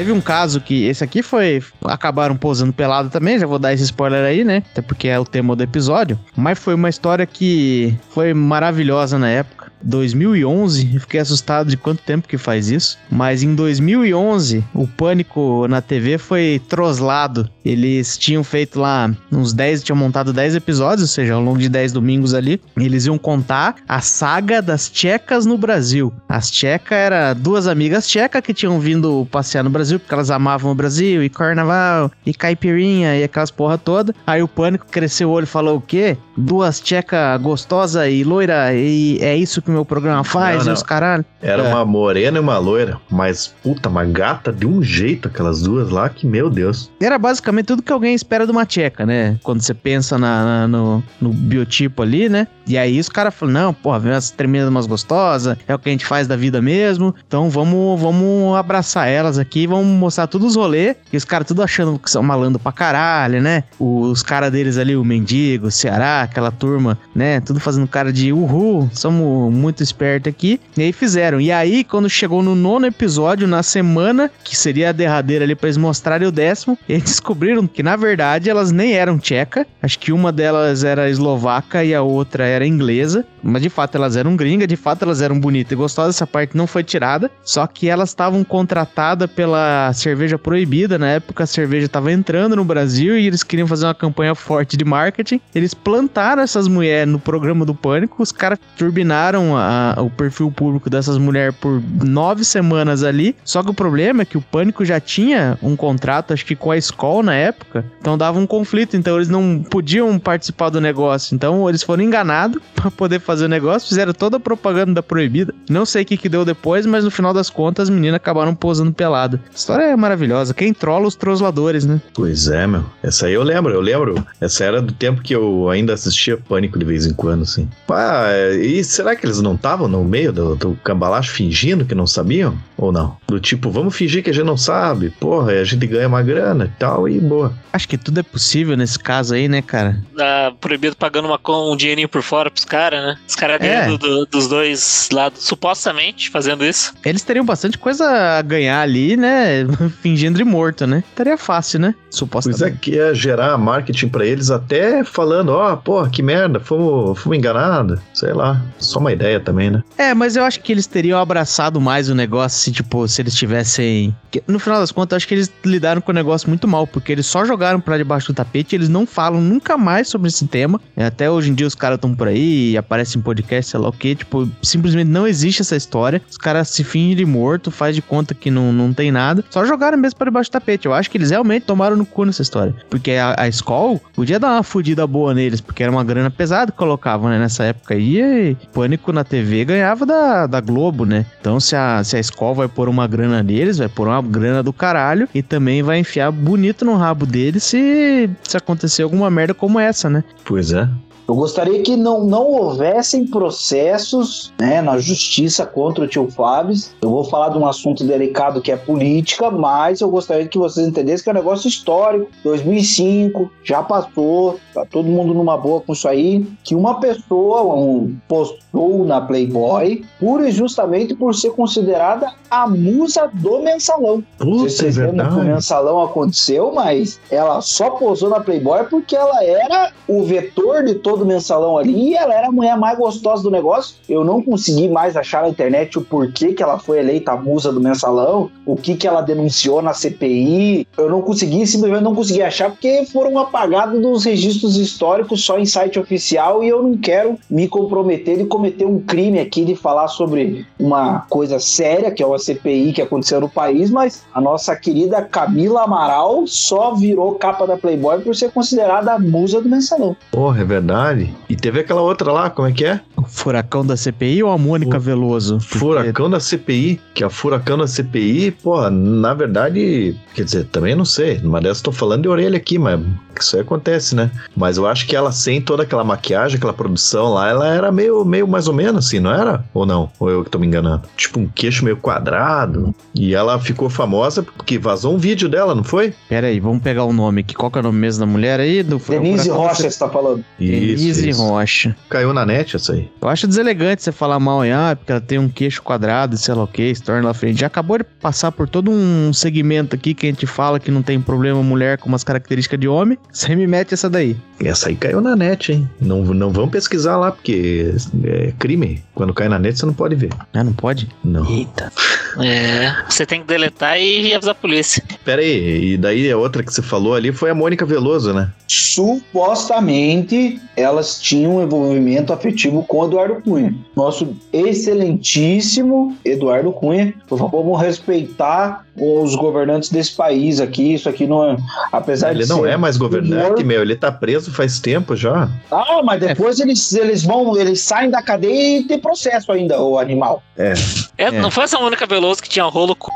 Teve 0.00 0.12
um 0.12 0.20
caso 0.22 0.62
que 0.62 0.86
esse 0.86 1.04
aqui 1.04 1.22
foi. 1.22 1.62
Acabaram 1.84 2.34
posando 2.34 2.72
pelado 2.72 3.10
também, 3.10 3.38
já 3.38 3.46
vou 3.46 3.58
dar 3.58 3.74
esse 3.74 3.82
spoiler 3.82 4.24
aí, 4.24 4.44
né? 4.44 4.62
Até 4.72 4.80
porque 4.80 5.08
é 5.08 5.18
o 5.18 5.26
tema 5.26 5.54
do 5.54 5.62
episódio. 5.62 6.18
Mas 6.34 6.58
foi 6.58 6.72
uma 6.72 6.88
história 6.88 7.26
que 7.26 7.94
foi 8.08 8.32
maravilhosa 8.32 9.18
na 9.18 9.28
época. 9.28 9.59
2011, 9.82 10.90
eu 10.94 11.00
fiquei 11.00 11.20
assustado 11.20 11.68
de 11.68 11.76
quanto 11.76 12.02
tempo 12.02 12.28
que 12.28 12.38
faz 12.38 12.70
isso, 12.70 12.98
mas 13.10 13.42
em 13.42 13.54
2011 13.54 14.64
o 14.74 14.86
Pânico 14.86 15.66
na 15.68 15.80
TV 15.80 16.18
foi 16.18 16.60
troslado. 16.68 17.48
Eles 17.64 18.16
tinham 18.16 18.42
feito 18.42 18.80
lá 18.80 19.10
uns 19.30 19.52
10, 19.52 19.82
tinham 19.82 19.96
montado 19.96 20.32
10 20.32 20.56
episódios, 20.56 21.02
ou 21.02 21.08
seja, 21.08 21.34
ao 21.34 21.42
longo 21.42 21.58
de 21.58 21.68
10 21.68 21.92
domingos 21.92 22.34
ali, 22.34 22.60
eles 22.76 23.06
iam 23.06 23.18
contar 23.18 23.76
a 23.88 24.00
saga 24.00 24.62
das 24.62 24.90
tchecas 24.90 25.46
no 25.46 25.58
Brasil. 25.58 26.12
As 26.28 26.50
tchecas 26.50 26.98
eram 26.98 27.40
duas 27.40 27.66
amigas 27.66 28.08
tchecas 28.08 28.42
que 28.42 28.54
tinham 28.54 28.80
vindo 28.80 29.26
passear 29.30 29.62
no 29.62 29.70
Brasil, 29.70 29.98
porque 29.98 30.14
elas 30.14 30.30
amavam 30.30 30.72
o 30.72 30.74
Brasil, 30.74 31.22
e 31.22 31.28
carnaval, 31.28 32.10
e 32.24 32.32
caipirinha, 32.34 33.16
e 33.16 33.24
aquelas 33.24 33.50
porra 33.50 33.78
toda. 33.78 34.14
Aí 34.26 34.42
o 34.42 34.48
Pânico 34.48 34.86
cresceu 34.90 35.28
o 35.28 35.32
olho 35.32 35.44
e 35.44 35.46
falou 35.46 35.76
o 35.76 35.80
quê? 35.80 36.16
Duas 36.36 36.80
tchecas 36.80 37.40
gostosa 37.40 38.08
e 38.08 38.24
loira, 38.24 38.74
e 38.74 39.18
é 39.20 39.36
isso 39.36 39.62
que 39.62 39.69
que 39.70 39.74
o 39.74 39.76
meu 39.76 39.84
programa 39.84 40.24
faz, 40.24 40.58
não, 40.58 40.66
não. 40.66 40.72
os 40.72 40.82
caralho. 40.82 41.24
Era 41.40 41.62
é. 41.62 41.68
uma 41.68 41.84
morena 41.84 42.38
e 42.38 42.40
uma 42.40 42.58
loira, 42.58 42.98
mas 43.10 43.54
puta, 43.62 43.88
uma 43.88 44.04
gata 44.04 44.52
de 44.52 44.66
um 44.66 44.82
jeito, 44.82 45.28
aquelas 45.28 45.62
duas 45.62 45.90
lá, 45.90 46.08
que 46.08 46.26
meu 46.26 46.50
Deus. 46.50 46.90
Era 47.00 47.18
basicamente 47.18 47.66
tudo 47.66 47.82
que 47.82 47.92
alguém 47.92 48.14
espera 48.14 48.44
de 48.44 48.52
uma 48.52 48.66
tcheca, 48.66 49.06
né? 49.06 49.38
Quando 49.42 49.62
você 49.62 49.72
pensa 49.72 50.18
na, 50.18 50.44
na 50.44 50.68
no, 50.68 51.02
no, 51.20 51.30
biotipo 51.32 52.02
ali, 52.02 52.28
né? 52.28 52.46
E 52.66 52.76
aí 52.76 52.98
os 52.98 53.08
caras 53.08 53.34
falam, 53.34 53.52
não, 53.52 53.74
porra, 53.74 53.98
vem 53.98 54.12
umas 54.12 54.30
tremidas 54.30 54.68
umas 54.68 54.86
gostosas, 54.86 55.56
é 55.66 55.74
o 55.74 55.78
que 55.78 55.88
a 55.88 55.92
gente 55.92 56.04
faz 56.04 56.26
da 56.26 56.36
vida 56.36 56.60
mesmo, 56.60 57.14
então 57.26 57.48
vamos, 57.48 58.00
vamos 58.00 58.56
abraçar 58.56 59.08
elas 59.08 59.38
aqui, 59.38 59.66
vamos 59.66 59.86
mostrar 59.86 60.26
todos 60.26 60.48
os 60.48 60.56
rolês, 60.56 60.96
e 61.12 61.16
os 61.16 61.24
caras 61.24 61.46
tudo 61.46 61.62
achando 61.62 61.98
que 61.98 62.10
são 62.10 62.22
malandro 62.22 62.58
pra 62.58 62.72
caralho, 62.72 63.42
né? 63.42 63.64
Os 63.78 64.22
caras 64.22 64.50
deles 64.52 64.78
ali, 64.78 64.96
o 64.96 65.04
Mendigo, 65.04 65.66
o 65.66 65.70
Ceará, 65.70 66.22
aquela 66.22 66.50
turma, 66.50 66.98
né? 67.14 67.40
Tudo 67.40 67.58
fazendo 67.58 67.88
cara 67.88 68.12
de 68.12 68.32
uhul, 68.32 68.88
somos 68.92 69.52
muito 69.60 69.82
esperto 69.82 70.28
aqui. 70.28 70.60
E 70.76 70.82
aí 70.82 70.92
fizeram. 70.92 71.40
E 71.40 71.52
aí, 71.52 71.84
quando 71.84 72.08
chegou 72.08 72.42
no 72.42 72.54
nono 72.54 72.86
episódio, 72.86 73.46
na 73.46 73.62
semana, 73.62 74.30
que 74.42 74.56
seria 74.56 74.88
a 74.88 74.92
derradeira 74.92 75.44
ali 75.44 75.54
pra 75.54 75.68
eles 75.68 75.76
mostrarem 75.76 76.26
o 76.26 76.32
décimo, 76.32 76.78
eles 76.88 77.04
descobriram 77.04 77.66
que, 77.66 77.82
na 77.82 77.96
verdade, 77.96 78.48
elas 78.50 78.72
nem 78.72 78.94
eram 78.94 79.18
tcheca. 79.18 79.66
Acho 79.82 79.98
que 79.98 80.12
uma 80.12 80.32
delas 80.32 80.84
era 80.84 81.10
eslovaca 81.10 81.84
e 81.84 81.94
a 81.94 82.02
outra 82.02 82.44
era 82.44 82.66
inglesa. 82.66 83.24
Mas 83.42 83.62
de 83.62 83.70
fato 83.70 83.96
elas 83.96 84.16
eram 84.16 84.36
gringas, 84.36 84.68
de 84.68 84.76
fato 84.76 85.02
elas 85.04 85.22
eram 85.22 85.38
bonitas 85.38 85.72
e 85.72 85.76
gostosas. 85.76 86.16
Essa 86.16 86.26
parte 86.26 86.56
não 86.56 86.66
foi 86.66 86.82
tirada. 86.82 87.30
Só 87.42 87.66
que 87.66 87.88
elas 87.88 88.10
estavam 88.10 88.44
contratadas 88.44 89.30
pela 89.30 89.92
cerveja 89.92 90.38
proibida. 90.38 90.98
Na 90.98 91.08
época 91.08 91.44
a 91.44 91.46
cerveja 91.46 91.86
estava 91.86 92.12
entrando 92.12 92.56
no 92.56 92.64
Brasil 92.64 93.18
e 93.18 93.26
eles 93.26 93.42
queriam 93.42 93.66
fazer 93.66 93.86
uma 93.86 93.94
campanha 93.94 94.34
forte 94.34 94.76
de 94.76 94.84
marketing. 94.84 95.40
Eles 95.54 95.74
plantaram 95.74 96.42
essas 96.42 96.68
mulheres 96.68 97.10
no 97.10 97.18
programa 97.18 97.64
do 97.64 97.74
Pânico. 97.74 98.22
Os 98.22 98.32
caras 98.32 98.58
turbinaram 98.76 99.49
a, 99.56 99.94
o 99.98 100.10
perfil 100.10 100.50
público 100.50 100.90
dessas 100.90 101.18
mulheres 101.18 101.54
por 101.60 101.82
nove 102.02 102.44
semanas 102.44 103.02
ali. 103.02 103.36
Só 103.44 103.62
que 103.62 103.70
o 103.70 103.74
problema 103.74 104.22
é 104.22 104.24
que 104.24 104.38
o 104.38 104.40
Pânico 104.40 104.84
já 104.84 105.00
tinha 105.00 105.58
um 105.62 105.76
contrato, 105.76 106.32
acho 106.32 106.44
que 106.44 106.56
com 106.56 106.70
a 106.70 106.76
Skol 106.76 107.22
na 107.22 107.34
época. 107.34 107.84
Então 108.00 108.16
dava 108.16 108.38
um 108.38 108.46
conflito. 108.46 108.96
Então 108.96 109.16
eles 109.16 109.28
não 109.28 109.62
podiam 109.62 110.18
participar 110.18 110.70
do 110.70 110.80
negócio. 110.80 111.34
Então 111.34 111.68
eles 111.68 111.82
foram 111.82 112.02
enganados 112.02 112.60
para 112.74 112.90
poder 112.90 113.20
fazer 113.20 113.44
o 113.44 113.48
negócio. 113.48 113.88
Fizeram 113.88 114.12
toda 114.12 114.36
a 114.36 114.40
propaganda 114.40 115.02
proibida. 115.02 115.54
Não 115.68 115.84
sei 115.84 116.02
o 116.02 116.06
que, 116.06 116.16
que 116.16 116.28
deu 116.28 116.44
depois, 116.44 116.86
mas 116.86 117.04
no 117.04 117.10
final 117.10 117.32
das 117.32 117.50
contas 117.50 117.88
as 117.88 117.90
meninas 117.90 118.16
acabaram 118.16 118.54
posando 118.54 118.92
pelada. 118.92 119.40
A 119.50 119.54
história 119.54 119.84
é 119.84 119.96
maravilhosa. 119.96 120.54
Quem 120.54 120.72
trola 120.72 121.06
os 121.06 121.14
trosladores, 121.14 121.84
né? 121.84 122.00
Pois 122.14 122.48
é, 122.48 122.66
meu. 122.66 122.84
Essa 123.02 123.26
aí 123.26 123.34
eu 123.34 123.42
lembro, 123.42 123.72
eu 123.72 123.80
lembro. 123.80 124.24
Essa 124.40 124.64
era 124.64 124.82
do 124.82 124.92
tempo 124.92 125.22
que 125.22 125.34
eu 125.34 125.68
ainda 125.68 125.94
assistia 125.94 126.36
Pânico 126.36 126.78
de 126.78 126.84
vez 126.84 127.06
em 127.06 127.12
quando, 127.12 127.42
assim. 127.42 127.68
Pá, 127.86 128.28
e 128.60 128.82
será 128.82 129.14
que 129.14 129.24
eles 129.24 129.39
não 129.42 129.54
estavam 129.54 129.88
no 129.88 130.04
meio 130.04 130.32
do, 130.32 130.56
do 130.56 130.78
cambalacho 130.84 131.30
fingindo 131.32 131.84
que 131.84 131.94
não 131.94 132.06
sabiam? 132.06 132.56
Ou 132.76 132.90
não? 132.92 133.16
Do 133.28 133.38
tipo, 133.40 133.70
vamos 133.70 133.94
fingir 133.96 134.22
que 134.22 134.30
a 134.30 134.34
gente 134.34 134.44
não 134.46 134.56
sabe. 134.56 135.10
Porra, 135.20 135.52
a 135.52 135.64
gente 135.64 135.86
ganha 135.86 136.08
uma 136.08 136.22
grana 136.22 136.64
e 136.64 136.78
tal, 136.78 137.08
e 137.08 137.20
boa. 137.20 137.52
Acho 137.72 137.88
que 137.88 137.96
tudo 137.98 138.20
é 138.20 138.22
possível 138.22 138.76
nesse 138.76 138.98
caso 138.98 139.34
aí, 139.34 139.48
né, 139.48 139.62
cara? 139.62 140.00
Ah, 140.18 140.52
proibido 140.60 140.96
pagando 140.96 141.26
uma, 141.28 141.38
um 141.72 141.76
dinheirinho 141.76 142.08
por 142.08 142.22
fora 142.22 142.50
pros 142.50 142.64
caras, 142.64 143.02
né? 143.04 143.16
Os 143.28 143.34
caras 143.34 143.60
É. 143.60 143.80
dentro 143.86 143.98
do- 143.98 144.26
dos 144.26 144.48
dois 144.48 145.08
lados, 145.12 145.42
supostamente 145.42 146.30
fazendo 146.30 146.64
isso. 146.64 146.92
Eles 147.04 147.22
teriam 147.22 147.44
bastante 147.44 147.78
coisa 147.78 148.04
a 148.38 148.42
ganhar 148.42 148.80
ali, 148.80 149.16
né? 149.16 149.66
Fingindo 150.02 150.38
de 150.38 150.44
morto, 150.44 150.86
né? 150.86 151.04
Estaria 151.10 151.36
fácil, 151.38 151.80
né? 151.80 151.94
Pois 152.00 152.16
Supostamente. 152.16 152.64
é 152.64 152.70
que 152.80 152.90
ia 152.96 153.14
gerar 153.14 153.56
marketing 153.56 154.08
pra 154.08 154.26
eles 154.26 154.50
até 154.50 155.04
falando, 155.04 155.50
ó, 155.50 155.76
porra, 155.76 156.08
que 156.10 156.22
merda, 156.22 156.58
fomos, 156.58 157.18
fomos 157.20 157.38
enganados. 157.38 158.00
Sei 158.12 158.32
lá, 158.32 158.60
só 158.78 158.98
uma 158.98 159.12
ideia 159.12 159.29
também, 159.38 159.70
né? 159.70 159.82
É, 159.96 160.14
mas 160.14 160.34
eu 160.34 160.44
acho 160.44 160.60
que 160.60 160.72
eles 160.72 160.86
teriam 160.86 161.20
abraçado 161.20 161.80
mais 161.80 162.08
o 162.08 162.14
negócio 162.14 162.58
se, 162.58 162.72
tipo, 162.72 163.06
se 163.06 163.22
eles 163.22 163.34
tivessem. 163.34 164.14
No 164.46 164.58
final 164.58 164.80
das 164.80 164.90
contas, 164.90 165.12
eu 165.12 165.16
acho 165.18 165.28
que 165.28 165.34
eles 165.34 165.52
lidaram 165.64 166.00
com 166.00 166.10
o 166.10 166.14
negócio 166.14 166.48
muito 166.48 166.66
mal, 166.66 166.86
porque 166.86 167.12
eles 167.12 167.26
só 167.26 167.44
jogaram 167.44 167.80
pra 167.80 167.98
debaixo 167.98 168.32
do 168.32 168.36
tapete, 168.36 168.74
eles 168.74 168.88
não 168.88 169.06
falam 169.06 169.40
nunca 169.40 169.76
mais 169.76 170.08
sobre 170.08 170.28
esse 170.28 170.46
tema. 170.46 170.80
É, 170.96 171.04
Até 171.04 171.30
hoje 171.30 171.50
em 171.50 171.54
dia 171.54 171.66
os 171.66 171.74
caras 171.74 171.96
estão 171.96 172.14
por 172.14 172.28
aí, 172.28 172.76
aparecem 172.76 173.20
em 173.20 173.22
podcast, 173.22 173.70
sei 173.70 173.80
lá 173.80 173.88
o 173.88 173.92
que, 173.92 174.14
tipo, 174.14 174.48
simplesmente 174.62 175.08
não 175.08 175.26
existe 175.26 175.62
essa 175.62 175.76
história. 175.76 176.22
Os 176.30 176.38
caras 176.38 176.68
se 176.68 176.82
fingem 176.82 177.16
de 177.16 177.24
morto, 177.24 177.70
faz 177.70 177.94
de 177.94 178.02
conta 178.02 178.34
que 178.34 178.50
não, 178.50 178.72
não 178.72 178.92
tem 178.92 179.10
nada. 179.10 179.44
Só 179.50 179.64
jogaram 179.64 179.98
mesmo 179.98 180.16
pra 180.18 180.26
debaixo 180.26 180.50
do 180.50 180.52
tapete. 180.52 180.86
Eu 180.86 180.94
acho 180.94 181.10
que 181.10 181.18
eles 181.18 181.30
realmente 181.30 181.64
tomaram 181.64 181.96
no 181.96 182.06
cu 182.06 182.24
nessa 182.24 182.42
história. 182.42 182.74
Porque 182.88 183.12
a, 183.12 183.34
a 183.36 183.48
Skol 183.48 184.00
podia 184.14 184.38
dar 184.38 184.52
uma 184.52 184.62
fudida 184.62 185.06
boa 185.06 185.34
neles, 185.34 185.60
porque 185.60 185.82
era 185.82 185.92
uma 185.92 186.04
grana 186.04 186.30
pesada 186.30 186.72
que 186.72 186.78
colocavam, 186.78 187.28
né? 187.28 187.38
Nessa 187.38 187.64
época 187.64 187.94
aí, 187.94 188.20
e 188.20 188.56
Pânico 188.72 189.12
na 189.12 189.19
TV 189.24 189.64
ganhava 189.64 190.04
da, 190.06 190.46
da 190.46 190.60
Globo, 190.60 191.04
né? 191.04 191.26
Então 191.40 191.58
se 191.60 191.76
a, 191.76 192.02
se 192.04 192.16
a 192.16 192.20
Skol 192.20 192.54
vai 192.54 192.68
pôr 192.68 192.88
uma 192.88 193.06
grana 193.06 193.42
neles, 193.42 193.78
vai 193.78 193.88
pôr 193.88 194.08
uma 194.08 194.22
grana 194.22 194.62
do 194.62 194.72
caralho 194.72 195.28
e 195.34 195.42
também 195.42 195.82
vai 195.82 195.98
enfiar 195.98 196.30
bonito 196.30 196.84
no 196.84 196.96
rabo 196.96 197.26
deles 197.26 197.64
se, 197.64 198.30
se 198.42 198.56
acontecer 198.56 199.02
alguma 199.02 199.30
merda 199.30 199.54
como 199.54 199.78
essa, 199.78 200.08
né? 200.08 200.24
Pois 200.44 200.72
é. 200.72 200.88
Eu 201.30 201.36
gostaria 201.36 201.80
que 201.80 201.96
não, 201.96 202.24
não 202.24 202.50
houvessem 202.50 203.24
processos 203.24 204.52
né, 204.58 204.82
na 204.82 204.98
justiça 204.98 205.64
contra 205.64 206.02
o 206.02 206.08
tio 206.08 206.28
Fábio. 206.28 206.74
Eu 207.00 207.08
vou 207.08 207.22
falar 207.22 207.50
de 207.50 207.58
um 207.58 207.64
assunto 207.64 208.02
delicado 208.02 208.60
que 208.60 208.72
é 208.72 208.76
política, 208.76 209.48
mas 209.48 210.00
eu 210.00 210.10
gostaria 210.10 210.48
que 210.48 210.58
vocês 210.58 210.88
entendessem 210.88 211.22
que 211.22 211.30
é 211.30 211.32
um 211.32 211.36
negócio 211.36 211.68
histórico. 211.68 212.28
2005, 212.42 213.48
já 213.62 213.80
passou, 213.80 214.58
tá 214.74 214.84
todo 214.84 215.06
mundo 215.06 215.32
numa 215.32 215.56
boa 215.56 215.80
com 215.80 215.92
isso 215.92 216.08
aí. 216.08 216.44
Que 216.64 216.74
uma 216.74 216.98
pessoa 216.98 217.62
um, 217.76 218.16
postou 218.26 219.06
na 219.06 219.20
Playboy 219.20 220.04
pura 220.18 220.48
e 220.48 220.50
justamente 220.50 221.14
por 221.14 221.32
ser 221.36 221.50
considerada 221.50 222.32
a 222.50 222.66
musa 222.66 223.30
do 223.34 223.60
mensalão. 223.60 224.24
Sei 224.36 224.46
se 224.46 224.50
Puta, 224.50 224.64
é 224.64 224.68
vocês 224.68 224.96
lembram 224.96 225.14
que 225.14 225.20
o 225.20 225.34
verdade. 225.36 225.54
mensalão 225.54 226.02
aconteceu, 226.02 226.72
mas 226.72 227.20
ela 227.30 227.60
só 227.60 227.90
posou 227.90 228.30
na 228.30 228.40
Playboy 228.40 228.82
porque 228.90 229.14
ela 229.14 229.44
era 229.44 229.92
o 230.08 230.24
vetor 230.24 230.82
de 230.82 230.96
todo 230.96 231.19
o 231.22 231.26
mensalão 231.26 231.78
ali 231.78 232.10
e 232.10 232.14
ela 232.14 232.34
era 232.34 232.48
a 232.48 232.52
mulher 232.52 232.76
mais 232.76 232.98
gostosa 232.98 233.42
do 233.42 233.50
negócio. 233.50 233.96
Eu 234.08 234.24
não 234.24 234.42
consegui 234.42 234.88
mais 234.88 235.16
achar 235.16 235.42
na 235.42 235.48
internet 235.48 235.98
o 235.98 236.02
porquê 236.02 236.52
que 236.52 236.62
ela 236.62 236.78
foi 236.78 236.98
eleita 236.98 237.32
a 237.32 237.36
musa 237.36 237.72
do 237.72 237.80
mensalão, 237.80 238.50
o 238.66 238.76
que 238.76 238.94
que 238.94 239.06
ela 239.06 239.20
denunciou 239.20 239.82
na 239.82 239.92
CPI. 239.92 240.86
Eu 240.96 241.10
não 241.10 241.22
consegui, 241.22 241.66
simplesmente 241.66 242.02
não 242.02 242.14
consegui 242.14 242.42
achar 242.42 242.70
porque 242.70 243.04
foram 243.06 243.38
apagados 243.38 244.00
dos 244.00 244.24
registros 244.24 244.76
históricos 244.76 245.44
só 245.44 245.58
em 245.58 245.66
site 245.66 245.98
oficial 245.98 246.62
e 246.62 246.68
eu 246.68 246.82
não 246.82 246.96
quero 246.96 247.38
me 247.48 247.68
comprometer 247.68 248.38
de 248.38 248.44
cometer 248.44 248.84
um 248.84 249.00
crime 249.00 249.38
aqui 249.38 249.64
de 249.64 249.74
falar 249.74 250.08
sobre 250.08 250.66
uma 250.78 251.20
coisa 251.28 251.58
séria, 251.58 252.10
que 252.10 252.22
é 252.22 252.26
uma 252.26 252.38
CPI 252.38 252.92
que 252.92 253.02
aconteceu 253.02 253.40
no 253.40 253.48
país, 253.48 253.90
mas 253.90 254.24
a 254.34 254.40
nossa 254.40 254.74
querida 254.76 255.22
Camila 255.22 255.82
Amaral 255.82 256.46
só 256.46 256.94
virou 256.94 257.34
capa 257.34 257.66
da 257.66 257.76
Playboy 257.76 258.20
por 258.20 258.34
ser 258.34 258.50
considerada 258.50 259.12
a 259.12 259.18
musa 259.18 259.60
do 259.60 259.68
mensalão. 259.68 260.16
Porra, 260.30 260.60
é 260.60 260.64
verdade. 260.64 261.09
E 261.48 261.56
teve 261.56 261.80
aquela 261.80 262.00
outra 262.00 262.32
lá, 262.32 262.50
como 262.50 262.68
é 262.68 262.72
que 262.72 262.84
é? 262.84 263.00
Furacão 263.28 263.84
da 263.84 263.96
CPI 263.96 264.42
ou 264.42 264.50
a 264.50 264.58
Mônica 264.58 264.96
O 264.96 265.00
Veloso? 265.00 265.58
Porque- 265.58 265.78
Furacão 265.78 266.30
da 266.30 266.40
CPI, 266.40 267.00
que 267.14 267.24
a 267.24 267.30
furacão 267.30 267.78
da 267.78 267.86
CPI, 267.86 268.50
porra, 268.50 268.90
na 268.90 269.34
verdade, 269.34 270.16
quer 270.34 270.44
dizer, 270.44 270.64
também 270.66 270.94
não 270.94 271.04
sei, 271.04 271.38
numa 271.38 271.60
dessas 271.60 271.80
tô 271.82 271.92
falando 271.92 272.22
de 272.22 272.28
orelha 272.28 272.56
aqui, 272.56 272.78
mas 272.78 273.00
isso 273.40 273.56
aí 273.56 273.62
acontece, 273.62 274.14
né? 274.14 274.30
Mas 274.56 274.76
eu 274.76 274.86
acho 274.86 275.06
que 275.06 275.16
ela 275.16 275.32
sem 275.32 275.60
toda 275.60 275.82
aquela 275.82 276.04
maquiagem, 276.04 276.56
aquela 276.58 276.72
produção 276.72 277.32
lá, 277.34 277.48
ela 277.48 277.68
era 277.68 277.90
meio, 277.90 278.24
meio 278.24 278.46
mais 278.46 278.68
ou 278.68 278.74
menos 278.74 279.06
assim, 279.06 279.18
não 279.20 279.32
era? 279.32 279.64
Ou 279.72 279.86
não? 279.86 280.10
Ou 280.18 280.30
eu 280.30 280.44
que 280.44 280.50
tô 280.50 280.58
me 280.58 280.66
enganando? 280.66 281.02
Tipo 281.16 281.40
um 281.40 281.46
queixo 281.48 281.84
meio 281.84 281.96
quadrado. 281.96 282.94
E 283.14 283.34
ela 283.34 283.58
ficou 283.58 283.88
famosa 283.88 284.42
porque 284.42 284.78
vazou 284.78 285.14
um 285.14 285.18
vídeo 285.18 285.48
dela, 285.48 285.74
não 285.74 285.84
foi? 285.84 286.12
Pera 286.28 286.46
aí, 286.48 286.60
vamos 286.60 286.82
pegar 286.82 287.04
o 287.04 287.12
nome 287.12 287.40
aqui. 287.40 287.54
Qual 287.54 287.70
que 287.70 287.78
é 287.78 287.80
o 287.80 287.84
nome 287.84 287.98
mesmo 287.98 288.20
da 288.20 288.26
mulher 288.30 288.60
aí? 288.60 288.82
Do 288.82 288.98
Denise 288.98 289.48
Rocha, 289.50 289.90
você 289.90 289.98
tá 289.98 290.08
falando. 290.08 290.44
Denise 290.58 291.30
Rocha. 291.32 291.96
Caiu 292.08 292.32
na 292.32 292.44
net 292.46 292.76
essa 292.76 292.92
aí. 292.92 293.09
Eu 293.20 293.28
acho 293.28 293.46
deselegante 293.46 294.02
você 294.02 294.12
falar 294.12 294.40
mal 294.40 294.64
em 294.64 294.72
ah, 294.72 294.96
porque 294.96 295.12
ela 295.12 295.20
tem 295.20 295.38
um 295.38 295.48
queixo 295.48 295.82
quadrado, 295.82 296.36
sei 296.38 296.54
lá 296.54 296.64
o 296.64 296.66
que, 296.66 296.94
se 296.94 297.02
torna 297.02 297.28
na 297.28 297.34
frente. 297.34 297.60
Já 297.60 297.66
acabou 297.66 297.98
de 297.98 298.04
passar 298.04 298.50
por 298.50 298.68
todo 298.68 298.90
um 298.90 299.32
segmento 299.32 299.94
aqui 299.94 300.14
que 300.14 300.26
a 300.26 300.30
gente 300.30 300.46
fala 300.46 300.80
que 300.80 300.90
não 300.90 301.02
tem 301.02 301.20
problema 301.20 301.62
mulher 301.62 301.98
com 301.98 302.08
umas 302.08 302.24
características 302.24 302.80
de 302.80 302.88
homem. 302.88 303.18
Você 303.30 303.54
me 303.54 303.66
mete 303.66 303.92
essa 303.92 304.08
daí. 304.08 304.36
Essa 304.58 304.88
aí 304.88 304.96
caiu 304.96 305.20
na 305.20 305.36
net, 305.36 305.72
hein? 305.72 305.88
Não, 306.00 306.22
não 306.24 306.50
vão 306.50 306.68
pesquisar 306.68 307.16
lá, 307.16 307.30
porque 307.32 307.94
é 308.24 308.52
crime. 308.58 309.02
Quando 309.14 309.34
cai 309.34 309.48
na 309.48 309.58
net, 309.58 309.78
você 309.78 309.86
não 309.86 309.94
pode 309.94 310.14
ver. 310.14 310.30
Ah, 310.54 310.64
não 310.64 310.72
pode? 310.72 311.08
Não. 311.24 311.48
Eita. 311.50 311.92
É, 312.38 312.94
você 313.08 313.26
tem 313.26 313.40
que 313.40 313.46
deletar 313.46 313.98
e 313.98 314.32
avisar 314.32 314.52
a 314.52 314.54
polícia. 314.54 315.02
Pera 315.24 315.42
aí, 315.42 315.94
e 315.94 315.96
daí 315.96 316.30
a 316.30 316.36
outra 316.36 316.62
que 316.62 316.72
você 316.72 316.82
falou 316.82 317.14
ali 317.14 317.32
foi 317.32 317.50
a 317.50 317.54
Mônica 317.54 317.84
Veloso, 317.84 318.32
né? 318.32 318.50
Supostamente 318.68 320.60
elas 320.76 321.20
tinham 321.20 321.56
um 321.56 321.62
envolvimento 321.62 322.32
afetivo 322.32 322.82
com 322.84 322.99
Eduardo 323.04 323.40
Cunha. 323.42 323.74
Nosso 323.96 324.34
excelentíssimo 324.52 326.16
Eduardo 326.24 326.72
Cunha. 326.72 327.14
Por 327.28 327.38
favor, 327.38 327.62
vamos 327.62 327.80
respeitar 327.80 328.84
os 328.96 329.34
governantes 329.34 329.88
desse 329.90 330.12
país 330.14 330.60
aqui. 330.60 330.94
Isso 330.94 331.08
aqui 331.08 331.26
não 331.26 331.44
é. 331.52 331.56
Apesar 331.92 332.30
Ele 332.32 332.42
de 332.42 332.48
não 332.48 332.62
ser 332.62 332.70
é 332.70 332.76
mais 332.76 332.96
governante, 332.96 333.46
humor- 333.52 333.64
meu. 333.64 333.82
Ele 333.82 333.96
tá 333.96 334.10
preso 334.12 334.52
faz 334.52 334.78
tempo 334.80 335.16
já. 335.16 335.48
Ah, 335.70 336.02
mas 336.04 336.20
depois 336.20 336.60
eles, 336.60 336.92
eles 336.92 337.24
vão, 337.24 337.56
eles 337.56 337.80
saem 337.80 338.10
da 338.10 338.22
cadeia 338.22 338.78
e 338.80 338.84
tem 338.84 338.98
processo 338.98 339.50
ainda, 339.52 339.80
o 339.80 339.98
animal. 339.98 340.42
É, 340.56 340.74
É. 341.16 341.30
Não 341.30 341.50
foi 341.50 341.64
essa 341.64 341.78
Mônica 341.78 342.06
Veloso 342.06 342.42
que 342.42 342.48
tinha 342.48 342.64
rolo 342.64 342.94
com. 342.94 343.10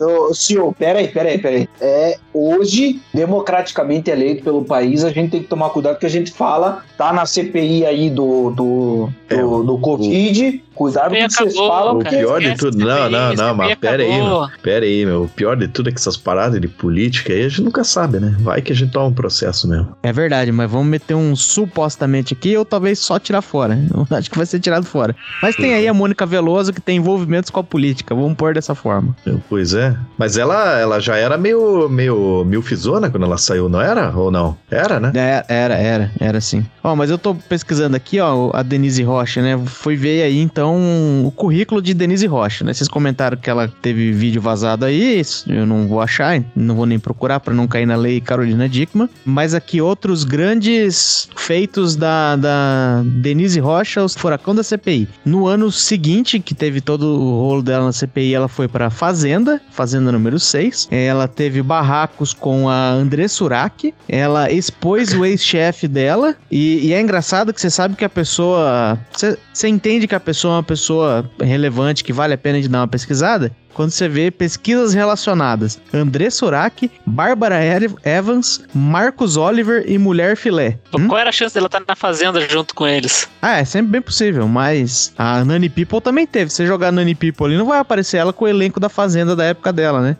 Ô, 0.00 0.32
senhor, 0.32 0.74
peraí, 0.74 1.08
peraí, 1.08 1.38
peraí. 1.38 1.68
É, 1.80 2.18
hoje, 2.32 3.00
democraticamente 3.12 4.10
eleito 4.10 4.42
pelo 4.42 4.64
país, 4.64 5.04
a 5.04 5.10
gente 5.10 5.30
tem 5.30 5.42
que 5.42 5.48
tomar 5.48 5.70
cuidado 5.70 5.98
que 5.98 6.06
a 6.06 6.10
gente 6.10 6.32
fala, 6.32 6.82
tá 6.96 7.12
na 7.12 7.26
CPI 7.26 7.84
aí 7.84 8.08
do, 8.08 8.50
do, 8.50 9.08
É, 9.28 9.36
do, 9.36 9.62
do 9.62 9.78
Covid, 9.78 10.64
Cuidado 10.80 11.10
com 11.10 11.14
o 11.14 11.28
que 11.28 11.34
vocês 11.34 11.56
falam. 11.56 11.98
O 11.98 12.02
pior 12.02 12.40
de 12.40 12.56
tudo, 12.56 12.78
não, 12.78 13.10
não, 13.10 13.34
não, 13.34 13.54
mas 13.54 13.74
pera 13.74 14.02
aí, 14.02 14.08
meu, 14.08 14.48
pera 14.62 14.86
aí, 14.86 15.04
meu. 15.04 15.24
O 15.24 15.28
pior 15.28 15.54
de 15.54 15.68
tudo 15.68 15.90
é 15.90 15.92
que 15.92 15.98
essas 15.98 16.16
paradas 16.16 16.58
de 16.58 16.68
política 16.68 17.34
aí 17.34 17.44
a 17.44 17.48
gente 17.50 17.60
nunca 17.60 17.84
sabe, 17.84 18.18
né? 18.18 18.34
Vai 18.40 18.62
que 18.62 18.72
a 18.72 18.74
gente 18.74 18.90
toma 18.90 19.08
um 19.08 19.12
processo 19.12 19.68
mesmo. 19.68 19.94
É 20.02 20.10
verdade, 20.10 20.50
mas 20.50 20.70
vamos 20.70 20.86
meter 20.86 21.14
um 21.14 21.36
supostamente 21.36 22.32
aqui 22.32 22.56
ou 22.56 22.64
talvez 22.64 22.98
só 22.98 23.18
tirar 23.18 23.42
fora. 23.42 23.78
Eu 23.92 24.16
acho 24.16 24.30
que 24.30 24.38
vai 24.38 24.46
ser 24.46 24.58
tirado 24.58 24.86
fora. 24.86 25.14
Mas 25.42 25.54
tem 25.54 25.74
aí 25.74 25.86
a 25.86 25.92
Mônica 25.92 26.24
Veloso 26.24 26.72
que 26.72 26.80
tem 26.80 26.96
envolvimentos 26.96 27.50
com 27.50 27.60
a 27.60 27.64
política, 27.64 28.14
vamos 28.14 28.34
pôr 28.34 28.54
dessa 28.54 28.74
forma. 28.74 29.14
Pois 29.50 29.74
é. 29.74 29.94
Mas 30.16 30.38
ela, 30.38 30.78
ela 30.78 30.98
já 30.98 31.14
era 31.16 31.36
meio, 31.36 31.90
meio 31.90 32.42
milfizona 32.46 33.10
quando 33.10 33.26
ela 33.26 33.36
saiu, 33.36 33.68
não 33.68 33.82
era? 33.82 34.16
Ou 34.16 34.30
não? 34.30 34.56
Era, 34.70 34.98
né? 34.98 35.12
É, 35.14 35.44
era, 35.46 35.74
era, 35.74 36.10
era 36.18 36.40
sim. 36.40 36.64
Ó, 36.82 36.96
mas 36.96 37.10
eu 37.10 37.18
tô 37.18 37.34
pesquisando 37.34 37.94
aqui, 37.94 38.18
ó, 38.18 38.50
a 38.54 38.62
Denise 38.62 39.02
Rocha, 39.02 39.42
né? 39.42 39.60
Fui 39.66 39.94
ver 39.94 40.22
aí 40.22 40.38
então 40.38 40.69
o 40.76 41.30
currículo 41.30 41.80
de 41.80 41.94
Denise 41.94 42.26
Rocha, 42.26 42.64
né? 42.64 42.72
Vocês 42.72 42.88
comentaram 42.88 43.36
que 43.36 43.48
ela 43.48 43.68
teve 43.80 44.12
vídeo 44.12 44.40
vazado 44.40 44.84
aí, 44.84 45.22
eu 45.46 45.66
não 45.66 45.86
vou 45.86 46.00
achar, 46.00 46.42
não 46.54 46.74
vou 46.74 46.86
nem 46.86 46.98
procurar 46.98 47.40
para 47.40 47.54
não 47.54 47.66
cair 47.66 47.86
na 47.86 47.96
lei 47.96 48.20
Carolina 48.20 48.68
Dickman. 48.68 49.08
Mas 49.24 49.54
aqui 49.54 49.80
outros 49.80 50.24
grandes 50.24 51.28
feitos 51.36 51.96
da, 51.96 52.36
da 52.36 53.02
Denise 53.04 53.60
Rocha, 53.60 54.02
os 54.02 54.14
furacão 54.14 54.54
da 54.54 54.62
CPI. 54.62 55.08
No 55.24 55.46
ano 55.46 55.70
seguinte, 55.70 56.40
que 56.40 56.54
teve 56.54 56.80
todo 56.80 57.04
o 57.04 57.40
rolo 57.40 57.62
dela 57.62 57.86
na 57.86 57.92
CPI, 57.92 58.34
ela 58.34 58.48
foi 58.48 58.68
para 58.68 58.90
Fazenda, 58.90 59.60
Fazenda 59.70 60.12
número 60.12 60.38
6. 60.38 60.88
Ela 60.90 61.26
teve 61.26 61.62
barracos 61.62 62.32
com 62.32 62.68
a 62.68 62.90
André 62.90 63.28
Surak. 63.28 63.94
Ela 64.08 64.50
expôs 64.50 65.12
o 65.14 65.24
ex-chefe 65.24 65.88
dela. 65.88 66.34
E, 66.50 66.88
e, 66.88 66.92
é 66.92 67.00
engraçado 67.00 67.52
que 67.52 67.60
você 67.60 67.70
sabe 67.70 67.96
que 67.96 68.04
a 68.04 68.08
pessoa. 68.08 68.98
Você 69.12 69.68
entende 69.68 70.06
que 70.06 70.14
a 70.14 70.20
pessoa 70.20 70.59
uma 70.60 70.64
pessoa 70.64 71.28
relevante, 71.40 72.04
que 72.04 72.12
vale 72.12 72.34
a 72.34 72.38
pena 72.38 72.60
de 72.60 72.68
dar 72.68 72.80
uma 72.80 72.88
pesquisada 72.88 73.50
quando 73.74 73.90
você 73.90 74.08
vê 74.08 74.30
pesquisas 74.30 74.92
relacionadas. 74.92 75.80
André 75.92 76.28
Surak, 76.30 76.90
Bárbara 77.06 77.58
Evans, 78.04 78.62
Marcos 78.74 79.36
Oliver 79.36 79.84
e 79.86 79.96
Mulher 79.96 80.36
Filé. 80.36 80.78
Hum? 80.92 81.08
Qual 81.08 81.18
era 81.18 81.30
a 81.30 81.32
chance 81.32 81.54
dela 81.54 81.66
estar 81.66 81.82
na 81.86 81.96
fazenda 81.96 82.46
junto 82.48 82.74
com 82.74 82.86
eles? 82.86 83.28
Ah, 83.40 83.58
é 83.58 83.64
sempre 83.64 83.92
bem 83.92 84.02
possível, 84.02 84.46
mas 84.46 85.14
a 85.16 85.44
Nani 85.44 85.68
People 85.68 86.00
também 86.00 86.26
teve. 86.26 86.50
Se 86.50 86.56
você 86.56 86.66
jogar 86.66 86.92
Nani 86.92 87.14
People 87.14 87.46
ali, 87.46 87.56
não 87.56 87.66
vai 87.66 87.78
aparecer 87.78 88.18
ela 88.18 88.32
com 88.32 88.44
o 88.44 88.48
elenco 88.48 88.78
da 88.78 88.88
fazenda 88.88 89.34
da 89.34 89.44
época 89.44 89.72
dela, 89.72 90.00
né? 90.00 90.16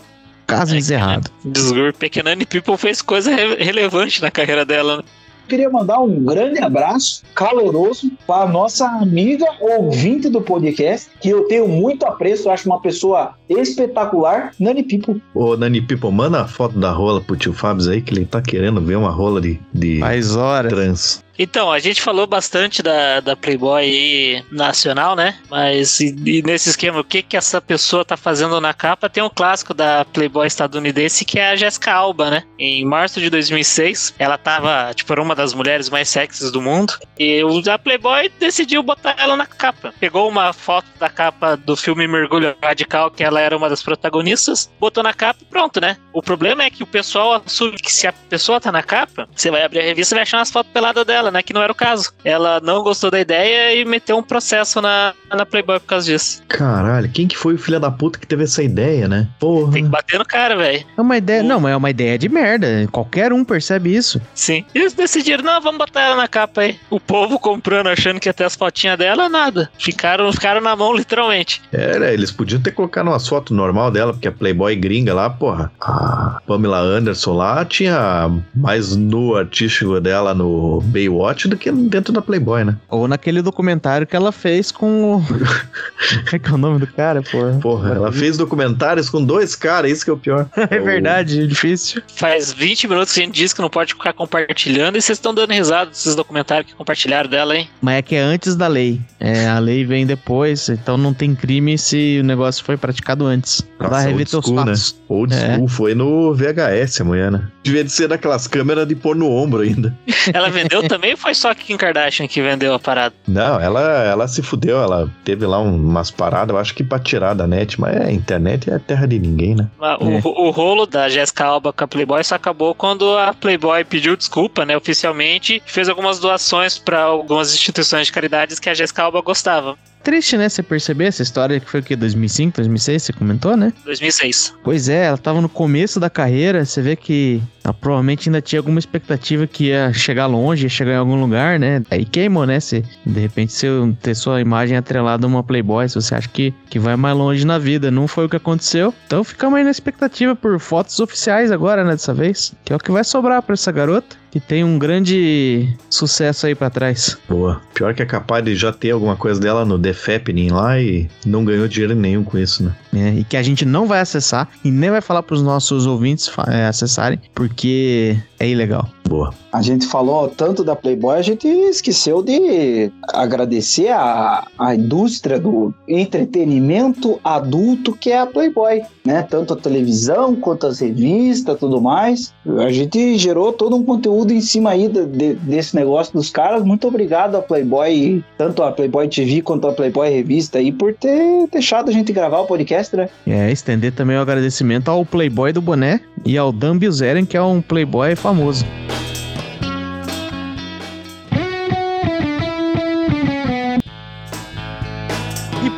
Caso 0.47 0.74
é, 0.74 0.78
encerrado. 0.78 1.30
Desculpe, 1.45 2.09
que 2.09 2.20
a 2.20 2.22
Nani 2.22 2.47
People 2.47 2.76
fez 2.76 3.03
coisa 3.03 3.34
re 3.34 3.57
relevante 3.57 4.20
na 4.22 4.30
carreira 4.30 4.64
dela, 4.64 4.99
né? 4.99 5.03
Queria 5.51 5.68
mandar 5.68 5.98
um 5.98 6.24
grande 6.24 6.61
abraço 6.61 7.24
caloroso 7.34 8.11
para 8.24 8.48
nossa 8.48 8.86
amiga 8.86 9.44
ouvinte 9.61 10.28
do 10.28 10.40
podcast, 10.40 11.11
que 11.20 11.28
eu 11.28 11.44
tenho 11.48 11.66
muito 11.66 12.07
apreço, 12.07 12.48
acho 12.48 12.68
uma 12.68 12.80
pessoa 12.80 13.34
espetacular, 13.48 14.53
Nani 14.61 14.84
Pipo. 14.84 15.20
Ô, 15.34 15.57
Nani 15.57 15.82
Pipo, 15.82 16.11
manda 16.12 16.42
a 16.42 16.46
foto 16.46 16.78
da 16.78 16.92
rola 16.92 17.20
pro 17.20 17.36
tio 17.36 17.53
Fábio 17.53 17.90
aí, 17.90 18.01
que 18.01 18.14
ele 18.14 18.24
tá 18.24 18.40
querendo 18.40 18.80
ver 18.80 18.96
uma 18.96 19.11
rola 19.11 19.40
de, 19.40 19.59
de 19.74 19.98
Faz 19.98 20.36
horas. 20.36 20.72
trans. 20.72 21.24
Então, 21.43 21.72
a 21.72 21.78
gente 21.78 22.03
falou 22.03 22.26
bastante 22.26 22.82
da, 22.82 23.18
da 23.20 23.34
Playboy 23.34 24.45
nacional, 24.53 25.16
né? 25.16 25.38
Mas 25.49 25.99
e, 25.99 26.14
e 26.26 26.43
nesse 26.43 26.68
esquema, 26.68 27.01
o 27.01 27.05
que 27.05 27.22
que 27.22 27.34
essa 27.34 27.62
pessoa 27.62 28.05
tá 28.05 28.14
fazendo 28.14 28.61
na 28.61 28.74
capa? 28.74 29.09
Tem 29.09 29.22
um 29.22 29.30
clássico 29.30 29.72
da 29.72 30.05
Playboy 30.05 30.47
estadunidense 30.47 31.24
que 31.24 31.38
é 31.38 31.49
a 31.49 31.57
Jessica 31.57 31.95
Alba, 31.95 32.30
né? 32.30 32.43
Em 32.59 32.84
março 32.84 33.18
de 33.20 33.30
2006, 33.30 34.16
ela 34.18 34.36
tava, 34.36 34.93
tipo, 34.93 35.11
era 35.11 35.22
uma 35.22 35.34
das 35.34 35.55
mulheres 35.55 35.88
mais 35.88 36.11
sexys 36.11 36.53
do 36.53 36.61
mundo. 36.61 36.93
E 37.18 37.43
a 37.72 37.78
Playboy 37.78 38.30
decidiu 38.38 38.82
botar 38.82 39.14
ela 39.16 39.34
na 39.34 39.47
capa. 39.47 39.95
Pegou 39.99 40.28
uma 40.28 40.53
foto 40.53 40.88
da 40.99 41.09
capa 41.09 41.57
do 41.57 41.74
filme 41.74 42.07
Mergulho 42.07 42.55
Radical, 42.62 43.11
que 43.11 43.24
ela 43.24 43.41
era 43.41 43.57
uma 43.57 43.70
das 43.70 43.82
protagonistas, 43.82 44.70
botou 44.78 45.03
na 45.03 45.14
capa 45.14 45.41
e 45.41 45.47
pronto, 45.47 45.80
né? 45.80 45.97
O 46.12 46.20
problema 46.20 46.64
é 46.64 46.70
que 46.70 46.82
o 46.82 46.86
pessoal 46.86 47.43
assume 47.47 47.78
que 47.78 47.91
se 47.91 48.07
a 48.07 48.12
pessoa 48.12 48.61
tá 48.61 48.70
na 48.70 48.82
capa, 48.82 49.26
você 49.34 49.51
vai 49.51 49.62
abrir 49.62 49.80
a 49.80 49.84
revista 49.84 50.14
e 50.14 50.16
vai 50.16 50.22
achar 50.24 50.36
umas 50.36 50.51
fotos 50.51 50.70
peladas 50.70 51.07
dela 51.07 51.29
né? 51.30 51.42
Que 51.42 51.52
não 51.52 51.62
era 51.62 51.72
o 51.72 51.74
caso. 51.74 52.12
Ela 52.24 52.60
não 52.60 52.82
gostou 52.82 53.10
da 53.10 53.20
ideia 53.20 53.74
e 53.74 53.84
meteu 53.84 54.16
um 54.16 54.22
processo 54.22 54.80
na, 54.80 55.14
na 55.32 55.46
Playboy 55.46 55.80
por 55.80 55.86
causa 55.86 56.06
disso. 56.06 56.42
Caralho, 56.48 57.10
quem 57.10 57.26
que 57.26 57.36
foi 57.36 57.54
o 57.54 57.58
filho 57.58 57.80
da 57.80 57.90
puta 57.90 58.18
que 58.18 58.26
teve 58.26 58.44
essa 58.44 58.62
ideia, 58.62 59.08
né? 59.08 59.28
Porra. 59.38 59.72
Tem 59.72 59.84
que 59.84 59.90
bater 59.90 60.18
no 60.18 60.24
cara, 60.24 60.56
velho. 60.56 60.84
É 60.96 61.00
uma 61.00 61.16
ideia. 61.16 61.42
Não, 61.42 61.60
mas 61.60 61.72
é 61.72 61.76
uma 61.76 61.90
ideia 61.90 62.18
de 62.18 62.28
merda. 62.28 62.88
Qualquer 62.90 63.32
um 63.32 63.44
percebe 63.44 63.94
isso. 63.94 64.20
Sim. 64.34 64.64
E 64.74 64.78
eles 64.78 64.92
decidiram, 64.92 65.44
não, 65.44 65.60
vamos 65.60 65.78
botar 65.78 66.02
ela 66.02 66.16
na 66.16 66.28
capa 66.28 66.62
aí. 66.62 66.78
O 66.88 67.00
povo 67.00 67.38
comprando, 67.38 67.88
achando 67.88 68.20
que 68.20 68.28
ia 68.28 68.34
ter 68.34 68.44
as 68.44 68.56
fotinhas 68.56 68.98
dela, 68.98 69.28
nada. 69.28 69.70
Ficaram, 69.78 70.32
ficaram 70.32 70.60
na 70.60 70.74
mão, 70.76 70.94
literalmente. 70.94 71.62
Era, 71.72 72.12
eles 72.12 72.30
podiam 72.30 72.60
ter 72.60 72.72
colocado 72.72 73.08
uma 73.08 73.20
foto 73.20 73.54
normal 73.54 73.90
dela, 73.90 74.12
porque 74.12 74.28
a 74.28 74.32
Playboy 74.32 74.74
gringa 74.76 75.14
lá, 75.14 75.30
porra. 75.30 75.70
A 75.80 76.40
Pamela 76.46 76.78
Anderson 76.78 77.34
lá 77.34 77.64
tinha 77.64 78.30
mais 78.54 78.96
no 78.96 79.36
artístico 79.36 80.00
dela 80.00 80.34
no 80.34 80.80
Baywatch 80.82 81.19
Baywatch 81.20 81.48
do 81.48 81.56
que 81.56 81.70
dentro 81.70 82.12
da 82.12 82.22
Playboy, 82.22 82.64
né? 82.64 82.76
Ou 82.88 83.06
naquele 83.06 83.42
documentário 83.42 84.06
que 84.06 84.16
ela 84.16 84.32
fez 84.32 84.72
com 84.72 85.16
o. 85.16 85.22
Como 85.28 86.28
é 86.32 86.38
que 86.38 86.50
é 86.50 86.52
o 86.52 86.58
nome 86.58 86.78
do 86.78 86.86
cara, 86.86 87.22
porra? 87.22 87.58
Porra, 87.60 87.94
ela 87.94 88.12
fez 88.12 88.36
documentários 88.36 89.10
com 89.10 89.22
dois 89.22 89.54
caras, 89.54 89.90
isso 89.90 90.04
que 90.04 90.10
é 90.10 90.14
o 90.14 90.16
pior. 90.16 90.48
é 90.56 90.78
verdade, 90.78 91.42
é 91.42 91.46
difícil. 91.46 92.02
Faz 92.16 92.52
20 92.52 92.88
minutos 92.88 93.12
que 93.12 93.20
a 93.20 93.24
gente 93.24 93.34
diz 93.34 93.52
que 93.52 93.60
não 93.60 93.68
pode 93.68 93.92
ficar 93.92 94.12
compartilhando 94.12 94.96
e 94.96 95.02
vocês 95.02 95.18
estão 95.18 95.34
dando 95.34 95.52
risada 95.52 95.90
desses 95.90 96.14
documentários 96.14 96.70
que 96.70 96.76
compartilharam 96.76 97.28
dela, 97.28 97.56
hein? 97.56 97.68
Mas 97.80 97.98
é 97.98 98.02
que 98.02 98.14
é 98.14 98.20
antes 98.20 98.56
da 98.56 98.66
lei. 98.66 99.00
É, 99.18 99.46
a 99.48 99.58
lei 99.58 99.84
vem 99.84 100.06
depois, 100.06 100.68
então 100.68 100.96
não 100.96 101.12
tem 101.12 101.34
crime 101.34 101.76
se 101.76 102.18
o 102.20 102.24
negócio 102.24 102.64
foi 102.64 102.76
praticado 102.76 103.26
antes. 103.26 103.62
Nossa, 103.78 103.90
Vai 103.90 104.06
rever 104.06 104.26
teus 104.26 104.44
school, 104.44 104.56
fatos. 104.56 104.94
Né? 104.94 105.00
Old 105.08 105.34
é. 105.34 105.54
school 105.54 105.68
foi 105.68 105.94
no 105.94 106.34
VHS 106.34 107.00
amanhã, 107.00 107.30
né? 107.30 107.48
Devia 107.62 107.86
ser 107.88 108.08
daquelas 108.08 108.46
câmeras 108.46 108.86
de 108.88 108.94
pôr 108.94 109.14
no 109.14 109.30
ombro 109.30 109.60
ainda. 109.60 109.96
Ela 110.32 110.48
vendeu 110.48 110.86
também 110.88 111.09
também 111.11 111.16
foi 111.16 111.34
só 111.34 111.54
Kim 111.54 111.76
Kardashian 111.76 112.26
que 112.28 112.40
vendeu 112.40 112.74
a 112.74 112.78
parada? 112.78 113.14
Não, 113.26 113.61
ela, 113.61 113.80
ela 114.04 114.28
se 114.28 114.42
fudeu, 114.42 114.80
ela 114.80 115.11
teve 115.24 115.46
lá 115.46 115.58
umas 115.58 116.11
paradas, 116.11 116.54
eu 116.54 116.61
acho 116.61 116.74
que 116.74 116.84
pra 116.84 116.98
tirar 116.98 117.34
da 117.34 117.46
net, 117.46 117.80
mas 117.80 117.96
é, 117.96 118.04
a 118.04 118.12
internet 118.12 118.70
é 118.70 118.78
terra 118.78 119.06
de 119.06 119.18
ninguém, 119.18 119.54
né? 119.54 119.68
O, 119.78 120.11
é. 120.11 120.20
o 120.24 120.50
rolo 120.50 120.86
da 120.86 121.08
Jessica 121.08 121.44
Alba 121.44 121.72
com 121.72 121.84
a 121.84 121.88
Playboy 121.88 122.22
só 122.22 122.34
acabou 122.34 122.74
quando 122.74 123.16
a 123.18 123.32
Playboy 123.34 123.84
pediu 123.84 124.16
desculpa, 124.16 124.64
né, 124.64 124.76
oficialmente, 124.76 125.62
fez 125.66 125.88
algumas 125.88 126.18
doações 126.18 126.78
para 126.78 127.02
algumas 127.02 127.54
instituições 127.54 128.06
de 128.06 128.12
caridades 128.12 128.58
que 128.58 128.68
a 128.68 128.74
Jessica 128.74 129.02
Alba 129.02 129.20
gostava. 129.20 129.76
Triste, 130.03 130.36
né? 130.36 130.48
Você 130.48 130.62
perceber 130.62 131.05
essa 131.05 131.22
história 131.22 131.61
que 131.61 131.68
foi 131.68 131.80
o 131.80 131.82
quê? 131.82 131.94
2005, 131.94 132.57
2006? 132.57 133.03
Você 133.03 133.12
comentou, 133.12 133.57
né? 133.57 133.72
2006. 133.84 134.55
Pois 134.64 134.88
é, 134.88 135.07
ela 135.07 135.18
tava 135.18 135.40
no 135.40 135.48
começo 135.48 136.01
da 136.01 136.09
carreira. 136.09 136.64
Você 136.64 136.80
vê 136.80 136.96
que 136.96 137.42
ela 137.62 137.74
provavelmente 137.74 138.28
ainda 138.28 138.40
tinha 138.40 138.59
alguma 138.59 138.78
expectativa 138.78 139.46
que 139.46 139.66
ia 139.66 139.92
chegar 139.92 140.26
longe, 140.26 140.64
ia 140.64 140.68
chegar 140.68 140.92
em 140.92 140.96
algum 140.96 141.20
lugar, 141.20 141.59
né? 141.59 141.82
Aí 141.90 142.05
queimou, 142.05 142.46
né? 142.46 142.59
Se, 142.61 142.82
de 143.05 143.20
repente, 143.20 143.53
se 143.53 143.66
ter 144.01 144.14
sua 144.14 144.40
imagem 144.40 144.76
atrelada 144.76 145.26
a 145.26 145.28
uma 145.28 145.42
Playboy, 145.42 145.88
se 145.88 145.96
você 145.96 146.14
acha 146.14 146.28
que, 146.28 146.55
que 146.70 146.78
vai 146.78 146.96
mais 146.96 147.16
longe 147.16 147.44
na 147.44 147.59
vida. 147.59 147.90
Não 147.90 148.09
foi 148.09 148.24
o 148.24 148.28
que 148.28 148.36
aconteceu. 148.36 148.94
Então 149.07 149.22
ficamos 149.22 149.59
aí 149.59 149.64
na 149.64 149.70
expectativa 149.70 150.34
por 150.34 150.59
fotos 150.59 150.98
oficiais 150.98 151.53
agora, 151.53 151.84
né? 151.84 151.92
Dessa 151.92 152.14
vez. 152.14 152.55
Que 152.64 152.72
é 152.72 152.76
o 152.76 152.78
que 152.78 152.90
vai 152.90 153.05
sobrar 153.05 153.42
pra 153.42 153.53
essa 153.53 153.70
garota 153.70 154.16
que 154.30 154.38
tem 154.38 154.62
um 154.62 154.78
grande 154.78 155.68
sucesso 155.88 156.46
aí 156.46 156.55
para 156.55 156.70
trás. 156.70 157.18
Boa. 157.28 157.61
Pior 157.74 157.92
que 157.94 158.03
é 158.03 158.07
capaz 158.07 158.44
de 158.44 158.55
já 158.55 158.72
ter 158.72 158.92
alguma 158.92 159.16
coisa 159.16 159.40
dela 159.40 159.64
no 159.64 159.76
The 159.91 159.95
Fappening 159.95 160.51
lá 160.51 160.80
e 160.80 161.09
não 161.26 161.45
ganhou 161.45 161.66
dinheiro 161.66 161.95
nenhum 161.95 162.22
com 162.22 162.38
isso, 162.38 162.62
né? 162.62 162.74
É, 162.95 163.20
e 163.20 163.24
que 163.24 163.36
a 163.36 163.43
gente 163.43 163.64
não 163.64 163.86
vai 163.86 164.01
acessar 164.01 164.49
e 164.64 164.70
nem 164.70 164.91
vai 164.91 165.01
falar 165.01 165.22
para 165.22 165.34
os 165.34 165.43
nossos 165.43 165.86
ouvintes 165.86 166.30
é, 166.49 166.66
acessarem, 166.66 167.18
porque 167.34 168.16
é 168.38 168.49
ilegal. 168.49 168.88
Boa. 169.09 169.34
A 169.53 169.62
gente 169.62 169.86
falou 169.86 170.28
tanto 170.28 170.62
da 170.62 170.76
Playboy, 170.76 171.18
a 171.18 171.22
gente 171.22 171.46
esqueceu 171.46 172.22
de 172.22 172.90
agradecer 173.12 173.88
a, 173.88 174.46
a 174.59 174.74
indústria 174.74 175.40
do 175.40 175.74
entretenimento 175.88 177.18
adulto 177.24 177.92
que 177.92 178.11
é 178.11 178.20
a 178.20 178.26
Playboy, 178.26 178.82
né? 179.05 179.22
Tanto 179.22 179.55
a 179.55 179.57
televisão 179.57 180.36
quanto 180.36 180.66
as 180.66 180.78
revistas, 180.78 181.59
tudo 181.59 181.80
mais. 181.80 182.32
A 182.59 182.70
gente 182.70 183.18
gerou 183.18 183.53
todo 183.53 183.74
um 183.74 183.82
conteúdo 183.82 184.32
em 184.32 184.40
cima 184.40 184.70
aí 184.70 184.88
de, 184.88 185.05
de, 185.07 185.34
desse 185.34 185.74
negócio 185.74 186.12
dos 186.12 186.30
caras. 186.30 186.62
Muito 186.62 186.86
obrigado 186.86 187.34
a 187.36 187.42
Playboy, 187.42 188.24
tanto 188.38 188.62
a 188.62 188.70
Playboy 188.70 189.09
TV 189.09 189.42
quanto 189.42 189.66
a 189.66 189.72
Playboy 189.72 190.09
Revista 190.09 190.59
aí, 190.59 190.70
por 190.70 190.94
ter 190.94 191.48
deixado 191.51 191.88
a 191.88 191.92
gente 191.92 192.12
gravar 192.12 192.40
o 192.40 192.46
podcast, 192.46 192.94
né? 192.94 193.09
É, 193.26 193.51
estender 193.51 193.92
também 193.92 194.16
o 194.16 194.20
agradecimento 194.20 194.90
ao 194.90 195.05
Playboy 195.05 195.53
do 195.53 195.61
Boné 195.61 196.01
e 196.24 196.38
ao 196.38 196.53
Dan 196.53 196.78
Bilzeren, 196.78 197.26
que 197.26 197.36
é 197.36 197.42
um 197.42 197.61
Playboy 197.61 198.14
famoso. 198.14 198.64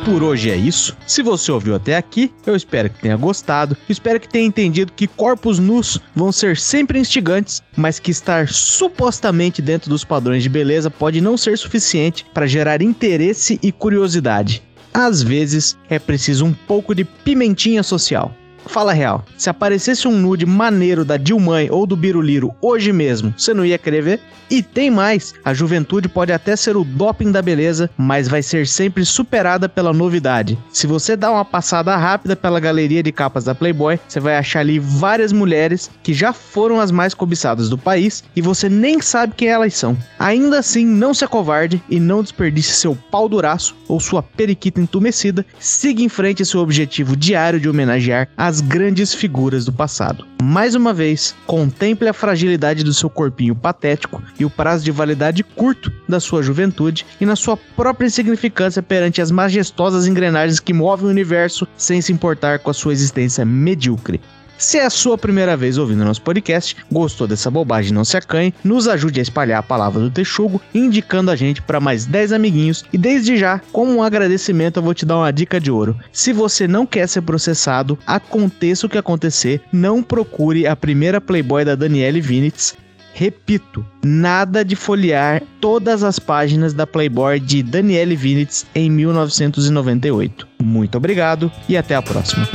Por 0.05 0.21
hoje 0.21 0.51
é 0.51 0.55
isso. 0.57 0.97
Se 1.07 1.23
você 1.23 1.49
ouviu 1.49 1.75
até 1.75 1.95
aqui, 1.95 2.29
eu 2.45 2.57
espero 2.57 2.89
que 2.89 2.99
tenha 2.99 3.15
gostado. 3.15 3.77
Espero 3.87 4.19
que 4.19 4.27
tenha 4.27 4.45
entendido 4.45 4.91
que 4.91 5.07
corpos 5.07 5.59
nus 5.59 5.97
vão 6.13 6.29
ser 6.29 6.57
sempre 6.57 6.99
instigantes, 6.99 7.63
mas 7.75 7.99
que 7.99 8.11
estar 8.11 8.49
supostamente 8.49 9.61
dentro 9.61 9.89
dos 9.89 10.03
padrões 10.03 10.43
de 10.43 10.49
beleza 10.49 10.91
pode 10.91 11.21
não 11.21 11.37
ser 11.37 11.57
suficiente 11.57 12.25
para 12.33 12.45
gerar 12.45 12.81
interesse 12.81 13.57
e 13.63 13.71
curiosidade. 13.71 14.61
às 14.93 15.23
vezes 15.23 15.75
é 15.89 15.97
preciso 15.97 16.45
um 16.45 16.53
pouco 16.53 16.93
de 16.93 17.03
pimentinha 17.03 17.81
social. 17.81 18.35
Fala 18.65 18.93
real, 18.93 19.23
se 19.37 19.49
aparecesse 19.49 20.07
um 20.07 20.17
nude 20.17 20.45
maneiro 20.45 21.05
da 21.05 21.17
Dilmãe 21.17 21.69
ou 21.69 21.85
do 21.85 21.95
Biruliro 21.95 22.53
hoje 22.61 22.91
mesmo, 22.91 23.33
você 23.37 23.53
não 23.53 23.65
ia 23.65 23.77
querer 23.77 24.01
ver? 24.01 24.19
E 24.49 24.61
tem 24.61 24.91
mais, 24.91 25.33
a 25.43 25.51
juventude 25.51 26.07
pode 26.07 26.31
até 26.31 26.55
ser 26.55 26.77
o 26.77 26.83
doping 26.83 27.31
da 27.31 27.41
beleza, 27.41 27.89
mas 27.97 28.27
vai 28.27 28.43
ser 28.43 28.67
sempre 28.67 29.03
superada 29.03 29.67
pela 29.67 29.91
novidade. 29.91 30.59
Se 30.71 30.85
você 30.85 31.15
dá 31.15 31.31
uma 31.31 31.43
passada 31.43 31.95
rápida 31.95 32.35
pela 32.35 32.59
galeria 32.59 33.01
de 33.01 33.11
capas 33.11 33.45
da 33.45 33.55
Playboy, 33.55 33.99
você 34.07 34.19
vai 34.19 34.37
achar 34.37 34.59
ali 34.59 34.77
várias 34.77 35.31
mulheres 35.31 35.89
que 36.03 36.13
já 36.13 36.33
foram 36.33 36.79
as 36.79 36.91
mais 36.91 37.13
cobiçadas 37.15 37.67
do 37.67 37.77
país 37.77 38.23
e 38.35 38.41
você 38.41 38.69
nem 38.69 39.01
sabe 39.01 39.33
quem 39.35 39.47
elas 39.47 39.73
são. 39.73 39.97
Ainda 40.19 40.59
assim, 40.59 40.85
não 40.85 41.13
se 41.13 41.25
acovarde 41.25 41.81
e 41.89 41.99
não 41.99 42.21
desperdice 42.21 42.73
seu 42.73 42.95
pau 43.09 43.27
duraço 43.27 43.75
ou 43.87 43.99
sua 43.99 44.21
periquita 44.21 44.79
entumecida, 44.79 45.43
siga 45.59 46.03
em 46.03 46.09
frente 46.09 46.45
seu 46.45 46.59
objetivo 46.59 47.15
diário 47.15 47.59
de 47.59 47.69
homenagear 47.69 48.29
as 48.37 48.52
grandes 48.61 49.13
figuras 49.13 49.65
do 49.65 49.71
passado. 49.71 50.25
Mais 50.41 50.75
uma 50.75 50.93
vez, 50.93 51.35
contemple 51.45 52.07
a 52.07 52.13
fragilidade 52.13 52.83
do 52.83 52.93
seu 52.93 53.09
corpinho 53.09 53.55
patético 53.55 54.21
e 54.39 54.45
o 54.45 54.49
prazo 54.49 54.83
de 54.83 54.91
validade 54.91 55.43
curto 55.43 55.91
da 56.07 56.19
sua 56.19 56.43
juventude 56.43 57.05
e 57.19 57.25
na 57.25 57.35
sua 57.35 57.55
própria 57.55 58.07
insignificância 58.07 58.83
perante 58.83 59.21
as 59.21 59.31
majestosas 59.31 60.07
engrenagens 60.07 60.59
que 60.59 60.73
movem 60.73 61.07
o 61.07 61.09
universo 61.09 61.67
sem 61.77 62.01
se 62.01 62.11
importar 62.11 62.59
com 62.59 62.69
a 62.69 62.73
sua 62.73 62.93
existência 62.93 63.45
medíocre. 63.45 64.19
Se 64.63 64.77
é 64.77 64.85
a 64.85 64.89
sua 64.89 65.17
primeira 65.17 65.57
vez 65.57 65.77
ouvindo 65.77 66.05
nosso 66.05 66.21
podcast, 66.21 66.77
gostou 66.89 67.27
dessa 67.27 67.51
bobagem, 67.51 67.91
não 67.91 68.05
se 68.05 68.15
acanhe, 68.15 68.53
nos 68.63 68.87
ajude 68.87 69.19
a 69.19 69.21
espalhar 69.21 69.59
a 69.59 69.63
palavra 69.63 69.99
do 69.99 70.09
Texugo, 70.09 70.61
indicando 70.73 71.29
a 71.29 71.35
gente 71.35 71.61
para 71.61 71.81
mais 71.81 72.05
10 72.05 72.31
amiguinhos. 72.31 72.85
E 72.93 72.97
desde 72.97 73.35
já, 73.35 73.59
como 73.73 73.93
um 73.93 74.01
agradecimento, 74.01 74.77
eu 74.77 74.83
vou 74.83 74.93
te 74.93 75.05
dar 75.05 75.17
uma 75.17 75.33
dica 75.33 75.59
de 75.59 75.69
ouro. 75.69 75.99
Se 76.13 76.31
você 76.31 76.65
não 76.65 76.85
quer 76.85 77.09
ser 77.09 77.23
processado, 77.23 77.99
aconteça 78.07 78.87
o 78.87 78.89
que 78.89 78.97
acontecer, 78.97 79.61
não 79.69 80.01
procure 80.01 80.65
a 80.65 80.77
primeira 80.77 81.19
Playboy 81.19 81.65
da 81.65 81.75
Danielle 81.75 82.21
Vinitz. 82.21 82.73
Repito, 83.13 83.85
nada 84.01 84.63
de 84.63 84.77
folhear 84.77 85.43
todas 85.59 86.03
as 86.03 86.19
páginas 86.19 86.73
da 86.73 86.87
Playboy 86.87 87.37
de 87.37 87.61
Danielle 87.61 88.15
Vinitz 88.15 88.65
em 88.73 88.89
1998. 88.89 90.47
Muito 90.63 90.97
obrigado 90.97 91.51
e 91.67 91.75
até 91.75 91.95
a 91.95 92.01
próxima. 92.01 92.47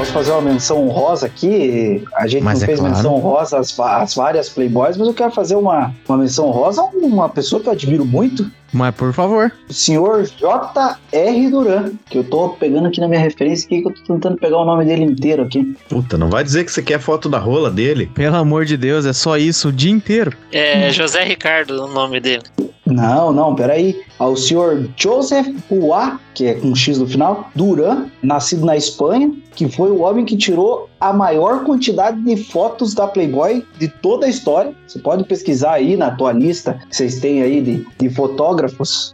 Posso 0.00 0.12
fazer 0.12 0.30
uma 0.30 0.40
menção 0.40 0.88
honrosa 0.88 1.26
aqui? 1.26 2.02
A 2.14 2.26
gente 2.26 2.42
mas 2.42 2.60
não 2.60 2.64
é 2.64 2.66
fez 2.66 2.78
claro. 2.78 2.94
menção 2.94 3.14
honrosa 3.16 3.58
às, 3.58 3.78
às, 3.78 4.14
várias 4.14 4.48
Playboys, 4.48 4.96
mas 4.96 5.06
eu 5.06 5.12
quero 5.12 5.30
fazer 5.30 5.56
uma, 5.56 5.94
uma 6.08 6.16
menção 6.16 6.48
honrosa 6.48 6.80
a 6.80 6.84
uma 6.86 7.28
pessoa 7.28 7.60
que 7.60 7.68
eu 7.68 7.72
admiro 7.72 8.06
muito. 8.06 8.50
Mas 8.72 8.94
por 8.94 9.12
favor. 9.12 9.52
O 9.68 9.72
senhor 9.72 10.24
J.R. 10.24 11.50
Duran, 11.50 11.92
que 12.08 12.18
eu 12.18 12.24
tô 12.24 12.50
pegando 12.50 12.88
aqui 12.88 13.00
na 13.00 13.08
minha 13.08 13.20
referência 13.20 13.68
que 13.68 13.76
eu 13.86 13.92
tô 13.92 14.14
tentando 14.14 14.36
pegar 14.36 14.58
o 14.58 14.64
nome 14.64 14.84
dele 14.84 15.04
inteiro 15.04 15.42
aqui. 15.42 15.76
Puta, 15.88 16.16
não 16.16 16.30
vai 16.30 16.44
dizer 16.44 16.64
que 16.64 16.72
você 16.72 16.82
quer 16.82 17.00
foto 17.00 17.28
da 17.28 17.38
rola 17.38 17.70
dele? 17.70 18.10
Pelo 18.14 18.36
amor 18.36 18.64
de 18.64 18.76
Deus, 18.76 19.06
é 19.06 19.12
só 19.12 19.36
isso 19.36 19.68
o 19.68 19.72
dia 19.72 19.90
inteiro. 19.90 20.32
É 20.52 20.90
José 20.92 21.24
Ricardo 21.24 21.84
o 21.84 21.88
nome 21.88 22.20
dele. 22.20 22.42
Não, 22.86 23.32
não, 23.32 23.54
peraí. 23.54 24.00
Ao 24.18 24.36
senhor 24.36 24.88
Joseph 24.96 25.46
Hua, 25.70 26.18
que 26.34 26.46
é 26.46 26.54
com 26.54 26.74
X 26.74 26.98
no 26.98 27.06
final, 27.06 27.50
Duran, 27.54 28.06
nascido 28.22 28.66
na 28.66 28.76
Espanha, 28.76 29.32
que 29.54 29.68
foi 29.68 29.90
o 29.90 30.00
homem 30.00 30.24
que 30.24 30.36
tirou 30.36 30.88
a 31.00 31.12
maior 31.12 31.64
quantidade 31.64 32.20
de 32.22 32.36
fotos 32.44 32.94
da 32.94 33.06
Playboy 33.06 33.64
de 33.78 33.88
toda 33.88 34.26
a 34.26 34.28
história. 34.28 34.72
Você 34.86 34.98
pode 34.98 35.24
pesquisar 35.24 35.72
aí 35.72 35.96
na 35.96 36.10
tua 36.10 36.32
lista 36.32 36.78
que 36.88 36.96
vocês 36.96 37.20
têm 37.20 37.42
aí 37.42 37.60
de, 37.60 37.86
de 37.98 38.10
fotógrafos 38.10 38.59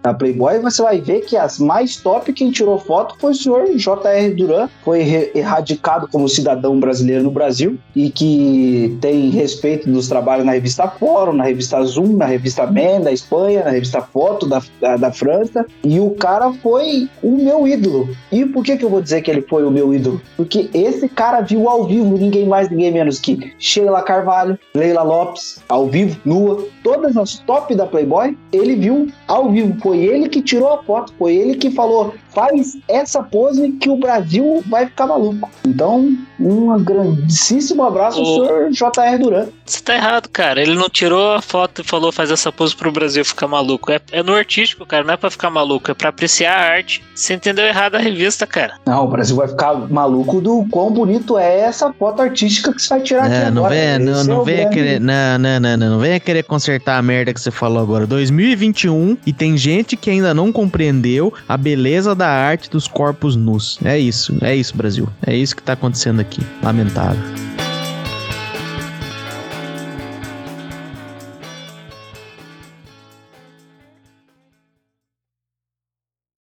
da 0.03 0.15
Playboy, 0.15 0.59
você 0.59 0.83
vai 0.83 1.01
ver 1.01 1.21
que 1.21 1.37
as 1.37 1.59
mais 1.59 1.97
top 1.97 2.33
quem 2.33 2.51
tirou 2.51 2.79
foto 2.79 3.17
foi 3.19 3.33
o 3.33 3.35
senhor 3.35 3.67
J.R. 3.77 4.31
Duran, 4.35 4.69
foi 4.85 5.31
erradicado 5.35 6.09
como 6.11 6.29
cidadão 6.29 6.79
brasileiro 6.79 7.25
no 7.25 7.31
Brasil 7.31 7.79
e 7.95 8.11
que 8.11 8.97
tem 9.01 9.31
respeito 9.31 9.91
dos 9.91 10.09
trabalhos 10.09 10.45
na 10.45 10.53
revista 10.53 10.89
Fórum, 10.89 11.33
na 11.33 11.45
revista 11.45 11.83
Zoom, 11.85 12.17
na 12.17 12.27
revista 12.27 12.67
Men 12.67 13.01
da 13.01 13.13
Espanha, 13.13 13.65
na 13.65 13.71
revista 13.71 14.01
Foto 14.01 14.47
da, 14.47 14.63
da, 14.81 14.97
da 14.97 15.13
França. 15.13 15.67
E 15.85 15.99
o 16.01 16.11
cara 16.11 16.53
foi 16.63 17.09
o 17.23 17.37
meu 17.37 17.67
ídolo. 17.67 18.09
E 18.31 18.45
por 18.45 18.65
que, 18.65 18.77
que 18.77 18.85
eu 18.85 18.91
vou 18.91 19.01
dizer 19.01 19.23
que 19.23 19.31
ele 19.31 19.43
foi 19.43 19.65
o 19.65 19.71
meu 19.71 19.93
ídolo? 19.93 20.21
Porque 20.37 20.69
esse 20.73 21.09
cara 21.09 21.41
viu 21.41 21.69
ao 21.69 21.85
vivo 21.87 22.17
ninguém 22.17 22.47
mais, 22.47 22.71
ninguém 22.71 22.93
menos 22.93 23.19
que 23.19 23.53
Sheila 23.59 24.03
Carvalho, 24.03 24.59
Leila 24.75 25.03
Lopes, 25.03 25.59
ao 25.69 25.87
vivo, 25.87 26.19
nua, 26.25 26.67
todas 26.83 27.17
as 27.17 27.39
top 27.41 27.75
da 27.75 27.87
Playboy, 27.87 28.37
ele 28.53 28.77
viu 28.77 29.09
ao 29.27 29.36
vivo. 29.45 29.77
Foi 29.81 29.99
ele 29.99 30.29
que 30.29 30.43
tirou 30.43 30.73
a 30.73 30.83
foto, 30.83 31.13
foi 31.19 31.35
ele 31.35 31.57
que 31.57 31.71
falou: 31.71 32.15
faz 32.37 32.77
essa 32.87 33.23
pose 33.23 33.73
que 33.81 33.89
o 33.89 33.97
Brasil 33.97 34.63
vai 34.69 34.85
ficar 34.85 35.07
maluco. 35.07 35.51
Então, 35.67 36.15
um 36.39 36.79
grandíssimo 36.85 37.83
abraço 37.83 38.21
ao 38.21 38.27
senhor 38.27 38.71
J.R. 38.71 39.19
Duran. 39.19 39.47
Você 39.65 39.81
tá 39.81 39.95
errado, 39.95 40.29
cara. 40.29 40.61
Ele 40.61 40.75
não 40.75 40.91
tirou 40.91 41.33
a 41.33 41.41
foto 41.41 41.81
e 41.81 41.85
falou 41.85 42.13
faz 42.13 42.31
essa 42.31 42.53
pose 42.53 42.77
pro 42.77 42.93
Brasil 42.93 43.25
ficar 43.25 43.49
maluco. 43.49 43.91
É, 43.91 43.99
é 44.13 44.23
no 44.23 44.35
artístico, 44.35 44.85
cara. 44.85 45.03
Não 45.03 45.15
é 45.15 45.17
pra 45.17 45.31
ficar 45.31 45.49
maluco, 45.49 45.91
é 45.91 45.95
pra 45.95 46.11
apreciar 46.11 46.53
a 46.53 46.73
arte. 46.73 47.03
Você 47.15 47.33
entendeu 47.33 47.65
errado 47.65 47.95
a 47.95 47.99
revista, 47.99 48.47
cara. 48.47 48.75
Não, 48.87 49.05
o 49.05 49.09
Brasil 49.09 49.35
vai 49.35 49.49
ficar 49.49 49.75
maluco 49.91 50.39
do 50.43 50.67
quão 50.71 50.91
bonito 50.91 51.39
é 51.39 51.61
essa 51.61 51.91
foto 51.95 52.21
artística 52.21 52.71
que 52.71 52.83
você 52.83 52.89
vai 52.91 53.01
tirar 53.01 53.31
é, 53.31 53.45
aqui 53.45 53.51
não 53.51 53.65
agora. 53.65 53.75
Vem, 53.75 53.99
não, 53.99 54.25
não, 54.25 54.43
é 54.43 54.45
venha 54.45 54.69
querer, 54.69 55.01
não, 55.01 55.39
não, 55.39 55.61
não, 55.61 55.77
não, 55.79 55.91
não 55.91 55.99
venha 55.99 56.21
querer 56.21 56.43
consertar 56.43 56.99
a 56.99 57.03
merda 57.03 57.33
que 57.33 57.41
você 57.41 57.51
falou 57.51 57.83
agora. 57.83 58.07
2021 58.07 59.17
e 59.25 59.33
tem 59.33 59.57
gente 59.57 59.97
que 59.97 60.11
ainda 60.11 60.35
não 60.35 60.53
compreendeu 60.53 61.33
a 61.49 61.57
beleza 61.57 62.15
da 62.27 62.33
arte 62.33 62.69
dos 62.69 62.89
corpos 62.89 63.37
nus. 63.37 63.79
É 63.85 63.97
isso, 63.97 64.37
é 64.43 64.55
isso, 64.55 64.77
Brasil. 64.77 65.09
É 65.25 65.35
isso 65.35 65.55
que 65.55 65.63
tá 65.63 65.75
acontecendo 65.75 66.21
aqui. 66.21 66.41
Lamentável. 66.61 67.46